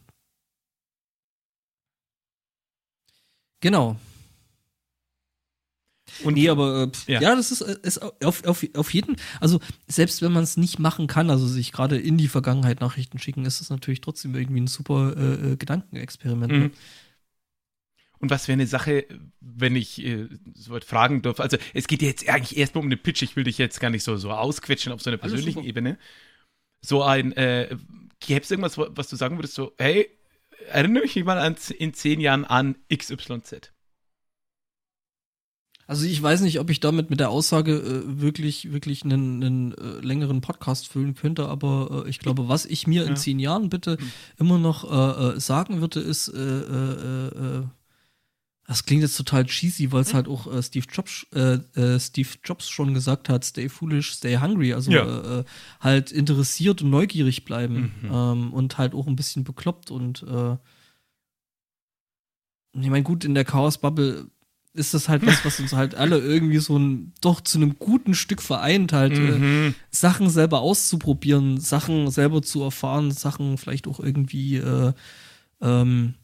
genau. 3.60 3.96
Und 6.24 6.34
Nee, 6.34 6.48
aber 6.48 6.90
äh, 7.06 7.12
Ja. 7.12 7.20
ja. 7.20 7.36
das 7.36 7.50
ist, 7.50 7.60
äh, 7.60 7.76
ist 7.82 7.98
auf, 7.98 8.44
auf, 8.44 8.64
auf 8.74 8.94
jeden, 8.94 9.16
also 9.40 9.60
selbst 9.86 10.22
wenn 10.22 10.32
man 10.32 10.42
es 10.42 10.56
nicht 10.56 10.78
machen 10.78 11.06
kann, 11.06 11.30
also 11.30 11.46
sich 11.46 11.72
gerade 11.72 11.98
in 11.98 12.18
die 12.18 12.28
Vergangenheit 12.28 12.80
Nachrichten 12.80 13.18
schicken, 13.18 13.44
ist 13.44 13.60
es 13.60 13.70
natürlich 13.70 14.00
trotzdem 14.00 14.34
irgendwie 14.34 14.60
ein 14.60 14.66
super 14.66 15.14
äh, 15.16 15.52
äh, 15.52 15.56
Gedankenexperiment. 15.56 16.52
Mhm. 16.52 16.58
Ne? 16.58 16.70
Und 18.20 18.30
was 18.30 18.48
wäre 18.48 18.54
eine 18.54 18.66
Sache, 18.66 19.06
wenn 19.40 19.76
ich 19.76 20.04
äh, 20.04 20.28
so 20.54 20.72
weit 20.72 20.84
fragen 20.84 21.22
darf? 21.22 21.38
Also, 21.38 21.56
es 21.72 21.86
geht 21.86 22.02
jetzt 22.02 22.28
eigentlich 22.28 22.58
erstmal 22.58 22.82
um 22.82 22.90
den 22.90 23.00
Pitch. 23.00 23.22
Ich 23.22 23.36
will 23.36 23.44
dich 23.44 23.58
jetzt 23.58 23.78
gar 23.80 23.90
nicht 23.90 24.02
so, 24.02 24.16
so 24.16 24.32
ausquetschen 24.32 24.92
auf 24.92 25.00
so 25.00 25.10
einer 25.10 25.18
persönlichen. 25.18 25.62
Ebene. 25.62 25.98
So 26.80 27.02
ein, 27.02 27.32
äh, 27.32 27.76
gäbe 28.20 28.40
es 28.40 28.50
irgendwas, 28.50 28.76
was 28.76 29.08
du 29.08 29.16
sagen 29.16 29.38
würdest, 29.38 29.54
so, 29.54 29.72
hey, 29.78 30.08
erinnere 30.68 31.04
mich 31.04 31.24
mal 31.24 31.38
an, 31.38 31.56
in 31.78 31.94
zehn 31.94 32.20
Jahren 32.20 32.44
an 32.44 32.76
XYZ. 32.92 33.72
Also 35.90 36.04
ich 36.04 36.22
weiß 36.22 36.42
nicht, 36.42 36.60
ob 36.60 36.68
ich 36.68 36.80
damit 36.80 37.08
mit 37.08 37.18
der 37.18 37.30
Aussage 37.30 37.72
äh, 37.72 38.20
wirklich, 38.20 38.72
wirklich 38.72 39.04
einen, 39.04 39.42
einen 39.42 39.72
äh, 39.72 40.00
längeren 40.00 40.42
Podcast 40.42 40.86
füllen 40.86 41.14
könnte, 41.14 41.48
aber 41.48 42.04
äh, 42.04 42.10
ich 42.10 42.18
glaube, 42.18 42.46
was 42.46 42.66
ich 42.66 42.86
mir 42.86 43.04
in 43.04 43.10
Ja. 43.10 43.14
zehn 43.16 43.38
Jahren 43.38 43.70
bitte 43.70 43.92
Hm. 43.98 44.12
immer 44.36 44.58
noch 44.58 44.84
äh, 44.84 45.36
äh, 45.36 45.40
sagen 45.40 45.80
würde, 45.80 46.00
ist, 46.00 46.28
äh, 46.28 46.38
äh, 46.38 47.28
äh, 47.28 47.64
das 48.66 48.84
klingt 48.84 49.00
jetzt 49.00 49.16
total 49.16 49.46
cheesy, 49.46 49.90
weil 49.90 50.02
es 50.02 50.08
Hm. 50.08 50.14
halt 50.16 50.28
auch 50.28 50.46
äh, 50.52 50.62
Steve 50.62 50.84
Jobs, 50.92 51.26
äh, 51.34 51.54
äh, 51.80 51.98
Steve 51.98 52.28
Jobs 52.44 52.68
schon 52.68 52.92
gesagt 52.92 53.30
hat, 53.30 53.46
stay 53.46 53.70
foolish, 53.70 54.12
stay 54.12 54.36
hungry, 54.38 54.74
also 54.74 54.92
Ja. 54.92 55.04
äh, 55.04 55.38
äh, 55.40 55.44
halt 55.80 56.12
interessiert 56.12 56.82
und 56.82 56.90
neugierig 56.90 57.46
bleiben 57.46 57.94
Mhm. 58.02 58.10
ähm, 58.12 58.52
und 58.52 58.76
halt 58.76 58.92
auch 58.92 59.06
ein 59.06 59.16
bisschen 59.16 59.42
bekloppt 59.42 59.90
und 59.90 60.22
äh, 60.24 60.58
ich 62.78 62.90
meine, 62.90 63.02
gut, 63.04 63.24
in 63.24 63.34
der 63.34 63.46
Chaos-Bubble 63.46 64.26
ist 64.78 64.94
das 64.94 65.08
halt 65.08 65.26
was, 65.26 65.44
was 65.44 65.60
uns 65.60 65.72
halt 65.72 65.94
alle 65.94 66.18
irgendwie 66.18 66.58
so 66.58 66.78
ein, 66.78 67.12
doch 67.20 67.40
zu 67.42 67.58
einem 67.58 67.78
guten 67.78 68.14
Stück 68.14 68.40
vereint, 68.40 68.92
halt 68.92 69.12
äh, 69.12 69.18
Mhm. 69.38 69.74
Sachen 69.90 70.30
selber 70.30 70.60
auszuprobieren, 70.60 71.58
Sachen 71.60 72.10
selber 72.10 72.40
zu 72.42 72.62
erfahren, 72.62 73.10
Sachen 73.10 73.58
vielleicht 73.58 73.86
auch 73.88 74.00
irgendwie 74.00 74.56
äh, 74.56 74.92
ähm, 75.60 76.14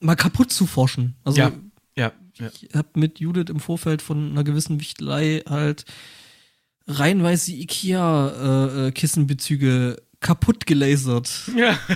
mal 0.00 0.14
kaputt 0.16 0.52
zu 0.52 0.66
forschen. 0.66 1.14
Also 1.24 1.40
Ja, 1.40 1.52
ja, 1.96 2.12
ja. 2.38 2.48
ich 2.52 2.68
habe 2.74 2.88
mit 2.94 3.18
Judith 3.20 3.48
im 3.50 3.60
Vorfeld 3.60 4.02
von 4.02 4.30
einer 4.30 4.44
gewissen 4.44 4.80
Wichtelei 4.80 5.42
halt 5.48 5.84
reihenweise 6.86 7.52
Ikea-Kissenbezüge 7.52 9.96
kaputt 10.20 10.66
gelasert. 10.66 11.30
ja. 11.56 11.78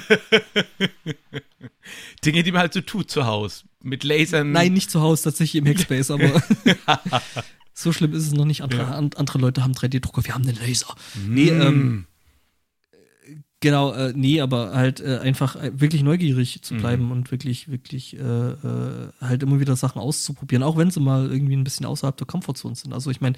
Dinge, 2.24 2.42
die 2.42 2.52
man 2.52 2.62
halt 2.62 2.72
so 2.72 2.80
tut 2.80 3.10
zu 3.10 3.26
Hause. 3.26 3.64
Mit 3.84 4.02
Lasern. 4.02 4.50
Nein, 4.52 4.72
nicht 4.72 4.90
zu 4.90 5.00
Hause, 5.00 5.24
tatsächlich 5.24 5.62
im 5.62 5.66
Hackspace, 5.68 6.10
aber 6.10 6.42
so 7.74 7.92
schlimm 7.92 8.12
ist 8.14 8.26
es 8.26 8.32
noch 8.32 8.44
nicht. 8.46 8.62
Andere, 8.62 8.80
Ja. 8.82 8.90
an, 8.92 9.10
andere 9.16 9.38
Leute 9.38 9.62
haben 9.62 9.72
3D-Drucker, 9.72 10.24
wir 10.24 10.34
haben 10.34 10.44
den 10.46 10.56
Laser. 10.56 10.94
Mm. 11.14 11.34
Nee, 11.34 11.48
ähm, 11.50 12.06
Genau, 13.60 13.92
äh, 13.94 14.12
nee, 14.14 14.42
aber 14.42 14.72
halt 14.74 15.00
äh, 15.00 15.20
einfach 15.22 15.56
äh, 15.56 15.70
wirklich 15.80 16.02
neugierig 16.02 16.60
zu 16.60 16.74
Mhm. 16.74 16.78
bleiben 16.80 17.10
und 17.10 17.30
wirklich, 17.30 17.70
wirklich 17.70 18.14
äh, 18.14 18.20
äh, 18.20 19.08
halt 19.22 19.42
immer 19.42 19.58
wieder 19.58 19.74
Sachen 19.74 20.00
auszuprobieren, 20.02 20.62
auch 20.62 20.76
wenn 20.76 20.90
sie 20.90 21.00
mal 21.00 21.30
irgendwie 21.32 21.56
ein 21.56 21.64
bisschen 21.64 21.86
außerhalb 21.86 22.14
der 22.14 22.26
Komfortzone 22.26 22.74
sind. 22.74 22.92
Also 22.92 23.10
ich 23.10 23.22
meine, 23.22 23.36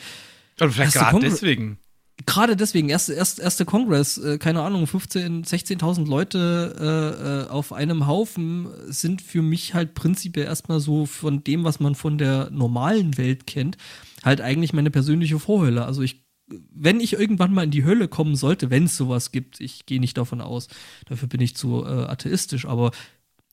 vielleicht 0.57 0.95
gerade 0.95 1.21
deswegen. 1.21 1.79
Gerade 2.25 2.57
deswegen, 2.57 2.89
erste, 2.89 3.13
erste, 3.13 3.43
erste 3.43 3.65
Kongress, 3.67 4.17
äh, 4.17 4.39
keine 4.39 4.63
Ahnung, 4.63 4.87
15, 4.87 5.45
16.000 5.45 6.09
Leute 6.09 6.77
äh, 6.81 7.49
äh, 7.49 7.51
auf 7.51 7.73
einem 7.73 8.07
Haufen 8.07 8.69
sind 8.87 9.21
für 9.21 9.43
mich 9.43 9.75
halt 9.75 9.95
prinzipiell 9.95 10.47
erstmal 10.47 10.81
so 10.81 11.05
von 11.05 11.45
dem, 11.45 11.65
was 11.65 11.79
man 11.79 11.95
von 11.95 12.17
der 12.17 12.49
normalen 12.51 13.19
Welt 13.19 13.47
kennt, 13.47 13.77
halt 14.25 14.41
eigentlich 14.41 14.73
meine 14.73 14.91
persönliche 14.91 15.39
Vorhölle. 15.39 15.85
Also 15.85 16.01
ich, 16.03 16.25
wenn 16.47 17.01
ich 17.01 17.15
irgendwann 17.15 17.53
mal 17.53 17.65
in 17.65 17.71
die 17.71 17.85
Hölle 17.85 18.09
kommen 18.09 18.37
sollte, 18.37 18.71
wenn 18.71 18.85
es 18.85 18.97
sowas 18.97 19.31
gibt, 19.31 19.61
ich 19.61 19.85
gehe 19.85 20.01
nicht 20.01 20.17
davon 20.17 20.41
aus, 20.41 20.69
dafür 21.07 21.29
bin 21.29 21.43
ich 21.43 21.55
zu 21.55 21.85
äh, 21.85 21.89
atheistisch, 21.89 22.65
aber 22.65 22.93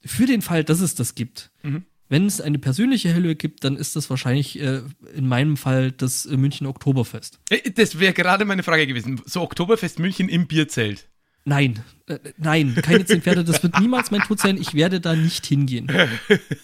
für 0.06 0.26
den 0.26 0.42
Fall, 0.42 0.64
dass 0.64 0.80
es 0.80 0.96
das 0.96 1.16
gibt, 1.16 1.52
Mhm. 1.64 1.86
Wenn 2.14 2.28
es 2.28 2.40
eine 2.40 2.60
persönliche 2.60 3.12
Hölle 3.16 3.36
gibt, 3.36 3.64
dann 3.64 3.76
ist 3.76 3.96
das 3.96 4.08
wahrscheinlich 4.12 4.60
äh, 4.60 4.82
in 5.16 5.28
meinem 5.28 5.58
Fall 5.58 5.92
das 5.92 6.28
äh, 6.28 6.38
München 6.38 6.68
Oktoberfest. 6.68 7.40
Äh, 7.50 7.72
Das 7.72 7.98
wäre 8.00 8.14
gerade 8.14 8.46
meine 8.46 8.62
Frage 8.62 8.86
gewesen. 8.86 9.20
So 9.26 9.42
Oktoberfest 9.42 9.98
München 9.98 10.30
im 10.30 10.46
Bierzelt. 10.48 11.10
Nein, 11.46 11.84
äh, 12.08 12.20
nein, 12.38 12.76
keine 12.76 13.04
zehn 13.06 13.22
Pferde, 13.24 13.44
das 13.44 13.64
wird 13.64 13.80
niemals 13.80 14.12
mein 14.12 14.22
Tod 14.22 14.40
sein. 14.40 14.58
Ich 14.58 14.76
werde 14.76 15.02
da 15.02 15.16
nicht 15.16 15.46
hingehen. 15.46 15.92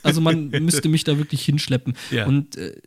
Also 0.04 0.22
man 0.22 0.50
müsste 0.64 0.88
mich 0.88 1.04
da 1.04 1.18
wirklich 1.18 1.44
hinschleppen. 1.44 1.96
Ja. 2.12 2.28
Und 2.28 2.56
äh, 2.56 2.80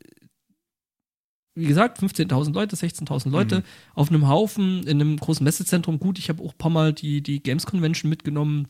wie 1.54 1.66
gesagt, 1.66 2.00
15.000 2.00 2.54
Leute, 2.54 2.76
16.000 2.76 3.28
Leute 3.30 3.56
Mhm. 3.58 3.62
auf 3.94 4.08
einem 4.08 4.26
Haufen 4.28 4.86
in 4.86 5.00
einem 5.00 5.16
großen 5.18 5.44
Messezentrum. 5.44 5.98
Gut, 5.98 6.18
ich 6.18 6.28
habe 6.30 6.42
auch 6.42 6.52
ein 6.52 6.58
paar 6.58 6.70
Mal 6.70 6.92
die, 6.94 7.22
die 7.22 7.42
Games 7.42 7.66
Convention 7.66 8.08
mitgenommen. 8.08 8.68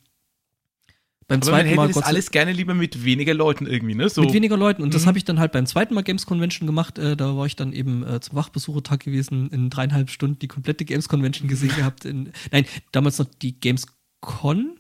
Beim 1.32 1.40
Aber 1.42 1.50
man 1.50 1.58
zweiten 1.60 1.68
hätte 1.68 1.76
Mal 1.76 1.88
das 1.92 2.02
alles 2.02 2.30
gerne 2.30 2.52
lieber 2.52 2.74
mit 2.74 3.04
weniger 3.04 3.34
Leuten 3.34 3.66
irgendwie, 3.66 3.94
ne? 3.94 4.08
So. 4.08 4.20
mit 4.22 4.32
weniger 4.32 4.56
Leuten. 4.56 4.82
Und 4.82 4.92
das 4.94 5.02
Mhm. 5.02 5.06
habe 5.06 5.18
ich 5.18 5.24
dann 5.24 5.38
halt 5.40 5.52
beim 5.52 5.66
zweiten 5.66 5.94
Mal 5.94 6.02
Games 6.02 6.26
Convention 6.26 6.66
gemacht. 6.66 6.98
Äh, 6.98 7.16
da 7.16 7.36
war 7.36 7.46
ich 7.46 7.56
dann 7.56 7.72
eben 7.72 8.02
äh, 8.06 8.20
zum 8.20 8.36
Wachbesuchertag 8.36 9.00
gewesen, 9.00 9.48
in 9.50 9.70
dreieinhalb 9.70 10.10
Stunden 10.10 10.38
die 10.38 10.48
komplette 10.48 10.84
Games 10.84 11.08
Convention 11.08 11.48
gesehen 11.48 11.74
gehabt. 11.74 12.04
In, 12.04 12.32
nein, 12.50 12.66
damals 12.92 13.18
noch 13.18 13.26
die 13.40 13.58
Games 13.58 13.86
Con. 14.20 14.78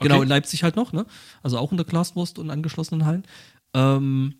Genau, 0.00 0.16
Okay. 0.16 0.22
in 0.24 0.28
Leipzig 0.28 0.62
halt 0.64 0.76
noch, 0.76 0.92
ne? 0.92 1.06
Also 1.42 1.58
auch 1.58 1.70
unter 1.72 1.84
Glaswurst 1.84 2.38
und 2.38 2.50
angeschlossenen 2.50 3.04
Hallen. 3.06 3.24
Ähm, 3.74 4.34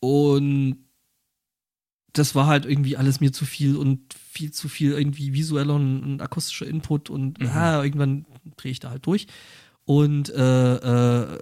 und 0.00 0.83
das 2.14 2.34
war 2.34 2.46
halt 2.46 2.64
irgendwie 2.64 2.96
alles 2.96 3.20
mir 3.20 3.32
zu 3.32 3.44
viel 3.44 3.76
und 3.76 4.00
viel 4.14 4.50
zu 4.52 4.68
viel 4.68 4.92
irgendwie 4.92 5.34
visueller 5.34 5.74
und, 5.74 6.02
und 6.02 6.22
akustischer 6.22 6.66
Input 6.66 7.10
und 7.10 7.38
Mhm. 7.40 7.48
ah, 7.48 7.82
irgendwann 7.84 8.24
drehe 8.56 8.72
ich 8.72 8.80
da 8.80 8.90
halt 8.90 9.04
durch. 9.06 9.26
Und 9.84 10.30
äh, 10.30 10.74
äh, 11.34 11.38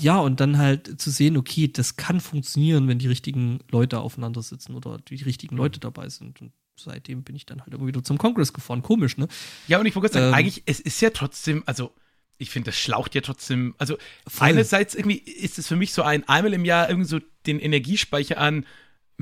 ja, 0.00 0.18
und 0.18 0.40
dann 0.40 0.56
halt 0.56 1.00
zu 1.00 1.10
sehen, 1.10 1.36
okay, 1.36 1.68
das 1.68 1.96
kann 1.96 2.20
funktionieren, 2.20 2.88
wenn 2.88 2.98
die 2.98 3.08
richtigen 3.08 3.58
Leute 3.70 4.00
aufeinander 4.00 4.40
sitzen 4.42 4.74
oder 4.74 4.98
die 4.98 5.16
richtigen 5.22 5.56
Leute 5.56 5.80
dabei 5.80 6.08
sind. 6.08 6.40
Und 6.40 6.52
seitdem 6.76 7.24
bin 7.24 7.36
ich 7.36 7.44
dann 7.44 7.60
halt 7.60 7.74
immer 7.74 7.86
wieder 7.86 8.02
zum 8.02 8.16
Kongress 8.16 8.52
gefahren. 8.54 8.82
Komisch, 8.82 9.18
ne? 9.18 9.28
Ja, 9.68 9.78
und 9.80 9.86
ich 9.86 9.94
wollte 9.94 10.14
sagen, 10.14 10.26
Ähm. 10.28 10.34
eigentlich, 10.34 10.62
es 10.64 10.80
ist 10.80 11.00
ja 11.02 11.10
trotzdem, 11.10 11.62
also 11.66 11.92
ich 12.38 12.48
finde, 12.50 12.70
das 12.70 12.76
schlaucht 12.78 13.14
ja 13.14 13.20
trotzdem, 13.20 13.74
also 13.78 13.98
Voll. 14.26 14.48
einerseits 14.48 14.94
irgendwie 14.94 15.18
ist 15.18 15.58
es 15.58 15.68
für 15.68 15.76
mich 15.76 15.92
so 15.92 16.02
ein 16.02 16.26
einmal 16.28 16.54
im 16.54 16.64
Jahr 16.64 16.88
irgendwie 16.88 17.08
so 17.08 17.20
den 17.46 17.60
Energiespeicher 17.60 18.38
an 18.38 18.64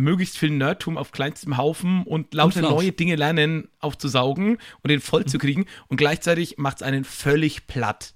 möglichst 0.00 0.38
viel 0.38 0.50
Nerdtum 0.50 0.96
auf 0.98 1.12
kleinstem 1.12 1.56
Haufen 1.56 2.02
und 2.04 2.34
lauter 2.34 2.62
neue 2.62 2.92
Dinge 2.92 3.16
lernen 3.16 3.68
aufzusaugen 3.78 4.58
und 4.82 4.88
den 4.90 5.00
voll 5.00 5.24
zu 5.26 5.38
kriegen 5.38 5.66
und 5.88 5.96
gleichzeitig 5.96 6.58
macht 6.58 6.78
es 6.78 6.82
einen 6.82 7.04
völlig 7.04 7.66
platt. 7.66 8.14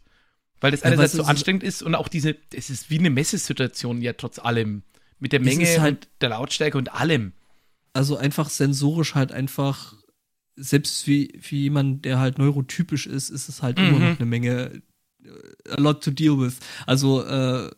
Weil 0.60 0.70
das 0.70 0.82
einerseits 0.82 1.12
so 1.12 1.24
anstrengend 1.24 1.62
ist 1.62 1.82
und 1.82 1.94
auch 1.94 2.08
diese, 2.08 2.36
es 2.54 2.70
ist 2.70 2.88
wie 2.90 2.98
eine 2.98 3.10
Messesituation 3.10 4.00
ja 4.00 4.14
trotz 4.14 4.38
allem. 4.38 4.82
Mit 5.18 5.32
der 5.32 5.40
Menge 5.40 5.66
halt- 5.80 6.06
und 6.06 6.08
der 6.20 6.30
Lautstärke 6.30 6.76
und 6.78 6.92
allem. 6.94 7.32
also 7.92 8.16
einfach 8.16 8.48
sensorisch 8.50 9.14
halt 9.14 9.30
einfach, 9.30 9.94
selbst 10.56 11.04
für, 11.04 11.28
für 11.40 11.56
jemanden, 11.56 12.02
der 12.02 12.18
halt 12.18 12.38
neurotypisch 12.38 13.06
ist, 13.06 13.30
ist 13.30 13.48
es 13.48 13.62
halt 13.62 13.78
immer 13.78 13.98
Mhm. 13.98 14.04
noch 14.10 14.16
eine 14.18 14.26
Menge, 14.26 14.82
äh, 15.24 15.70
a 15.70 15.80
lot 15.80 16.02
to 16.02 16.10
deal 16.10 16.38
with. 16.38 16.58
Also, 16.86 17.24
äh, 17.24 17.70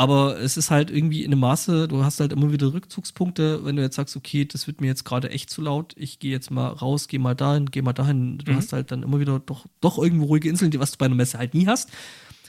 aber 0.00 0.40
es 0.40 0.56
ist 0.56 0.70
halt 0.70 0.90
irgendwie 0.90 1.24
in 1.24 1.30
einem 1.30 1.40
Maße, 1.40 1.86
du 1.86 2.02
hast 2.02 2.20
halt 2.20 2.32
immer 2.32 2.50
wieder 2.50 2.72
Rückzugspunkte, 2.72 3.66
wenn 3.66 3.76
du 3.76 3.82
jetzt 3.82 3.96
sagst, 3.96 4.16
okay, 4.16 4.46
das 4.46 4.66
wird 4.66 4.80
mir 4.80 4.86
jetzt 4.86 5.04
gerade 5.04 5.28
echt 5.28 5.50
zu 5.50 5.60
laut, 5.60 5.92
ich 5.98 6.18
gehe 6.20 6.30
jetzt 6.30 6.50
mal 6.50 6.68
raus, 6.68 7.06
gehe 7.06 7.20
mal 7.20 7.34
dahin, 7.34 7.66
gehe 7.70 7.82
mal 7.82 7.92
dahin. 7.92 8.38
Du 8.38 8.50
Mhm. 8.50 8.56
hast 8.56 8.72
halt 8.72 8.90
dann 8.92 9.02
immer 9.02 9.20
wieder 9.20 9.40
doch, 9.40 9.66
doch 9.82 9.98
irgendwo 9.98 10.24
ruhige 10.24 10.48
Inseln, 10.48 10.70
die 10.70 10.80
was 10.80 10.92
du 10.92 10.96
bei 10.96 11.04
einer 11.04 11.14
Messe 11.16 11.36
halt 11.36 11.52
nie 11.52 11.66
hast. 11.66 11.90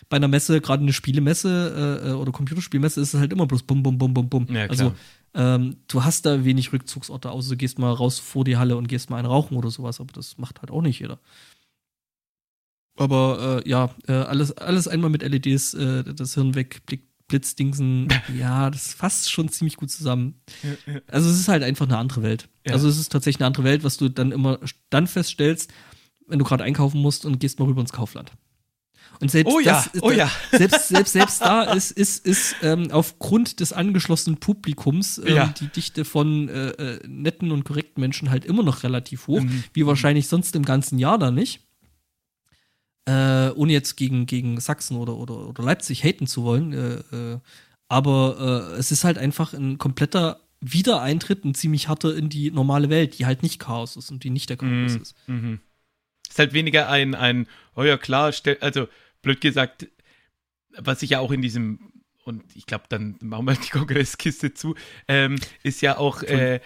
Bei 0.07 0.15
einer 0.15 0.29
Messe, 0.29 0.61
gerade 0.61 0.81
eine 0.81 0.93
Spielemesse 0.93 1.99
äh, 2.05 2.09
äh, 2.11 2.13
oder 2.13 2.31
Computerspielmesse, 2.31 3.01
ist 3.01 3.13
es 3.13 3.19
halt 3.19 3.33
immer 3.33 3.47
bloß 3.47 3.63
bum, 3.63 3.83
bum, 3.83 3.97
bum, 3.97 4.13
bum, 4.13 4.29
bum. 4.29 4.47
Ja, 4.49 4.67
also 4.67 4.93
ähm, 5.33 5.75
du 5.89 6.05
hast 6.05 6.25
da 6.25 6.45
wenig 6.45 6.71
Rückzugsorte, 6.71 7.31
außer 7.31 7.49
du 7.49 7.57
gehst 7.57 7.79
mal 7.79 7.91
raus 7.91 8.19
vor 8.19 8.45
die 8.45 8.55
Halle 8.55 8.77
und 8.77 8.87
gehst 8.87 9.09
mal 9.09 9.17
einen 9.17 9.27
rauchen 9.27 9.57
oder 9.57 9.71
sowas, 9.71 9.99
aber 9.99 10.13
das 10.13 10.37
macht 10.37 10.61
halt 10.61 10.71
auch 10.71 10.81
nicht 10.81 10.99
jeder. 11.01 11.19
Aber 12.97 13.61
äh, 13.65 13.69
ja, 13.69 13.89
äh, 14.07 14.13
alles, 14.13 14.51
alles 14.57 14.87
einmal 14.87 15.09
mit 15.09 15.21
LEDs, 15.23 15.73
äh, 15.73 16.03
das 16.13 16.33
Hirn 16.35 16.55
weg, 16.55 16.85
Blick, 16.85 17.03
Blitzdingsen, 17.31 18.07
ja, 18.37 18.69
das 18.69 18.93
fasst 18.93 19.31
schon 19.31 19.49
ziemlich 19.49 19.77
gut 19.77 19.89
zusammen. 19.89 20.35
Also 21.07 21.29
es 21.29 21.39
ist 21.39 21.47
halt 21.47 21.63
einfach 21.63 21.87
eine 21.87 21.97
andere 21.97 22.21
Welt. 22.21 22.47
Ja. 22.67 22.73
Also 22.73 22.87
es 22.87 22.99
ist 22.99 23.11
tatsächlich 23.11 23.39
eine 23.41 23.47
andere 23.47 23.63
Welt, 23.63 23.83
was 23.83 23.97
du 23.97 24.09
dann 24.09 24.31
immer 24.31 24.59
dann 24.91 25.07
feststellst, 25.07 25.71
wenn 26.27 26.37
du 26.39 26.45
gerade 26.45 26.63
einkaufen 26.63 27.01
musst 27.01 27.25
und 27.25 27.39
gehst 27.39 27.57
mal 27.59 27.65
rüber 27.65 27.81
ins 27.81 27.91
Kaufland. 27.93 28.31
Und 29.19 29.29
selbst 29.29 29.53
Oh 29.53 29.59
ja, 29.59 29.85
das 29.93 30.01
oh 30.03 30.11
ja. 30.11 30.29
selbst, 30.51 30.87
selbst, 30.87 31.13
selbst 31.13 31.41
da 31.41 31.63
ist, 31.73 31.91
ist, 31.91 32.25
ist 32.25 32.55
ähm, 32.63 32.89
aufgrund 32.91 33.59
des 33.59 33.71
angeschlossenen 33.71 34.39
Publikums 34.39 35.19
ähm, 35.19 35.35
Ja. 35.35 35.47
die 35.59 35.67
Dichte 35.67 36.05
von 36.05 36.49
äh, 36.49 36.69
äh, 36.69 37.07
netten 37.07 37.51
und 37.51 37.63
korrekten 37.63 38.01
Menschen 38.01 38.29
halt 38.29 38.45
immer 38.45 38.63
noch 38.63 38.83
relativ 38.83 39.27
hoch, 39.27 39.41
Mhm. 39.41 39.63
wie 39.73 39.85
wahrscheinlich 39.85 40.27
sonst 40.27 40.55
im 40.55 40.63
ganzen 40.65 40.97
Jahr 40.99 41.17
da 41.19 41.29
nicht. 41.31 41.61
Äh, 43.05 43.49
ohne 43.55 43.73
jetzt 43.73 43.95
gegen, 43.97 44.25
gegen 44.27 44.59
Sachsen 44.59 44.95
oder, 44.97 45.15
oder, 45.15 45.47
oder 45.47 45.63
Leipzig 45.63 46.03
haten 46.03 46.27
zu 46.27 46.43
wollen. 46.43 46.73
Äh, 46.73 47.15
äh, 47.15 47.39
aber 47.87 48.71
äh, 48.75 48.79
es 48.79 48.91
ist 48.91 49.03
halt 49.03 49.17
einfach 49.17 49.53
ein 49.53 49.77
kompletter 49.77 50.39
Wiedereintritt, 50.61 51.43
ein 51.43 51.55
ziemlich 51.55 51.87
harter 51.87 52.15
in 52.15 52.29
die 52.29 52.51
normale 52.51 52.89
Welt, 52.89 53.17
die 53.17 53.25
halt 53.25 53.41
nicht 53.41 53.59
Chaos 53.59 53.97
ist 53.97 54.11
und 54.11 54.23
die 54.23 54.29
nicht 54.29 54.49
der 54.49 54.57
Kongress 54.57 54.95
Mhm. 54.95 55.01
ist. 55.01 55.15
Mhm. 55.27 55.59
Ist 56.29 56.39
halt 56.39 56.53
weniger 56.53 56.87
ein, 56.89 57.15
ein, 57.15 57.47
oh 57.75 57.83
ja 57.83 57.97
klar, 57.97 58.31
also 58.61 58.87
blöd 59.21 59.41
gesagt, 59.41 59.87
was 60.77 61.01
ich 61.01 61.09
ja 61.09 61.19
auch 61.19 61.31
in 61.31 61.41
diesem, 61.41 61.91
und 62.23 62.55
ich 62.55 62.67
glaube, 62.67 62.85
dann 62.87 63.17
machen 63.21 63.45
wir 63.47 63.55
die 63.55 63.69
Kongresskiste 63.71 64.53
zu, 64.53 64.75
ähm, 65.07 65.37
ist 65.63 65.81
ja 65.81 65.97
auch, 65.97 66.21
äh, 66.23 66.61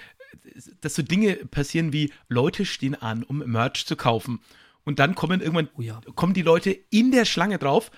dass 0.81 0.95
so 0.95 1.01
Dinge 1.01 1.35
passieren 1.37 1.93
wie 1.93 2.11
Leute 2.27 2.65
stehen 2.65 2.93
an, 2.93 3.23
um 3.23 3.39
Merch 3.39 3.85
zu 3.85 3.95
kaufen. 3.95 4.41
Und 4.85 4.99
dann 4.99 5.15
kommen 5.15 5.41
irgendwann, 5.41 5.69
Oh 5.77 5.81
ja. 5.81 5.99
kommen 6.15 6.33
die 6.33 6.41
Leute 6.43 6.71
in 6.89 7.11
der 7.11 7.25
Schlange 7.25 7.57
drauf, 7.57 7.91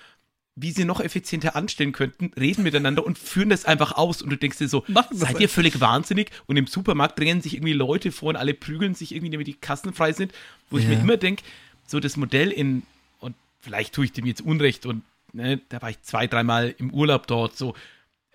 wie 0.56 0.72
sie 0.72 0.84
noch 0.84 1.00
effizienter 1.00 1.54
anstellen 1.54 1.92
könnten, 1.92 2.32
reden 2.38 2.64
miteinander 2.64 3.06
und 3.06 3.16
führen 3.16 3.48
das 3.50 3.64
einfach 3.64 3.92
aus. 3.92 4.22
Und 4.22 4.30
du 4.30 4.36
denkst 4.36 4.58
dir 4.58 4.66
so, 4.68 4.84
seid 5.12 5.38
ihr 5.38 5.48
völlig 5.48 5.80
wahnsinnig? 5.80 6.30
Und 6.46 6.56
im 6.56 6.66
Supermarkt 6.66 7.16
drängen 7.18 7.40
sich 7.42 7.54
irgendwie 7.54 7.74
Leute 7.74 8.10
vor 8.10 8.30
und 8.30 8.36
alle 8.36 8.54
prügeln 8.54 8.94
sich 8.94 9.14
irgendwie, 9.14 9.30
damit 9.30 9.46
die 9.46 9.54
Kassen 9.54 9.92
frei 9.92 10.12
sind. 10.12 10.32
Wo 10.70 10.78
ich 10.78 10.84
Ja. 10.84 10.90
mir 10.90 11.00
immer 11.00 11.16
denke, 11.16 11.44
so 11.86 12.00
das 12.00 12.16
Modell 12.16 12.50
in, 12.50 12.82
und 13.20 13.36
vielleicht 13.60 13.94
tue 13.94 14.06
ich 14.06 14.12
dem 14.12 14.26
jetzt 14.26 14.40
Unrecht 14.40 14.84
und 14.84 15.02
ne, 15.32 15.60
da 15.68 15.80
war 15.80 15.90
ich 15.90 16.02
zwei, 16.02 16.26
dreimal 16.26 16.74
im 16.78 16.92
Urlaub 16.92 17.28
dort, 17.28 17.56
so, 17.56 17.74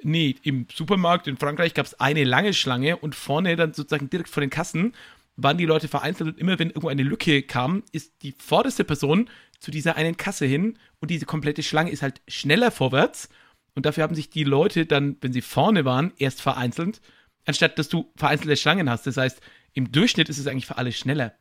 nee, 0.01 0.36
im 0.43 0.68
Supermarkt 0.74 1.28
in 1.28 1.36
Frankreich 1.38 1.74
gab 1.74 1.86
es 1.88 1.99
eine 1.99 2.24
lange 2.24 2.54
Schlange 2.54 2.95
und 2.97 3.16
vorne 3.16 3.56
dann 3.58 3.74
sozusagen 3.74 4.10
direkt 4.10 4.30
vor 4.30 4.41
den 4.41 4.49
Kassen 4.49 4.93
waren 5.36 5.58
die 5.58 5.66
Leute 5.66 5.88
vereinzelt 5.88 6.30
und 6.30 6.40
immer 6.40 6.60
wenn 6.60 6.70
irgendwo 6.70 6.90
eine 6.90 7.04
Lücke 7.04 7.42
kam, 7.44 7.84
ist 7.92 8.14
die 8.22 8.36
vorderste 8.38 8.84
Person 8.84 9.30
zu 9.60 9.72
dieser 9.72 9.96
einen 9.96 10.18
Kasse 10.18 10.46
hin 10.46 10.78
und 11.00 11.10
diese 11.12 11.26
komplette 11.26 11.64
Schlange 11.64 11.92
ist 11.92 12.04
halt 12.04 12.22
schneller 12.28 12.72
vorwärts 12.72 13.30
und 13.76 13.86
dafür 13.86 14.04
haben 14.04 14.16
sich 14.16 14.30
die 14.30 14.44
Leute 14.44 14.86
dann, 14.86 15.18
wenn 15.22 15.34
sie 15.34 15.42
vorne 15.42 15.86
waren, 15.86 16.14
erst 16.18 16.42
vereinzelt, 16.42 17.02
anstatt 17.46 17.80
dass 17.80 17.90
du 17.90 18.12
vereinzelte 18.16 18.58
Schlangen 18.58 18.90
hast. 18.90 19.08
Das 19.08 19.18
heißt, 19.18 19.42
im 19.74 19.92
Durchschnitt 19.92 20.30
ist 20.30 20.38
es 20.38 20.48
eigentlich 20.48 20.68
für 20.68 20.78
alle 20.78 20.92
schneller. 20.92 21.34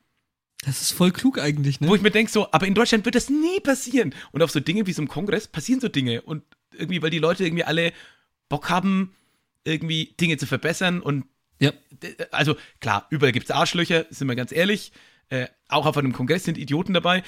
Das 0.64 0.80
ist 0.80 0.93
voll 0.93 1.11
klug 1.11 1.38
eigentlich, 1.40 1.80
ne? 1.80 1.88
Wo 1.88 1.95
ich 1.95 2.03
mir 2.03 2.11
denke, 2.11 2.30
so, 2.30 2.51
aber 2.53 2.66
in 2.66 2.74
Deutschland 2.74 3.05
wird 3.05 3.16
das 3.16 3.28
nie 3.28 3.61
passieren. 3.61 4.14
Und 4.30 4.43
auf 4.43 4.53
so 4.53 4.61
Dinge 4.61 4.86
wie 4.86 4.93
so 4.93 5.03
einem 5.03 5.09
Kongress 5.09 5.49
passieren 5.49 5.80
so 5.80 5.88
Dinge. 5.88 6.22
Und 6.22 6.45
irgendwie, 6.72 7.03
weil 7.03 7.11
die 7.11 7.18
Leute 7.18 7.45
irgendwie 7.45 7.64
alle 7.64 7.93
Bock 8.49 8.70
haben, 8.70 9.12
irgendwie 9.64 10.14
Dinge 10.20 10.36
zu 10.38 10.47
verbessern. 10.47 11.01
Und 11.01 11.24
ja. 11.62 11.72
d- 11.90 12.16
also 12.30 12.56
klar, 12.80 13.06
überall 13.10 13.32
gibt 13.32 13.46
es 13.46 13.50
Arschlöcher, 13.50 14.06
sind 14.10 14.28
wir 14.28 14.36
ganz 14.36 14.52
ehrlich. 14.52 14.92
Äh, 15.30 15.46
auch 15.68 15.86
auf 15.86 15.96
einem 15.96 16.12
Kongress 16.12 16.44
sind 16.44 16.58
Idioten 16.58 16.92
dabei. 16.94 17.22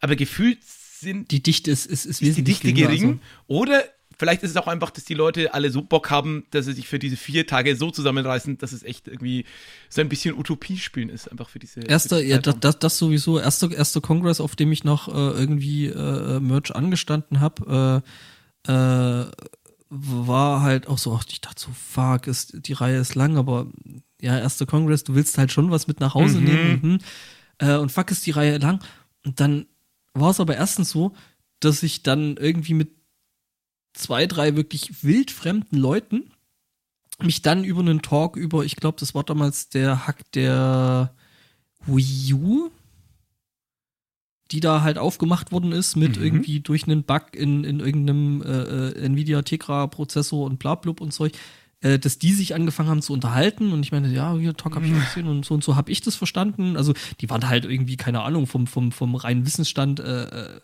Aber 0.00 0.14
gefühlt 0.16 0.58
sind 0.62 1.30
Die 1.30 1.42
Dichte 1.42 1.70
ist, 1.70 1.86
ist, 1.86 2.04
ist 2.06 2.22
ist 2.22 2.36
die 2.36 2.42
Dichte 2.44 2.72
gering. 2.72 3.04
also- 3.04 3.18
Oder 3.48 3.84
vielleicht 4.16 4.42
ist 4.42 4.50
es 4.50 4.56
auch 4.56 4.66
einfach, 4.66 4.90
dass 4.90 5.04
die 5.04 5.14
Leute 5.14 5.54
alle 5.54 5.70
so 5.70 5.82
Bock 5.82 6.10
haben, 6.10 6.44
dass 6.50 6.66
sie 6.66 6.72
sich 6.72 6.88
für 6.88 6.98
diese 6.98 7.16
vier 7.16 7.46
Tage 7.46 7.76
so 7.76 7.90
zusammenreißen, 7.92 8.58
dass 8.58 8.72
es 8.72 8.82
echt 8.82 9.06
irgendwie 9.06 9.44
so 9.88 10.00
ein 10.00 10.08
bisschen 10.08 10.36
Utopie 10.36 10.76
spielen 10.78 11.08
ist, 11.08 11.30
einfach 11.30 11.48
für 11.48 11.60
diese. 11.60 11.80
Erster, 11.80 12.16
für 12.18 12.22
die 12.24 12.28
ja, 12.30 12.38
das, 12.38 12.78
das 12.80 12.98
sowieso. 12.98 13.38
Erster, 13.38 13.70
erster 13.72 14.00
Kongress, 14.00 14.40
auf 14.40 14.56
dem 14.56 14.70
ich 14.72 14.82
noch 14.84 15.06
äh, 15.08 15.12
irgendwie 15.12 15.86
äh, 15.86 16.40
Merch 16.40 16.74
angestanden 16.74 17.38
habe, 17.40 18.02
äh, 18.66 18.72
äh, 18.72 19.30
war 19.90 20.62
halt 20.62 20.86
auch 20.86 20.98
so, 20.98 21.14
ach, 21.14 21.24
ich 21.28 21.40
dachte 21.40 21.60
so, 21.62 21.70
fuck, 21.72 22.26
ist, 22.26 22.66
die 22.66 22.72
Reihe 22.74 22.98
ist 22.98 23.14
lang, 23.14 23.36
aber 23.36 23.68
ja, 24.20 24.38
erster 24.38 24.66
Kongress, 24.66 25.04
du 25.04 25.14
willst 25.14 25.38
halt 25.38 25.52
schon 25.52 25.70
was 25.70 25.86
mit 25.86 26.00
nach 26.00 26.14
Hause 26.14 26.38
Mhm. 26.38 26.44
nehmen 26.44 26.66
und, 26.66 26.82
hm, 26.82 26.98
äh, 27.58 27.76
und 27.76 27.90
fuck, 27.90 28.10
ist 28.10 28.26
die 28.26 28.32
Reihe 28.32 28.58
lang. 28.58 28.80
Und 29.24 29.40
dann 29.40 29.66
war 30.14 30.30
es 30.30 30.40
aber 30.40 30.56
erstens 30.56 30.90
so, 30.90 31.14
dass 31.60 31.82
ich 31.82 32.02
dann 32.02 32.36
irgendwie 32.36 32.74
mit 32.74 32.90
zwei, 33.94 34.26
drei 34.26 34.56
wirklich 34.56 35.02
wildfremden 35.02 35.78
Leuten 35.78 36.30
mich 37.20 37.42
dann 37.42 37.64
über 37.64 37.80
einen 37.80 38.02
Talk 38.02 38.36
über, 38.36 38.64
ich 38.64 38.76
glaube, 38.76 38.98
das 39.00 39.14
war 39.14 39.24
damals 39.24 39.70
der 39.70 40.06
Hack 40.06 40.30
der 40.32 41.14
Wii 41.86 42.34
U, 42.34 42.70
die 44.50 44.60
da 44.60 44.82
halt 44.82 44.98
aufgemacht 44.98 45.52
worden 45.52 45.72
ist 45.72 45.96
mit 45.96 46.16
Mhm. 46.16 46.22
irgendwie 46.24 46.60
durch 46.60 46.84
einen 46.84 47.02
Bug 47.04 47.22
in, 47.34 47.64
in 47.64 47.80
irgendeinem 47.80 48.42
äh, 48.42 48.46
äh, 48.88 49.04
Nvidia 49.04 49.42
Tegra 49.42 49.86
Prozessor 49.86 50.46
und 50.46 50.58
bla 50.58 50.74
blub 50.74 51.00
und 51.00 51.12
Zeug, 51.12 51.32
äh, 51.80 51.98
dass 51.98 52.18
die 52.18 52.32
sich 52.32 52.54
angefangen 52.54 52.88
haben 52.88 53.02
zu 53.02 53.12
unterhalten 53.12 53.72
und 53.72 53.82
ich 53.84 53.92
meine, 53.92 54.08
ja, 54.12 54.34
hier 54.36 54.54
Talk 54.56 54.74
habe 54.74 54.86
ich 54.86 54.92
Mhm. 54.92 55.00
gesehen 55.00 55.26
und 55.28 55.44
so 55.44 55.54
und 55.54 55.62
so 55.62 55.76
habe 55.76 55.90
ich 55.92 56.00
das 56.00 56.16
verstanden. 56.16 56.76
Also 56.76 56.94
die 57.20 57.28
waren 57.30 57.46
halt 57.48 57.66
irgendwie, 57.66 57.96
keine 57.96 58.22
Ahnung, 58.22 58.46
vom, 58.46 58.66
vom, 58.66 58.90
vom 58.90 59.14
reinen 59.14 59.44
Wissensstand 59.46 60.00
äh, 60.00 60.24
äh, 60.24 60.60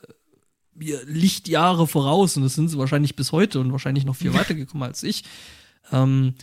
Lichtjahre 1.06 1.86
voraus 1.86 2.36
und 2.36 2.42
das 2.42 2.54
sind 2.54 2.68
sie 2.68 2.78
wahrscheinlich 2.78 3.14
bis 3.16 3.32
heute 3.32 3.60
und 3.60 3.70
wahrscheinlich 3.70 4.04
noch 4.04 4.16
viel 4.16 4.34
weitergekommen 4.34 4.82
als 4.86 5.02
ich. 5.02 5.24
Ähm, 5.92 6.34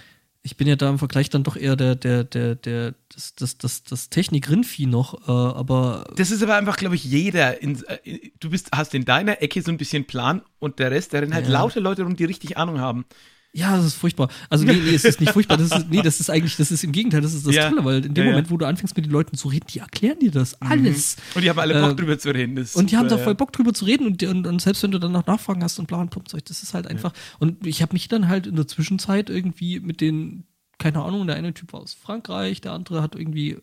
ich 0.44 0.58
bin 0.58 0.68
ja 0.68 0.76
da 0.76 0.90
im 0.90 0.98
Vergleich 0.98 1.30
dann 1.30 1.44
doch 1.44 1.56
eher 1.56 1.76
der, 1.76 1.96
der, 1.96 2.24
der, 2.24 2.56
der, 2.56 2.96
das, 3.14 3.36
das, 3.36 3.58
das, 3.58 3.84
das 3.84 4.10
Technik-Rinfi 4.10 4.88
noch, 4.88 5.28
äh, 5.28 5.32
aber 5.32 6.06
Das 6.16 6.32
ist 6.32 6.42
aber 6.42 6.56
einfach, 6.56 6.78
glaube 6.78 6.96
ich, 6.96 7.04
jeder. 7.04 7.62
In, 7.62 7.84
äh, 7.86 8.32
du 8.40 8.50
bist, 8.50 8.70
hast 8.74 8.96
in 8.96 9.06
deiner 9.06 9.42
Ecke 9.42 9.62
so 9.62 9.72
ein 9.72 9.78
bisschen 9.78 10.06
Plan 10.06 10.42
und 10.60 10.80
der 10.80 10.90
Rest, 10.92 11.14
da 11.14 11.20
rennen 11.20 11.34
halt 11.34 11.46
Ja. 11.46 11.52
lauter 11.52 11.80
Leute 11.80 12.04
rum, 12.04 12.16
die 12.16 12.26
richtig 12.26 12.58
Ahnung 12.58 12.80
haben. 12.80 13.06
Ja, 13.54 13.76
das 13.76 13.86
ist 13.88 13.96
furchtbar. 13.96 14.30
Also 14.50 14.64
nee, 14.64 14.74
nee, 14.74 14.96
es 14.96 15.04
ist 15.04 15.20
nicht 15.20 15.34
furchtbar, 15.34 15.58
das 15.58 15.72
ist, 15.72 15.90
nee, 15.90 16.02
das 16.02 16.20
ist 16.22 16.30
eigentlich, 16.30 16.56
das 16.56 16.72
ist 16.72 16.84
im 16.86 16.92
Gegenteil, 16.94 17.20
das 17.22 17.34
ist 17.34 17.46
das 17.46 17.54
Ja. 17.54 17.70
Tolle, 17.70 17.84
weil 17.84 18.06
in 18.06 18.14
dem 18.14 18.24
Ja. 18.26 18.30
Moment, 18.32 18.50
wo 18.50 18.56
du 18.58 18.66
anfängst 18.66 18.96
mit 18.96 19.06
den 19.06 19.12
Leuten 19.12 19.36
zu 19.36 19.50
reden, 19.50 19.66
die 19.74 19.80
erklären 19.80 20.20
dir 20.20 20.32
das 20.32 20.62
alles. 20.62 21.18
Und 21.36 21.44
die 21.44 21.50
haben 21.50 21.60
alle 21.60 21.74
Bock 21.82 21.92
Äh, 21.92 21.96
drüber 21.96 22.18
zu 22.18 22.32
reden. 22.32 22.58
Und 22.76 22.92
die 22.92 22.98
haben 22.98 23.06
da 23.10 23.16
super, 23.16 23.24
voll. 23.26 23.36
Bock 23.36 23.52
drüber 23.52 23.74
zu 23.74 23.84
reden 23.86 24.08
und, 24.08 24.24
und, 24.24 24.48
und 24.48 24.62
selbst 24.62 24.84
wenn 24.84 24.92
du 24.92 25.00
dann 25.00 25.12
noch 25.12 25.26
Nachfragen 25.26 25.62
hast 25.64 25.80
und 25.80 25.88
bla 25.88 25.98
und 26.02 26.14
Zeug, 26.30 26.46
das 26.46 26.64
ist 26.64 26.74
halt 26.74 26.88
einfach. 26.88 27.12
Und 27.40 27.68
ich 27.68 27.82
habe 27.82 27.92
mich 27.94 28.08
dann 28.08 28.30
halt 28.30 28.48
in 28.48 28.56
der 28.56 28.68
Zwischenzeit 28.68 29.30
irgendwie 29.30 29.80
mit 29.82 30.00
den, 30.00 30.46
keine 30.78 31.02
Ahnung, 31.04 31.28
der 31.28 31.36
eine 31.36 31.54
Typ 31.54 31.74
war 31.74 31.82
aus 31.82 31.94
Frankreich, 31.94 32.62
der 32.62 32.72
andere 32.72 33.02
hat 33.02 33.16
irgendwie 33.16 33.58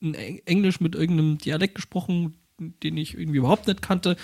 Englisch 0.00 0.80
mit 0.80 0.94
irgendeinem 0.94 1.38
Dialekt 1.38 1.74
gesprochen, 1.74 2.34
den 2.58 2.96
ich 2.96 3.14
irgendwie 3.16 3.38
überhaupt 3.38 3.66
nicht 3.66 3.82
kannte. 3.82 4.16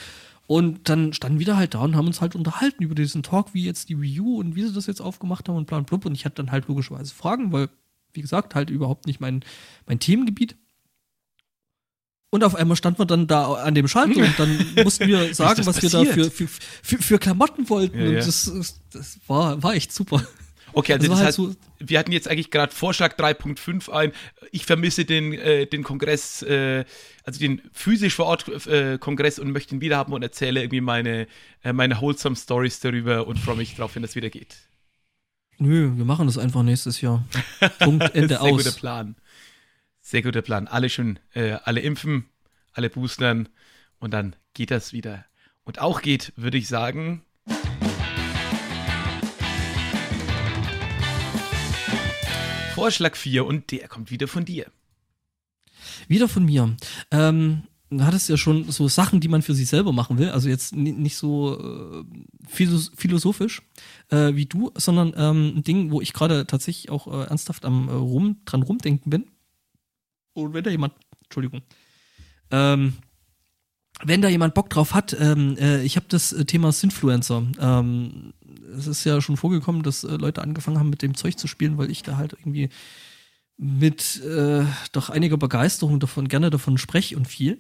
Und 0.47 0.89
dann 0.89 1.13
standen 1.13 1.39
wir 1.39 1.47
da 1.47 1.57
halt 1.57 1.75
da 1.75 1.81
und 1.81 1.97
haben 1.97 2.07
uns 2.07 2.21
halt 2.21 2.35
unterhalten 2.35 2.83
über 2.83 2.95
diesen 2.95 3.23
Talk, 3.23 3.55
wie 3.55 3.65
jetzt 3.65 3.89
die 3.89 4.01
Wii 4.01 4.21
U 4.21 4.41
und 4.41 4.57
wie 4.57 4.63
sie 4.63 4.75
das 4.75 4.87
jetzt 4.87 5.01
aufgemacht 5.01 5.49
haben 5.49 5.57
und 5.57 5.67
plan 5.67 5.85
blub. 5.85 6.05
Und 6.05 6.15
ich 6.15 6.25
hatte 6.25 6.37
dann 6.37 6.53
halt 6.53 6.69
logischerweise 6.69 7.15
Fragen, 7.15 7.51
weil, 7.53 7.71
wie 8.13 8.21
gesagt, 8.21 8.55
halt 8.55 8.69
überhaupt 8.69 9.07
nicht 9.07 9.21
mein, 9.21 9.43
mein 9.87 10.01
Themengebiet. 10.01 10.57
Und 12.29 12.43
auf 12.45 12.57
einmal 12.57 12.77
standen 12.77 12.99
wir 12.99 13.07
dann 13.07 13.27
da 13.27 13.55
an 13.55 13.75
dem 13.75 13.89
Schalter 13.89 14.21
und 14.21 14.39
dann 14.39 14.67
mussten 14.85 15.07
wir 15.07 15.35
sagen, 15.35 15.65
was 15.67 15.81
wir 15.81 15.89
da 15.89 15.99
passiert? 16.05 16.33
für, 16.33 16.49
für, 16.49 16.61
für, 16.83 16.99
für 16.99 17.19
Klamotten 17.19 17.71
wollten. 17.71 17.97
Ja, 17.97 18.07
und 18.07 18.15
ja. 18.15 18.19
das, 18.19 18.81
das 18.91 19.21
war, 19.27 19.63
war 19.63 19.75
echt 19.75 19.93
super. 19.93 20.27
Okay, 20.75 20.93
also 20.95 21.07
Das 21.07 21.09
das, 21.09 21.11
war 21.11 21.17
halt 21.19 21.27
heißt, 21.29 21.37
so- 21.37 21.87
wir 21.87 21.99
hatten 21.99 22.13
jetzt 22.13 22.29
eigentlich 22.29 22.51
gerade 22.51 22.75
Vorschlag 22.75 23.15
3.5 23.17 23.89
ein. 23.91 24.13
Ich 24.53 24.67
vermisse 24.67 25.05
den, 25.05 25.33
äh, 25.33 25.67
den 25.67 25.83
Kongress, 25.83 26.43
äh, 26.43 26.85
also 27.25 27.39
den 27.41 27.63
physisch 27.73 28.15
vor 28.15 28.27
Ort 28.27 28.67
äh, 28.67 28.99
Kongress 28.99 29.39
und 29.39 29.51
möchte 29.53 29.75
ihn 29.75 29.81
wieder 29.81 29.97
haben 29.97 30.13
und 30.13 30.23
erzähle 30.23 30.61
irgendwie 30.63 30.81
meine, 30.81 31.27
äh, 31.63 31.73
meine 31.73 32.01
wholesome 32.01 32.37
Stories 32.37 32.81
darüber 32.81 33.27
und 33.27 33.39
freue 33.39 33.57
mich 33.57 33.75
drauf, 33.77 33.95
wenn 33.95 34.03
das 34.03 34.15
wieder 34.17 34.31
geht. 34.31 34.57
Nö, 35.59 35.93
wir 35.97 36.05
machen 36.05 36.27
das 36.27 36.37
einfach 36.39 36.63
nächstes 36.63 37.01
Jahr. 37.01 37.25
Punkt, 37.79 38.15
Ende 38.15 38.29
Sehr 38.29 38.43
aus. 38.43 38.51
guter 38.65 38.73
Plan. 38.73 39.17
Sehr 40.01 40.23
guter 40.23 40.43
Plan. 40.43 40.67
Alle 40.69 40.89
schon, 40.91 41.19
äh, 41.33 41.53
alle 41.65 41.81
impfen, 41.81 42.27
alle 42.73 42.91
boostern 42.91 43.49
und 43.99 44.13
dann 44.13 44.35
geht 44.53 44.71
das 44.71 44.93
wieder. 44.93 45.25
Und 45.63 45.81
auch 45.81 46.03
geht, 46.03 46.33
würde 46.37 46.59
ich 46.59 46.69
sagen. 46.69 47.23
Vorschlag 52.85 53.17
4 53.17 53.47
und 53.47 53.71
der 53.73 53.89
kommt 53.89 54.11
wieder 54.11 54.29
von 54.29 54.45
dir. 54.45 54.67
Wieder 56.07 56.29
von 56.29 56.45
mir. 56.45 56.77
Ähm, 57.11 57.63
du 57.89 58.05
hattest 58.05 58.29
ja 58.29 58.37
schon 58.37 58.71
so 58.71 58.89
Sachen, 58.89 59.21
die 59.21 59.29
man 59.29 59.41
für 59.41 59.55
sich 59.55 59.69
selber 59.69 59.91
machen 59.93 60.19
will. 60.19 60.29
Also 60.29 60.51
jetzt 60.51 60.77
ni- 60.77 60.93
nicht 60.93 61.17
so 61.17 61.59
äh, 61.59 62.05
philos 62.47 62.93
philosophisch 62.95 63.63
äh, 64.11 64.35
wie 64.35 64.45
du, 64.45 64.71
sondern 64.77 65.15
ähm, 65.17 65.55
ein 65.57 65.63
Ding, 65.65 65.93
wo 65.93 66.03
ich 66.03 66.13
gerade 66.13 66.47
tatsächlich 66.47 66.91
auch 66.91 67.07
äh, 67.07 67.25
ernsthaft 67.27 67.65
am 67.65 67.89
äh, 67.89 67.93
rum, 67.93 68.43
dran 68.45 68.63
rumdenken 68.63 69.09
bin. 69.09 69.25
Und 70.35 70.53
wenn 70.53 70.63
da 70.65 70.71
jemand, 70.71 70.93
Entschuldigung, 71.23 71.63
ähm, 72.51 72.99
wenn 74.03 74.21
da 74.21 74.29
jemand 74.29 74.53
Bock 74.53 74.69
drauf 74.69 74.93
hat, 74.93 75.17
ähm, 75.19 75.57
äh, 75.57 75.83
ich 75.85 75.97
habe 75.97 76.05
das 76.11 76.35
äh, 76.35 76.45
Thema 76.45 76.71
Sinfluencer. 76.71 77.47
Ähm, 77.59 78.35
es 78.77 78.87
ist 78.87 79.05
ja 79.05 79.21
schon 79.21 79.37
vorgekommen, 79.37 79.83
dass 79.83 80.05
äh, 80.05 80.17
Leute 80.17 80.43
angefangen 80.43 80.79
haben, 80.79 80.91
mit 80.91 81.03
dem 81.03 81.15
Zeug 81.15 81.39
zu 81.39 81.47
spielen, 81.47 81.79
weil 81.79 81.91
ich 81.91 82.03
da 82.03 82.17
halt 82.17 82.33
irgendwie 82.33 82.71
mit 83.57 84.23
äh, 84.23 84.65
doch 84.93 85.11
einiger 85.11 85.37
Begeisterung 85.37 86.01
davon 86.01 86.29
gerne 86.29 86.51
davon 86.51 86.79
spreche 86.79 87.17
und 87.17 87.29
viel. 87.29 87.59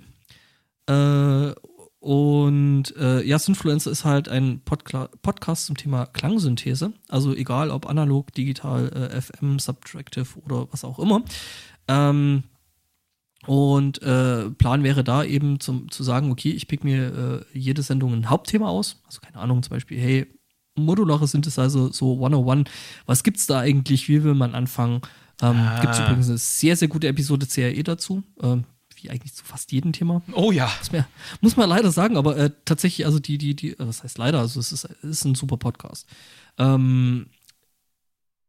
Äh, 0.86 1.52
und 2.00 2.94
äh, 2.98 3.22
ja, 3.22 3.38
Synfluencer 3.38 3.90
ist 3.90 4.04
halt 4.04 4.28
ein 4.28 4.60
Podkla 4.62 5.08
Podcast 5.22 5.66
zum 5.66 5.76
Thema 5.76 6.04
Klangsynthese. 6.04 6.92
Also 7.08 7.34
egal 7.34 7.70
ob 7.70 7.86
analog, 7.86 8.34
digital, 8.34 8.88
äh, 8.88 9.20
FM, 9.20 9.58
Subtractive 9.58 10.38
oder 10.44 10.68
was 10.70 10.84
auch 10.84 10.98
immer. 10.98 11.22
Ähm, 11.88 12.42
und 13.46 14.02
äh, 14.02 14.50
Plan 14.50 14.82
wäre 14.82 15.04
da 15.04 15.24
eben 15.24 15.60
zum, 15.60 15.90
zu 15.90 16.02
sagen, 16.02 16.30
okay, 16.30 16.50
ich 16.50 16.68
pick 16.68 16.84
mir 16.84 17.44
äh, 17.52 17.58
jede 17.58 17.82
Sendung 17.82 18.12
ein 18.12 18.28
Hauptthema 18.28 18.68
aus. 18.68 19.00
Also 19.06 19.20
keine 19.20 19.38
Ahnung, 19.38 19.62
zum 19.62 19.70
Beispiel, 19.70 19.98
hey, 19.98 20.26
modulare 20.76 21.26
Synthesizer, 21.26 21.92
so 21.92 22.14
101, 22.14 22.68
was 23.06 23.22
gibt's 23.22 23.46
da 23.46 23.60
eigentlich, 23.60 24.08
wie 24.08 24.24
will 24.24 24.34
man 24.34 24.54
anfangen? 24.54 25.02
Ähm, 25.42 25.56
Ah. 25.56 25.80
Gibt's 25.80 25.98
übrigens 25.98 26.28
eine 26.28 26.38
sehr, 26.38 26.76
sehr 26.76 26.88
gute 26.88 27.08
Episode 27.08 27.46
CRE 27.46 27.82
dazu, 27.82 28.22
ähm, 28.42 28.64
wie 29.00 29.10
eigentlich 29.10 29.34
zu 29.34 29.44
fast 29.44 29.72
jedem 29.72 29.92
Thema. 29.92 30.22
Oh 30.32 30.52
ja. 30.52 30.70
Muss 30.78 30.92
man, 30.92 31.04
muss 31.40 31.56
man 31.56 31.68
leider 31.68 31.90
sagen, 31.90 32.16
aber 32.16 32.36
äh, 32.36 32.50
tatsächlich, 32.64 33.06
also 33.06 33.18
die, 33.18 33.38
die, 33.38 33.54
die, 33.54 33.70
äh, 33.72 33.76
was 33.78 34.02
heißt 34.02 34.18
leider, 34.18 34.38
also 34.40 34.60
es 34.60 34.72
ist, 34.72 34.84
es 34.84 35.04
ist 35.04 35.24
ein 35.24 35.34
super 35.34 35.56
Podcast. 35.56 36.06
Ähm, 36.58 37.26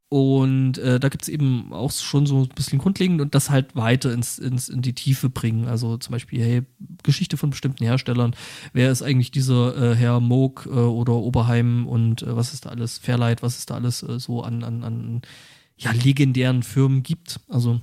und 0.09 0.77
äh, 0.77 0.99
da 0.99 1.09
gibt's 1.09 1.27
eben 1.27 1.73
auch 1.73 1.91
schon 1.91 2.27
so 2.27 2.43
ein 2.43 2.49
bisschen 2.49 2.77
grundlegend 2.79 3.21
und 3.21 3.33
das 3.33 3.49
halt 3.49 3.75
weiter 3.75 4.13
ins, 4.13 4.37
ins, 4.37 4.69
in 4.69 4.81
die 4.81 4.93
Tiefe 4.93 5.29
bringen. 5.29 5.67
Also 5.67 5.97
zum 5.97 6.11
Beispiel, 6.11 6.43
hey, 6.43 6.61
Geschichte 7.03 7.37
von 7.37 7.49
bestimmten 7.49 7.83
Herstellern. 7.83 8.35
Wer 8.71 8.91
ist 8.91 9.01
eigentlich 9.01 9.31
dieser 9.31 9.75
äh, 9.75 9.95
Herr 9.95 10.19
Moog 10.19 10.67
äh, 10.67 10.69
oder 10.69 11.13
Oberheim 11.13 11.87
und 11.87 12.21
äh, 12.21 12.35
was 12.35 12.53
ist 12.53 12.65
da 12.65 12.69
alles, 12.69 12.99
Fairlight, 12.99 13.41
was 13.41 13.57
ist 13.57 13.71
da 13.71 13.75
alles 13.75 14.03
äh, 14.03 14.19
so 14.19 14.43
an, 14.43 14.63
an, 14.63 14.83
an 14.83 15.21
ja, 15.77 15.91
legendären 15.91 16.61
Firmen 16.61 17.01
gibt. 17.01 17.39
Also 17.49 17.81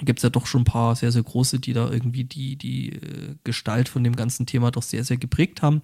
gibt 0.00 0.20
es 0.20 0.22
ja 0.22 0.30
doch 0.30 0.46
schon 0.46 0.62
ein 0.62 0.64
paar 0.64 0.94
sehr, 0.96 1.12
sehr 1.12 1.22
große, 1.22 1.58
die 1.58 1.72
da 1.72 1.90
irgendwie 1.90 2.24
die, 2.24 2.56
die 2.56 2.90
äh, 2.92 3.34
Gestalt 3.42 3.88
von 3.88 4.04
dem 4.04 4.16
ganzen 4.16 4.46
Thema 4.46 4.70
doch 4.70 4.82
sehr, 4.82 5.04
sehr 5.04 5.16
geprägt 5.16 5.60
haben. 5.60 5.82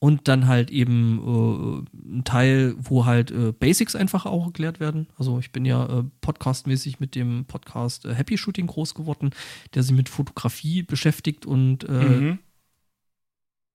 Und 0.00 0.28
dann 0.28 0.46
halt 0.46 0.70
eben 0.70 1.18
äh, 1.18 2.18
ein 2.18 2.22
Teil, 2.24 2.76
wo 2.78 3.04
halt 3.04 3.32
äh, 3.32 3.50
Basics 3.50 3.96
einfach 3.96 4.26
auch 4.26 4.46
erklärt 4.46 4.78
werden. 4.78 5.08
Also 5.16 5.40
ich 5.40 5.50
bin 5.50 5.64
ja 5.64 5.84
äh, 6.00 6.04
podcastmäßig 6.20 7.00
mit 7.00 7.16
dem 7.16 7.46
Podcast 7.46 8.04
äh, 8.04 8.14
Happy 8.14 8.38
Shooting 8.38 8.68
groß 8.68 8.94
geworden, 8.94 9.30
der 9.74 9.82
sich 9.82 9.96
mit 9.96 10.08
Fotografie 10.08 10.84
beschäftigt 10.84 11.46
und 11.46 11.82
äh, 11.88 11.92
Mhm. 11.92 12.38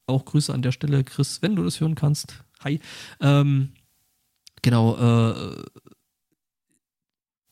auch 0.08 0.24
Grüße 0.24 0.54
an 0.54 0.62
der 0.62 0.72
Stelle, 0.72 1.04
Chris, 1.04 1.42
wenn 1.42 1.56
du 1.58 1.64
das 1.64 1.82
hören 1.82 1.96
kannst. 1.96 2.44
Hi. 2.64 2.80
Ähm, 3.20 3.74
genau, 4.62 4.95
äh, 4.95 5.62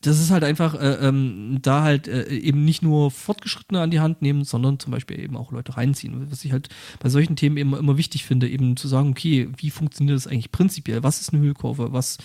das 0.02 0.20
ist 0.20 0.30
halt 0.32 0.42
einfach, 0.42 0.74
äh, 0.74 1.06
ähm, 1.06 1.58
da 1.62 1.82
halt 1.82 2.08
äh, 2.08 2.28
eben 2.28 2.64
nicht 2.64 2.82
nur 2.82 3.10
Fortgeschrittene 3.12 3.80
an 3.80 3.90
die 3.90 4.00
Hand 4.00 4.20
nehmen, 4.20 4.44
sondern 4.44 4.80
zum 4.80 4.90
Beispiel 4.90 5.18
eben 5.18 5.36
auch 5.36 5.52
Leute 5.52 5.76
reinziehen. 5.76 6.30
Was 6.30 6.44
ich 6.44 6.50
halt 6.52 6.68
bei 6.98 7.08
solchen 7.08 7.36
Themen 7.36 7.56
immer, 7.56 7.78
immer 7.78 7.96
wichtig 7.96 8.24
finde, 8.24 8.48
eben 8.48 8.76
zu 8.76 8.88
sagen, 8.88 9.10
okay, 9.10 9.48
wie 9.56 9.70
funktioniert 9.70 10.16
das 10.16 10.26
eigentlich 10.26 10.50
prinzipiell? 10.50 11.04
Was 11.04 11.20
ist 11.20 11.32
eine 11.32 11.42
Hüllkurve? 11.42 11.92
Was, 11.92 12.18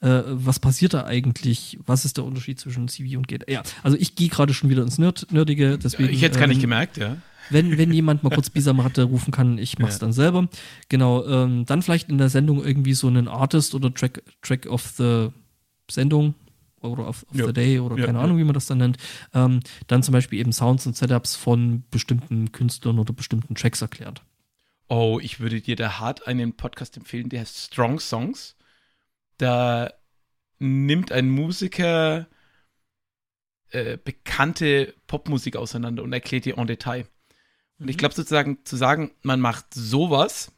äh, 0.00 0.22
was 0.26 0.60
passiert 0.60 0.94
da 0.94 1.06
eigentlich? 1.06 1.78
Was 1.84 2.04
ist 2.04 2.18
der 2.18 2.24
Unterschied 2.24 2.60
zwischen 2.60 2.86
CV 2.86 3.18
und 3.18 3.26
GT? 3.26 3.50
Ja, 3.50 3.64
also 3.82 3.96
ich 3.98 4.14
gehe 4.14 4.28
gerade 4.28 4.54
schon 4.54 4.70
wieder 4.70 4.82
ins 4.82 4.98
Nerd 4.98 5.26
Nerdige, 5.32 5.76
deswegen. 5.76 6.12
ich 6.12 6.22
hätte 6.22 6.34
es 6.34 6.40
gar 6.40 6.46
nicht 6.46 6.58
ähm, 6.58 6.62
gemerkt, 6.62 6.98
ja. 6.98 7.16
wenn, 7.50 7.76
wenn 7.76 7.92
jemand 7.92 8.22
mal 8.22 8.30
kurz 8.30 8.48
Bisamatte 8.50 9.02
rufen 9.02 9.32
kann, 9.32 9.58
ich 9.58 9.80
mach's 9.80 9.94
Ja. 9.94 10.00
dann 10.00 10.12
selber. 10.12 10.48
Genau, 10.88 11.26
ähm, 11.26 11.66
dann 11.66 11.82
vielleicht 11.82 12.10
in 12.10 12.18
der 12.18 12.28
Sendung 12.28 12.64
irgendwie 12.64 12.94
so 12.94 13.08
einen 13.08 13.26
Artist 13.26 13.74
oder 13.74 13.92
Track, 13.92 14.22
Track 14.40 14.66
of 14.66 14.86
the 14.98 15.30
Sendung 15.90 16.34
oder 16.84 17.08
of, 17.08 17.24
of 17.30 17.34
Ja. 17.36 17.46
the 17.46 17.52
Day 17.52 17.78
oder 17.78 17.96
Ja, 17.96 18.06
keine 18.06 18.18
ja. 18.18 18.24
Ahnung, 18.24 18.38
wie 18.38 18.44
man 18.44 18.54
das 18.54 18.66
dann 18.66 18.78
nennt. 18.78 18.98
Ähm, 19.32 19.60
dann 19.86 20.02
zum 20.02 20.12
Beispiel 20.12 20.38
eben 20.38 20.52
Sounds 20.52 20.86
und 20.86 20.96
Setups 20.96 21.36
von 21.36 21.84
bestimmten 21.90 22.52
Künstlern 22.52 22.98
oder 22.98 23.12
bestimmten 23.12 23.54
Tracks 23.54 23.82
erklärt. 23.82 24.22
Oh, 24.88 25.18
ich 25.22 25.40
würde 25.40 25.60
dir 25.60 25.76
da 25.76 25.98
hart 25.98 26.26
einen 26.26 26.56
Podcast 26.56 26.96
empfehlen, 26.96 27.28
der 27.30 27.40
heißt 27.40 27.58
Strong 27.58 28.00
Songs. 28.00 28.56
Da 29.38 29.92
nimmt 30.58 31.10
ein 31.10 31.28
Musiker 31.30 32.28
äh, 33.70 33.96
bekannte 33.96 34.94
Popmusik 35.06 35.56
auseinander 35.56 36.02
und 36.02 36.12
erklärt 36.12 36.44
dir 36.44 36.58
en 36.58 36.66
Detail. 36.66 37.06
Und 37.78 37.88
ich 37.88 37.98
glaube 37.98 38.14
sozusagen 38.14 38.58
zu 38.64 38.76
sagen, 38.76 39.10
man 39.22 39.40
macht 39.40 39.74
sowas, 39.74 40.52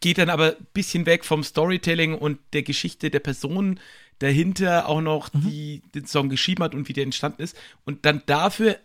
geht 0.00 0.18
dann 0.18 0.30
aber 0.30 0.56
ein 0.56 0.66
bisschen 0.72 1.06
weg 1.06 1.24
vom 1.24 1.42
Storytelling 1.44 2.14
und 2.16 2.38
der 2.52 2.62
Geschichte 2.62 3.10
der 3.10 3.20
Person 3.20 3.78
dahinter 4.24 4.88
auch 4.88 5.00
noch, 5.00 5.32
Mhm. 5.32 5.40
die 5.42 5.82
den 5.94 6.06
Song 6.06 6.28
geschrieben 6.28 6.64
hat 6.64 6.74
und 6.74 6.88
wie 6.88 6.92
der 6.94 7.04
entstanden 7.04 7.42
ist. 7.42 7.56
Und 7.84 8.04
dann 8.06 8.22
dafür 8.26 8.78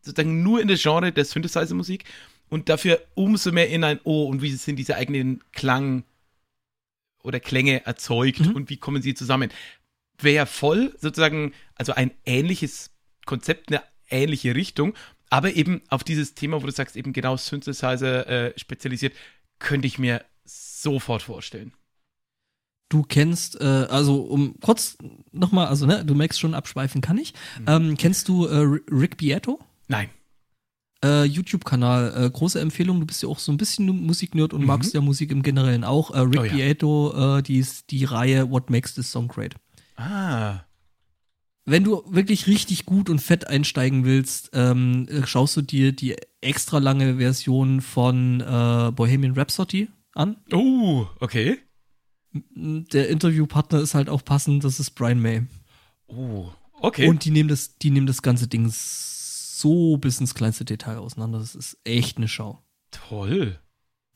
sozusagen 0.00 0.42
nur 0.42 0.60
in 0.60 0.68
das 0.68 0.82
Genre 0.82 1.12
der 1.12 1.24
Synthesizer-Musik 1.24 2.04
und 2.48 2.68
dafür 2.68 3.00
umso 3.14 3.52
mehr 3.52 3.68
in 3.68 3.84
ein 3.84 4.00
Oh 4.04 4.24
und 4.26 4.42
wie 4.42 4.50
sind 4.50 4.76
diese 4.76 4.96
eigenen 4.96 5.42
Klang 5.52 6.04
oder 7.22 7.40
Klänge 7.40 7.84
erzeugt 7.86 8.40
Mhm. 8.40 8.52
und 8.56 8.70
wie 8.70 8.76
kommen 8.76 9.02
sie 9.02 9.14
zusammen. 9.14 9.50
Wäre 10.20 10.46
voll 10.46 10.94
sozusagen, 11.00 11.52
also 11.74 11.92
ein 11.94 12.10
ähnliches 12.24 12.90
Konzept, 13.26 13.70
eine 13.70 13.82
ähnliche 14.10 14.54
Richtung, 14.54 14.94
aber 15.30 15.54
eben 15.54 15.80
auf 15.88 16.04
dieses 16.04 16.34
Thema, 16.34 16.62
wo 16.62 16.66
du 16.66 16.72
sagst, 16.72 16.96
eben 16.96 17.12
genau 17.12 17.36
Synthesizer 17.36 18.26
äh, 18.28 18.58
spezialisiert, 18.58 19.14
könnte 19.58 19.86
ich 19.86 19.98
mir 19.98 20.24
sofort 20.44 21.22
vorstellen. 21.22 21.72
Du 22.88 23.02
kennst, 23.02 23.60
äh, 23.60 23.64
also 23.64 24.22
um 24.22 24.54
kurz 24.60 24.96
nochmal, 25.32 25.66
also 25.68 25.86
ne, 25.86 26.04
du 26.04 26.14
merkst 26.14 26.38
schon, 26.38 26.54
abschweifen 26.54 27.00
kann 27.00 27.18
ich. 27.18 27.32
Mhm. 27.60 27.64
Ähm, 27.66 27.96
kennst 27.96 28.28
du 28.28 28.46
äh, 28.46 28.80
Rick 28.90 29.16
Beato? 29.16 29.58
Nein. 29.88 30.10
Äh, 31.04 31.24
YouTube-Kanal, 31.24 32.14
äh, 32.26 32.30
große 32.30 32.60
Empfehlung. 32.60 33.00
Du 33.00 33.06
bist 33.06 33.22
ja 33.22 33.28
auch 33.28 33.38
so 33.38 33.52
ein 33.52 33.56
bisschen 33.56 33.86
Musiknerd 33.86 34.52
und 34.54 34.60
Mhm. 34.62 34.66
magst 34.66 34.94
ja 34.94 35.00
Musik 35.00 35.30
im 35.32 35.42
Generellen 35.42 35.84
auch. 35.84 36.10
Äh, 36.12 36.20
Rick 36.20 36.40
Oh 36.40 36.44
ja. 36.44 36.54
Beato, 36.54 37.38
äh, 37.38 37.42
die, 37.42 37.58
ist 37.58 37.90
die 37.90 38.04
Reihe 38.04 38.50
What 38.50 38.70
Makes 38.70 38.94
This 38.94 39.10
Song 39.10 39.28
Great. 39.28 39.54
Ah. 39.96 40.60
Wenn 41.66 41.84
du 41.84 42.02
wirklich 42.06 42.46
richtig 42.46 42.84
gut 42.84 43.08
und 43.08 43.20
fett 43.20 43.48
einsteigen 43.48 44.04
willst, 44.04 44.50
ähm, 44.52 45.08
äh, 45.08 45.26
schaust 45.26 45.56
du 45.56 45.62
dir 45.62 45.92
die 45.92 46.16
extra 46.42 46.78
lange 46.78 47.16
Version 47.16 47.80
von 47.80 48.38
Bohemian 48.94 49.32
Rhapsody 49.32 49.88
an. 50.14 50.36
Oh, 50.52 51.06
okay. 51.20 51.58
Der 52.54 53.08
Interviewpartner 53.08 53.80
ist 53.80 53.94
halt 53.94 54.08
auch 54.08 54.24
passend, 54.24 54.64
das 54.64 54.80
ist 54.80 54.90
Brian 54.90 55.20
May. 55.20 55.42
Oh, 56.08 56.48
okay. 56.80 57.06
Und 57.08 57.24
die 57.24 57.30
nehmen 57.30 57.48
das, 57.48 57.78
die 57.78 57.90
nehmen 57.90 58.06
das 58.06 58.22
ganze 58.22 58.48
Ding 58.48 58.68
so 58.70 59.96
bis 59.96 60.20
ins 60.20 60.34
kleinste 60.34 60.64
Detail 60.64 60.98
auseinander. 60.98 61.38
Das 61.38 61.54
ist 61.54 61.78
echt 61.84 62.16
eine 62.16 62.28
Schau. 62.28 62.62
Toll. 62.90 63.58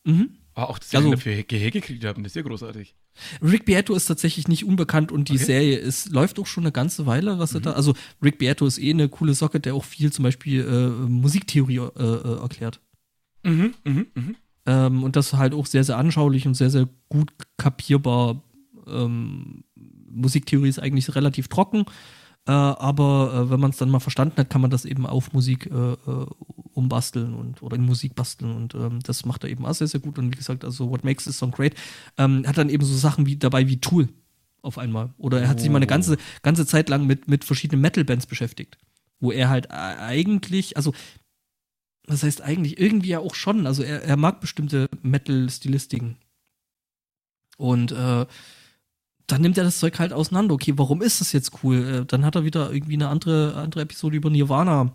Mhm. 0.05 0.31
Aber 0.55 0.70
auch, 0.70 0.78
dass 0.78 0.90
sie 0.90 0.97
Also- 0.97 1.11
dafür 1.12 1.43
gekriegt 1.43 2.05
haben, 2.05 2.23
das 2.24 2.32
ist 2.32 2.36
ja 2.36 2.43
großartig. 2.43 2.95
Rick 3.43 3.65
Beato 3.65 3.95
ist 3.95 4.07
tatsächlich 4.07 4.47
nicht 4.47 4.65
unbekannt 4.65 5.11
und 5.11 5.28
die 5.28 5.35
Okay. 5.35 5.45
Serie 5.45 5.77
ist, 5.78 6.11
läuft 6.11 6.39
auch 6.39 6.47
schon 6.47 6.65
eine 6.65 6.73
ganze 6.73 7.05
Weile, 7.07 7.39
was 7.40 7.53
er 7.55 7.61
da, 7.61 7.73
also 7.73 7.95
Rick 8.23 8.39
Beato 8.39 8.65
ist 8.66 8.78
eh 8.78 8.90
eine 8.90 9.09
coole 9.09 9.35
Socke, 9.35 9.59
der 9.59 9.74
auch 9.74 9.82
viel 9.85 10.12
zum 10.12 10.23
Beispiel 10.23 10.61
äh, 10.65 10.89
Musiktheorie 11.09 11.78
äh, 11.78 12.03
äh, 12.03 12.40
erklärt. 12.40 12.81
Mhm, 13.43 13.74
mhm, 13.85 14.07
mhm. 14.15 14.36
Ähm, 14.69 15.03
und 15.03 15.16
das 15.16 15.32
halt 15.32 15.55
auch 15.55 15.65
sehr, 15.65 15.82
sehr 15.82 15.97
anschaulich 15.97 16.47
und 16.47 16.53
sehr, 16.55 16.69
sehr 16.69 16.89
gut 17.09 17.32
kapierbar. 17.57 18.43
Ähm, 18.86 19.65
Musiktheorie 20.11 20.69
ist 20.69 20.78
eigentlich 20.78 21.15
relativ 21.15 21.49
trocken, 21.49 21.86
äh, 22.47 22.53
aber 22.53 23.32
äh, 23.47 23.51
wenn 23.51 23.61
man 23.61 23.70
es 23.70 23.78
dann 23.78 23.89
mal 23.89 23.99
verstanden 24.01 24.36
hat, 24.36 24.51
kann 24.51 24.61
man 24.61 24.70
das 24.70 24.85
eben 24.85 25.07
auf 25.07 25.32
Musik 25.32 25.70
äh, 25.70 25.93
äh, 25.93 26.27
umbasteln 26.74 27.32
und 27.35 27.62
oder 27.62 27.77
in 27.77 27.86
Musik 27.86 28.15
basteln 28.15 28.55
und 28.55 28.74
ähm, 28.74 29.01
das 29.03 29.24
macht 29.24 29.45
er 29.45 29.51
eben 29.51 29.65
auch 29.65 29.74
sehr, 29.74 29.86
sehr 29.89 30.01
gut. 30.01 30.19
Und 30.19 30.32
wie 30.32 30.36
gesagt, 30.36 30.65
also 30.65 30.90
What 30.90 31.03
Makes 31.03 31.24
This 31.24 31.39
Song 31.39 31.51
Great 31.51 31.74
ähm, 32.19 32.47
hat 32.47 32.59
dann 32.59 32.69
eben 32.69 32.85
so 32.85 32.95
Sachen 32.95 33.24
wie 33.27 33.36
dabei 33.36 33.69
wie 33.69 33.81
Tool 33.81 34.09
auf 34.61 34.77
einmal. 34.77 35.15
Oder 35.16 35.40
er 35.40 35.49
hat 35.49 35.61
sich 35.61 35.70
mal 35.70 35.77
eine 35.77 35.86
Oh. 35.86 35.89
ganze, 35.89 36.19
ganze 36.43 36.66
Zeit 36.66 36.89
lang 36.90 37.07
mit, 37.07 37.27
mit 37.27 37.45
verschiedenen 37.45 37.81
Metal-Bands 37.81 38.27
beschäftigt. 38.27 38.77
Wo 39.20 39.32
er 39.32 39.49
halt 39.49 39.66
äh, 39.66 39.74
eigentlich, 39.74 40.77
also 40.77 40.93
was 42.09 42.23
heißt 42.23 42.43
eigentlich? 42.43 42.79
Irgendwie 42.79 43.09
ja 43.09 43.19
auch 43.21 43.35
schon. 43.35 43.67
Also 43.67 43.83
er, 43.83 44.03
er 44.03 44.17
mag 44.17 44.41
bestimmte 44.41 44.89
Metal-Stilistiken. 45.03 46.17
Und 47.57 47.93
äh, 47.93 48.27
dann 49.27 49.43
nimmt 49.43 49.59
er 49.59 49.65
das 49.65 49.79
Zeug 49.79 49.99
halt 49.99 50.13
auseinander. 50.13 50.55
Okay, 50.55 50.75
warum 50.77 51.03
ist 51.03 51.21
das 51.21 51.33
jetzt 51.33 51.63
cool? 51.63 51.85
Äh, 51.85 52.05
dann 52.07 52.25
hat 52.25 52.35
er 52.35 52.45
wieder 52.45 52.73
irgendwie 52.73 52.95
eine 52.95 53.09
andere, 53.09 53.55
andere 53.55 53.83
Episode 53.83 54.17
über 54.17 54.31
Nirvana 54.31 54.93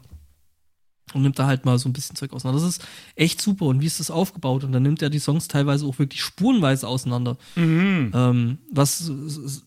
und 1.14 1.22
nimmt 1.22 1.38
da 1.38 1.46
halt 1.46 1.66
mal 1.66 1.78
so 1.78 1.90
ein 1.90 1.94
bisschen 1.94 2.16
Zeug 2.16 2.34
auseinander. 2.34 2.62
Das 2.62 2.70
ist 2.70 2.88
echt 3.16 3.42
super. 3.42 3.66
Und 3.66 3.82
wie 3.82 3.86
ist 3.86 4.00
das 4.00 4.10
aufgebaut? 4.10 4.64
Und 4.64 4.72
dann 4.72 4.84
nimmt 4.84 5.02
er 5.02 5.10
die 5.10 5.20
Songs 5.20 5.48
teilweise 5.48 5.86
auch 5.86 6.00
wirklich 6.00 6.22
spurenweise 6.22 6.88
auseinander. 6.88 7.38
Mhm. 7.56 8.12
Ähm, 8.14 8.58
was 8.72 9.12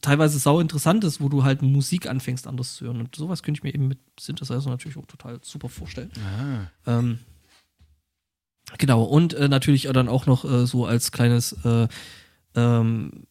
teilweise 0.00 0.38
sau 0.38 0.60
interessant 0.60 1.04
ist, 1.04 1.20
wo 1.20 1.28
du 1.28 1.44
halt 1.44 1.62
Musik 1.62 2.08
anfängst 2.08 2.46
anders 2.46 2.76
zu 2.76 2.86
hören. 2.86 3.00
Und 3.00 3.14
sowas 3.14 3.42
könnte 3.42 3.60
ich 3.60 3.62
mir 3.62 3.74
eben 3.74 3.88
mit 3.88 3.98
Synthesizer 4.18 4.70
natürlich 4.70 4.96
auch 4.96 5.06
total 5.06 5.38
super 5.42 5.68
vorstellen. 5.68 6.10
Ah. 6.86 6.98
Ähm, 6.98 7.20
genau, 8.78 9.02
und 9.04 9.34
äh, 9.34 9.48
natürlich 9.48 9.84
dann 9.84 10.08
auch 10.08 10.26
noch 10.26 10.44
äh, 10.44 10.66
so 10.66 10.86
als 10.86 11.12
kleines, 11.12 11.52
äh, 11.64 11.88
ähm, 12.54 13.26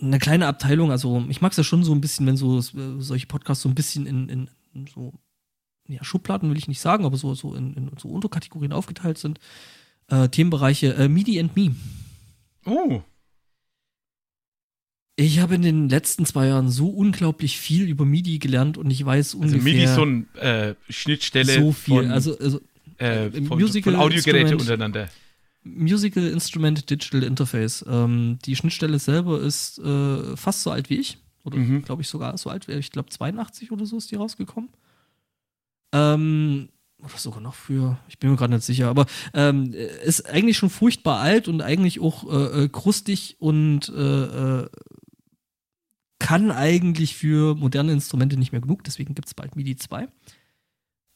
eine 0.00 0.18
kleine 0.18 0.46
Abteilung, 0.46 0.90
also 0.90 1.24
ich 1.28 1.40
mag 1.40 1.52
es 1.52 1.58
ja 1.58 1.64
schon 1.64 1.84
so 1.84 1.92
ein 1.92 2.00
bisschen, 2.00 2.26
wenn 2.26 2.36
so 2.36 2.58
äh, 2.58 2.62
solche 2.98 3.26
Podcasts 3.26 3.62
so 3.62 3.68
ein 3.68 3.74
bisschen 3.74 4.06
in, 4.06 4.28
in, 4.28 4.50
in 4.74 4.86
so, 4.86 5.14
ja, 5.88 6.02
Schubladen 6.04 6.50
will 6.50 6.58
ich 6.58 6.68
nicht 6.68 6.80
sagen, 6.80 7.04
aber 7.04 7.16
so, 7.16 7.34
so 7.34 7.54
in, 7.54 7.74
in 7.74 7.90
so 7.98 8.08
Unterkategorien 8.08 8.72
aufgeteilt 8.72 9.18
sind. 9.18 9.38
Äh, 10.08 10.28
Themenbereiche 10.28 10.94
äh, 10.94 11.08
MIDI 11.08 11.40
and 11.40 11.56
Me. 11.56 11.74
Oh. 12.64 13.02
Ich 15.18 15.40
habe 15.40 15.54
in 15.54 15.62
den 15.62 15.88
letzten 15.88 16.26
zwei 16.26 16.48
Jahren 16.48 16.68
so 16.68 16.88
unglaublich 16.88 17.58
viel 17.58 17.88
über 17.88 18.04
MIDI 18.04 18.38
gelernt 18.38 18.76
und 18.76 18.90
ich 18.90 19.04
weiß 19.04 19.34
Also 19.34 19.38
ungefähr 19.38 19.62
MIDI 19.62 19.84
ist 19.84 19.94
so 19.94 20.02
eine 20.02 20.26
äh, 20.34 20.74
Schnittstelle 20.90 21.54
so 21.54 21.72
viel. 21.72 22.10
also, 22.10 22.38
also 22.38 22.60
äh, 23.00 23.26
im 23.28 23.46
von, 23.46 23.58
Musical 23.60 23.92
von 23.94 24.02
Audiogeräte 24.02 24.38
Instrument- 24.38 24.60
untereinander. 24.62 25.08
Musical 25.62 26.26
Instrument 26.28 26.88
Digital 26.90 27.22
Interface. 27.24 27.84
Ähm, 27.88 28.38
die 28.44 28.54
Schnittstelle 28.56 28.98
selber 28.98 29.40
ist 29.40 29.78
äh, 29.80 30.36
fast 30.36 30.62
so 30.62 30.70
alt 30.70 30.90
wie 30.90 30.96
ich. 30.98 31.18
Oder 31.44 31.58
Mhm. 31.58 31.82
glaube 31.82 32.02
ich 32.02 32.08
sogar 32.08 32.36
so 32.38 32.50
alt 32.50 32.68
wie 32.68 32.72
ich 32.72 32.90
glaube 32.92 33.08
82 33.10 33.70
oder 33.72 33.84
so 33.86 33.96
ist 33.96 34.10
die 34.10 34.16
rausgekommen. 34.16 34.70
Ähm, 35.92 36.68
oder 36.98 37.16
sogar 37.18 37.40
noch 37.40 37.54
früher, 37.54 37.98
ich 38.08 38.18
bin 38.18 38.30
mir 38.30 38.36
gerade 38.36 38.54
nicht 38.54 38.64
sicher, 38.64 38.88
aber 38.88 39.06
ähm, 39.34 39.72
ist 40.04 40.28
eigentlich 40.28 40.56
schon 40.56 40.70
furchtbar 40.70 41.20
alt 41.20 41.46
und 41.46 41.60
eigentlich 41.62 42.00
auch 42.00 42.24
äh, 42.32 42.64
äh, 42.64 42.68
krustig 42.68 43.36
und 43.38 43.88
äh, 43.90 44.62
äh, 44.62 44.68
kann 46.18 46.50
eigentlich 46.50 47.14
für 47.16 47.54
moderne 47.54 47.92
Instrumente 47.92 48.36
nicht 48.38 48.50
mehr 48.52 48.60
genug, 48.62 48.82
deswegen 48.84 49.14
gibt 49.14 49.28
es 49.28 49.34
bald 49.34 49.54
MIDI 49.56 49.76
2. 49.76 50.08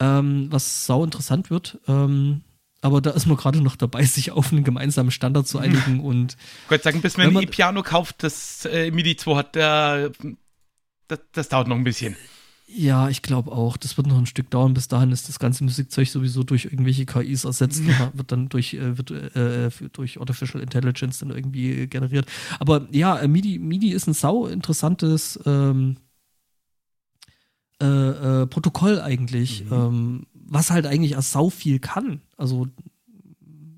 Ähm, 0.01 0.47
was 0.51 0.87
sau 0.87 1.05
interessant 1.05 1.51
wird. 1.51 1.79
Ähm, 1.87 2.41
aber 2.81 3.03
da 3.03 3.11
ist 3.11 3.27
man 3.27 3.37
gerade 3.37 3.61
noch 3.61 3.77
dabei, 3.77 4.03
sich 4.05 4.31
auf 4.31 4.51
einen 4.53 4.65
gemeinsamen 4.65 5.11
Standard 5.11 5.47
zu 5.47 5.59
einigen 5.59 6.01
und 6.01 6.39
Gott 6.69 6.83
sagen, 6.83 7.03
bis 7.03 7.17
man 7.19 7.27
Wenn 7.27 7.33
ein 7.33 7.35
man- 7.35 7.43
E-Piano 7.45 7.83
kauft, 7.83 8.23
das 8.23 8.65
äh, 8.65 8.91
MIDI 8.91 9.17
2 9.17 9.37
hat, 9.37 9.55
da, 9.57 10.09
das, 11.09 11.19
das 11.33 11.49
dauert 11.51 11.69
noch 11.69 11.77
ein 11.77 11.85
bisschen. 11.85 12.17
ja, 12.67 13.09
ich 13.11 13.21
glaube 13.21 13.53
auch, 13.53 13.77
das 13.77 13.97
wird 13.99 14.07
noch 14.07 14.17
ein 14.17 14.25
Stück 14.27 14.49
dauern. 14.51 14.73
Bis 14.73 14.89
dahin 14.89 15.11
ist 15.13 15.29
das 15.29 15.39
ganze 15.39 15.65
Musikzeug 15.65 16.09
sowieso 16.09 16.43
durch 16.45 16.65
irgendwelche 16.67 17.05
KIs 17.05 17.45
ersetzt 17.45 17.83
wird 18.15 18.33
dann 18.33 18.49
durch, 18.49 18.73
äh, 18.75 18.97
wird, 18.97 19.11
äh, 19.11 19.71
für- 19.71 19.91
durch 19.91 20.19
Artificial 20.19 20.63
Intelligence 20.63 21.19
dann 21.19 21.31
irgendwie 21.31 21.87
generiert. 21.89 22.25
Aber 22.61 22.87
ja, 22.93 23.19
äh, 23.19 23.29
MIDI, 23.29 23.59
MIDI 23.59 23.91
ist 23.91 24.07
ein 24.07 24.15
sau 24.15 24.47
interessantes 24.47 25.39
ähm, 25.45 25.97
äh, 27.81 28.43
äh, 28.43 28.47
Protokoll 28.47 29.01
eigentlich, 29.01 29.65
Mhm. 29.65 29.73
ähm, 29.73 30.27
was 30.35 30.71
halt 30.71 30.87
eigentlich 30.87 31.13
erst 31.13 31.33
sau 31.33 31.51
viel 31.51 31.79
kann. 31.79 32.21
Also 32.37 32.69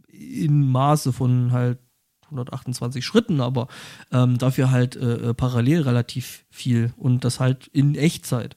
in 0.09 0.71
Maße 0.71 1.13
von 1.13 1.53
halt 1.53 1.79
128 2.25 3.05
Schritten, 3.05 3.41
aber 3.41 3.69
ähm, 4.11 4.39
dafür 4.39 4.71
halt 4.71 4.97
äh, 4.97 5.31
äh, 5.31 5.35
parallel 5.35 5.83
relativ 5.83 6.45
viel 6.51 6.93
und 6.97 7.25
das 7.25 7.41
halt 7.41 7.67
in 7.69 7.95
Echtzeit. 7.95 8.57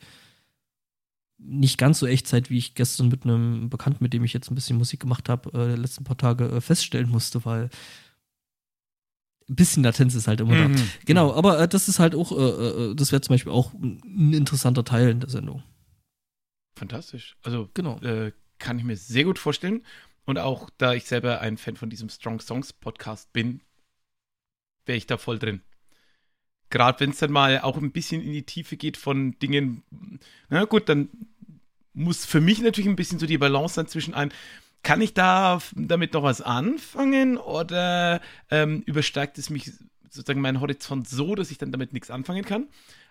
Nicht 1.37 1.77
ganz 1.77 1.99
so 1.99 2.07
Echtzeit, 2.07 2.49
wie 2.49 2.57
ich 2.57 2.75
gestern 2.75 3.09
mit 3.09 3.23
einem 3.25 3.69
Bekannten, 3.69 4.03
mit 4.03 4.13
dem 4.13 4.23
ich 4.23 4.33
jetzt 4.33 4.49
ein 4.49 4.55
bisschen 4.55 4.77
Musik 4.77 5.01
gemacht 5.01 5.27
habe, 5.27 5.49
äh, 5.53 5.75
die 5.75 5.81
letzten 5.81 6.05
paar 6.05 6.17
Tage 6.17 6.45
äh, 6.45 6.61
feststellen 6.61 7.09
musste, 7.09 7.43
weil 7.43 7.69
ein 9.49 9.55
bisschen 9.55 9.83
Latenz 9.83 10.15
ist 10.15 10.27
halt 10.27 10.39
immer 10.41 10.55
da. 10.55 10.67
Mhm. 10.69 10.89
Genau, 11.05 11.33
aber 11.33 11.59
äh, 11.59 11.67
das 11.67 11.87
ist 11.87 11.99
halt 11.99 12.15
auch, 12.15 12.31
äh, 12.31 12.35
äh, 12.91 12.95
das 12.95 13.11
wäre 13.11 13.21
zum 13.21 13.33
Beispiel 13.33 13.51
auch 13.51 13.73
ein 13.73 14.33
interessanter 14.33 14.83
Teil 14.83 15.09
in 15.09 15.19
der 15.19 15.29
Sendung. 15.29 15.63
Fantastisch. 16.77 17.37
Also 17.43 17.69
Genau. 17.73 17.99
äh, 18.01 18.31
kann 18.59 18.79
ich 18.79 18.85
mir 18.85 18.97
sehr 18.97 19.23
gut 19.23 19.39
vorstellen. 19.39 19.83
Und 20.25 20.39
auch 20.39 20.69
da 20.77 20.93
ich 20.93 21.05
selber 21.05 21.41
ein 21.41 21.57
Fan 21.57 21.75
von 21.75 21.89
diesem 21.89 22.09
Strong 22.09 22.39
Songs 22.39 22.73
Podcast 22.73 23.31
bin, 23.33 23.61
wäre 24.85 24.97
ich 24.97 25.05
da 25.05 25.17
voll 25.17 25.37
drin. 25.37 25.61
Gerade 26.71 26.99
wenn 26.99 27.11
es 27.11 27.19
dann 27.19 27.31
mal 27.31 27.59
auch 27.61 27.77
ein 27.77 27.91
bisschen 27.91 28.21
in 28.21 28.33
die 28.33 28.43
Tiefe 28.43 28.75
geht 28.75 28.97
von 28.97 29.37
Dingen, 29.39 29.83
na 30.49 30.65
gut, 30.65 30.89
dann 30.89 31.09
muss 31.93 32.25
für 32.25 32.41
mich 32.41 32.59
natürlich 32.59 32.89
ein 32.89 32.95
bisschen 32.95 33.19
so 33.19 33.27
die 33.27 33.37
Balance 33.37 33.75
sein 33.75 33.87
zwischen 33.87 34.15
ein, 34.15 34.33
kann 34.85 35.01
ich 35.01 35.15
da 35.15 35.59
damit 35.75 36.13
noch 36.13 36.21
was 36.21 36.41
anfangen 36.41 37.37
oder 37.37 38.21
ähm, 38.51 38.83
übersteigt 38.85 39.37
es 39.39 39.49
mich 39.49 39.71
sozusagen 40.09 40.41
meinen 40.41 40.61
Horizont 40.61 41.09
so, 41.09 41.33
dass 41.33 41.49
ich 41.49 41.57
dann 41.57 41.71
damit 41.71 41.91
nichts 41.91 42.11
anfangen 42.11 42.45
kann? 42.45 42.67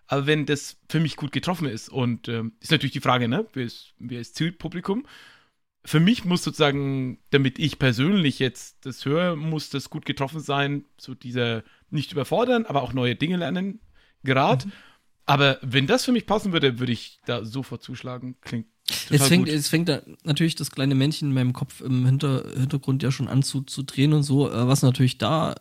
Aber 0.07 0.27
wenn 0.27 0.47
das 0.47 0.77
für 0.89 1.01
mich 1.01 1.17
gut 1.17 1.33
getroffen 1.33 1.67
ist 1.67 1.89
und 1.89 2.29
ähm, 2.29 2.53
ist 2.61 2.71
natürlich 2.71 2.93
die 2.93 3.01
Frage, 3.01 3.27
ne, 3.27 3.47
wer 3.55 3.65
ist, 3.65 3.93
wer 3.99 4.21
ist 4.21 4.37
Zielpublikum? 4.37 5.05
Für 5.85 5.99
mich 5.99 6.25
muss 6.25 6.45
sozusagen, 6.45 7.19
damit 7.31 7.59
ich 7.59 7.81
persönlich 7.81 8.39
jetzt 8.39 8.87
das 8.87 9.05
höre, 9.05 9.35
muss 9.35 9.69
das 9.69 9.91
gut 9.91 10.07
getroffen 10.07 10.41
sein, 10.41 10.85
so 10.97 11.15
dieser 11.15 11.65
nicht 11.91 12.13
überfordern, 12.13 12.67
aber 12.67 12.83
auch 12.83 12.93
neue 12.93 13.17
Dinge 13.17 13.37
lernen, 13.37 13.81
gerade. 14.23 14.67
Mhm. 14.67 14.73
Aber 15.27 15.59
wenn 15.63 15.89
das 15.89 16.05
für 16.05 16.13
mich 16.13 16.27
passen 16.27 16.53
würde, 16.53 16.79
würde 16.79 16.93
ich 16.93 17.19
da 17.27 17.45
sofort 17.45 17.83
zuschlagen. 17.83 18.37
Klingt 18.43 18.67
Jetzt 19.11 19.27
fängt, 19.27 19.49
jetzt 19.49 19.69
fängt 19.69 19.89
da 19.89 20.03
natürlich 20.25 20.55
das 20.55 20.71
kleine 20.71 20.95
Männchen 20.95 21.29
in 21.29 21.35
meinem 21.35 21.53
Kopf 21.53 21.81
im 21.81 22.07
Hinter, 22.07 22.45
Hintergrund 22.57 23.03
ja 23.03 23.11
schon 23.11 23.29
an 23.29 23.43
zu, 23.43 23.63
zu 23.63 23.83
drehen 23.83 24.13
und 24.13 24.23
so, 24.23 24.51
äh, 24.51 24.67
was 24.67 24.83
natürlich 24.83 25.19
da 25.19 25.55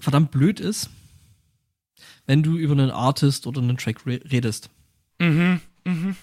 verdammt 0.00 0.30
blöd 0.30 0.60
ist, 0.60 0.90
wenn 2.26 2.42
du 2.42 2.56
über 2.56 2.72
einen 2.72 2.90
Artist 2.90 3.46
oder 3.46 3.60
einen 3.60 3.76
Track 3.76 4.06
redest. 4.06 4.70
Mhm, 5.18 5.60
mhm. 5.84 6.16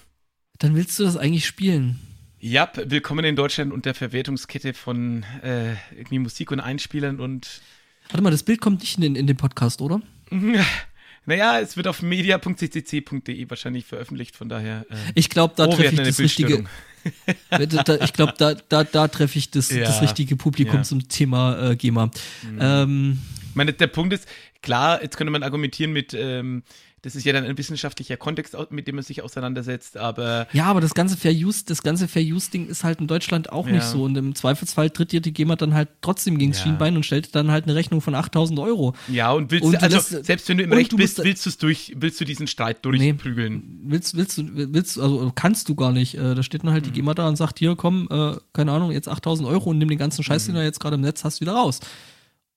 Dann 0.58 0.74
willst 0.74 0.98
du 0.98 1.04
das 1.04 1.16
eigentlich 1.16 1.46
spielen. 1.46 1.98
Ja, 2.38 2.70
willkommen 2.76 3.24
in 3.24 3.36
Deutschland 3.36 3.72
und 3.72 3.86
der 3.86 3.94
Verwertungskette 3.94 4.74
von 4.74 5.24
äh, 5.42 5.72
irgendwie 5.94 6.18
Musik 6.18 6.50
und 6.50 6.60
Einspielern 6.60 7.20
und. 7.20 7.60
Warte 8.08 8.22
mal, 8.22 8.30
das 8.30 8.42
Bild 8.42 8.60
kommt 8.60 8.80
nicht 8.80 8.98
in, 8.98 9.16
in 9.16 9.26
den 9.26 9.36
Podcast, 9.36 9.80
oder? 9.80 10.00
Naja, 11.26 11.60
es 11.60 11.76
wird 11.76 11.88
auf 11.88 12.02
media.ccc.de 12.02 13.50
wahrscheinlich 13.50 13.84
veröffentlicht, 13.84 14.36
von 14.36 14.48
daher. 14.48 14.86
Äh, 14.88 14.94
ich 15.14 15.28
glaube, 15.28 15.54
da 15.56 15.66
oh, 15.66 15.74
treffe 15.74 15.94
ich 15.94 16.08
das 16.08 16.18
richtige. 16.20 16.64
ich 18.00 18.12
glaube, 18.12 18.34
da, 18.38 18.54
da, 18.54 18.84
da 18.84 19.08
treffe 19.08 19.38
ich 19.38 19.50
das, 19.50 19.70
ja, 19.70 19.80
das 19.84 20.02
richtige 20.02 20.36
Publikum 20.36 20.76
ja. 20.76 20.82
zum 20.82 21.08
Thema 21.08 21.70
äh, 21.70 21.76
GEMA. 21.76 22.06
Mhm. 22.06 22.58
Ähm, 22.60 23.22
ich 23.48 23.54
meine, 23.54 23.72
der 23.72 23.86
Punkt 23.88 24.12
ist, 24.12 24.28
klar, 24.62 25.02
jetzt 25.02 25.16
könnte 25.16 25.30
man 25.30 25.42
argumentieren 25.42 25.92
mit, 25.92 26.14
ähm, 26.14 26.62
das 27.06 27.14
ist 27.14 27.24
ja 27.24 27.32
dann 27.32 27.44
ein 27.44 27.56
wissenschaftlicher 27.56 28.16
Kontext, 28.16 28.56
mit 28.70 28.88
dem 28.88 28.96
man 28.96 29.04
sich 29.04 29.22
auseinandersetzt, 29.22 29.96
aber. 29.96 30.48
Ja, 30.52 30.64
aber 30.64 30.80
das 30.80 30.92
ganze 30.92 31.16
Fair 31.16 31.30
Use, 31.30 31.64
das 31.64 31.84
ganze 31.84 32.08
Fair 32.08 32.24
Use-Ding 32.24 32.66
ist 32.66 32.82
halt 32.82 33.00
in 33.00 33.06
Deutschland 33.06 33.52
auch 33.52 33.68
ja. 33.68 33.74
nicht 33.74 33.84
so. 33.84 34.02
Und 34.02 34.16
im 34.16 34.34
Zweifelsfall 34.34 34.90
tritt 34.90 35.12
dir 35.12 35.20
die 35.20 35.32
GEMA 35.32 35.54
dann 35.54 35.72
halt 35.72 35.88
trotzdem 36.00 36.36
gegen 36.36 36.50
das 36.50 36.58
ja. 36.58 36.64
Schienbein 36.64 36.96
und 36.96 37.06
stellt 37.06 37.32
dann 37.36 37.52
halt 37.52 37.66
eine 37.66 37.76
Rechnung 37.76 38.00
von 38.00 38.16
8000 38.16 38.58
Euro. 38.58 38.94
Ja, 39.06 39.30
und 39.30 39.52
willst 39.52 39.64
und 39.64 39.74
du, 39.74 39.82
also, 39.82 39.96
das, 39.96 40.26
selbst 40.26 40.48
wenn 40.48 40.58
du 40.58 40.64
im 40.64 40.72
Recht 40.72 40.90
du 40.90 40.96
bist, 40.96 41.22
willst 41.22 41.46
du 41.46 41.50
es 41.50 41.58
durch, 41.58 41.92
willst 41.96 42.20
du 42.20 42.24
diesen 42.24 42.48
Streit 42.48 42.84
durchprügeln? 42.84 43.54
Nee, 43.54 43.92
willst, 43.92 44.16
willst 44.16 44.38
du, 44.38 44.44
willst, 44.52 44.98
also 44.98 45.30
kannst 45.32 45.68
du 45.68 45.76
gar 45.76 45.92
nicht. 45.92 46.16
Äh, 46.16 46.34
da 46.34 46.42
steht 46.42 46.64
dann 46.64 46.72
halt 46.72 46.86
mhm. 46.86 46.92
die 46.92 46.94
GEMA 46.94 47.14
da 47.14 47.28
und 47.28 47.36
sagt, 47.36 47.60
hier, 47.60 47.76
komm, 47.76 48.08
äh, 48.10 48.32
keine 48.52 48.72
Ahnung, 48.72 48.90
jetzt 48.90 49.06
8000 49.08 49.48
Euro 49.48 49.70
und 49.70 49.78
nimm 49.78 49.88
den 49.88 49.98
ganzen 49.98 50.24
Scheiß, 50.24 50.48
mhm. 50.48 50.54
den 50.54 50.56
du 50.56 50.64
jetzt 50.64 50.80
gerade 50.80 50.96
im 50.96 51.02
Netz 51.02 51.22
hast, 51.22 51.40
wieder 51.40 51.52
raus. 51.52 51.78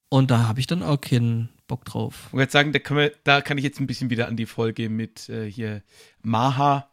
Und 0.09 0.31
da 0.31 0.47
habe 0.47 0.59
ich 0.59 0.65
dann 0.65 0.81
auch 0.81 0.99
keinen 0.99 1.49
Bock 1.70 1.86
drauf. 1.86 2.26
Ich 2.28 2.34
würde 2.34 2.52
sagen, 2.52 2.74
da, 2.74 2.80
wir, 2.90 3.14
da, 3.24 3.40
kann 3.40 3.58
ich 3.58 3.64
jetzt 3.64 3.80
ein 3.80 3.88
bisschen 3.88 4.10
wieder 4.10 4.28
an 4.28 4.36
die 4.36 4.46
Folge 4.46 4.90
mit 4.90 5.30
äh, 5.30 5.50
hier 5.50 5.82
Maha 6.22 6.91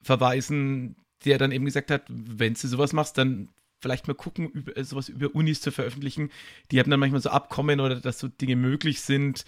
verweisen, 0.00 0.96
der 1.26 1.36
dann 1.36 1.52
eben 1.52 1.66
gesagt 1.66 1.90
hat, 1.90 2.04
wenn 2.08 2.54
du 2.54 2.66
sowas 2.66 2.94
machst, 2.94 3.18
dann 3.18 3.50
vielleicht 3.82 4.08
mal 4.08 4.14
gucken, 4.14 4.48
über, 4.48 4.74
äh, 4.76 4.84
sowas 4.84 5.10
über 5.10 5.34
Unis 5.34 5.60
zu 5.60 5.70
veröffentlichen. 5.70 6.30
Die 6.70 6.80
haben 6.80 6.90
dann 6.90 7.00
manchmal 7.00 7.20
so 7.20 7.28
Abkommen 7.28 7.80
oder 7.80 8.00
dass 8.00 8.18
so 8.18 8.28
Dinge 8.28 8.56
möglich 8.56 9.02
sind. 9.02 9.44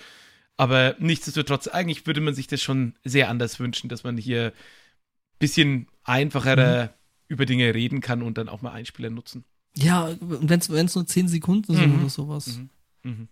Aber 0.56 0.94
nichtsdestotrotz, 0.98 1.68
eigentlich 1.68 2.06
würde 2.06 2.20
man 2.20 2.34
sich 2.34 2.46
das 2.46 2.60
schon 2.60 2.94
sehr 3.04 3.30
anders 3.30 3.58
wünschen, 3.58 3.88
dass 3.88 4.04
man 4.04 4.16
hier 4.16 4.46
ein 4.46 5.38
bisschen 5.38 5.88
einfacher 6.02 6.84
mhm. 6.84 6.88
über 7.28 7.46
Dinge 7.46 7.74
reden 7.74 8.00
kann 8.00 8.22
und 8.22 8.36
dann 8.38 8.48
auch 8.48 8.60
mal 8.60 8.72
Einspieler 8.72 9.10
nutzen. 9.10 9.44
Ja, 9.76 10.14
wenn 10.20 10.60
es 10.60 10.94
nur 10.94 11.06
10 11.06 11.28
Sekunden 11.28 11.74
sind 11.74 11.94
mhm. 11.94 12.00
oder 12.00 12.10
sowas. 12.10 12.60
Mhm. 13.02 13.28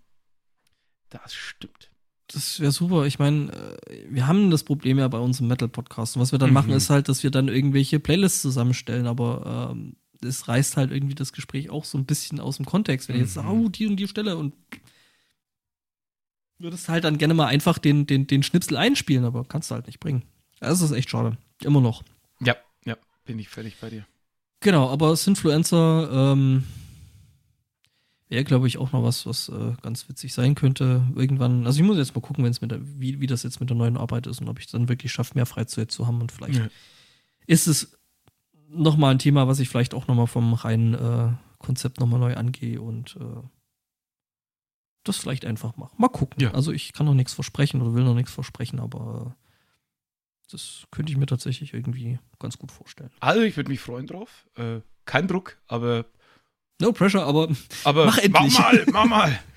Das 1.13 1.35
stimmt. 1.35 1.91
Das 2.29 2.61
wäre 2.61 2.73
super. 2.73 3.05
Ich 3.05 3.19
meine, 3.19 3.53
äh, 3.53 4.07
wir 4.09 4.27
haben 4.27 4.51
das 4.51 4.65
Problem 4.65 4.99
ja 4.99 5.09
bei 5.09 5.19
uns 5.19 5.41
im 5.41 5.49
Metal-Podcast. 5.49 6.17
Und 6.17 6.23
was 6.23 6.33
wir 6.33 6.39
dann 6.39 6.51
mhm. 6.51 6.55
machen, 6.55 6.73
ist 6.73 6.91
halt, 6.91 7.09
dass 7.09 7.23
wir 7.23 7.31
dann 7.31 7.49
irgendwelche 7.49 8.01
Playlists 8.01 8.41
zusammenstellen, 8.41 9.07
aber 9.07 9.71
ähm, 9.73 9.97
es 10.23 10.49
reißt 10.49 10.77
halt 10.77 10.93
irgendwie 10.93 11.15
das 11.15 11.33
Gespräch 11.33 11.69
auch 11.69 11.85
so 11.85 11.99
ein 11.99 12.07
bisschen 12.07 12.41
aus 12.41 12.57
dem 12.57 12.67
Kontext. 12.67 13.09
Wenn 13.09 13.17
mhm. 13.17 13.23
ich 13.23 13.27
jetzt 13.27 13.35
sage, 13.35 13.49
oh, 13.49 13.69
die 13.69 13.87
und 13.87 13.97
die 13.97 14.09
Stelle 14.09 14.37
und 14.37 14.55
würdest 16.59 16.89
halt 16.89 17.05
dann 17.05 17.19
gerne 17.19 17.35
mal 17.35 17.47
einfach 17.47 17.79
den, 17.79 18.07
den, 18.07 18.27
den 18.27 18.43
Schnipsel 18.43 18.77
einspielen, 18.77 19.25
aber 19.25 19.45
kannst 19.45 19.71
du 19.71 19.75
halt 19.75 19.87
nicht 19.87 20.01
bringen. 20.01 20.23
Das 20.61 20.81
ist 20.81 20.93
echt 20.93 21.11
schade. 21.11 21.37
Immer 21.63 21.81
noch. 21.81 22.03
Ja, 22.41 22.57
ja, 22.85 22.97
bin 23.25 23.39
ich 23.39 23.49
völlig 23.49 23.77
bei 23.81 23.91
dir. 23.91 24.07
Genau, 24.61 24.89
aber 24.89 25.17
Sinfluencer, 25.17 26.33
ähm, 26.33 26.65
wäre, 28.33 28.45
glaube 28.45 28.67
ich, 28.67 28.79
auch 28.79 28.93
noch 28.93 29.03
was, 29.03 29.27
was 29.27 29.51
äh, 29.51 29.75
ganz 29.83 30.09
witzig 30.09 30.33
sein 30.33 30.55
könnte. 30.55 31.07
Irgendwann, 31.15 31.67
also 31.67 31.79
ich 31.79 31.87
muss 31.87 31.99
jetzt 31.99 32.15
mal 32.15 32.23
gucken, 32.23 32.45
wenn 32.45 32.51
es 32.51 32.63
mit 32.63 32.71
der, 32.71 32.81
wie, 32.83 33.21
wie 33.21 33.27
das 33.27 33.43
jetzt 33.43 33.61
mit 33.61 33.69
der 33.69 33.77
neuen 33.77 33.99
Arbeit 33.99 34.27
ist 34.27 34.41
und 34.41 34.49
ob 34.49 34.59
ich 34.59 34.67
dann 34.69 34.89
wirklich 34.89 35.13
schaffe, 35.13 35.35
mehr 35.35 35.45
Freizeit 35.45 35.91
zu 35.91 36.07
haben 36.07 36.21
und 36.23 36.33
vielleicht 36.33 36.59
ja. 36.59 36.69
ist 37.47 37.67
es 37.67 37.99
nochmal 38.69 39.13
ein 39.13 39.19
Thema, 39.19 39.49
was 39.49 39.61
ich 39.61 39.69
vielleicht 39.69 39.93
auch 39.93 40.07
nochmal 40.07 40.27
vom 40.27 40.55
reinen 40.55 40.95
äh, 40.95 41.33
Konzept 41.59 42.01
nochmal 42.01 42.21
neu 42.21 42.35
angehe 42.35 42.81
und 42.81 43.17
äh, 43.17 43.43
das 45.05 45.19
vielleicht 45.19 45.45
einfach 45.45 45.77
mache. 45.77 45.95
Mal 45.99 46.09
gucken. 46.09 46.41
Ja. 46.41 46.53
Also 46.53 46.73
ich 46.73 46.95
kann 46.95 47.05
noch 47.05 47.15
nichts 47.15 47.35
versprechen 47.35 47.83
oder 47.83 47.93
will 47.93 48.05
noch 48.05 48.15
nichts 48.15 48.33
versprechen, 48.33 48.81
aber 48.81 49.37
das 50.51 50.87
könnte 50.91 51.13
ich 51.13 51.19
mir 51.19 51.27
tatsächlich 51.27 51.75
irgendwie 51.75 52.19
ganz 52.39 52.57
gut 52.57 52.73
vorstellen. 52.73 53.11
Also 53.21 53.43
ich 53.43 53.59
würde 53.59 53.71
mich 53.71 53.81
freuen 53.81 54.07
drauf. 54.07 54.47
Äh, 54.57 54.81
kein 55.05 55.29
Druck, 55.29 55.59
aber 55.67 56.07
No 56.83 56.93
pressure, 56.93 57.23
aber, 57.23 57.49
aber 57.85 58.07
mach 58.07 58.19
endlich. 58.19 58.55
Mach 58.59 58.73
mal, 58.73 58.85
mach 58.93 59.05
mal. 59.07 59.39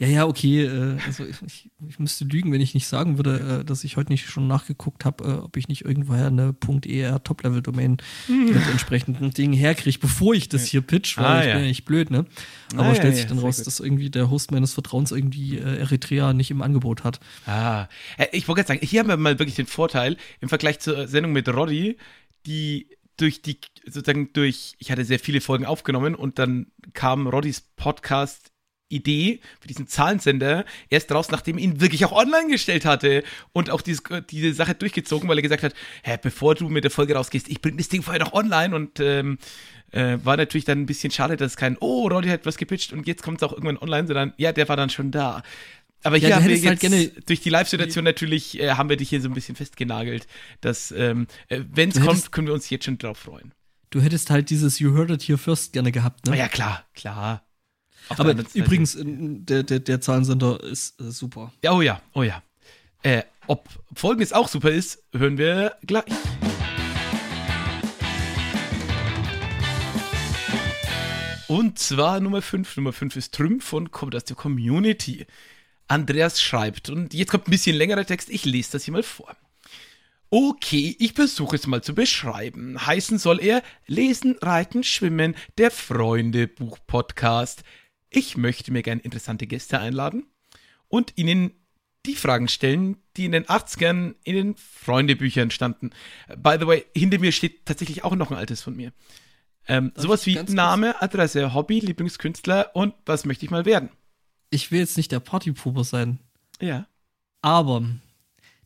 Ja, 0.00 0.06
ja, 0.06 0.26
okay. 0.26 0.62
Äh, 0.62 0.96
also 1.04 1.24
ich, 1.24 1.68
ich, 1.88 1.98
müsste 1.98 2.24
lügen, 2.24 2.52
wenn 2.52 2.60
ich 2.60 2.72
nicht 2.72 2.86
sagen 2.86 3.16
würde, 3.16 3.62
äh, 3.62 3.64
dass 3.64 3.82
ich 3.82 3.96
heute 3.96 4.12
nicht 4.12 4.28
schon 4.30 4.46
nachgeguckt 4.46 5.04
habe, 5.04 5.24
äh, 5.24 5.32
ob 5.38 5.56
ich 5.56 5.66
nicht 5.66 5.84
irgendwoher 5.84 6.28
eine 6.28 6.54
.er 6.86 7.24
Top-Level-Domain 7.24 7.96
mhm. 8.28 8.44
mit 8.44 8.64
entsprechenden 8.68 9.32
Dingen 9.32 9.54
herkriege, 9.54 9.98
bevor 9.98 10.34
ich 10.34 10.48
das 10.48 10.66
hier 10.66 10.82
pitch, 10.82 11.18
weil 11.18 11.24
ah, 11.24 11.40
ich 11.40 11.46
ja. 11.46 11.54
bin 11.54 11.62
ja 11.62 11.68
nicht 11.68 11.84
blöd, 11.84 12.12
ne? 12.12 12.26
Aber 12.74 12.90
ah, 12.90 12.94
stellt 12.94 13.14
ja, 13.14 13.18
sich 13.22 13.26
dann 13.26 13.40
raus, 13.40 13.56
gut. 13.56 13.66
dass 13.66 13.80
irgendwie 13.80 14.08
der 14.08 14.30
Host 14.30 14.52
meines 14.52 14.72
Vertrauens 14.72 15.10
irgendwie 15.10 15.58
Eritrea 15.58 16.32
nicht 16.32 16.52
im 16.52 16.62
Angebot 16.62 17.02
hat. 17.02 17.18
Ah, 17.46 17.88
ich 18.30 18.46
wollte 18.46 18.62
gerade 18.62 18.78
sagen, 18.78 18.86
hier 18.86 19.00
haben 19.00 19.08
wir 19.08 19.16
mal 19.16 19.40
wirklich 19.40 19.56
den 19.56 19.66
Vorteil 19.66 20.16
im 20.40 20.48
Vergleich 20.48 20.78
zur 20.78 21.08
Sendung 21.08 21.32
mit 21.32 21.48
Roddy, 21.48 21.96
die 22.46 22.86
durch 23.18 23.42
die, 23.42 23.58
sozusagen 23.84 24.32
durch, 24.32 24.74
ich 24.78 24.90
hatte 24.90 25.04
sehr 25.04 25.18
viele 25.18 25.40
Folgen 25.40 25.66
aufgenommen 25.66 26.14
und 26.14 26.38
dann 26.38 26.68
kam 26.94 27.26
Roddys 27.26 27.60
Podcast 27.76 28.52
Idee 28.90 29.40
für 29.60 29.68
diesen 29.68 29.86
Zahlensender 29.86 30.64
erst 30.88 31.12
raus, 31.12 31.30
nachdem 31.30 31.58
ihn 31.58 31.80
wirklich 31.80 32.04
auch 32.04 32.12
online 32.12 32.50
gestellt 32.50 32.84
hatte 32.84 33.22
und 33.52 33.70
auch 33.70 33.82
diese, 33.82 34.02
diese 34.22 34.54
Sache 34.54 34.74
durchgezogen, 34.74 35.28
weil 35.28 35.38
er 35.38 35.42
gesagt 35.42 35.62
hat, 35.62 35.74
hä, 36.02 36.16
bevor 36.20 36.54
du 36.54 36.68
mit 36.68 36.84
der 36.84 36.90
Folge 36.90 37.14
rausgehst, 37.14 37.48
ich 37.48 37.60
bring 37.60 37.76
das 37.76 37.88
Ding 37.88 38.02
vorher 38.02 38.24
noch 38.24 38.32
online 38.32 38.74
und 38.74 38.98
ähm, 39.00 39.38
äh, 39.90 40.18
war 40.22 40.36
natürlich 40.36 40.64
dann 40.64 40.80
ein 40.80 40.86
bisschen 40.86 41.10
schade, 41.10 41.36
dass 41.36 41.56
kein, 41.56 41.76
oh, 41.80 42.08
Roddy 42.08 42.28
hat 42.28 42.46
was 42.46 42.56
gepitcht 42.56 42.92
und 42.92 43.06
jetzt 43.06 43.22
kommt 43.22 43.38
es 43.38 43.42
auch 43.42 43.52
irgendwann 43.52 43.78
online, 43.78 44.06
sondern 44.06 44.32
ja, 44.36 44.52
der 44.52 44.68
war 44.68 44.76
dann 44.76 44.90
schon 44.90 45.10
da. 45.10 45.42
Aber 46.04 46.16
hier 46.16 46.28
ja, 46.28 46.36
haben 46.36 46.46
wir 46.46 46.54
halt 46.54 46.82
jetzt 46.82 46.92
halt 46.92 47.28
durch 47.28 47.40
die 47.40 47.50
Live-Situation 47.50 48.04
natürlich 48.04 48.60
äh, 48.60 48.70
haben 48.70 48.88
wir 48.88 48.96
dich 48.96 49.08
hier 49.08 49.20
so 49.20 49.28
ein 49.28 49.34
bisschen 49.34 49.56
festgenagelt, 49.56 50.26
dass 50.60 50.92
ähm, 50.92 51.26
äh, 51.48 51.60
wenn 51.72 51.90
es 51.90 52.00
kommt, 52.00 52.30
können 52.32 52.46
wir 52.46 52.54
uns 52.54 52.70
jetzt 52.70 52.84
schon 52.84 52.98
drauf 52.98 53.18
freuen. 53.18 53.52
Du 53.90 54.00
hättest 54.00 54.30
halt 54.30 54.50
dieses 54.50 54.78
You 54.78 54.94
Heard 54.94 55.10
It 55.10 55.22
Here 55.22 55.38
First 55.38 55.72
gerne 55.72 55.90
gehabt, 55.90 56.26
ne? 56.26 56.32
Oh 56.32 56.34
ja, 56.34 56.48
klar, 56.48 56.84
klar. 56.94 57.42
Auf 58.10 58.20
Aber 58.20 58.34
übrigens, 58.54 58.96
der, 59.00 59.62
der, 59.64 59.80
der 59.80 60.00
Zahlensender 60.00 60.62
ist 60.62 61.00
äh, 61.00 61.10
super. 61.10 61.52
Ja, 61.62 61.72
oh 61.72 61.82
ja, 61.82 62.00
oh 62.14 62.22
ja. 62.22 62.42
Äh, 63.02 63.22
ob 63.46 63.68
Folgendes 63.94 64.32
auch 64.32 64.48
super 64.48 64.70
ist, 64.70 65.02
hören 65.12 65.38
wir 65.38 65.76
gleich. 65.86 66.04
Und 71.48 71.78
zwar 71.78 72.20
Nummer 72.20 72.42
5. 72.42 72.76
Nummer 72.76 72.92
5 72.92 73.16
ist 73.16 73.34
Trümpf 73.34 73.72
und 73.72 73.90
kommt 73.90 74.14
aus 74.14 74.24
der 74.24 74.36
Community. 74.36 75.26
Andreas 75.88 76.40
schreibt, 76.40 76.90
und 76.90 77.14
jetzt 77.14 77.30
kommt 77.30 77.48
ein 77.48 77.50
bisschen 77.50 77.76
längerer 77.76 78.04
Text, 78.04 78.30
ich 78.30 78.44
lese 78.44 78.72
das 78.72 78.84
hier 78.84 78.92
mal 78.92 79.02
vor. 79.02 79.36
Okay, 80.30 80.94
ich 80.98 81.14
versuche 81.14 81.56
es 81.56 81.66
mal 81.66 81.82
zu 81.82 81.94
beschreiben. 81.94 82.86
Heißen 82.86 83.18
soll 83.18 83.40
er 83.42 83.62
Lesen, 83.86 84.36
Reiten, 84.42 84.84
Schwimmen, 84.84 85.34
der 85.56 85.70
Freunde-Buch-Podcast. 85.70 87.62
Ich 88.10 88.36
möchte 88.36 88.70
mir 88.70 88.82
gerne 88.82 89.00
interessante 89.00 89.46
Gäste 89.46 89.80
einladen 89.80 90.26
und 90.88 91.14
ihnen 91.16 91.52
die 92.04 92.14
Fragen 92.14 92.48
stellen, 92.48 92.98
die 93.16 93.24
in 93.24 93.32
den 93.32 93.46
80ern 93.46 94.16
in 94.22 94.34
den 94.34 94.54
Freundebüchern 94.56 95.50
standen. 95.50 95.90
By 96.36 96.56
the 96.60 96.66
way, 96.66 96.84
hinter 96.94 97.18
mir 97.18 97.32
steht 97.32 97.64
tatsächlich 97.64 98.04
auch 98.04 98.14
noch 98.14 98.30
ein 98.30 98.36
altes 98.36 98.62
von 98.62 98.76
mir. 98.76 98.92
Ähm, 99.66 99.92
sowas 99.94 100.26
wie 100.26 100.34
Name, 100.34 101.00
Adresse, 101.02 101.54
Hobby, 101.54 101.80
Lieblingskünstler 101.80 102.70
und 102.74 102.94
was 103.06 103.24
möchte 103.24 103.44
ich 103.44 103.50
mal 103.50 103.64
werden. 103.64 103.90
Ich 104.50 104.70
will 104.70 104.80
jetzt 104.80 104.96
nicht 104.96 105.12
der 105.12 105.20
Partypuber 105.20 105.84
sein. 105.84 106.18
Ja. 106.60 106.86
Aber 107.42 107.84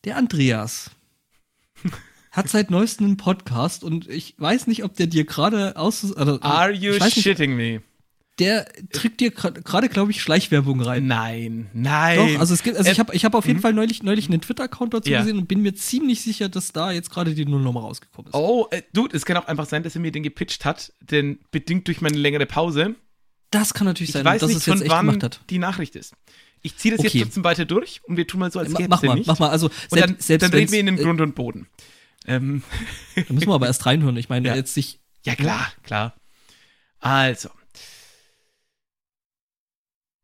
der 0.04 0.16
Andreas 0.16 0.90
hat 2.30 2.48
seit 2.48 2.70
neuestem 2.70 3.06
einen 3.06 3.16
Podcast 3.16 3.84
und 3.84 4.08
ich 4.08 4.34
weiß 4.38 4.66
nicht, 4.66 4.84
ob 4.84 4.94
der 4.96 5.06
dir 5.06 5.24
gerade 5.24 5.76
aus. 5.76 6.14
Also, 6.14 6.40
Are 6.40 6.72
you 6.72 6.94
shitting 7.08 7.56
nicht, 7.56 7.80
me? 7.80 7.82
Der 8.38 8.66
drückt 8.90 9.20
dir 9.20 9.30
gerade, 9.30 9.88
glaube 9.90 10.10
ich, 10.10 10.22
Schleichwerbung 10.22 10.80
rein. 10.80 11.06
Nein, 11.06 11.68
nein. 11.74 12.16
Doch, 12.16 12.40
also 12.40 12.54
es 12.54 12.62
gibt, 12.62 12.78
also 12.78 12.90
ich 12.90 12.98
habe 12.98 13.14
ich 13.14 13.26
hab 13.26 13.34
auf 13.34 13.46
jeden 13.46 13.58
mhm. 13.58 13.62
Fall 13.62 13.74
neulich, 13.74 14.02
neulich 14.02 14.28
einen 14.28 14.40
Twitter-Account 14.40 14.94
dazu 14.94 15.10
ja. 15.10 15.20
gesehen 15.20 15.36
und 15.36 15.48
bin 15.48 15.60
mir 15.60 15.74
ziemlich 15.74 16.22
sicher, 16.22 16.48
dass 16.48 16.72
da 16.72 16.92
jetzt 16.92 17.10
gerade 17.10 17.34
die 17.34 17.44
Nullnummer 17.44 17.80
rausgekommen 17.80 18.30
ist. 18.30 18.34
Oh, 18.34 18.68
äh, 18.70 18.82
Dude, 18.94 19.14
es 19.14 19.26
kann 19.26 19.36
auch 19.36 19.48
einfach 19.48 19.66
sein, 19.66 19.82
dass 19.82 19.94
er 19.94 20.00
mir 20.00 20.12
den 20.12 20.22
gepitcht 20.22 20.64
hat, 20.64 20.94
denn 21.02 21.40
bedingt 21.50 21.86
durch 21.88 22.00
meine 22.00 22.16
längere 22.16 22.46
Pause. 22.46 22.94
Das 23.52 23.74
kann 23.74 23.86
natürlich 23.86 24.12
sein, 24.12 24.22
ich 24.22 24.26
weiß 24.26 24.40
dass 24.40 24.48
nicht, 24.48 24.58
es 24.58 24.66
jetzt 24.66 24.74
von 24.78 24.82
echt 24.82 24.90
wann 24.90 25.06
gemacht 25.06 25.22
hat. 25.22 25.40
die 25.48 25.58
Nachricht 25.58 25.94
ist. 25.94 26.14
Ich 26.62 26.76
ziehe 26.76 26.96
das 26.96 27.04
okay. 27.04 27.18
jetzt 27.18 27.26
trotzdem 27.28 27.44
weiter 27.44 27.64
durch 27.64 28.00
und 28.04 28.16
wir 28.16 28.26
tun 28.26 28.40
mal 28.40 28.50
so, 28.50 28.58
als 28.58 28.74
gäbe 28.74 28.94
es 28.94 29.02
nicht. 29.02 29.26
Mach 29.26 29.38
mal, 29.38 29.50
also 29.50 29.68
selbst, 29.68 29.92
und 29.92 30.00
dann, 30.00 30.16
selbst 30.18 30.44
dann 30.44 30.52
reden 30.52 30.72
wir 30.72 30.80
in 30.80 30.86
den 30.86 30.98
äh, 30.98 31.02
Grund 31.02 31.20
und 31.20 31.34
Boden. 31.34 31.68
Ähm. 32.26 32.62
Da 33.14 33.32
müssen 33.32 33.48
wir 33.48 33.54
aber 33.54 33.66
erst 33.66 33.86
reinhören. 33.86 34.16
Ich 34.16 34.28
meine, 34.28 34.48
ja. 34.48 34.54
jetzt 34.54 34.74
sich. 34.74 35.00
Ja, 35.24 35.34
klar, 35.34 35.72
klar. 35.82 36.14
Also, 37.00 37.50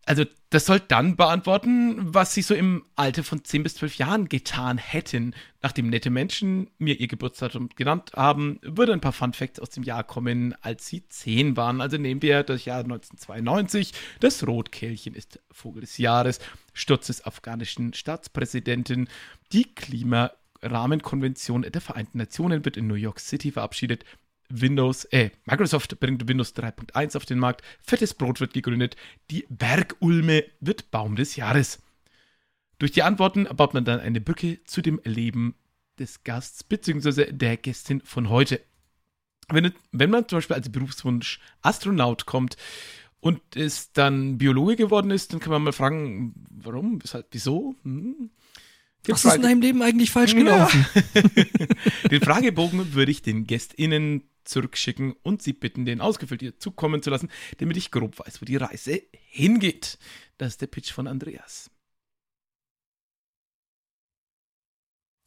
also 0.09 0.25
das 0.49 0.65
soll 0.65 0.81
dann 0.81 1.17
beantworten, 1.17 1.97
was 2.15 2.33
sie 2.33 2.41
so 2.41 2.55
im 2.55 2.83
Alter 2.97 3.23
von 3.23 3.45
10 3.45 3.63
bis 3.63 3.75
12 3.75 3.97
Jahren 3.97 4.31
getan 4.31 4.79
hätten. 4.79 5.35
Nachdem 5.61 5.91
nette 5.91 6.09
Menschen 6.09 6.71
mir 6.79 6.99
ihr 6.99 7.09
Geburtsdatum 7.09 7.69
genannt 7.77 8.13
haben, 8.17 8.59
würde 8.63 8.95
ein 8.95 9.03
paar 9.03 9.13
Fun 9.13 9.35
Facts 9.35 9.61
aus 9.61 9.69
dem 9.69 9.83
Jahr 9.83 10.05
kommen, 10.05 10.55
als 10.63 10.87
sie 10.87 11.07
10 11.07 11.59
waren. 11.59 11.83
Also 11.83 11.99
nehmen 11.99 12.23
wir 12.23 12.43
das 12.43 12.65
Jahr 12.65 12.79
1992. 12.79 13.93
Das 14.21 14.47
Rotkehlchen 14.47 15.15
ist 15.15 15.41
Vogel 15.51 15.83
des 15.83 15.99
Jahres. 15.99 16.41
Sturz 16.73 17.09
des 17.09 17.27
afghanischen 17.27 17.93
Staatspräsidenten. 17.93 19.09
Die 19.53 19.75
Klimarahmenkonvention 19.75 21.63
der 21.63 21.83
Vereinten 21.83 22.17
Nationen 22.17 22.65
wird 22.65 22.79
in 22.79 22.87
New 22.87 22.95
York 22.95 23.21
City 23.21 23.53
verabschiedet. 23.53 24.07
Windows, 24.49 25.05
äh, 25.07 25.31
Microsoft 25.45 25.99
bringt 26.01 26.27
Windows 26.29 26.55
3.1 26.55 27.17
auf 27.17 27.27
den 27.27 27.39
Markt, 27.39 27.63
Fettes 27.83 28.15
Brot 28.15 28.41
wird 28.41 28.55
gegründet, 28.55 28.97
die 29.31 29.47
Bergulme 29.49 30.45
wird 30.61 30.91
Baum 30.91 31.17
des 31.17 31.37
Jahres. 31.37 31.83
Durch 32.79 32.93
die 32.93 33.03
Antworten 33.03 33.45
baut 33.45 33.75
man 33.75 33.85
dann 33.85 34.01
eine 34.01 34.21
Brücke 34.21 34.63
zu 34.65 34.83
dem 34.83 35.01
Leben 35.05 35.55
des 35.99 36.23
Gasts 36.25 36.65
bzw. 36.65 37.33
der 37.33 37.57
Gästin 37.57 38.01
von 38.03 38.29
heute. 38.29 38.61
Wenn, 39.49 39.73
wenn 39.93 40.11
man 40.11 40.29
zum 40.29 40.39
Beispiel 40.39 40.57
als 40.57 40.71
Berufswunsch 40.71 41.41
Astronaut 41.63 42.27
kommt 42.27 42.57
und 43.21 43.41
es 43.57 43.93
dann 43.93 44.39
Biologe 44.39 44.77
geworden 44.77 45.11
ist, 45.11 45.33
dann 45.33 45.41
kann 45.41 45.53
man 45.53 45.63
mal 45.63 45.73
fragen, 45.73 46.35
warum, 46.51 47.03
weshalb, 47.03 47.27
wieso? 47.33 47.75
Hm? 47.83 48.31
Was 49.07 49.23
Frage 49.23 49.35
ist 49.35 49.37
in 49.37 49.43
deinem 49.43 49.61
Leben 49.63 49.83
eigentlich 49.83 50.11
falsch 50.11 50.35
gelaufen? 50.35 50.87
Ja. 51.15 51.23
den 52.11 52.21
Fragebogen 52.21 52.95
würde 52.95 53.11
ich 53.11 53.23
den 53.23 53.47
GästInnen 53.47 54.29
zurückschicken 54.49 55.15
und 55.23 55.43
sie 55.43 55.53
bitten, 55.53 55.85
den 55.85 56.01
ausgefüllt 56.01 56.41
hier 56.41 56.59
zukommen 56.59 57.03
zu 57.03 57.11
lassen, 57.11 57.31
damit 57.59 57.77
ich 57.77 57.91
grob 57.91 58.19
weiß, 58.19 58.41
wo 58.41 58.45
die 58.45 58.57
Reise 58.57 59.03
hingeht. 59.13 59.99
Das 60.39 60.49
ist 60.49 60.61
der 60.61 60.67
Pitch 60.67 60.93
von 60.93 61.07
Andreas. 61.07 61.71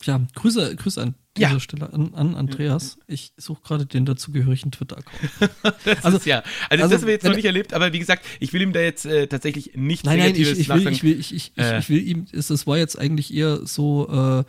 Ja, 0.03 0.19
Grüße, 0.33 0.75
Grüße 0.75 1.01
an 1.01 1.15
dieser 1.37 1.51
ja. 1.51 1.59
Stelle 1.59 1.93
an, 1.93 2.13
an 2.13 2.35
Andreas. 2.35 2.97
Ich 3.07 3.33
suche 3.37 3.61
gerade 3.61 3.85
den 3.85 4.05
dazugehörigen 4.05 4.71
Twitter-Account. 4.71 5.51
also, 6.03 6.19
ja, 6.27 6.43
also, 6.69 6.83
also 6.83 6.93
das 6.93 7.01
haben 7.01 7.07
wir 7.07 7.13
jetzt 7.13 7.23
noch 7.23 7.35
nicht 7.35 7.45
erlebt, 7.45 7.73
aber 7.73 7.93
wie 7.93 7.99
gesagt, 7.99 8.25
ich 8.39 8.51
will 8.51 8.61
ihm 8.61 8.73
da 8.73 8.81
jetzt 8.81 9.05
äh, 9.05 9.27
tatsächlich 9.27 9.75
nicht 9.75 10.05
nein, 10.05 10.19
nein, 10.19 10.35
ich, 10.35 10.41
ich 10.41 10.69
will, 10.69 10.87
ich 10.87 11.03
will, 11.03 11.19
ich, 11.19 11.33
ich, 11.33 11.51
äh. 11.57 11.79
ich, 11.79 11.89
will 11.89 12.05
ihm, 12.05 12.25
es 12.31 12.67
war 12.67 12.77
jetzt 12.77 12.97
eigentlich 12.97 13.33
eher 13.33 13.65
so, 13.65 14.43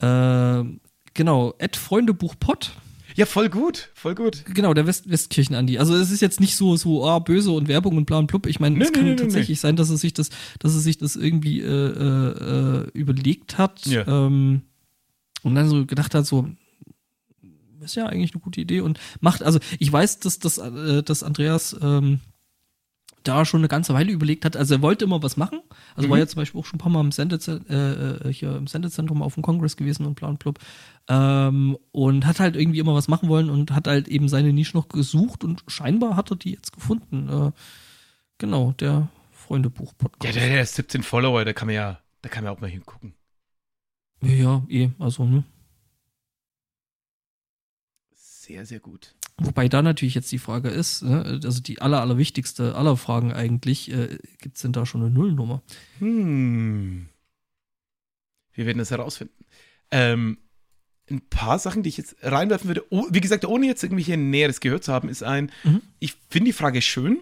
äh, 0.00 0.04
äh, 0.04 0.64
genau, 1.14 1.54
Ed 1.58 1.76
Freundebuch 1.76 2.34
Pott. 2.40 2.72
Ja, 3.18 3.26
voll 3.26 3.48
gut, 3.48 3.90
voll 3.94 4.14
gut. 4.14 4.44
Genau, 4.54 4.72
der 4.74 4.86
West 4.86 5.10
Westkirchen 5.10 5.56
Andi. 5.56 5.78
Also 5.78 5.92
es 5.96 6.12
ist 6.12 6.20
jetzt 6.20 6.38
nicht 6.38 6.54
so 6.54 6.76
so 6.76 7.04
ah, 7.04 7.18
böse 7.18 7.50
und 7.50 7.66
Werbung 7.66 7.96
und 7.96 8.04
bla 8.06 8.18
und 8.18 8.28
blub. 8.28 8.46
Ich 8.46 8.60
meine, 8.60 8.78
nee, 8.78 8.84
es 8.84 8.92
kann 8.92 9.06
nee, 9.06 9.16
tatsächlich 9.16 9.58
nee. 9.58 9.60
sein, 9.60 9.74
dass 9.74 9.90
er 9.90 9.96
sich 9.96 10.14
das, 10.14 10.30
dass 10.60 10.74
er 10.74 10.78
sich 10.78 10.98
das 10.98 11.16
irgendwie 11.16 11.60
äh, 11.60 11.66
äh, 11.66 12.88
überlegt 12.92 13.58
hat. 13.58 13.84
Ja. 13.86 14.06
Ähm, 14.06 14.62
und 15.42 15.54
dann 15.56 15.68
so 15.68 15.84
gedacht 15.84 16.14
hat, 16.14 16.26
so, 16.26 16.48
ist 17.80 17.96
ja 17.96 18.06
eigentlich 18.06 18.34
eine 18.34 18.40
gute 18.40 18.60
Idee 18.60 18.82
und 18.82 19.00
macht, 19.20 19.42
also 19.42 19.58
ich 19.80 19.90
weiß, 19.90 20.20
dass, 20.20 20.38
dass, 20.38 20.58
äh, 20.58 21.02
dass 21.02 21.24
Andreas 21.24 21.76
ähm, 21.82 22.20
da 23.24 23.44
schon 23.44 23.60
eine 23.60 23.68
ganze 23.68 23.94
Weile 23.94 24.12
überlegt 24.12 24.44
hat. 24.44 24.56
Also 24.56 24.76
er 24.76 24.82
wollte 24.82 25.04
immer 25.04 25.22
was 25.22 25.36
machen. 25.36 25.60
Also 25.94 26.06
mhm. 26.06 26.12
war 26.12 26.18
ja 26.18 26.26
zum 26.26 26.40
Beispiel 26.40 26.60
auch 26.60 26.64
schon 26.64 26.76
ein 26.76 26.80
paar 26.80 26.92
Mal 26.92 27.00
im, 27.00 27.12
Sendezentrum, 27.12 27.74
äh, 27.74 28.28
äh, 28.28 28.32
hier 28.32 28.56
im 28.56 28.66
Sendezentrum 28.66 29.22
auf 29.22 29.34
dem 29.34 29.42
Kongress 29.42 29.76
gewesen 29.76 30.06
und 30.06 30.14
bla 30.14 30.28
und 30.28 30.38
blub. 30.38 30.58
Ähm, 31.08 31.78
und 31.92 32.26
hat 32.26 32.40
halt 32.40 32.56
irgendwie 32.56 32.78
immer 32.78 32.94
was 32.94 33.08
machen 33.08 33.28
wollen 33.28 33.50
und 33.50 33.72
hat 33.72 33.86
halt 33.86 34.08
eben 34.08 34.28
seine 34.28 34.52
Nische 34.52 34.76
noch 34.76 34.88
gesucht 34.88 35.44
und 35.44 35.64
scheinbar 35.66 36.16
hat 36.16 36.30
er 36.30 36.36
die 36.36 36.52
jetzt 36.52 36.72
gefunden. 36.72 37.28
Äh, 37.28 37.52
genau, 38.38 38.72
der 38.72 39.08
Freundebuch-Podcast. 39.32 40.34
Ja, 40.34 40.40
der, 40.40 40.50
der 40.50 40.62
ist 40.62 40.74
17 40.74 41.02
Follower, 41.02 41.44
da 41.44 41.52
kann 41.52 41.66
man 41.66 41.74
ja, 41.74 42.00
da 42.22 42.28
kann 42.28 42.44
man 42.44 42.52
auch 42.52 42.60
mal 42.60 42.70
hingucken. 42.70 43.14
Ja, 44.22 44.64
eh, 44.68 44.90
also, 44.98 45.24
ne? 45.24 45.44
Sehr, 48.12 48.66
sehr 48.66 48.80
gut. 48.80 49.14
Wobei 49.40 49.68
da 49.68 49.82
natürlich 49.82 50.16
jetzt 50.16 50.32
die 50.32 50.38
Frage 50.38 50.68
ist, 50.68 51.02
ne, 51.02 51.40
also 51.44 51.60
die 51.60 51.80
aller, 51.80 52.00
allerwichtigste 52.00 52.74
aller 52.74 52.96
Fragen 52.96 53.32
eigentlich, 53.32 53.90
äh, 53.92 54.18
gibt 54.40 54.56
es 54.56 54.62
denn 54.62 54.72
da 54.72 54.84
schon 54.84 55.00
eine 55.00 55.10
Nullnummer? 55.10 55.62
Hm. 55.98 57.08
Wir 58.52 58.66
werden 58.66 58.78
das 58.78 58.90
herausfinden. 58.90 59.44
Ähm, 59.92 60.38
ein 61.08 61.20
paar 61.30 61.58
Sachen, 61.58 61.82
die 61.82 61.88
ich 61.88 61.96
jetzt 61.96 62.16
reinwerfen 62.22 62.68
würde, 62.68 62.84
oh, 62.90 63.06
wie 63.10 63.20
gesagt, 63.20 63.44
ohne 63.44 63.66
jetzt 63.66 63.84
irgendwie 63.84 64.02
hier 64.02 64.16
Näheres 64.16 64.60
gehört 64.60 64.84
zu 64.84 64.92
haben, 64.92 65.08
ist 65.08 65.22
ein, 65.22 65.52
mhm. 65.62 65.82
ich 66.00 66.14
finde 66.28 66.48
die 66.48 66.52
Frage 66.52 66.82
schön 66.82 67.20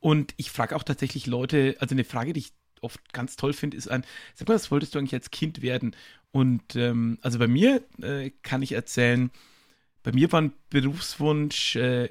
und 0.00 0.34
ich 0.38 0.50
frage 0.50 0.74
auch 0.74 0.82
tatsächlich 0.82 1.26
Leute, 1.26 1.76
also 1.78 1.94
eine 1.94 2.04
Frage, 2.04 2.32
die 2.32 2.40
ich 2.40 2.52
oft 2.80 3.12
ganz 3.12 3.36
toll 3.36 3.52
finde, 3.52 3.76
ist 3.76 3.88
ein, 3.88 4.04
sag 4.34 4.48
mal, 4.48 4.54
was 4.54 4.70
wolltest 4.70 4.94
du 4.94 4.98
eigentlich 4.98 5.14
als 5.14 5.30
Kind 5.30 5.62
werden? 5.62 5.94
Und 6.32 6.76
ähm, 6.76 7.18
also 7.22 7.38
bei 7.38 7.48
mir 7.48 7.82
äh, 8.02 8.30
kann 8.42 8.62
ich 8.62 8.72
erzählen, 8.72 9.30
bei 10.06 10.12
mir 10.12 10.30
war 10.30 10.40
ein 10.40 10.52
Berufswunsch 10.70 11.74
äh, 11.74 12.10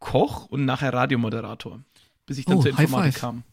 Koch 0.00 0.46
und 0.46 0.64
nachher 0.64 0.92
Radiomoderator, 0.92 1.80
bis 2.26 2.38
ich 2.38 2.44
dann 2.44 2.56
oh, 2.56 2.62
zur 2.62 2.72
Informatik 2.72 3.14
kam. 3.14 3.44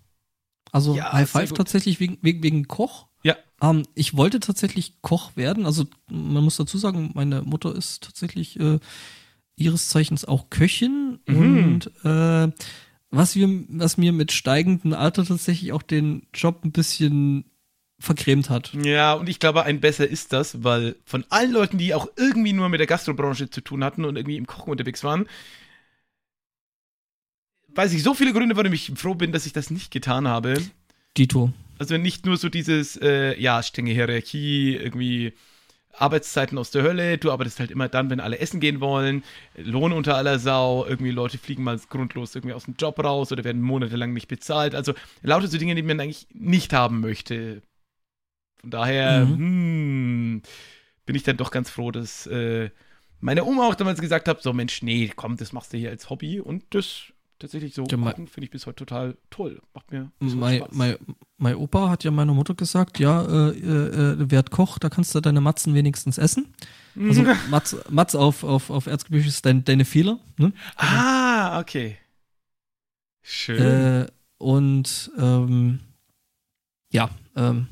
Also 0.71 0.95
ja, 0.95 1.13
High 1.13 1.29
Five 1.29 1.53
tatsächlich 1.53 1.99
wegen, 1.99 2.17
wegen, 2.23 2.41
wegen 2.41 2.67
Koch? 2.67 3.05
Ja. 3.21 3.35
Ähm, 3.61 3.83
ich 3.93 4.17
wollte 4.17 4.39
tatsächlich 4.39 4.99
Koch 5.03 5.35
werden. 5.35 5.67
Also 5.67 5.85
man 6.09 6.43
muss 6.43 6.57
dazu 6.57 6.79
sagen, 6.79 7.11
meine 7.13 7.43
Mutter 7.43 7.75
ist 7.75 8.03
tatsächlich 8.03 8.59
äh, 8.59 8.79
ihres 9.55 9.89
Zeichens 9.89 10.25
auch 10.25 10.49
Köchin 10.49 11.19
mhm. 11.27 11.63
und 11.63 12.03
äh, 12.03 12.51
was, 13.11 13.35
wir, 13.35 13.47
was 13.69 13.97
mir 13.97 14.11
mit 14.11 14.31
steigendem 14.31 14.93
Alter 14.93 15.23
tatsächlich 15.23 15.71
auch 15.71 15.83
den 15.83 16.25
Job 16.33 16.65
ein 16.65 16.71
bisschen 16.71 17.45
vergrämt 17.99 18.49
hat. 18.49 18.73
Ja, 18.73 19.13
und 19.13 19.29
ich 19.29 19.39
glaube, 19.39 19.63
ein 19.63 19.79
besser 19.79 20.07
ist 20.07 20.33
das, 20.33 20.63
weil 20.63 20.95
von 21.05 21.25
allen 21.29 21.51
Leuten, 21.51 21.77
die 21.77 21.93
auch 21.93 22.07
irgendwie 22.17 22.53
nur 22.53 22.69
mit 22.69 22.79
der 22.79 22.87
Gastrobranche 22.87 23.49
zu 23.49 23.61
tun 23.61 23.83
hatten 23.83 24.05
und 24.05 24.17
irgendwie 24.17 24.37
im 24.37 24.47
Kochen 24.47 24.71
unterwegs 24.71 25.03
waren, 25.03 25.27
weiß 27.73 27.93
ich 27.93 28.03
so 28.03 28.13
viele 28.13 28.33
Gründe, 28.33 28.55
warum 28.55 28.73
ich 28.73 28.91
froh 28.95 29.15
bin, 29.15 29.31
dass 29.31 29.45
ich 29.45 29.53
das 29.53 29.69
nicht 29.69 29.91
getan 29.91 30.27
habe. 30.27 30.61
Dito. 31.17 31.51
Also 31.77 31.97
nicht 31.97 32.25
nur 32.25 32.37
so 32.37 32.49
dieses, 32.49 32.97
äh, 33.01 33.39
ja, 33.39 33.61
strenge 33.61 33.91
Hierarchie, 33.91 34.75
irgendwie 34.75 35.33
Arbeitszeiten 35.97 36.57
aus 36.57 36.71
der 36.71 36.83
Hölle, 36.83 37.17
du 37.17 37.31
arbeitest 37.31 37.59
halt 37.59 37.71
immer 37.71 37.87
dann, 37.87 38.09
wenn 38.09 38.19
alle 38.19 38.39
essen 38.39 38.59
gehen 38.59 38.81
wollen, 38.81 39.23
Lohn 39.55 39.93
unter 39.93 40.15
aller 40.15 40.39
Sau, 40.39 40.85
irgendwie 40.85 41.11
Leute 41.11 41.37
fliegen 41.37 41.63
mal 41.63 41.79
grundlos 41.89 42.35
irgendwie 42.35 42.53
aus 42.53 42.65
dem 42.65 42.75
Job 42.77 43.01
raus 43.01 43.31
oder 43.31 43.43
werden 43.43 43.61
monatelang 43.61 44.13
nicht 44.13 44.27
bezahlt. 44.27 44.75
Also 44.75 44.93
lauter 45.21 45.47
so 45.47 45.57
Dinge, 45.57 45.75
die 45.75 45.83
man 45.83 45.99
eigentlich 45.99 46.27
nicht 46.33 46.73
haben 46.73 46.99
möchte. 46.99 47.61
Von 48.61 48.71
daher 48.71 49.25
mhm. 49.25 49.37
hm, 49.37 50.41
bin 51.05 51.15
ich 51.15 51.23
dann 51.23 51.37
doch 51.37 51.51
ganz 51.51 51.69
froh, 51.69 51.91
dass 51.91 52.27
äh, 52.27 52.69
meine 53.19 53.45
Oma 53.45 53.67
auch 53.67 53.75
damals 53.75 54.01
gesagt 54.01 54.27
hat, 54.27 54.41
so 54.41 54.53
Mensch, 54.53 54.81
nee, 54.81 55.11
komm, 55.15 55.37
das 55.37 55.53
machst 55.53 55.73
du 55.73 55.77
hier 55.77 55.89
als 55.89 56.09
Hobby 56.09 56.39
und 56.39 56.63
das 56.71 57.13
tatsächlich 57.39 57.73
so 57.73 57.83
machen, 57.97 58.27
finde 58.27 58.45
ich 58.45 58.51
bis 58.51 58.65
heute 58.65 58.85
total 58.85 59.17
toll. 59.29 59.61
Macht 59.73 59.91
mir 59.91 60.11
mein, 60.19 60.59
Spaß. 60.59 60.69
Mein, 60.73 60.95
mein 61.37 61.55
Opa 61.55 61.89
hat 61.89 62.03
ja 62.03 62.11
meiner 62.11 62.33
Mutter 62.33 62.55
gesagt, 62.55 62.99
ja, 62.99 63.23
äh, 63.23 63.49
äh, 63.49 64.31
werd 64.31 64.51
Koch, 64.51 64.79
da 64.79 64.89
kannst 64.89 65.13
du 65.15 65.21
deine 65.21 65.41
Matzen 65.41 65.73
wenigstens 65.73 66.17
essen. 66.17 66.53
Also 66.99 67.23
Matz, 67.49 67.75
Matz 67.89 68.15
auf, 68.15 68.43
auf, 68.43 68.69
auf 68.69 68.87
Erzgebirge 68.87 69.27
ist 69.27 69.45
dein, 69.45 69.63
deine 69.65 69.85
Fehler. 69.85 70.19
Ne? 70.37 70.53
Ah, 70.77 71.59
okay. 71.59 71.97
Schön. 73.21 73.61
Äh, 73.61 74.07
und 74.37 75.11
ähm, 75.17 75.79
ja, 76.91 77.09
Ähm, 77.35 77.67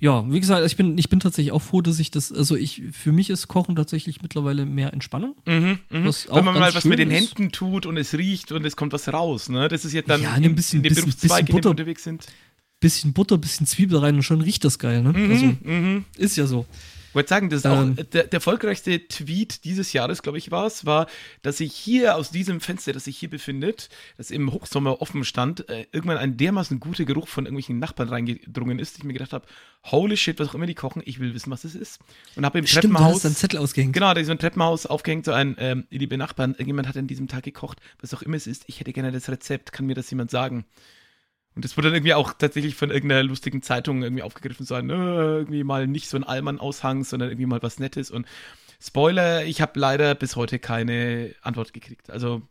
ja, 0.00 0.24
wie 0.30 0.40
gesagt, 0.40 0.66
ich 0.66 0.76
bin, 0.76 0.98
ich 0.98 1.08
bin 1.08 1.20
tatsächlich 1.20 1.52
auch 1.52 1.62
froh, 1.62 1.80
dass 1.80 1.98
ich 1.98 2.10
das, 2.10 2.32
also 2.32 2.56
ich, 2.56 2.82
für 2.92 3.12
mich 3.12 3.30
ist 3.30 3.48
Kochen 3.48 3.76
tatsächlich 3.76 4.20
mittlerweile 4.22 4.66
mehr 4.66 4.92
Entspannung. 4.92 5.34
Mhm, 5.46 5.78
mhm. 5.90 6.04
Wenn 6.30 6.44
man 6.44 6.58
mal 6.58 6.74
was 6.74 6.84
mit 6.84 6.98
den. 6.98 7.10
Händen 7.10 7.52
tut 7.52 7.86
und 7.86 7.96
es 7.96 8.12
riecht 8.14 8.52
und 8.52 8.64
es 8.66 8.76
kommt 8.76 8.92
was 8.92 9.08
raus, 9.12 9.48
ne? 9.48 9.68
Das 9.68 9.84
ist 9.84 9.92
jetzt 9.92 10.10
dann 10.10 10.20
Ja, 10.22 10.36
in, 10.36 10.44
ein 10.44 10.54
bisschen- 10.54 10.78
in 10.78 10.82
dem 10.82 10.88
bisschen- 10.90 11.04
Berufszweig, 11.04 11.28
bisschen 11.28 11.38
in 11.40 11.46
dem 11.46 11.52
Butter. 11.52 11.70
unterwegs 11.70 12.02
sind. 12.04 12.26
Bisschen 12.80 13.12
Butter, 13.14 13.38
bisschen 13.38 13.66
Zwiebel 13.66 13.98
rein 13.98 14.16
und 14.16 14.22
schon 14.24 14.40
riecht 14.42 14.64
das 14.64 14.78
geil, 14.78 15.02
ne? 15.02 15.10
Mhm, 15.12 15.30
Also, 15.30 15.44
mhm. 15.62 16.04
ist 16.18 16.36
ja 16.36 16.46
so. 16.46 16.66
Ich 17.14 17.16
wollte 17.16 17.28
sagen, 17.28 17.48
das 17.48 17.60
ist 17.60 17.66
Ähm. 17.66 17.94
auch 17.96 18.04
der, 18.06 18.24
der 18.24 18.32
erfolgreichste 18.32 19.06
Tweet 19.06 19.62
dieses 19.62 19.92
Jahres, 19.92 20.20
glaube 20.20 20.36
ich, 20.36 20.50
war 20.50 20.66
es, 20.66 20.84
war, 20.84 21.06
dass 21.42 21.58
sich 21.58 21.72
hier 21.72 22.16
aus 22.16 22.32
diesem 22.32 22.60
Fenster, 22.60 22.92
das 22.92 23.04
sich 23.04 23.16
hier 23.16 23.30
befindet, 23.30 23.88
das 24.16 24.32
im 24.32 24.50
Hochsommer 24.50 25.00
offen 25.00 25.24
stand, 25.24 25.68
äh, 25.68 25.86
irgendwann 25.92 26.16
ein 26.16 26.36
dermaßen 26.36 26.80
guter 26.80 27.04
Geruch 27.04 27.28
von 27.28 27.44
irgendwelchen 27.46 27.78
Nachbarn 27.78 28.08
reingedrungen 28.08 28.80
ist, 28.80 28.94
dass 28.94 28.98
ich 28.98 29.04
mir 29.04 29.12
gedacht 29.12 29.32
habe, 29.32 29.46
holy 29.84 30.16
shit, 30.16 30.40
was 30.40 30.48
auch 30.48 30.56
immer 30.56 30.66
die 30.66 30.74
kochen, 30.74 31.02
ich 31.04 31.20
will 31.20 31.34
wissen, 31.34 31.52
was 31.52 31.62
es 31.62 31.76
ist. 31.76 32.00
Und 32.34 32.44
habe 32.44 32.58
im 32.58 32.66
Stimmt, 32.66 32.82
du 32.82 32.88
Treppenhaus, 32.88 33.14
hast 33.14 33.26
einen 33.26 33.36
Zettel 33.36 33.60
ausgehängt. 33.60 33.92
genau, 33.92 34.12
da 34.12 34.20
ist 34.20 34.26
so 34.26 34.32
ein 34.32 34.40
Treppenhaus 34.40 34.84
aufgehängt, 34.84 35.24
so 35.24 35.30
ein, 35.30 35.54
ähm, 35.60 35.86
liebe 35.90 36.18
Nachbarn, 36.18 36.54
irgendjemand 36.54 36.88
hat 36.88 36.96
an 36.96 37.06
diesem 37.06 37.28
Tag 37.28 37.44
gekocht, 37.44 37.78
was 38.00 38.12
auch 38.12 38.22
immer 38.22 38.36
es 38.36 38.48
ist, 38.48 38.64
ich 38.66 38.80
hätte 38.80 38.92
gerne 38.92 39.12
das 39.12 39.28
Rezept, 39.28 39.70
kann 39.70 39.86
mir 39.86 39.94
das 39.94 40.10
jemand 40.10 40.32
sagen? 40.32 40.64
Und 41.54 41.64
das 41.64 41.76
wurde 41.76 41.88
dann 41.88 41.96
irgendwie 41.96 42.14
auch 42.14 42.32
tatsächlich 42.32 42.74
von 42.74 42.90
irgendeiner 42.90 43.22
lustigen 43.22 43.62
Zeitung 43.62 44.02
irgendwie 44.02 44.22
aufgegriffen, 44.22 44.66
so 44.66 44.74
ein, 44.74 44.90
äh, 44.90 44.94
irgendwie 44.94 45.62
mal 45.62 45.86
nicht 45.86 46.08
so 46.08 46.16
ein 46.16 46.24
Allmann-Aushang, 46.24 47.04
sondern 47.04 47.30
irgendwie 47.30 47.46
mal 47.46 47.62
was 47.62 47.78
Nettes. 47.78 48.10
Und 48.10 48.26
Spoiler, 48.80 49.44
ich 49.44 49.60
habe 49.62 49.78
leider 49.78 50.14
bis 50.14 50.36
heute 50.36 50.58
keine 50.58 51.34
Antwort 51.42 51.72
gekriegt. 51.72 52.10
Also, 52.10 52.42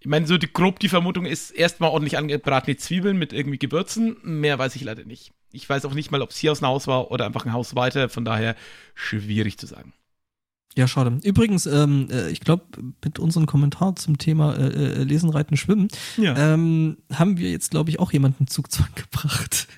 ich 0.00 0.06
meine, 0.06 0.26
so 0.26 0.36
die, 0.36 0.52
grob 0.52 0.80
die 0.80 0.88
Vermutung 0.88 1.26
ist 1.26 1.50
erstmal 1.50 1.90
ordentlich 1.90 2.18
angebratene 2.18 2.76
Zwiebeln 2.76 3.18
mit 3.18 3.32
irgendwie 3.32 3.58
Gewürzen. 3.58 4.16
Mehr 4.22 4.58
weiß 4.58 4.76
ich 4.76 4.82
leider 4.82 5.04
nicht. 5.04 5.32
Ich 5.52 5.68
weiß 5.68 5.84
auch 5.84 5.94
nicht 5.94 6.10
mal, 6.10 6.22
ob 6.22 6.30
es 6.30 6.36
hier 6.38 6.52
aus 6.52 6.58
dem 6.58 6.68
Haus 6.68 6.86
war 6.86 7.10
oder 7.10 7.26
einfach 7.26 7.46
ein 7.46 7.52
Haus 7.52 7.76
weiter. 7.76 8.08
Von 8.08 8.24
daher 8.24 8.56
schwierig 8.94 9.58
zu 9.58 9.66
sagen. 9.66 9.92
Ja, 10.76 10.88
schade. 10.88 11.20
Übrigens, 11.22 11.66
ähm, 11.66 12.08
äh, 12.10 12.30
ich 12.30 12.40
glaube, 12.40 12.64
mit 13.04 13.18
unserem 13.20 13.46
Kommentar 13.46 13.94
zum 13.96 14.18
Thema 14.18 14.56
äh, 14.56 14.66
äh, 14.66 15.02
Lesen, 15.04 15.30
Reiten, 15.30 15.56
Schwimmen 15.56 15.86
Ja. 16.16 16.36
ähm, 16.54 16.96
haben 17.12 17.38
wir 17.38 17.50
jetzt, 17.50 17.70
glaube 17.70 17.90
ich, 17.90 18.00
auch 18.00 18.12
jemanden 18.12 18.48
Zugzwang 18.48 18.88
gebracht. 18.96 19.68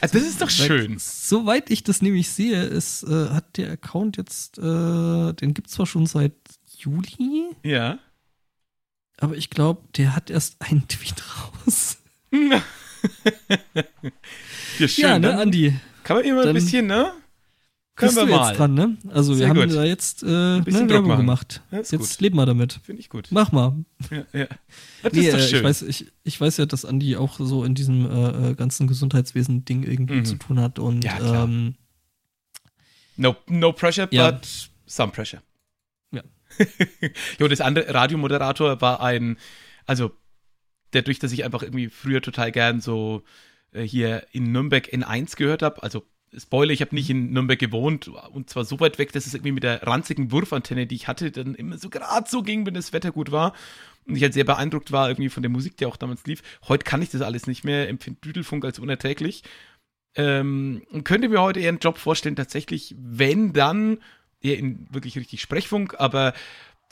also 0.00 0.18
das 0.18 0.26
ist 0.26 0.40
doch 0.42 0.48
Weil, 0.48 0.66
schön. 0.66 0.96
Soweit 0.98 1.70
ich 1.70 1.84
das 1.84 2.02
nämlich 2.02 2.28
sehe, 2.30 2.62
ist, 2.64 3.04
äh, 3.04 3.28
hat 3.30 3.56
der 3.56 3.70
Account 3.70 4.16
jetzt, 4.16 4.58
äh, 4.58 5.32
den 5.32 5.54
gibt 5.54 5.68
es 5.68 5.74
zwar 5.74 5.86
schon 5.86 6.06
seit 6.06 6.32
Juli, 6.76 7.44
Ja. 7.62 8.00
aber 9.18 9.36
ich 9.36 9.48
glaube, 9.48 9.82
der 9.96 10.16
hat 10.16 10.28
erst 10.28 10.60
einen 10.60 10.88
Tweet 10.88 11.22
raus. 11.36 11.98
ja, 14.78 14.88
schön. 14.88 15.04
ja, 15.04 15.18
ne, 15.18 15.38
Andi? 15.38 15.74
kann 16.02 16.16
man 16.16 16.24
immer 16.26 16.44
ein 16.44 16.54
bisschen, 16.54 16.86
ne? 16.86 17.12
Können 17.94 18.16
wir 18.16 18.24
du 18.26 18.32
mal. 18.32 18.48
jetzt 18.48 18.58
dran, 18.58 18.72
ne? 18.74 18.96
Also 19.10 19.34
Sehr 19.34 19.46
wir 19.54 19.60
haben 19.62 19.68
gut. 19.68 19.76
da 19.76 19.84
jetzt 19.84 20.22
äh, 20.22 20.60
bisschen 20.62 20.86
ne, 20.86 20.94
Werbung 20.94 21.16
gemacht. 21.18 21.62
Ja, 21.70 21.78
jetzt 21.78 21.90
gut. 21.90 22.20
leben 22.20 22.36
wir 22.36 22.46
damit. 22.46 22.80
Finde 22.82 23.00
ich 23.00 23.10
gut. 23.10 23.28
Mach 23.30 23.52
mal. 23.52 23.84
Ja, 24.10 24.24
ja. 24.32 24.46
Das 25.02 25.12
Nee, 25.12 25.26
ist 25.28 25.32
doch 25.34 25.38
äh, 25.38 25.42
schön. 25.48 25.58
ich, 25.58 25.64
weiß, 25.64 25.82
ich, 25.82 26.12
ich 26.24 26.40
weiß 26.40 26.56
ja, 26.56 26.66
dass 26.66 26.84
Andi 26.86 27.16
auch 27.16 27.38
so 27.38 27.64
in 27.64 27.74
diesem 27.74 28.10
äh, 28.10 28.50
äh, 28.50 28.54
ganzen 28.54 28.86
Gesundheitswesen-Ding 28.86 29.82
irgendwie 29.82 30.14
Mhm. 30.14 30.24
zu 30.24 30.36
tun 30.36 30.58
hat. 30.60 30.78
Und 30.78 31.04
Ja, 31.04 31.44
ähm, 31.44 31.74
No, 33.16 33.36
no 33.46 33.72
pressure, 33.72 34.06
but 34.06 34.70
some 34.86 35.12
pressure. 35.12 35.42
Ja. 36.12 36.22
jo, 37.38 37.46
das 37.48 37.60
andere 37.60 37.92
Radiomoderator 37.92 38.80
war 38.80 39.02
ein, 39.02 39.36
also 39.86 40.12
dadurch, 40.92 41.18
dass 41.18 41.32
ich 41.32 41.44
einfach 41.44 41.62
irgendwie 41.62 41.88
früher 41.90 42.22
total 42.22 42.52
gern 42.52 42.80
so 42.80 43.22
äh, 43.72 43.82
hier 43.82 44.26
in 44.32 44.50
Nürnberg 44.50 44.88
N1 44.92 45.36
gehört 45.36 45.60
habe, 45.62 45.82
also 45.82 46.06
Spoiler, 46.36 46.72
ich 46.72 46.80
habe 46.80 46.94
nicht 46.94 47.10
in 47.10 47.32
Nürnberg 47.32 47.58
gewohnt 47.58 48.08
und 48.08 48.48
zwar 48.48 48.64
so 48.64 48.80
weit 48.80 48.98
weg, 48.98 49.12
dass 49.12 49.26
es 49.26 49.34
irgendwie 49.34 49.52
mit 49.52 49.62
der 49.62 49.86
ranzigen 49.86 50.32
Wurfantenne, 50.32 50.86
die 50.86 50.94
ich 50.94 51.06
hatte, 51.06 51.30
dann 51.30 51.54
immer 51.54 51.76
so 51.76 51.90
gerade 51.90 52.28
so 52.28 52.42
ging, 52.42 52.64
wenn 52.64 52.74
das 52.74 52.92
Wetter 52.92 53.12
gut 53.12 53.32
war. 53.32 53.52
Und 54.06 54.16
ich 54.16 54.22
halt 54.22 54.32
sehr 54.32 54.44
beeindruckt 54.44 54.92
war 54.92 55.08
irgendwie 55.08 55.28
von 55.28 55.42
der 55.42 55.50
Musik, 55.50 55.76
die 55.76 55.86
auch 55.86 55.96
damals 55.96 56.24
lief. 56.26 56.42
Heute 56.68 56.84
kann 56.84 57.02
ich 57.02 57.10
das 57.10 57.20
alles 57.20 57.46
nicht 57.46 57.64
mehr, 57.64 57.88
empfinde 57.88 58.20
Düdelfunk 58.20 58.64
als 58.64 58.78
unerträglich. 58.78 59.44
Ähm, 60.14 60.82
und 60.90 61.04
könnte 61.04 61.28
mir 61.28 61.40
heute 61.40 61.60
eher 61.60 61.68
einen 61.68 61.78
Job 61.78 61.98
vorstellen, 61.98 62.36
tatsächlich, 62.36 62.94
wenn 62.98 63.52
dann, 63.52 63.98
eher 64.40 64.58
in 64.58 64.86
wirklich 64.90 65.16
richtig 65.16 65.40
Sprechfunk, 65.40 65.94
aber 65.98 66.34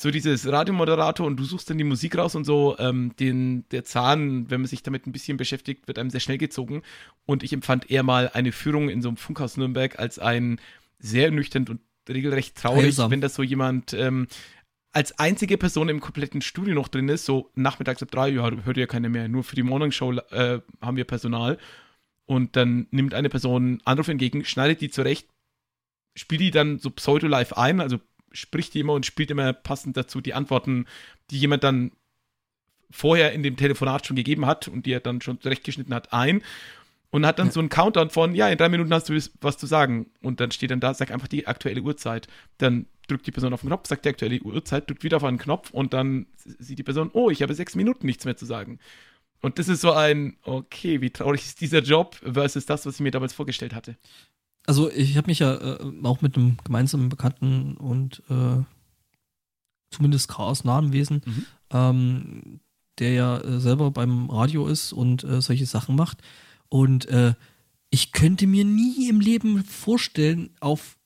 so 0.01 0.11
dieses 0.11 0.51
Radiomoderator 0.51 1.27
und 1.27 1.37
du 1.37 1.45
suchst 1.45 1.69
dann 1.69 1.77
die 1.77 1.85
Musik 1.85 2.17
raus 2.17 2.35
und 2.35 2.45
so, 2.45 2.75
ähm, 2.79 3.15
den, 3.21 3.69
der 3.69 3.85
Zahn, 3.85 4.51
wenn 4.51 4.63
man 4.63 4.69
sich 4.69 4.83
damit 4.83 5.07
ein 5.07 5.13
bisschen 5.13 5.37
beschäftigt, 5.37 5.87
wird 5.89 5.99
einem 5.99 6.09
sehr 6.09 6.21
schnell 6.21 6.39
gezogen. 6.39 6.81
Und 7.27 7.43
ich 7.43 7.53
empfand 7.53 7.91
eher 7.91 8.03
mal 8.03 8.31
eine 8.33 8.53
Führung 8.53 8.89
in 8.89 9.03
so 9.03 9.11
einem 9.11 9.19
Funkhaus 9.19 9.59
Nürnberg 9.59 9.99
als 9.99 10.19
ein 10.19 10.59
sehr 10.99 11.27
ernüchternd 11.27 11.69
und 11.69 11.81
regelrecht 12.09 12.57
traurig, 12.57 12.85
Heilsam. 12.85 13.11
wenn 13.11 13.21
das 13.21 13.35
so 13.35 13.43
jemand 13.43 13.93
ähm, 13.93 14.27
als 14.91 15.19
einzige 15.19 15.59
Person 15.59 15.91
im 15.91 16.01
kompletten 16.01 16.41
Studio 16.41 16.75
noch 16.75 16.89
drin 16.89 17.11
ist, 17.11 17.27
so 17.27 17.51
nachmittags 17.55 18.03
ab 18.03 18.11
drei, 18.11 18.31
ja, 18.31 18.51
hört 18.51 18.77
ja 18.79 18.87
keiner 18.87 19.11
mehr, 19.11 19.29
nur 19.29 19.45
für 19.45 19.55
die 19.55 19.63
Morning 19.63 19.93
Show 19.93 20.13
äh, 20.13 20.63
haben 20.81 20.97
wir 20.97 21.05
Personal. 21.05 21.59
Und 22.25 22.57
dann 22.57 22.87
nimmt 22.91 23.13
eine 23.13 23.29
Person 23.29 23.83
Anruf 23.85 24.09
entgegen, 24.09 24.47
schneidet 24.47 24.81
die 24.81 24.89
zurecht, 24.89 25.29
spielt 26.17 26.41
die 26.41 26.51
dann 26.51 26.79
so 26.79 26.89
pseudo-live 26.91 27.53
ein, 27.53 27.81
also 27.81 27.99
spricht 28.33 28.75
die 28.75 28.81
immer 28.81 28.93
und 28.95 29.07
spielt 29.07 29.31
immer 29.31 29.53
passend 29.53 29.97
dazu 29.97 30.21
die 30.21 30.35
Antworten, 30.35 30.87
die 31.31 31.39
jemand 31.39 31.65
dann 31.65 31.93
vorher 32.91 33.33
in 33.33 33.43
dem 33.43 33.57
Telefonat 33.57 34.07
schon 34.07 34.17
gegeben 34.17 34.47
hat 34.47 34.69
und 34.69 34.87
die 34.87 34.93
er 34.93 35.01
dann 35.01 35.21
schon 35.21 35.41
zurechtgeschnitten 35.41 35.95
hat, 35.95 36.13
ein. 36.13 36.43
Und 37.13 37.27
hat 37.27 37.41
dann 37.41 37.49
Ja. 37.49 37.53
so 37.53 37.61
einen 37.61 37.69
Countdown 37.71 38.11
von, 38.11 38.35
ja, 38.37 38.49
in 38.49 38.57
drei 38.59 38.69
Minuten 38.69 38.93
hast 38.95 39.09
du 39.09 39.17
was- 39.17 39.33
was 39.41 39.59
zu 39.59 39.67
sagen. 39.67 40.11
Und 40.23 40.39
dann 40.39 40.53
steht 40.53 40.71
dann 40.71 40.79
da, 40.79 40.95
sag 40.95 41.11
einfach 41.11 41.27
die 41.27 41.47
aktuelle 41.49 41.83
Uhrzeit. 41.83 42.29
Dann 42.59 42.87
drückt 43.09 43.27
die 43.27 43.33
Person 43.33 43.53
auf 43.53 43.63
den 43.63 43.69
Knopf, 43.69 43.89
sagt 43.89 44.05
die 44.05 44.11
aktuelle 44.11 44.41
Uhrzeit, 44.43 44.89
drückt 44.89 45.03
wieder 45.03 45.17
auf 45.17 45.25
einen 45.25 45.39
Knopf 45.39 45.71
und 45.71 45.93
dann 45.93 46.27
sieht 46.37 46.79
die 46.79 46.85
Person, 46.85 47.11
oh, 47.13 47.29
ich 47.31 47.43
habe 47.43 47.53
sechs 47.55 47.75
Minuten 47.75 48.07
nichts 48.07 48.25
mehr 48.25 48.37
zu 48.37 48.47
sagen. 48.47 48.79
Und 49.41 49.59
das 49.59 49.69
ist 49.69 49.81
so 49.81 49.93
ein, 49.93 50.37
okay, 50.43 51.01
wie 51.01 51.11
traurig 51.11 51.41
ist 51.43 51.61
dieser 51.61 51.81
Job 51.81 52.15
versus 52.23 52.67
das, 52.67 52.87
was 52.87 52.95
ich 52.95 53.01
mir 53.01 53.11
damals 53.11 53.33
vorgestellt 53.33 53.75
hatte. 53.75 53.97
Also 54.67 54.91
ich 54.91 55.17
habe 55.17 55.29
mich 55.29 55.39
ja 55.41 55.55
äh, 55.55 55.93
auch 56.05 56.21
mit 56.23 56.37
einem 56.37 56.57
gemeinsamen 56.65 57.09
Bekannten 57.09 57.77
und 57.77 58.23
äh, 58.29 58.63
zumindest 59.91 60.29
chaosnahen 60.29 60.93
Wesen, 60.93 61.23
Mhm. 61.25 61.47
ähm, 61.71 62.61
der 62.99 63.13
ja 63.13 63.39
äh, 63.41 63.61
selber 63.61 63.91
beim 63.91 64.29
Radio 64.31 64.67
ist 64.69 64.93
und 64.93 65.25
äh, 65.25 65.41
solche 65.41 65.67
Sachen 65.67 65.97
macht. 65.97 66.19
Und 66.69 67.07
äh, 67.07 67.35
ich 67.91 68.13
könnte 68.13 68.47
mir 68.47 68.65
nie 68.65 69.09
im 69.09 69.21
Leben 69.21 69.65
vorstellen, 69.65 70.51
auf 70.61 70.97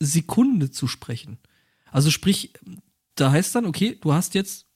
Sekunde 0.00 0.70
zu 0.70 0.88
sprechen. 0.88 1.38
Also 1.92 2.10
sprich, 2.10 2.52
da 3.14 3.30
heißt 3.30 3.54
dann, 3.54 3.66
okay, 3.66 3.98
du 4.00 4.12
hast 4.12 4.34
jetzt 4.34 4.66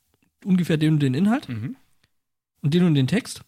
ungefähr 0.44 0.76
den 0.76 0.94
und 0.94 1.00
den 1.00 1.14
Inhalt 1.14 1.48
Mhm. 1.48 1.74
und 2.60 2.74
den 2.74 2.84
und 2.84 2.94
den 2.94 3.08
Text. 3.08 3.40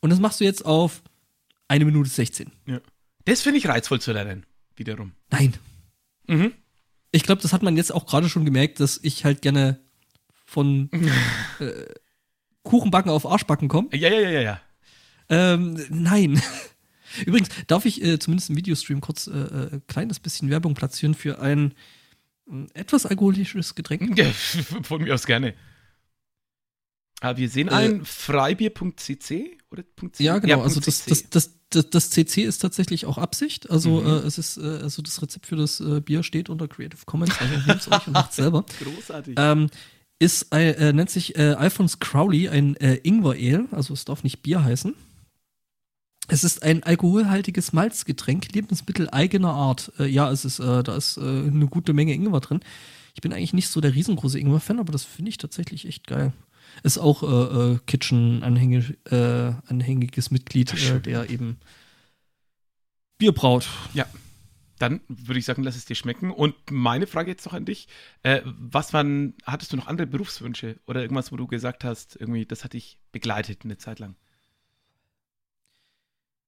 Und 0.00 0.10
das 0.10 0.18
machst 0.18 0.40
du 0.40 0.44
jetzt 0.44 0.64
auf 0.64 1.02
eine 1.68 1.84
Minute 1.84 2.10
16. 2.10 2.50
Das 3.24 3.42
finde 3.42 3.58
ich 3.58 3.68
reizvoll 3.68 4.00
zu 4.00 4.12
lernen, 4.12 4.46
wiederum. 4.76 5.12
Nein. 5.30 5.54
Mhm. 6.26 6.52
Ich 7.10 7.22
glaube, 7.24 7.42
das 7.42 7.52
hat 7.52 7.62
man 7.62 7.76
jetzt 7.76 7.92
auch 7.92 8.06
gerade 8.06 8.28
schon 8.28 8.44
gemerkt, 8.44 8.80
dass 8.80 8.98
ich 9.02 9.24
halt 9.24 9.42
gerne 9.42 9.80
von 10.46 10.90
äh, 11.60 11.86
Kuchenbacken 12.62 13.10
auf 13.10 13.26
Arschbacken 13.26 13.68
komme. 13.68 13.88
Ja, 13.92 14.08
ja, 14.08 14.20
ja, 14.20 14.30
ja, 14.30 14.40
ja. 14.40 14.60
Ähm, 15.28 15.84
nein. 15.90 16.40
Übrigens, 17.26 17.50
darf 17.66 17.84
ich 17.84 18.02
äh, 18.02 18.18
zumindest 18.18 18.50
im 18.50 18.56
Videostream 18.56 19.00
kurz 19.00 19.26
äh, 19.26 19.32
äh, 19.32 19.80
kleines 19.86 20.20
bisschen 20.20 20.50
Werbung 20.50 20.74
platzieren 20.74 21.14
für 21.14 21.40
ein 21.40 21.74
äh, 22.50 22.66
etwas 22.74 23.06
alkoholisches 23.06 23.74
Getränk? 23.74 24.16
Ja, 24.18 24.30
Von 24.82 25.02
mir 25.02 25.14
aus 25.14 25.26
gerne. 25.26 25.54
Ah, 27.20 27.36
wir 27.36 27.48
sehen 27.48 27.68
Äh, 27.68 27.72
ein 27.72 28.04
freibier.cc 28.04 29.58
oder 29.70 29.84
.cc? 29.96 30.22
Ja, 30.24 30.38
genau. 30.38 30.62
also 30.62 30.80
.cc. 30.80 30.86
das, 30.86 31.04
das, 31.04 31.30
das, 31.30 31.54
das, 31.74 31.90
das 31.90 32.10
CC 32.10 32.42
ist 32.42 32.58
tatsächlich 32.58 33.06
auch 33.06 33.18
Absicht. 33.18 33.70
Also 33.70 34.00
Mhm. 34.00 34.06
äh, 34.06 34.10
es 34.26 34.38
ist, 34.38 34.56
äh, 34.58 34.80
also 34.82 35.02
das 35.02 35.20
Rezept 35.22 35.46
für 35.46 35.56
das 35.56 35.80
äh, 35.80 36.00
Bier 36.00 36.22
steht 36.22 36.48
unter 36.48 36.68
Creative 36.68 37.00
Commons. 37.06 37.32
Also 37.40 37.54
nehmt 37.66 37.88
euch 37.90 38.06
und 38.06 38.12
macht 38.12 38.32
selber. 38.32 38.64
Großartig. 38.82 39.34
Ähm, 39.38 39.68
ist, 40.18 40.54
äh, 40.54 40.70
äh, 40.72 40.92
nennt 40.92 41.10
sich 41.10 41.36
äh, 41.36 41.54
Alphonse 41.54 41.96
Crowley 41.98 42.48
ein 42.48 42.76
äh, 42.76 42.94
Ingwer-Ale, 43.02 43.66
also 43.72 43.92
es 43.92 44.04
darf 44.04 44.22
nicht 44.22 44.42
Bier 44.42 44.62
heißen. 44.62 44.94
Es 46.28 46.44
ist 46.44 46.62
ein 46.62 46.84
alkoholhaltiges 46.84 47.72
Malzgetränk, 47.72 48.52
Lebensmittel 48.54 49.10
eigener 49.10 49.52
Art. 49.52 49.92
Äh, 49.98 50.06
ja, 50.06 50.30
es 50.30 50.44
ist, 50.44 50.60
äh, 50.60 50.82
da 50.84 50.96
ist 50.96 51.16
äh, 51.16 51.20
eine 51.20 51.66
gute 51.66 51.92
Menge 51.92 52.14
Ingwer 52.14 52.40
drin. 52.40 52.60
Ich 53.14 53.20
bin 53.20 53.32
eigentlich 53.32 53.52
nicht 53.52 53.68
so 53.68 53.80
der 53.80 53.94
riesengroße 53.94 54.38
Ingwer-Fan, 54.38 54.78
aber 54.78 54.92
das 54.92 55.04
finde 55.04 55.30
ich 55.30 55.38
tatsächlich 55.38 55.86
echt 55.86 56.06
geil. 56.06 56.32
Ist 56.82 56.98
auch 56.98 57.22
äh, 57.22 57.26
äh, 57.74 57.78
Kitchen-anhängiges 57.86 58.96
äh, 59.10 59.54
anhängiges 59.66 60.30
Mitglied, 60.30 60.72
äh, 60.74 61.00
der 61.00 61.30
eben 61.30 61.58
Bier 63.18 63.32
braut. 63.32 63.68
Dann 64.78 65.00
würde 65.06 65.38
ich 65.38 65.44
sagen, 65.44 65.62
lass 65.62 65.76
es 65.76 65.84
dir 65.84 65.94
schmecken. 65.94 66.32
Und 66.32 66.56
meine 66.70 67.06
Frage 67.06 67.30
jetzt 67.30 67.46
noch 67.46 67.52
an 67.52 67.64
dich. 67.64 67.86
Äh, 68.24 68.40
was 68.44 68.92
waren, 68.92 69.34
hattest 69.44 69.72
du 69.72 69.76
noch 69.76 69.86
andere 69.86 70.08
Berufswünsche 70.08 70.80
oder 70.86 71.02
irgendwas, 71.02 71.30
wo 71.30 71.36
du 71.36 71.46
gesagt 71.46 71.84
hast, 71.84 72.16
irgendwie, 72.16 72.46
das 72.46 72.64
hat 72.64 72.72
dich 72.72 72.98
begleitet 73.12 73.60
eine 73.62 73.78
Zeit 73.78 74.00
lang? 74.00 74.16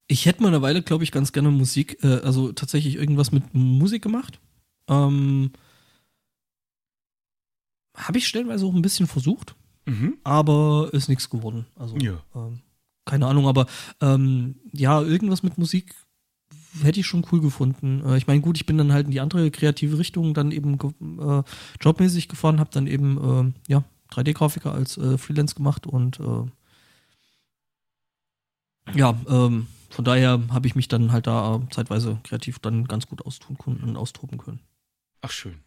Ich 0.09 0.27
hätte 0.27 0.43
mal 0.43 0.49
eine 0.49 0.63
Weile, 0.63 0.83
glaube 0.83 1.05
ich, 1.05 1.13
ganz 1.13 1.33
gerne 1.33 1.51
Musik, 1.51 2.03
äh, 2.03 2.21
also 2.25 2.51
tatsächlich 2.53 2.97
irgendwas 2.97 3.31
mit 3.31 3.55
Musik 3.55 4.03
gemacht. 4.03 4.41
Ähm, 4.89 5.53
Habe 7.95 8.19
ich 8.19 8.27
stellenweise 8.27 8.67
auch 8.67 8.75
ein 8.75 8.83
bisschen 8.83 9.07
versucht, 9.07 9.55
Mhm. 9.87 10.19
aber 10.25 10.89
ist 10.93 11.09
nichts 11.09 11.29
geworden. 11.31 11.67
Also, 11.77 11.97
Ja. 11.99 12.23
ähm, 12.35 12.61
keine 13.05 13.27
Ahnung, 13.27 13.47
aber 13.49 13.67
ähm, 14.01 14.57
ja, 14.73 15.03
irgendwas 15.03 15.43
mit 15.43 15.59
Musik 15.59 15.95
hätte 16.83 17.01
ich 17.01 17.07
schon 17.07 17.27
cool 17.31 17.41
gefunden. 17.41 18.03
Äh, 18.05 18.17
ich 18.17 18.27
meine, 18.27 18.41
gut, 18.41 18.57
ich 18.57 18.67
bin 18.67 18.79
dann 18.79 18.93
halt 18.93 19.05
in 19.07 19.13
die 19.13 19.21
andere 19.21 19.51
kreative 19.51 19.99
Richtung 19.99 20.33
dann 20.35 20.51
eben 20.53 20.79
äh, 21.21 21.43
jobmäßig 21.81 22.29
gefahren, 22.29 22.61
habe 22.61 22.71
dann 22.73 22.87
eben 22.87 23.53
äh, 23.69 23.73
ja 23.73 23.85
3D-Grafiker 24.11 24.73
als 24.73 24.95
Freelance 25.19 25.55
gemacht 25.57 25.87
und 25.87 26.21
äh, 26.21 26.47
ja, 28.95 29.19
ähm, 29.29 29.67
von 29.91 30.05
daher 30.05 30.41
habe 30.51 30.67
ich 30.67 30.75
mich 30.75 30.89
dann 30.89 31.13
halt 31.13 31.27
da 31.27 31.57
äh, 31.57 31.61
zeitweise 31.71 32.19
kreativ 32.25 32.59
dann 32.59 32.87
ganz 32.87 33.07
gut 33.07 33.25
austun 33.25 33.57
können 33.59 33.83
und 33.83 33.97
austoben 33.97 34.39
können. 34.39 34.61
Ach, 35.23 35.31
schön. 35.31 35.59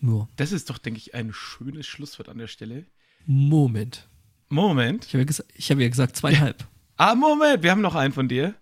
Ja. 0.00 0.28
Das 0.36 0.52
ist 0.52 0.70
doch, 0.70 0.78
denke 0.78 0.98
ich, 0.98 1.14
ein 1.14 1.32
schönes 1.32 1.86
Schlusswort 1.86 2.28
an 2.28 2.38
der 2.38 2.46
Stelle. 2.46 2.86
Moment. 3.32 4.08
Moment. 4.48 5.04
Ich 5.04 5.10
habe 5.12 5.18
ja, 5.18 5.24
ges 5.26 5.44
ich 5.54 5.70
hab 5.70 5.78
ja 5.78 5.88
gesagt 5.88 6.16
zweieinhalb. 6.16 6.64
Ah, 7.00 7.14
Moment, 7.14 7.62
wir 7.62 7.70
haben 7.70 7.80
noch 7.80 7.94
einen 7.94 8.12
von 8.12 8.26
dir. 8.26 8.56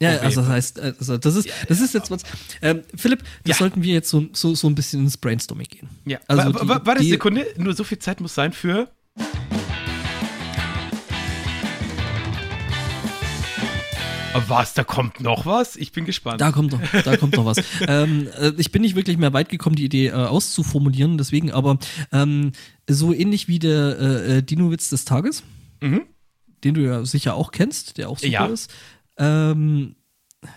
Ja, 0.00 0.16
also 0.20 0.40
das 0.40 0.48
heißt, 0.48 0.80
also 0.80 1.18
das 1.18 1.36
ist, 1.36 1.50
das 1.68 1.80
ist 1.82 1.92
jetzt 1.92 2.10
was. 2.10 2.22
Ähm, 2.62 2.80
Philipp, 2.96 3.18
das 3.42 3.48
Ja. 3.50 3.54
sollten 3.56 3.82
wir 3.82 3.92
jetzt 3.92 4.08
so, 4.08 4.26
so, 4.32 4.54
so 4.54 4.68
ein 4.68 4.74
bisschen 4.74 5.00
ins 5.02 5.18
Brainstorming 5.18 5.66
gehen. 5.66 5.88
Ja. 6.06 6.18
Also 6.26 6.50
die- 6.50 6.66
warte 6.66 7.02
die- 7.02 7.10
Sekunde, 7.10 7.46
nur 7.58 7.74
so 7.74 7.84
viel 7.84 7.98
Zeit 7.98 8.22
muss 8.22 8.34
sein 8.34 8.54
für. 8.54 8.88
Was, 14.48 14.74
da 14.74 14.84
kommt 14.84 15.20
noch 15.20 15.46
was? 15.46 15.76
Ich 15.76 15.92
bin 15.92 16.04
gespannt. 16.04 16.40
Da 16.40 16.50
kommt 16.52 16.72
noch, 16.72 16.80
da 17.04 17.16
kommt 17.16 17.36
noch 17.36 17.44
was. 17.44 17.58
ähm, 17.88 18.28
äh, 18.38 18.52
ich 18.58 18.72
bin 18.72 18.82
nicht 18.82 18.96
wirklich 18.96 19.16
mehr 19.16 19.32
weit 19.32 19.48
gekommen, 19.48 19.76
die 19.76 19.84
Idee 19.84 20.08
äh, 20.08 20.12
auszuformulieren, 20.12 21.18
deswegen 21.18 21.52
aber 21.52 21.78
ähm, 22.12 22.52
so 22.88 23.12
ähnlich 23.12 23.46
wie 23.48 23.58
der 23.58 23.98
äh, 23.98 24.38
äh, 24.38 24.42
Dino-Witz 24.42 24.90
des 24.90 25.04
Tages, 25.04 25.42
Mhm. 25.80 26.02
den 26.64 26.74
du 26.74 26.80
ja 26.82 27.04
sicher 27.04 27.34
auch 27.34 27.52
kennst, 27.52 27.98
der 27.98 28.08
auch 28.08 28.18
super 28.18 28.30
Ja. 28.32 28.46
ist. 28.46 28.72
Ähm, 29.18 29.94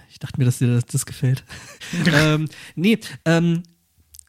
ich 0.10 0.20
dachte 0.20 0.40
mir, 0.40 0.46
dass 0.46 0.58
dir 0.60 0.68
das, 0.74 0.86
das 0.86 1.06
gefällt. 1.06 1.44
ähm, 2.14 2.48
nee, 2.76 3.00
ähm, 3.26 3.64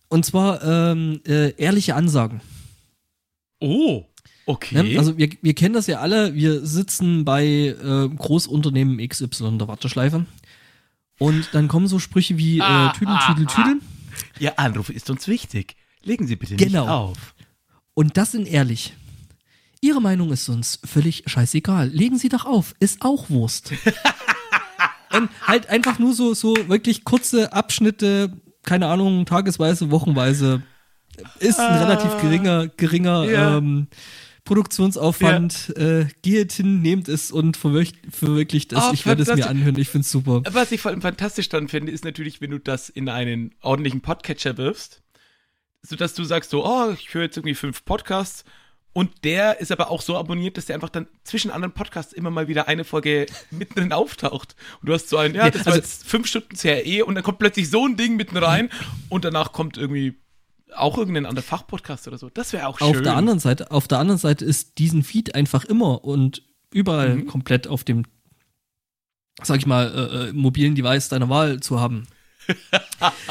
und 0.09 0.25
zwar 0.27 0.63
ähm, 0.63 1.21
äh, 1.27 1.51
ehrliche 1.57 1.95
Ansagen. 1.95 2.41
Oh, 3.61 4.05
okay. 4.49 4.83
Ne? 4.83 4.99
Also 4.99 5.17
wir, 5.17 5.29
wir 5.43 5.55
kennen 5.55 5.75
das 5.75 5.87
ja 5.87 6.01
alle, 6.01 6.35
wir 6.35 6.65
sitzen 6.67 7.25
bei 7.25 7.45
äh, 7.47 8.09
Großunternehmen 8.09 8.99
XY 9.07 9.47
in 9.47 9.59
der 9.59 9.69
Warteschleife 9.69 10.27
und 11.19 11.49
dann 11.53 11.69
kommen 11.69 11.87
so 11.87 11.99
Sprüche 11.99 12.37
wie 12.39 12.61
Ah, 12.61 12.91
äh, 12.91 12.99
Tüdel, 12.99 13.15
ah, 13.17 13.27
Tüdel, 13.35 13.47
Tüdel. 13.47 13.81
Ihr 14.41 14.59
Anruf 14.59 14.91
ist 14.91 15.11
uns 15.11 15.29
wichtig. 15.29 15.77
Legen 16.03 16.27
Sie 16.27 16.37
bitte 16.37 16.57
Genau. 16.57 16.83
nicht 16.85 16.91
auf. 16.91 17.35
Und 17.95 18.17
das 18.17 18.33
sind 18.33 18.47
ehrlich. 18.49 18.95
Ihre 19.81 20.01
Meinung 20.01 20.33
ist 20.33 20.49
uns 20.49 20.81
völlig 20.85 21.23
scheißegal. 21.27 21.89
Legen 21.89 22.19
Sie 22.19 22.29
doch 22.29 22.45
auf, 22.47 22.75
ist 22.81 23.03
auch 23.03 23.31
Wurst. 23.31 23.73
und 25.13 25.29
halt 25.47 25.69
einfach 25.69 25.99
nur 25.99 26.15
so, 26.15 26.35
so 26.35 26.57
wirklich 26.69 27.05
kurze 27.05 27.53
Abschnitte, 27.53 28.33
keine 28.65 28.87
Ahnung, 28.89 29.25
tagesweise, 29.27 29.91
wochenweise. 29.91 30.63
Ist 31.41 31.59
ein 31.59 31.79
relativ 31.83 32.21
geringer, 32.21 32.69
geringer 32.69 33.25
Ja. 33.25 33.57
ähm, 33.59 33.89
Produktionsaufwand. 34.49 35.77
Äh, 35.77 36.07
geht 36.23 36.53
hin, 36.53 36.81
nehmt 36.83 37.09
es 37.09 37.31
und 37.31 37.57
verwirk- 37.57 37.95
verwirklicht 38.11 38.73
es. 38.73 38.79
Oh, 38.83 38.91
ich 38.93 39.07
werde 39.07 39.23
es 39.23 39.35
mir 39.35 39.49
anhören, 39.49 39.79
ich 39.79 39.89
finde 39.89 40.05
es 40.05 40.11
super. 40.11 40.43
Was 40.51 40.73
ich 40.73 40.81
vor 40.81 40.91
allem 40.91 41.03
fantastisch 41.03 41.49
dann 41.49 41.69
finde, 41.69 41.93
ist 41.93 42.05
natürlich, 42.05 42.41
wenn 42.41 42.51
du 42.51 42.59
das 42.59 42.89
in 42.89 43.09
einen 43.09 43.55
ordentlichen 43.61 44.01
Podcatcher 44.01 44.57
wirfst, 44.57 45.03
sodass 45.83 46.15
du 46.15 46.25
sagst 46.25 46.51
so, 46.51 46.65
oh, 46.67 46.91
ich 46.93 47.13
höre 47.15 47.23
jetzt 47.23 47.37
irgendwie 47.37 47.55
fünf 47.55 47.85
Podcasts 47.85 48.45
und 48.93 49.25
der 49.25 49.61
ist 49.61 49.71
aber 49.71 49.91
auch 49.91 50.03
so 50.03 50.17
abonniert, 50.17 50.57
dass 50.57 50.67
der 50.67 50.75
einfach 50.75 50.89
dann 50.89 51.07
zwischen 51.23 51.51
anderen 51.51 51.73
Podcasts 51.73 52.13
immer 52.13 52.31
mal 52.31 52.49
wieder 52.49 52.67
eine 52.69 52.85
Folge 52.85 53.27
mittendrin 53.51 53.93
auftaucht. 53.93 54.57
Und 54.81 54.89
du 54.89 54.95
hast 54.95 55.09
so 55.09 55.19
ein, 55.19 55.35
ja, 55.35 55.45
Ja, 55.45 55.51
das 55.51 55.67
war 55.67 55.75
also- 55.75 55.83
jetzt 55.85 56.05
fünf 56.09 56.27
Stunden 56.27 56.57
CRE 56.57 57.05
und 57.05 57.15
dann 57.15 57.23
kommt 57.23 57.39
plötzlich 57.39 57.71
so 57.71 57.87
ein 57.87 57.97
Ding 57.97 58.17
mitten 58.17 58.37
rein 58.37 58.71
und 59.09 59.25
danach 59.25 59.53
kommt 59.53 59.77
irgendwie 59.77 60.17
auch 60.77 60.99
irgendein 60.99 61.27
anderer 61.27 61.45
Fachpodcast 61.45 62.09
oder 62.09 62.19
so. 62.19 62.31
Das 62.31 62.53
wäre 62.53 62.67
auch 62.67 62.79
schön. 62.79 62.89
Auf 62.89 63.03
der 63.03 63.17
anderen 63.17 63.39
Seite, 63.39 63.71
auf 63.71 63.89
der 63.89 63.99
anderen 63.99 64.19
Seite 64.19 64.45
ist 64.45 64.79
diesen 64.79 65.03
Feed 65.03 65.35
einfach 65.35 65.65
immer 65.65 66.05
und 66.05 66.43
überall 66.73 67.17
Mhm. 67.17 67.27
komplett 67.27 67.67
auf 67.67 67.85
dem, 67.85 68.05
sag 69.43 69.59
ich 69.59 69.67
mal, 69.67 69.87
äh, 69.95 70.29
äh, 70.29 70.33
mobilen 70.33 70.75
Device 70.75 71.09
deiner 71.09 71.29
Wahl 71.29 71.61
zu 71.61 71.81
haben. 71.81 72.07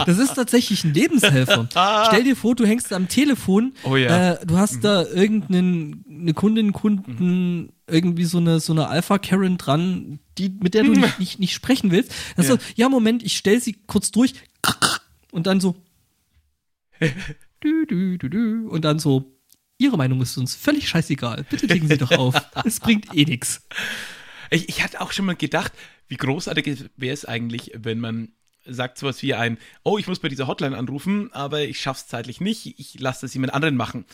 Das 0.06 0.18
ist 0.20 0.36
tatsächlich 0.36 0.84
ein 0.86 0.94
Lebenshelfer. 0.94 1.68
Stell 2.08 2.24
dir 2.24 2.36
vor, 2.38 2.56
du 2.56 2.66
hängst 2.66 2.94
am 2.94 3.08
Telefon, 3.10 3.74
Oh 3.84 3.96
ja. 3.98 4.34
äh, 4.34 4.46
du 4.46 4.58
hast 4.58 4.84
da 4.84 5.04
irgendeinen 5.04 6.06
eine 6.10 6.34
Kundin, 6.34 6.72
Kunden, 6.72 7.74
irgendwie 7.88 8.24
so 8.26 8.38
eine 8.38 8.60
so 8.62 8.72
eine 8.74 8.88
Alpha 8.88 9.18
Karen 9.18 9.58
dran, 9.58 10.20
die 10.38 10.50
mit 10.50 10.74
der 10.76 10.84
du 10.84 10.92
nicht, 10.96 11.20
nicht, 11.20 11.40
nicht 11.40 11.54
sprechen 11.54 11.92
willst. 11.92 12.12
Dann 12.38 12.46
Ja. 12.46 12.52
so, 12.54 12.58
ja 12.76 12.88
Moment, 12.90 13.24
ich 13.24 13.36
stell 13.36 13.60
sie 13.60 13.74
kurz 13.88 14.12
durch 14.12 14.36
und 15.32 15.48
dann 15.48 15.60
so 15.60 15.76
dü, 17.64 17.86
dü, 17.86 18.18
dü, 18.18 18.30
dü, 18.30 18.68
und 18.68 18.84
dann 18.86 19.00
so 19.00 19.38
Ihre 19.80 19.98
Meinung 19.98 20.22
ist 20.22 20.38
uns 20.38 20.56
völlig 20.56 20.90
scheißegal. 20.90 21.46
Bitte 21.50 21.68
legen 21.68 21.88
Sie 21.88 21.98
doch 21.98 22.12
auf. 22.12 22.36
Es 22.66 22.80
bringt 22.80 23.14
eh 23.14 23.26
nix. 23.26 23.62
Ich, 24.50 24.70
ich 24.70 24.84
hatte 24.84 25.02
auch 25.02 25.12
schon 25.12 25.26
mal 25.26 25.36
gedacht, 25.36 25.72
wie 26.08 26.18
großartig 26.18 26.90
wäre 26.96 27.14
es 27.14 27.26
eigentlich, 27.26 27.72
wenn 27.76 28.00
man 28.00 28.32
sagt 28.66 28.98
sowas 28.98 29.22
wie 29.22 29.34
ein, 29.34 29.58
oh, 29.84 29.98
ich 29.98 30.08
muss 30.08 30.20
bei 30.20 30.30
dieser 30.30 30.48
Hotline 30.48 30.78
anrufen, 30.78 31.32
aber 31.32 31.62
ich 31.62 31.80
schaff's 31.80 32.08
zeitlich 32.08 32.42
nicht, 32.42 32.80
ich 32.80 33.00
lasse 33.00 33.22
das 33.22 33.34
jemand 33.34 33.54
anderen 33.54 33.76
machen. 33.76 34.06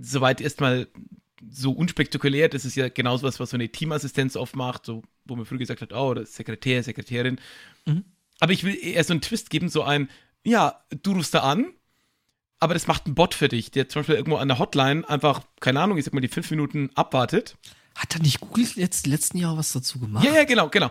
Soweit 0.00 0.40
erstmal 0.40 0.88
so 1.50 1.72
unspektakulär, 1.72 2.48
das 2.48 2.64
ist 2.64 2.76
ja 2.76 2.88
genauso 2.88 3.26
was, 3.26 3.40
was 3.40 3.50
so 3.50 3.56
eine 3.56 3.68
Teamassistenz 3.68 4.36
oft 4.36 4.56
macht, 4.56 4.86
so, 4.86 5.02
wo 5.24 5.36
man 5.36 5.44
früher 5.44 5.58
gesagt 5.58 5.82
hat, 5.82 5.92
oh, 5.92 6.14
das 6.14 6.30
ist 6.30 6.36
Sekretär, 6.36 6.82
Sekretärin. 6.82 7.40
Mhm. 7.84 8.04
Aber 8.40 8.52
ich 8.52 8.64
will 8.64 8.76
eher 8.80 9.04
so 9.04 9.12
einen 9.12 9.20
Twist 9.20 9.50
geben, 9.50 9.68
so 9.68 9.82
ein, 9.82 10.08
ja, 10.44 10.84
du 11.02 11.12
rufst 11.12 11.34
da 11.34 11.40
an, 11.40 11.72
aber 12.64 12.72
das 12.72 12.86
macht 12.86 13.06
ein 13.06 13.14
Bot 13.14 13.34
für 13.34 13.48
dich, 13.48 13.70
der 13.72 13.90
zum 13.90 14.00
Beispiel 14.00 14.14
irgendwo 14.14 14.38
an 14.38 14.48
der 14.48 14.58
Hotline 14.58 15.06
einfach, 15.06 15.42
keine 15.60 15.80
Ahnung, 15.80 15.98
ich 15.98 16.06
sag 16.06 16.14
mal, 16.14 16.22
die 16.22 16.28
fünf 16.28 16.50
Minuten 16.50 16.88
abwartet 16.94 17.58
Hat 17.94 18.14
da 18.14 18.18
nicht 18.20 18.40
Google 18.40 18.66
jetzt 18.76 19.06
letzten 19.06 19.36
Jahr 19.36 19.58
was 19.58 19.72
dazu 19.72 20.00
gemacht? 20.00 20.24
Ja, 20.24 20.34
ja, 20.34 20.44
genau, 20.44 20.70
genau. 20.70 20.90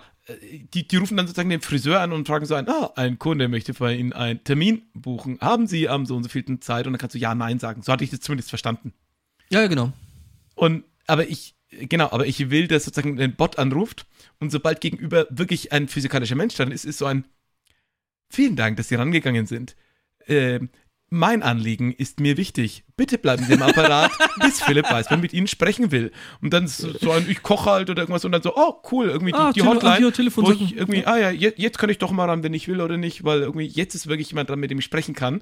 Die, 0.71 0.87
die 0.87 0.97
rufen 0.97 1.17
dann 1.17 1.25
sozusagen 1.25 1.49
den 1.49 1.61
Friseur 1.61 1.99
an 1.99 2.13
und 2.13 2.27
fragen 2.27 2.45
so 2.45 2.53
ein, 2.53 2.69
ah, 2.69 2.91
ein 2.95 3.17
Kunde 3.17 3.47
möchte 3.47 3.73
bei 3.73 3.95
Ihnen 3.95 4.13
einen 4.13 4.43
Termin 4.43 4.83
buchen. 4.93 5.39
Haben 5.41 5.65
Sie 5.65 5.89
am 5.89 6.05
so 6.05 6.15
und 6.15 6.21
so 6.21 6.29
vielten 6.29 6.61
Zeit? 6.61 6.85
Und 6.85 6.93
dann 6.93 6.99
kannst 6.99 7.15
du 7.15 7.19
ja, 7.19 7.33
nein 7.33 7.57
sagen. 7.57 7.81
So 7.81 7.91
hatte 7.91 8.03
ich 8.03 8.11
das 8.11 8.19
zumindest 8.19 8.49
verstanden. 8.49 8.93
ja, 9.49 9.61
ja, 9.61 9.67
genau. 9.67 9.91
Und, 10.53 10.83
aber 11.07 11.27
ich, 11.27 11.55
genau, 11.71 12.11
aber 12.11 12.27
ich 12.27 12.51
will, 12.51 12.67
dass 12.67 12.85
sozusagen 12.85 13.19
ein 13.19 13.35
Bot 13.35 13.57
anruft 13.57 14.05
und 14.39 14.51
sobald 14.51 14.79
gegenüber 14.79 15.25
wirklich 15.31 15.71
ein 15.71 15.87
physikalischer 15.87 16.35
Mensch 16.35 16.53
dann 16.53 16.71
ist, 16.71 16.85
ist 16.85 16.99
so 16.99 17.07
ein, 17.07 17.25
vielen 18.29 18.55
Dank, 18.55 18.77
dass 18.77 18.89
Sie 18.89 18.95
rangegangen 18.95 19.47
sind. 19.47 19.75
Ähm, 20.27 20.69
mein 21.13 21.43
Anliegen 21.43 21.93
ist 21.93 22.19
mir 22.19 22.37
wichtig. 22.37 22.83
Bitte 22.97 23.19
bleiben 23.19 23.45
Sie 23.45 23.53
im 23.53 23.61
Apparat, 23.61 24.11
bis 24.41 24.61
Philipp 24.63 24.89
Weißmann 24.89 25.21
mit 25.21 25.31
Ihnen 25.31 25.45
sprechen 25.45 25.91
will. 25.91 26.11
Und 26.41 26.53
dann 26.53 26.67
so, 26.67 27.11
ein, 27.11 27.29
ich 27.29 27.43
koche 27.43 27.69
halt 27.69 27.91
oder 27.91 28.01
irgendwas 28.01 28.25
und 28.25 28.31
dann 28.31 28.41
so, 28.41 28.53
oh 28.55 28.81
cool, 28.91 29.09
irgendwie 29.09 29.31
die, 29.31 29.37
Ah, 29.37 29.51
die 29.51 29.61
ah, 29.61 29.65
Hotline, 29.65 29.97
hier, 29.97 30.11
Telefon 30.11 30.47
wo 30.47 30.51
ich 30.51 30.75
irgendwie, 30.75 31.05
ah 31.05 31.17
ja, 31.17 31.29
jetzt, 31.29 31.59
jetzt 31.59 31.77
kann 31.77 31.91
ich 31.91 31.99
doch 31.99 32.09
mal 32.09 32.25
ran, 32.25 32.41
wenn 32.41 32.55
ich 32.55 32.67
will 32.67 32.81
oder 32.81 32.97
nicht, 32.97 33.23
weil 33.23 33.41
irgendwie 33.41 33.67
jetzt 33.67 33.93
ist 33.93 34.07
wirklich 34.07 34.29
jemand 34.29 34.49
dran, 34.49 34.59
mit 34.59 34.71
dem 34.71 34.79
ich 34.79 34.85
sprechen 34.85 35.13
kann, 35.13 35.41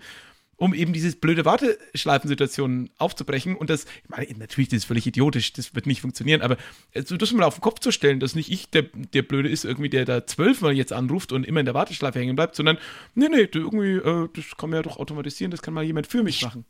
um 0.62 0.76
eben 0.76 0.94
diese 0.94 1.16
blöde 1.16 1.44
Warteschleifensituation 1.44 2.92
aufzubrechen. 3.00 3.56
Und 3.56 3.72
das, 3.72 3.86
ich 4.04 4.10
meine, 4.10 4.28
natürlich, 4.38 4.70
das 4.70 4.78
ist 4.78 4.86
völlig 4.86 5.08
idiotisch, 5.08 5.54
das 5.54 5.74
wird 5.74 5.88
nicht 5.88 6.02
funktionieren, 6.02 6.42
aber 6.44 6.56
äh, 6.92 7.02
so 7.02 7.18
das 7.18 7.32
mal 7.34 7.46
auf 7.46 7.56
den 7.56 7.62
Kopf 7.62 7.80
zu 7.80 7.92
stellen, 7.92 8.20
dass 8.20 8.36
nicht 8.36 8.52
ich 8.52 8.70
der, 8.70 8.84
der 8.84 9.24
Blöde 9.24 9.50
ist, 9.50 9.66
irgendwie, 9.66 9.90
der 9.90 10.06
da 10.06 10.28
zwölfmal 10.28 10.74
jetzt 10.74 10.94
anruft 10.94 11.32
und 11.32 11.48
immer 11.48 11.62
in 11.62 11.66
der 11.66 11.74
Warteschleife 11.74 12.20
hängen 12.20 12.36
bleibt, 12.36 12.56
sondern, 12.56 12.78
nee, 13.16 13.28
nee, 13.28 13.48
irgendwie, 13.52 13.94
äh, 13.96 14.30
das 14.36 14.56
kann 14.56 14.70
man 14.70 14.78
ja 14.78 14.84
doch 14.84 14.98
automatisieren, 14.98 15.50
das 15.50 15.64
kann 15.64 15.74
mal 15.74 15.84
jemand 15.84 16.06
für 16.06 16.22
mich 16.22 16.44
machen. 16.44 16.66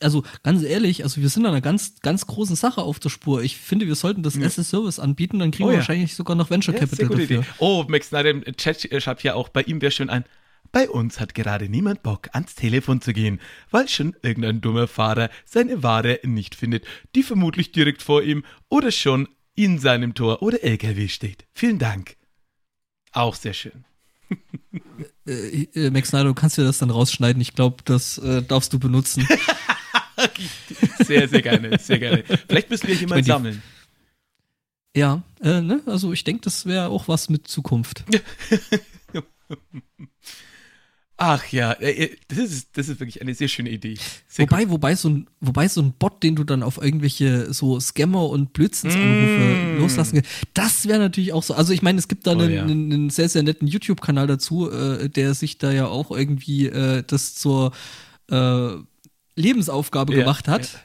Also 0.00 0.22
ganz 0.42 0.62
ehrlich, 0.62 1.02
also 1.04 1.22
wir 1.22 1.28
sind 1.30 1.46
an 1.46 1.52
einer 1.52 1.60
ganz, 1.62 2.00
ganz 2.00 2.26
großen 2.26 2.56
Sache 2.56 2.82
auf 2.82 2.98
der 2.98 3.08
Spur. 3.08 3.42
Ich 3.42 3.56
finde, 3.56 3.86
wir 3.86 3.94
sollten 3.94 4.22
das 4.22 4.34
Ja. 4.34 4.44
as 4.44 4.58
a 4.58 4.64
Service 4.64 4.98
anbieten, 4.98 5.38
dann 5.38 5.50
kriegen 5.50 5.64
Oh 5.64 5.68
wir 5.68 5.74
ja. 5.74 5.78
wahrscheinlich 5.78 6.14
sogar 6.14 6.36
noch 6.36 6.50
Venture 6.50 6.74
Ja, 6.74 6.80
Capital 6.80 7.06
gute 7.06 7.20
dafür. 7.22 7.38
Idee. 7.38 7.46
Oh, 7.58 7.84
Max 7.88 8.08
Snyder 8.08 8.30
im 8.30 8.42
Chat 8.56 8.84
äh, 8.92 9.00
schreibt 9.00 9.22
ja 9.22 9.34
auch, 9.34 9.48
bei 9.48 9.62
ihm 9.62 9.80
wäre 9.80 9.92
schön 9.92 10.10
ein, 10.10 10.24
bei 10.74 10.90
uns 10.90 11.20
hat 11.20 11.34
gerade 11.34 11.68
niemand 11.68 12.02
Bock, 12.02 12.28
ans 12.32 12.54
Telefon 12.56 13.00
zu 13.00 13.12
gehen, 13.12 13.40
weil 13.70 13.88
schon 13.88 14.16
irgendein 14.22 14.60
dummer 14.60 14.88
Fahrer 14.88 15.30
seine 15.44 15.82
Ware 15.84 16.18
nicht 16.24 16.54
findet, 16.56 16.84
die 17.14 17.22
vermutlich 17.22 17.70
direkt 17.72 18.02
vor 18.02 18.22
ihm 18.22 18.44
oder 18.68 18.90
schon 18.90 19.28
in 19.54 19.78
seinem 19.78 20.14
Tor 20.14 20.42
oder 20.42 20.62
LKW 20.64 21.06
steht. 21.08 21.46
Vielen 21.54 21.78
Dank. 21.78 22.16
Auch 23.12 23.34
sehr 23.36 23.54
schön. 23.54 23.84
Äh, 25.26 25.62
äh, 25.74 25.90
Max 25.90 26.08
Snyder, 26.10 26.24
du 26.24 26.34
kannst 26.34 26.58
dir 26.58 26.64
das 26.64 26.76
dann 26.78 26.90
rausschneiden. 26.90 27.40
Ich 27.40 27.54
glaube, 27.54 27.76
das 27.86 28.18
äh, 28.18 28.42
darfst 28.42 28.72
du 28.74 28.78
benutzen. 28.78 29.26
Sehr, 30.98 31.28
sehr 31.28 31.40
gerne, 31.42 31.78
sehr 31.78 31.98
gerne. 31.98 32.24
Vielleicht 32.46 32.68
müssen 32.70 32.86
wir 32.88 32.94
jemanden 32.94 33.24
die- 33.24 33.30
sammeln. 33.30 33.62
ja, 34.94 35.22
Äh, 35.40 35.60
ne? 35.62 35.82
Also 35.86 36.12
ich 36.12 36.24
denke, 36.24 36.42
das 36.42 36.66
wäre 36.66 36.88
auch 36.88 37.08
was 37.08 37.28
mit 37.30 37.48
Zukunft. 37.48 38.04
Ach 41.16 41.46
ja, 41.52 41.72
äh, 41.72 42.06
äh, 42.06 42.16
das 42.26 42.38
ist, 42.38 42.76
das 42.76 42.88
ist 42.88 42.98
wirklich 42.98 43.22
eine 43.22 43.34
sehr 43.34 43.46
schöne 43.46 43.70
Idee. 43.70 43.96
Sehr 44.26 44.50
wobei, 44.50 44.68
wobei 44.68 44.96
so, 44.96 45.08
ein, 45.08 45.30
wobei 45.40 45.68
so 45.68 45.80
ein 45.80 45.92
Bot, 45.92 46.24
den 46.24 46.34
du 46.34 46.42
dann 46.42 46.64
auf 46.64 46.82
irgendwelche 46.82 47.52
so 47.52 47.78
Scammer 47.78 48.28
und 48.28 48.52
Blödsinnsanrufe 48.52 49.76
mm. 49.76 49.78
loslassen 49.78 50.16
kannst, 50.16 50.30
das 50.54 50.88
wäre 50.88 50.98
natürlich 50.98 51.32
auch 51.32 51.44
so. 51.44 51.54
Also 51.54 51.72
ich 51.72 51.82
meine, 51.82 52.00
es 52.00 52.08
gibt 52.08 52.26
da 52.26 52.32
oh, 52.32 52.40
einen, 52.40 52.52
ja. 52.52 52.62
einen, 52.64 53.10
sehr, 53.10 53.28
sehr 53.28 53.44
netten 53.44 53.68
YouTube-Kanal 53.68 54.26
dazu, 54.26 54.68
äh, 54.70 55.08
der 55.08 55.34
sich 55.34 55.58
da 55.58 55.70
ja 55.70 55.86
auch 55.86 56.10
irgendwie 56.10 56.66
äh, 56.66 57.04
das 57.06 57.36
zur 57.36 57.70
äh, 58.28 58.70
Lebensaufgabe 59.36 60.14
ja, 60.14 60.20
gemacht 60.20 60.48
hat. 60.48 60.72
Ja. 60.72 60.78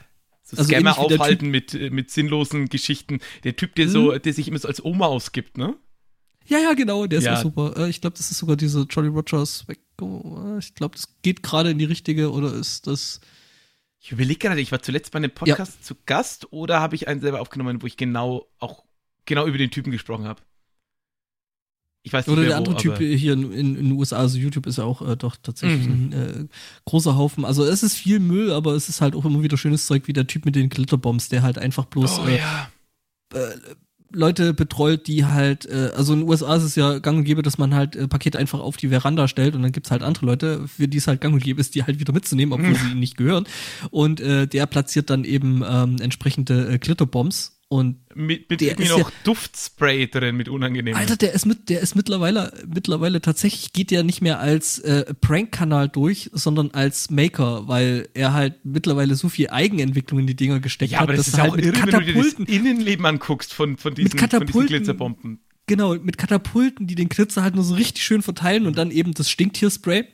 So 0.44 0.56
also 0.58 0.68
Scammer 0.68 0.96
aufhalten 0.98 1.50
mit, 1.50 1.74
äh, 1.74 1.90
mit 1.90 2.12
sinnlosen 2.12 2.68
Geschichten. 2.68 3.18
Der 3.42 3.56
Typ, 3.56 3.74
der 3.74 3.88
so, 3.88 4.12
hm. 4.12 4.22
der 4.22 4.32
sich 4.32 4.46
immer 4.46 4.58
so 4.58 4.68
als 4.68 4.84
Oma 4.84 5.06
ausgibt, 5.06 5.58
ne? 5.58 5.74
Ja, 6.50 6.58
ja, 6.58 6.74
genau, 6.74 7.06
der 7.06 7.20
ist 7.20 7.26
ja. 7.26 7.36
auch 7.36 7.42
super. 7.42 7.74
Äh, 7.76 7.90
ich 7.90 8.00
glaube, 8.00 8.16
das 8.16 8.30
ist 8.30 8.38
sogar 8.38 8.56
diese 8.56 8.82
Jolly 8.82 9.08
Rogers. 9.08 9.64
Äh, 9.68 9.76
ich 10.58 10.74
glaube, 10.74 10.96
das 10.96 11.08
geht 11.22 11.42
gerade 11.42 11.70
in 11.70 11.78
die 11.78 11.84
richtige 11.84 12.32
oder 12.32 12.52
ist 12.52 12.86
das. 12.86 13.20
Ich 14.00 14.10
überlege 14.12 14.38
gerade, 14.38 14.60
ich 14.60 14.72
war 14.72 14.82
zuletzt 14.82 15.12
bei 15.12 15.18
einem 15.18 15.30
Podcast 15.30 15.76
ja. 15.80 15.82
zu 15.82 15.94
Gast 16.06 16.52
oder 16.52 16.80
habe 16.80 16.96
ich 16.96 17.06
einen 17.06 17.20
selber 17.20 17.40
aufgenommen, 17.40 17.82
wo 17.82 17.86
ich 17.86 17.96
genau 17.96 18.48
auch 18.58 18.82
genau 19.26 19.46
über 19.46 19.58
den 19.58 19.70
Typen 19.70 19.92
gesprochen 19.92 20.24
habe. 20.24 20.40
Ich 22.02 22.12
weiß 22.12 22.26
nicht 22.26 22.32
Oder 22.32 22.46
der 22.46 22.56
andere 22.56 22.76
wo, 22.76 22.78
Typ 22.78 22.96
hier 22.96 23.34
in, 23.34 23.52
in, 23.52 23.76
in, 23.76 23.84
den 23.88 23.92
USA, 23.92 24.16
also 24.16 24.38
YouTube 24.38 24.66
ist 24.66 24.78
ja 24.78 24.84
auch 24.84 25.06
äh, 25.06 25.16
doch 25.16 25.36
tatsächlich 25.36 25.86
mhm. 25.86 25.92
ein 25.92 26.12
äh, 26.12 26.46
großer 26.86 27.14
Haufen. 27.14 27.44
Also 27.44 27.62
es 27.62 27.82
ist 27.82 27.94
viel 27.94 28.20
Müll, 28.20 28.52
aber 28.52 28.72
es 28.72 28.88
ist 28.88 29.02
halt 29.02 29.14
auch 29.14 29.26
immer 29.26 29.42
wieder 29.42 29.58
schönes 29.58 29.84
Zeug 29.84 30.08
wie 30.08 30.14
der 30.14 30.26
Typ 30.26 30.46
mit 30.46 30.56
den 30.56 30.70
Glitterbombs, 30.70 31.28
der 31.28 31.42
halt 31.42 31.58
einfach 31.58 31.84
bloß 31.84 32.20
oh, 32.20 32.26
äh, 32.26 32.38
ja. 32.38 32.70
Leute 34.12 34.54
betreut, 34.54 35.06
die 35.06 35.24
halt, 35.24 35.66
äh, 35.66 35.90
also 35.96 36.12
in 36.12 36.20
den 36.20 36.28
USA 36.28 36.56
ist 36.56 36.64
es 36.64 36.74
ja 36.74 36.98
gang 36.98 37.18
und 37.18 37.24
gäbe, 37.24 37.42
dass 37.42 37.58
man 37.58 37.74
halt 37.74 37.96
äh, 37.96 38.08
Pakete 38.08 38.38
einfach 38.38 38.60
auf 38.60 38.76
die 38.76 38.88
Veranda 38.88 39.28
stellt 39.28 39.54
und 39.54 39.62
dann 39.62 39.72
gibt's 39.72 39.90
halt 39.90 40.02
andere 40.02 40.26
Leute, 40.26 40.66
für 40.68 40.88
die 40.88 40.98
es 40.98 41.06
halt 41.06 41.20
gang 41.20 41.34
und 41.34 41.42
gäbe 41.42 41.60
ist, 41.60 41.74
die 41.74 41.84
halt 41.84 42.00
wieder 42.00 42.12
mitzunehmen, 42.12 42.52
obwohl 42.52 42.74
sie 42.78 42.90
ihnen 42.90 43.00
nicht 43.00 43.16
gehören. 43.16 43.44
Und 43.90 44.20
äh, 44.20 44.46
der 44.46 44.66
platziert 44.66 45.10
dann 45.10 45.24
eben 45.24 45.62
ähm, 45.68 45.96
entsprechende 46.00 46.72
äh, 46.72 46.78
Glitterbombs 46.78 47.59
und 47.72 47.98
mit, 48.16 48.50
mit 48.50 48.60
irgendwie 48.62 48.88
noch 48.88 48.98
ja, 48.98 49.16
Duftspray 49.22 50.08
drin, 50.08 50.34
mit 50.34 50.48
unangenehm. 50.48 50.96
Alter, 50.96 51.16
der 51.16 51.32
ist 51.34 51.46
mit, 51.46 51.68
der 51.68 51.80
ist 51.80 51.94
mittlerweile, 51.94 52.52
mittlerweile 52.66 53.20
tatsächlich 53.20 53.72
geht 53.72 53.92
der 53.92 54.02
nicht 54.02 54.22
mehr 54.22 54.40
als 54.40 54.80
äh, 54.80 55.14
Prank-Kanal 55.20 55.88
durch, 55.88 56.30
sondern 56.32 56.72
als 56.72 57.10
Maker, 57.10 57.68
weil 57.68 58.08
er 58.12 58.32
halt 58.32 58.56
mittlerweile 58.64 59.14
so 59.14 59.28
viel 59.28 59.50
Eigenentwicklung 59.50 60.18
in 60.18 60.26
die 60.26 60.34
Dinger 60.34 60.58
gesteckt 60.58 60.90
ja, 60.90 60.98
hat, 60.98 61.04
aber 61.04 61.16
das 61.16 61.28
ist 61.28 61.38
halt 61.38 61.54
mit 61.54 61.64
irre, 61.64 61.74
Katapulten, 61.74 62.04
wenn 62.08 62.14
du 62.14 62.22
dir 62.22 62.44
das 62.44 62.56
Innenleben 62.56 63.06
anguckst 63.06 63.54
von, 63.54 63.76
von, 63.76 63.94
diesen, 63.94 64.18
von 64.18 64.46
diesen 64.46 64.66
Glitzerbomben. 64.66 65.38
Genau, 65.68 65.94
mit 65.94 66.18
Katapulten, 66.18 66.88
die 66.88 66.96
den 66.96 67.08
Glitzer 67.08 67.44
halt 67.44 67.54
nur 67.54 67.62
so 67.62 67.74
richtig 67.74 68.02
schön 68.02 68.22
verteilen 68.22 68.66
und 68.66 68.76
dann 68.76 68.90
eben 68.90 69.14
das 69.14 69.30
Stinktierspray. 69.30 70.08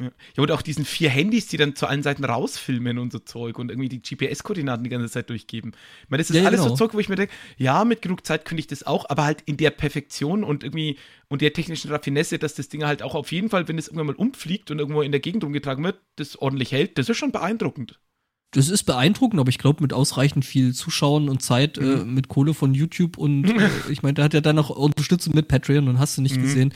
Ja. 0.00 0.10
ja, 0.36 0.42
und 0.42 0.50
auch 0.50 0.62
diesen 0.62 0.84
vier 0.84 1.10
Handys, 1.10 1.46
die 1.46 1.56
dann 1.56 1.76
zu 1.76 1.86
allen 1.86 2.02
Seiten 2.02 2.24
rausfilmen 2.24 2.98
und 2.98 3.12
so 3.12 3.18
Zeug 3.18 3.58
und 3.58 3.70
irgendwie 3.70 3.88
die 3.88 4.00
GPS-Koordinaten 4.00 4.84
die 4.84 4.90
ganze 4.90 5.10
Zeit 5.10 5.30
durchgeben. 5.30 5.72
Ich 6.04 6.10
meine, 6.10 6.22
das 6.22 6.30
ist 6.30 6.36
ja, 6.36 6.44
alles 6.44 6.60
genau. 6.60 6.70
so 6.70 6.76
Zeug, 6.76 6.94
wo 6.94 6.98
ich 6.98 7.08
mir 7.08 7.16
denke, 7.16 7.32
ja, 7.56 7.84
mit 7.84 8.02
genug 8.02 8.26
Zeit 8.26 8.44
könnte 8.44 8.60
ich 8.60 8.66
das 8.66 8.82
auch, 8.82 9.08
aber 9.08 9.24
halt 9.24 9.42
in 9.46 9.56
der 9.56 9.70
Perfektion 9.70 10.44
und 10.44 10.64
irgendwie 10.64 10.98
und 11.28 11.42
der 11.42 11.52
technischen 11.52 11.90
Raffinesse, 11.90 12.38
dass 12.38 12.54
das 12.54 12.68
Ding 12.68 12.84
halt 12.84 13.02
auch 13.02 13.14
auf 13.14 13.30
jeden 13.30 13.50
Fall, 13.50 13.68
wenn 13.68 13.78
es 13.78 13.86
irgendwann 13.86 14.08
mal 14.08 14.16
umfliegt 14.16 14.70
und 14.70 14.78
irgendwo 14.78 15.02
in 15.02 15.12
der 15.12 15.20
Gegend 15.20 15.44
rumgetragen 15.44 15.84
wird, 15.84 16.00
das 16.16 16.36
ordentlich 16.36 16.72
hält, 16.72 16.98
das 16.98 17.08
ist 17.08 17.18
schon 17.18 17.32
beeindruckend. 17.32 18.00
Das 18.52 18.68
ist 18.68 18.82
beeindruckend, 18.82 19.38
aber 19.38 19.48
ich 19.48 19.58
glaube, 19.58 19.80
mit 19.80 19.92
ausreichend 19.92 20.44
viel 20.44 20.74
Zuschauen 20.74 21.28
und 21.28 21.40
Zeit 21.40 21.78
äh, 21.78 21.82
mhm. 21.82 22.00
äh, 22.00 22.04
mit 22.04 22.28
Kohle 22.28 22.52
von 22.52 22.74
YouTube 22.74 23.16
und 23.16 23.44
äh, 23.48 23.68
ich 23.90 24.02
meine, 24.02 24.14
da 24.14 24.24
hat 24.24 24.34
er 24.34 24.40
dann 24.40 24.58
auch 24.58 24.70
Unterstützung 24.70 25.34
mit 25.36 25.46
Patreon 25.46 25.86
und 25.86 26.00
hast 26.00 26.18
du 26.18 26.22
nicht 26.22 26.36
mhm. 26.36 26.42
gesehen 26.42 26.74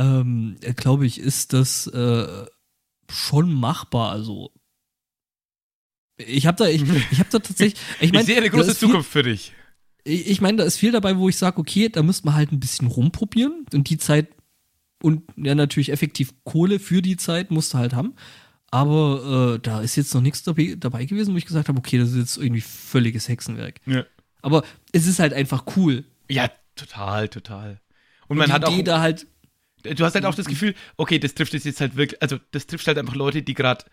ähm, 0.00 0.56
glaube 0.76 1.06
ich, 1.06 1.18
ist 1.18 1.52
das 1.52 1.86
äh, 1.88 2.46
schon 3.10 3.52
machbar. 3.52 4.12
Also 4.12 4.52
ich 6.16 6.46
habe 6.46 6.56
da, 6.56 6.66
ich, 6.66 6.82
ich 7.10 7.18
habe 7.18 7.30
da 7.30 7.38
tatsächlich, 7.38 7.80
ich, 8.00 8.12
mein, 8.12 8.22
ich 8.22 8.26
sehe 8.26 8.38
eine 8.38 8.50
große 8.50 8.76
Zukunft 8.76 9.10
viel, 9.10 9.22
für 9.22 9.28
dich. 9.28 9.52
Ich, 10.04 10.28
ich 10.28 10.40
meine, 10.40 10.58
da 10.58 10.64
ist 10.64 10.78
viel 10.78 10.92
dabei, 10.92 11.18
wo 11.18 11.28
ich 11.28 11.36
sage, 11.36 11.58
okay, 11.58 11.88
da 11.88 12.02
müsste 12.02 12.26
man 12.26 12.34
halt 12.34 12.52
ein 12.52 12.60
bisschen 12.60 12.88
rumprobieren 12.88 13.66
und 13.74 13.90
die 13.90 13.98
Zeit 13.98 14.28
und 15.02 15.22
ja 15.36 15.54
natürlich 15.54 15.92
effektiv 15.92 16.34
Kohle 16.44 16.78
für 16.78 17.02
die 17.02 17.16
Zeit 17.16 17.50
musst 17.50 17.74
du 17.74 17.78
halt 17.78 17.94
haben. 17.94 18.14
Aber 18.70 19.56
äh, 19.56 19.58
da 19.58 19.80
ist 19.80 19.96
jetzt 19.96 20.14
noch 20.14 20.20
nichts 20.20 20.42
dabei, 20.44 20.76
dabei, 20.78 21.04
gewesen, 21.04 21.34
wo 21.34 21.38
ich 21.38 21.46
gesagt 21.46 21.68
habe, 21.68 21.78
okay, 21.78 21.98
das 21.98 22.10
ist 22.10 22.16
jetzt 22.16 22.36
irgendwie 22.36 22.60
völliges 22.60 23.28
Hexenwerk. 23.28 23.80
Ja. 23.86 24.04
Aber 24.42 24.62
es 24.92 25.06
ist 25.06 25.18
halt 25.18 25.32
einfach 25.32 25.64
cool. 25.76 26.04
Ja, 26.30 26.48
total, 26.76 27.28
total. 27.28 27.80
Und 28.28 28.38
man 28.38 28.46
und 28.46 28.52
hat 28.52 28.64
auch 28.64 28.82
da 28.82 29.00
halt 29.00 29.26
du 29.82 30.04
hast 30.04 30.14
halt 30.14 30.24
auch 30.24 30.34
das 30.34 30.46
Gefühl, 30.46 30.74
okay, 30.96 31.18
das 31.18 31.34
trifft 31.34 31.54
jetzt 31.54 31.80
halt 31.80 31.96
wirklich, 31.96 32.20
also 32.22 32.38
das 32.50 32.66
trifft 32.66 32.86
halt 32.86 32.98
einfach 32.98 33.14
Leute, 33.14 33.42
die 33.42 33.54
gerade 33.54 33.84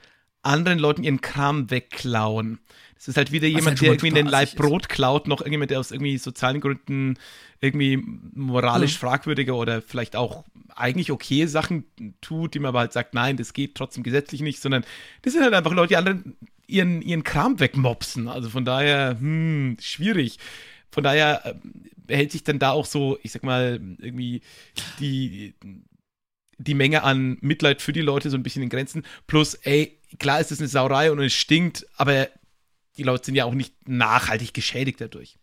anderen 0.43 0.79
Leuten 0.79 1.03
ihren 1.03 1.21
Kram 1.21 1.69
wegklauen. 1.69 2.59
Das 2.95 3.07
ist 3.07 3.17
halt 3.17 3.31
wieder 3.31 3.47
jemand, 3.47 3.67
halt 3.67 3.81
der 3.81 3.89
irgendwie 3.89 4.11
den 4.11 4.27
Leib 4.27 4.55
Brot 4.55 4.89
klaut, 4.89 5.27
noch 5.27 5.41
irgendjemand, 5.41 5.71
der 5.71 5.79
aus 5.79 5.91
irgendwie 5.91 6.17
sozialen 6.17 6.61
Gründen 6.61 7.17
irgendwie 7.59 7.97
moralisch 7.97 8.95
mhm. 8.95 8.99
fragwürdiger 8.99 9.55
oder 9.55 9.81
vielleicht 9.81 10.15
auch 10.15 10.45
eigentlich 10.75 11.11
okay 11.11 11.45
Sachen 11.47 11.85
tut, 12.21 12.53
die 12.53 12.59
man 12.59 12.69
aber 12.69 12.79
halt 12.79 12.93
sagt, 12.93 13.13
nein, 13.13 13.37
das 13.37 13.53
geht 13.53 13.75
trotzdem 13.75 14.03
gesetzlich 14.03 14.41
nicht, 14.41 14.61
sondern 14.61 14.83
das 15.23 15.33
sind 15.33 15.43
halt 15.43 15.53
einfach 15.53 15.73
Leute, 15.73 15.89
die 15.89 15.97
anderen 15.97 16.37
ihren, 16.67 17.01
ihren 17.01 17.23
Kram 17.23 17.59
wegmopsen. 17.59 18.27
Also 18.27 18.49
von 18.49 18.65
daher, 18.65 19.17
hm, 19.19 19.77
schwierig. 19.79 20.37
Von 20.91 21.03
daher 21.03 21.45
äh, 21.45 22.15
hält 22.15 22.31
sich 22.31 22.43
dann 22.43 22.59
da 22.59 22.71
auch 22.71 22.85
so, 22.85 23.17
ich 23.23 23.31
sag 23.31 23.43
mal, 23.43 23.79
irgendwie 23.99 24.41
die, 24.99 25.55
die 26.57 26.73
Menge 26.73 27.03
an 27.03 27.37
Mitleid 27.41 27.81
für 27.81 27.93
die 27.93 28.01
Leute 28.01 28.29
so 28.29 28.37
ein 28.37 28.43
bisschen 28.43 28.63
in 28.63 28.69
Grenzen. 28.69 29.03
Plus, 29.27 29.55
ey, 29.55 29.99
klar 30.19 30.39
ist 30.39 30.51
das 30.51 30.59
eine 30.59 30.67
Sauerei 30.67 31.11
und 31.11 31.19
es 31.19 31.33
stinkt, 31.33 31.85
aber 31.97 32.29
die 32.97 33.03
Leute 33.03 33.25
sind 33.25 33.35
ja 33.35 33.45
auch 33.45 33.53
nicht 33.53 33.87
nachhaltig 33.87 34.53
geschädigt 34.53 35.01
dadurch. 35.01 35.37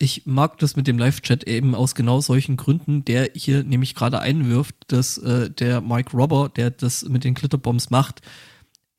Ich 0.00 0.26
mag 0.26 0.58
das 0.58 0.76
mit 0.76 0.86
dem 0.86 0.96
Live-Chat 0.96 1.44
eben 1.44 1.74
aus 1.74 1.96
genau 1.96 2.20
solchen 2.20 2.56
Gründen, 2.56 3.04
der 3.04 3.30
hier 3.34 3.64
nämlich 3.64 3.96
gerade 3.96 4.20
einwirft, 4.20 4.76
dass 4.86 5.18
äh, 5.18 5.50
der 5.50 5.80
Mike 5.80 6.16
Robber, 6.16 6.50
der 6.54 6.70
das 6.70 7.02
mit 7.08 7.24
den 7.24 7.34
Glitterbombs 7.34 7.90
macht, 7.90 8.22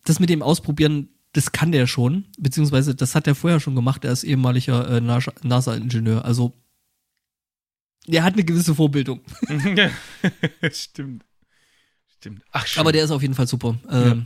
das 0.04 0.20
mit 0.20 0.30
dem 0.30 0.42
Ausprobieren 0.42 1.08
das 1.34 1.52
kann 1.52 1.72
der 1.72 1.88
schon, 1.88 2.26
beziehungsweise 2.40 2.96
das 2.96 3.16
hat 3.16 3.28
er 3.28 3.36
vorher 3.36 3.60
schon 3.60 3.76
gemacht. 3.76 4.04
Er 4.04 4.12
ist 4.12 4.24
ehemaliger 4.24 4.90
äh, 4.90 5.02
NASA-Ingenieur. 5.02 6.26
Also, 6.26 6.54
der 8.08 8.24
hat 8.24 8.34
eine 8.34 8.44
gewisse 8.44 8.74
Vorbildung. 8.74 9.22
Stimmt. 10.72 11.26
Stimmt. 12.08 12.44
Ach, 12.52 12.66
schön. 12.66 12.82
Aber 12.82 12.92
der 12.92 13.04
ist 13.04 13.12
auf 13.12 13.22
jeden 13.22 13.36
Fall 13.36 13.48
super. 13.48 13.78
Ähm, 13.90 14.26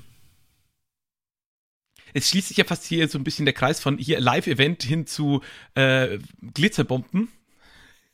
Es 2.13 2.29
schließt 2.29 2.47
sich 2.47 2.57
ja 2.57 2.63
fast 2.63 2.85
hier 2.85 3.07
so 3.09 3.17
ein 3.17 3.23
bisschen 3.23 3.45
der 3.45 3.53
Kreis 3.53 3.81
von 3.81 3.97
hier 3.97 4.21
Live-Event 4.21 4.83
hin 4.83 5.05
zu 5.05 5.41
äh, 5.75 6.19
Glitzerbomben. 6.53 7.27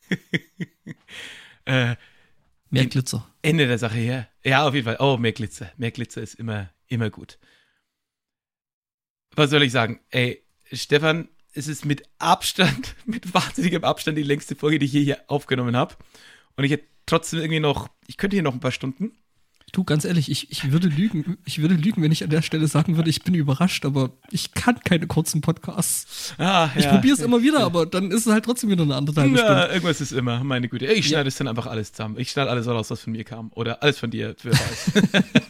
äh, 1.66 1.96
mehr 2.72 2.86
Glitzer. 2.88 3.30
Ende 3.44 3.68
der 3.68 3.78
Sache 3.78 3.98
her. 3.98 4.28
Ja, 4.44 4.68
auf 4.68 4.74
jeden 4.74 4.86
Fall. 4.86 4.98
Oh, 5.00 5.18
mehr 5.18 5.32
Glitzer. 5.32 5.72
Mehr 5.78 5.92
Glitzer 5.92 6.22
ist 6.22 6.34
immer, 6.34 6.72
immer 6.88 7.12
gut 7.12 7.38
was 9.36 9.50
soll 9.50 9.64
ich 9.64 9.72
sagen? 9.72 10.00
Ey, 10.10 10.44
Stefan, 10.72 11.30
es 11.54 11.68
ist 11.68 11.86
mit 11.86 12.04
Abstand, 12.20 12.96
mit 13.06 13.34
wahnsinnigem 13.34 13.84
Abstand 13.84 14.18
die 14.18 14.24
längste 14.24 14.56
Folge, 14.56 14.80
die 14.80 14.86
ich 14.86 14.92
hier 14.92 15.24
aufgenommen 15.28 15.76
habe. 15.76 15.96
Und 16.56 16.64
ich 16.64 16.72
hätte 16.72 16.86
trotzdem 17.06 17.40
irgendwie 17.40 17.60
noch, 17.60 17.90
ich 18.08 18.18
könnte 18.18 18.36
hier 18.36 18.44
noch 18.44 18.54
ein 18.54 18.60
paar 18.60 18.72
Stunden. 18.72 19.14
Du, 19.72 19.84
ganz 19.84 20.06
ehrlich, 20.06 20.30
ich, 20.32 20.52
ich 20.52 20.72
würde 20.72 20.88
lügen, 20.88 21.38
ich 21.46 21.62
würde 21.62 21.76
lügen, 21.76 22.02
wenn 22.02 22.12
ich 22.12 22.24
an 22.24 22.30
der 22.30 22.42
Stelle 22.42 22.68
sagen 22.68 22.96
würde, 22.96 23.10
ich 23.10 23.24
bin 23.24 23.34
überrascht, 23.34 23.86
aber 23.86 24.12
ich 24.32 24.54
kann 24.54 24.80
keine 24.80 25.08
kurzen 25.08 25.42
Podcasts. 25.42 26.34
Ah, 26.38 26.70
ich 26.76 26.86
ja. 26.86 26.92
probiere 26.94 27.16
es 27.16 27.20
immer 27.20 27.42
wieder, 27.42 27.64
aber 27.64 27.86
dann 27.86 28.12
ist 28.12 28.26
es 28.26 28.32
halt 28.32 28.46
trotzdem 28.46 28.70
wieder 28.70 28.84
eine 28.84 28.96
andere 28.96 29.20
Stunde. 29.20 29.40
Ja, 29.40 29.68
irgendwas 29.68 30.02
ist 30.02 30.12
immer, 30.12 30.44
meine 30.44 30.70
Güte. 30.70 30.86
Ich 30.88 31.08
schneide 31.08 31.28
es 31.28 31.36
dann 31.36 31.48
einfach 31.48 31.68
alles 31.68 31.92
zusammen. 31.92 32.18
Ich 32.18 32.32
schneide 32.32 32.50
alles 32.50 32.68
raus, 32.68 32.90
was 32.90 33.02
von 33.02 33.14
mir 33.14 33.24
kam. 33.24 33.52
Oder 33.54 33.84
alles 33.84 34.00
von 34.00 34.10
dir, 34.10 34.36
wer 34.44 34.54
weiß. 34.54 34.92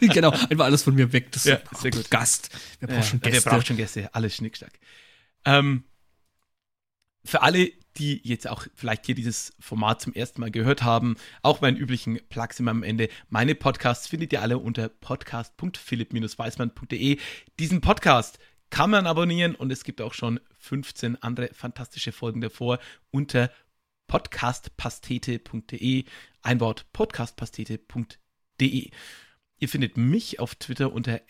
genau, 0.00 0.30
einfach 0.30 0.64
alles 0.64 0.82
von 0.82 0.94
mir 0.94 1.12
weg. 1.12 1.32
Das 1.32 1.44
ja, 1.44 1.56
ist 1.56 1.80
sehr 1.80 1.90
gut. 1.90 2.10
Gast. 2.10 2.50
Wer 2.80 2.88
braucht 2.88 3.08
schon 3.08 3.20
Gäste? 3.20 3.44
Wer 3.44 3.52
braucht 3.52 3.66
schon 3.66 3.76
Gäste? 3.76 4.14
Alles 4.14 4.36
schnickstack. 4.36 4.72
Ähm, 5.44 5.84
für 7.24 7.42
alle, 7.42 7.70
die 8.00 8.20
jetzt 8.24 8.48
auch 8.48 8.66
vielleicht 8.74 9.06
hier 9.06 9.14
dieses 9.14 9.54
Format 9.60 10.00
zum 10.00 10.12
ersten 10.14 10.40
Mal 10.40 10.50
gehört 10.50 10.82
haben, 10.82 11.16
auch 11.42 11.60
meinen 11.60 11.76
üblichen 11.76 12.18
Plugs 12.30 12.58
immer 12.58 12.70
am 12.70 12.82
Ende. 12.82 13.10
Meine 13.28 13.54
Podcasts 13.54 14.06
findet 14.08 14.32
ihr 14.32 14.40
alle 14.40 14.56
unter 14.58 14.88
podcast.philipp-weismann.de. 14.88 17.18
Diesen 17.58 17.82
Podcast 17.82 18.38
kann 18.70 18.88
man 18.90 19.06
abonnieren 19.06 19.54
und 19.54 19.70
es 19.70 19.84
gibt 19.84 20.00
auch 20.00 20.14
schon 20.14 20.40
15 20.58 21.22
andere 21.22 21.50
fantastische 21.52 22.12
Folgen 22.12 22.40
davor 22.40 22.78
unter 23.10 23.50
podcastpastete.de. 24.06 26.04
Ein 26.42 26.60
Wort 26.60 26.90
podcastpastete.de. 26.94 28.90
Ihr 29.58 29.68
findet 29.68 29.98
mich 29.98 30.40
auf 30.40 30.54
Twitter 30.54 30.90
unter 30.90 31.20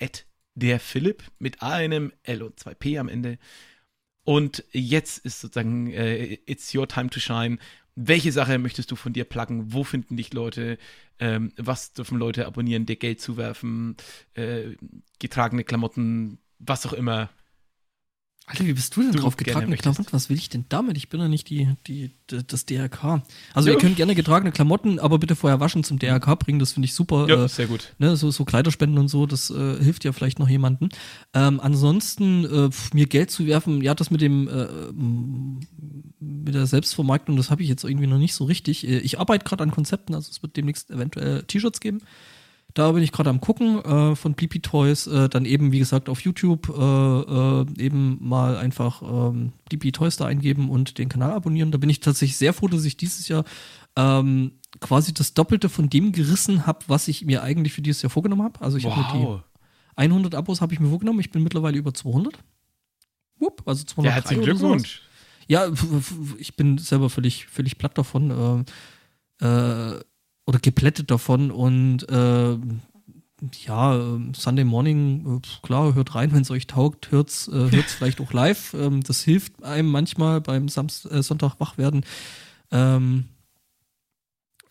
derphilipp 0.55 1.25
mit 1.41 1.63
einem 1.63 2.13
L 2.23 2.45
und 2.45 2.61
zwei 2.61 2.75
P 2.75 2.97
am 2.99 3.09
Ende. 3.09 3.41
Und 4.25 4.65
jetzt 4.73 5.25
ist 5.25 5.41
sozusagen 5.41 5.93
äh, 5.93 6.39
It's 6.47 6.75
Your 6.75 6.87
Time 6.89 7.11
to 7.11 7.21
Shine, 7.21 7.59
welche 7.97 8.33
Sache 8.33 8.59
möchtest 8.59 8.91
du 8.91 8.97
von 8.97 9.13
dir 9.13 9.25
pluggen? 9.25 9.73
Wo 9.73 9.85
finden 9.85 10.17
dich 10.17 10.33
Leute? 10.33 10.79
Ähm, 11.19 11.53
was 11.57 11.93
dürfen 11.93 12.19
Leute 12.19 12.47
abonnieren, 12.47 12.87
dir 12.87 12.97
Geld 12.97 13.21
zuwerfen? 13.21 13.97
Äh, 14.35 14.77
getragene 15.19 15.65
Klamotten, 15.65 16.39
was 16.59 16.87
auch 16.87 16.93
immer. 16.93 17.31
Alter, 18.47 18.67
wie 18.67 18.73
bist 18.73 18.97
du 18.97 19.03
denn 19.03 19.13
Du 19.13 19.21
drauf? 19.21 19.37
Getragene. 19.37 19.77
Klamotten? 19.77 20.07
Was 20.11 20.29
will 20.29 20.37
ich 20.37 20.49
denn 20.49 20.65
damit? 20.69 20.97
Ich 20.97 21.09
bin 21.09 21.21
ja 21.21 21.29
nicht 21.29 21.49
die, 21.51 21.69
die, 21.87 22.11
d- 22.29 22.41
das 22.45 22.67
DRK. 22.67 23.23
Also 23.55 23.69
Ja. 23.69 23.75
ihr 23.77 23.81
könnt 23.81 23.95
gerne 23.95 24.17
getragene 24.17 24.51
Klamotten, 24.51 24.99
aber 24.99 25.21
bitte 25.21 25.37
vorher 25.37 25.61
waschen 25.61 25.85
zum 25.85 26.01
DRK 26.01 26.35
bringen. 26.37 26.59
Das 26.59 26.73
finde 26.73 26.87
ich 26.87 26.95
super. 26.95 27.29
Ja, 27.29 27.45
Äh, 27.45 27.49
sehr 27.49 27.69
gut. 27.69 27.95
ne, 27.99 28.17
so, 28.17 28.33
so 28.33 28.45
Kleiderspenden 28.45 28.99
und 28.99 29.07
so, 29.07 29.27
das 29.27 29.51
äh, 29.51 29.77
hilft 29.81 30.05
ja 30.05 30.11
vielleicht 30.13 30.41
noch 30.41 30.49
jemandem. 30.49 30.89
Ähm, 31.33 31.61
ansonsten 31.61 32.45
äh, 32.45 32.71
mir 32.93 33.07
Geld 33.07 33.31
zu 33.31 33.47
werfen, 33.47 33.83
ja, 33.83 33.95
das 33.95 34.11
mit 34.11 34.21
dem 34.21 34.49
äh, 34.49 34.67
mit 36.19 36.55
der 36.55 36.67
Selbstvermarktung, 36.67 37.37
das 37.37 37.51
habe 37.51 37.63
ich 37.63 37.69
jetzt 37.69 37.85
irgendwie 37.85 38.09
noch 38.09 38.19
nicht 38.19 38.35
so 38.35 38.45
richtig. 38.47 38.85
Äh, 38.87 38.99
Ich 38.99 39.21
arbeite 39.21 39.45
gerade 39.45 39.63
an 39.63 39.71
Konzepten, 39.71 40.13
also 40.15 40.29
es 40.29 40.43
wird 40.43 40.57
demnächst 40.57 40.91
eventuell 40.91 41.45
T-Shirts 41.45 41.79
geben. 41.79 42.01
Da 42.75 42.93
bin 42.93 43.03
ich 43.03 43.13
gerade 43.13 43.31
am 43.31 43.41
gucken 43.41 43.85
äh, 43.85 44.15
von 44.17 44.35
Bleepy 44.35 44.61
Toys. 44.61 45.07
Äh, 45.07 45.29
dann 45.29 45.45
eben, 45.45 45.73
wie 45.73 45.79
gesagt, 45.81 46.09
auf 46.09 46.21
YouTube 46.21 46.69
äh, 46.69 46.73
äh, 46.81 47.67
eben 47.85 48.19
mal 48.21 48.57
einfach 48.57 49.03
ähm, 49.03 49.53
Bleepy 49.69 49.93
Toys 49.93 50.17
da 50.17 50.27
eingeben 50.27 50.71
und 50.71 50.99
den 50.99 51.09
Kanal 51.09 51.33
abonnieren. 51.33 51.71
Da 51.73 51.79
bin 51.79 51.91
ich 51.91 52.01
tatsächlich 52.01 52.37
sehr 52.37 52.53
froh, 52.53 52.69
dass 52.69 52.85
ich 52.85 52.97
dieses 52.97 53.29
Jahr 53.29 53.45
ähm, 53.97 54.53
quasi 54.81 55.13
das 55.13 55.35
Doppelte 55.35 55.69
von 55.69 55.91
dem 55.91 56.13
gerissen 56.13 56.67
habe, 56.67 56.81
was 56.87 57.09
ich 57.09 57.25
mir 57.25 57.43
eigentlich 57.43 57.73
für 57.73 57.83
dieses 57.83 58.03
Jahr 58.03 58.11
vorgenommen 58.11 58.43
habe. 58.45 58.61
Also 58.61 58.77
ich 58.79 58.85
habe 58.87 59.19
mir 59.19 59.25
Wow. 59.27 59.41
die 59.41 60.03
100 60.03 60.35
Abos 60.35 60.61
habe 60.61 60.73
ich 60.73 60.81
mir 60.81 60.89
vorgenommen. 60.89 61.21
Ich 61.21 61.31
bin 61.31 61.43
mittlerweile 61.43 61.77
über 61.77 61.93
200. 61.93 62.33
Wupp, 63.39 63.63
also 63.67 63.85
203 63.85 64.09
Ja, 64.09 64.15
herzlichen. 64.15 64.43
Glückwunsch. 64.45 65.03
Ja, 65.49 65.67
ich 66.39 66.55
bin 66.55 66.79
selber 66.79 67.11
völlig, 67.11 67.47
völlig 67.47 67.77
platt 67.79 67.99
davon 67.99 68.65
äh, 69.41 69.45
äh, 69.45 70.01
oder 70.47 70.59
geplättet 70.59 71.11
davon 71.11 71.51
und 71.51 72.09
äh, 72.09 72.57
ja, 73.65 74.19
Sunday 74.35 74.65
Morning, 74.65 75.39
äh, 75.39 75.67
klar, 75.67 75.95
hört 75.95 76.15
rein, 76.15 76.33
wenn 76.33 76.43
es 76.43 76.51
euch 76.51 76.67
taugt, 76.67 77.11
hört's, 77.11 77.49
äh, 77.49 77.71
hört's 77.71 77.95
vielleicht 77.95 78.21
auch 78.21 78.33
live. 78.33 78.75
Ähm, 78.75 79.03
das 79.03 79.23
hilft 79.23 79.63
einem 79.63 79.91
manchmal 79.91 80.41
beim 80.41 80.69
Samst 80.69 81.11
äh, 81.11 81.23
Sonntag 81.23 81.59
wach 81.59 81.79
werden. 81.79 82.05
Ähm, 82.71 83.25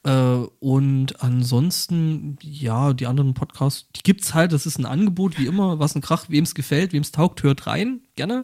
äh, 0.03 0.11
und 0.59 1.21
ansonsten, 1.21 2.37
ja, 2.41 2.93
die 2.93 3.07
anderen 3.07 3.33
Podcasts, 3.33 3.87
die 3.95 4.03
gibt's 4.03 4.33
halt, 4.33 4.53
das 4.53 4.65
ist 4.65 4.77
ein 4.77 4.85
Angebot, 4.85 5.37
wie 5.37 5.47
immer, 5.47 5.79
was 5.79 5.95
ein 5.95 6.01
Krach, 6.01 6.25
wem 6.29 6.43
es 6.43 6.55
gefällt, 6.55 6.93
wem 6.93 7.01
es 7.01 7.11
taugt, 7.11 7.43
hört 7.43 7.67
rein, 7.67 8.01
gerne. 8.15 8.43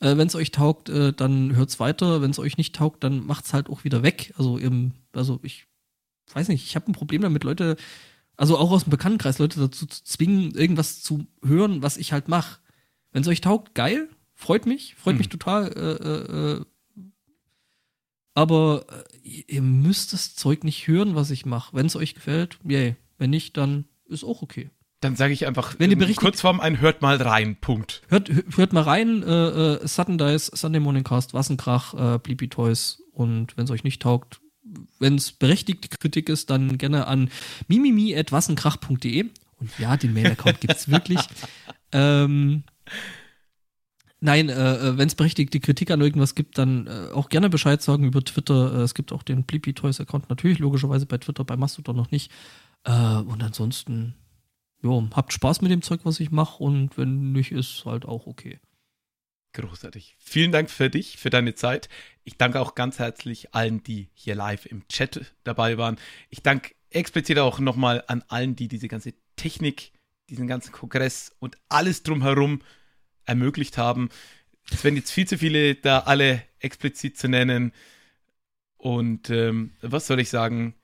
Äh, 0.00 0.16
Wenn 0.16 0.28
es 0.28 0.34
euch 0.34 0.50
taugt, 0.52 0.88
äh, 0.88 1.12
dann 1.12 1.56
hört's 1.56 1.80
weiter. 1.80 2.22
Wenn 2.22 2.30
es 2.30 2.38
euch 2.38 2.56
nicht 2.56 2.74
taugt, 2.74 3.04
dann 3.04 3.24
macht's 3.26 3.52
halt 3.54 3.68
auch 3.70 3.84
wieder 3.84 4.02
weg. 4.02 4.32
Also 4.36 4.58
im, 4.58 4.92
also 5.12 5.40
ich 5.42 5.66
weiß 6.32 6.48
nicht, 6.48 6.64
ich 6.64 6.74
habe 6.76 6.90
ein 6.90 6.94
Problem 6.94 7.22
damit, 7.22 7.44
Leute, 7.44 7.76
also 8.36 8.56
auch 8.58 8.70
aus 8.70 8.84
dem 8.84 8.90
Bekanntenkreis, 8.90 9.38
Leute 9.38 9.60
dazu 9.60 9.86
zu 9.86 10.04
zwingen, 10.04 10.54
irgendwas 10.54 11.02
zu 11.02 11.26
hören, 11.44 11.82
was 11.82 11.96
ich 11.96 12.12
halt 12.12 12.28
mache. 12.28 12.58
Wenn 13.12 13.22
es 13.22 13.28
euch 13.28 13.40
taugt, 13.40 13.74
geil, 13.74 14.08
freut 14.34 14.66
mich, 14.66 14.94
freut 14.96 15.12
Hm. 15.12 15.18
mich 15.18 15.28
total. 15.28 15.68
Äh, 15.72 16.08
äh, 16.08 16.60
äh, 16.60 16.64
aber 18.34 18.86
äh, 19.22 19.28
ihr 19.46 19.62
müsst 19.62 20.12
das 20.12 20.34
Zeug 20.34 20.64
nicht 20.64 20.86
hören, 20.86 21.14
was 21.14 21.30
ich 21.30 21.44
mache. 21.44 21.76
Wenn 21.76 21.86
es 21.86 21.96
euch 21.96 22.14
gefällt, 22.14 22.58
yay. 22.64 22.96
Wenn 23.18 23.30
nicht, 23.30 23.56
dann 23.56 23.84
ist 24.06 24.24
auch 24.24 24.42
okay. 24.42 24.70
Dann 25.00 25.16
sage 25.16 25.32
ich 25.32 25.46
einfach 25.46 25.74
Wenn 25.78 25.90
ihr 25.90 26.14
Kurzform 26.14 26.60
ein 26.60 26.80
Hört 26.80 27.02
mal 27.02 27.16
rein. 27.16 27.56
Punkt. 27.56 28.02
Hört, 28.08 28.30
hört 28.56 28.72
mal 28.72 28.82
rein, 28.82 29.22
äh, 29.22 29.48
äh, 29.74 29.86
Sudden 29.86 30.16
Dice, 30.16 30.46
Sunday 30.46 30.80
Morning 30.80 31.04
Cast, 31.04 31.34
Wassenkrach, 31.34 32.14
äh, 32.14 32.18
Bleepy 32.18 32.48
Toys 32.48 33.02
und 33.12 33.56
wenn 33.56 33.64
es 33.64 33.70
euch 33.70 33.84
nicht 33.84 34.00
taugt, 34.00 34.40
wenn 34.98 35.16
es 35.16 35.32
berechtigte 35.32 35.88
Kritik 35.88 36.28
ist, 36.28 36.50
dann 36.50 36.78
gerne 36.78 37.06
an 37.06 37.30
mimimi.wassenkrach.de 37.68 39.30
und 39.58 39.78
ja, 39.78 39.96
den 39.96 40.12
Mail-Account 40.12 40.60
gibt's 40.60 40.88
wirklich. 40.90 41.20
Ähm, 41.94 42.64
nein, 44.18 44.48
äh, 44.48 44.96
wenn 44.96 45.08
es 45.08 45.14
berechtigte 45.14 45.60
Kritik 45.60 45.90
an 45.90 46.00
irgendwas 46.00 46.34
gibt, 46.34 46.56
dann 46.56 46.86
äh, 46.86 47.12
auch 47.12 47.28
gerne 47.28 47.50
Bescheid 47.50 47.82
sagen 47.82 48.04
über 48.04 48.24
Twitter. 48.24 48.78
Äh, 48.78 48.82
es 48.84 48.94
gibt 48.94 49.12
auch 49.12 49.22
den 49.22 49.44
Bleepy 49.44 49.74
Toys 49.74 50.00
Account 50.00 50.30
natürlich, 50.30 50.58
logischerweise 50.58 51.04
bei 51.04 51.18
Twitter, 51.18 51.44
bei 51.44 51.58
Mastodon 51.58 51.94
noch 51.94 52.10
nicht. 52.10 52.32
Äh, 52.84 53.16
und 53.16 53.42
ansonsten, 53.42 54.14
jo, 54.82 55.06
habt 55.12 55.34
Spaß 55.34 55.60
mit 55.60 55.70
dem 55.70 55.82
Zeug, 55.82 56.00
was 56.04 56.18
ich 56.18 56.30
mache 56.30 56.64
und 56.64 56.96
wenn 56.96 57.32
nicht, 57.32 57.52
ist 57.52 57.84
halt 57.84 58.06
auch 58.06 58.26
okay. 58.26 58.58
Großartig. 59.54 60.16
Vielen 60.18 60.50
Dank 60.50 60.70
für 60.70 60.88
dich, 60.88 61.18
für 61.18 61.28
deine 61.28 61.54
Zeit. 61.54 61.88
Ich 62.24 62.38
danke 62.38 62.60
auch 62.60 62.74
ganz 62.74 62.98
herzlich 62.98 63.54
allen, 63.54 63.82
die 63.82 64.08
hier 64.14 64.34
live 64.34 64.64
im 64.66 64.88
Chat 64.88 65.34
dabei 65.44 65.76
waren. 65.76 65.98
Ich 66.30 66.42
danke 66.42 66.74
explizit 66.90 67.38
auch 67.38 67.58
nochmal 67.58 68.02
an 68.06 68.24
allen, 68.28 68.56
die 68.56 68.68
diese 68.68 68.88
ganze 68.88 69.12
Technik, 69.36 69.92
diesen 70.30 70.46
ganzen 70.46 70.72
Kongress 70.72 71.34
und 71.38 71.58
alles 71.68 72.02
drumherum 72.02 72.62
ermöglicht 73.24 73.76
haben. 73.76 74.08
Es 74.70 74.84
werden 74.84 74.96
jetzt 74.96 75.10
viel 75.10 75.26
zu 75.26 75.36
viele 75.36 75.74
da 75.74 76.00
alle 76.00 76.42
explizit 76.58 77.18
zu 77.18 77.28
nennen. 77.28 77.72
Und 78.78 79.28
ähm, 79.28 79.74
was 79.82 80.06
soll 80.06 80.20
ich 80.20 80.30
sagen? 80.30 80.74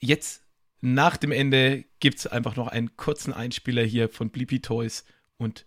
Jetzt 0.00 0.42
nach 0.80 1.16
dem 1.16 1.30
Ende 1.30 1.84
gibt 2.00 2.18
es 2.18 2.26
einfach 2.26 2.56
noch 2.56 2.68
einen 2.68 2.96
kurzen 2.96 3.32
Einspieler 3.32 3.84
hier 3.84 4.08
von 4.08 4.30
Bleepy 4.30 4.60
Toys 4.60 5.04
und 5.36 5.66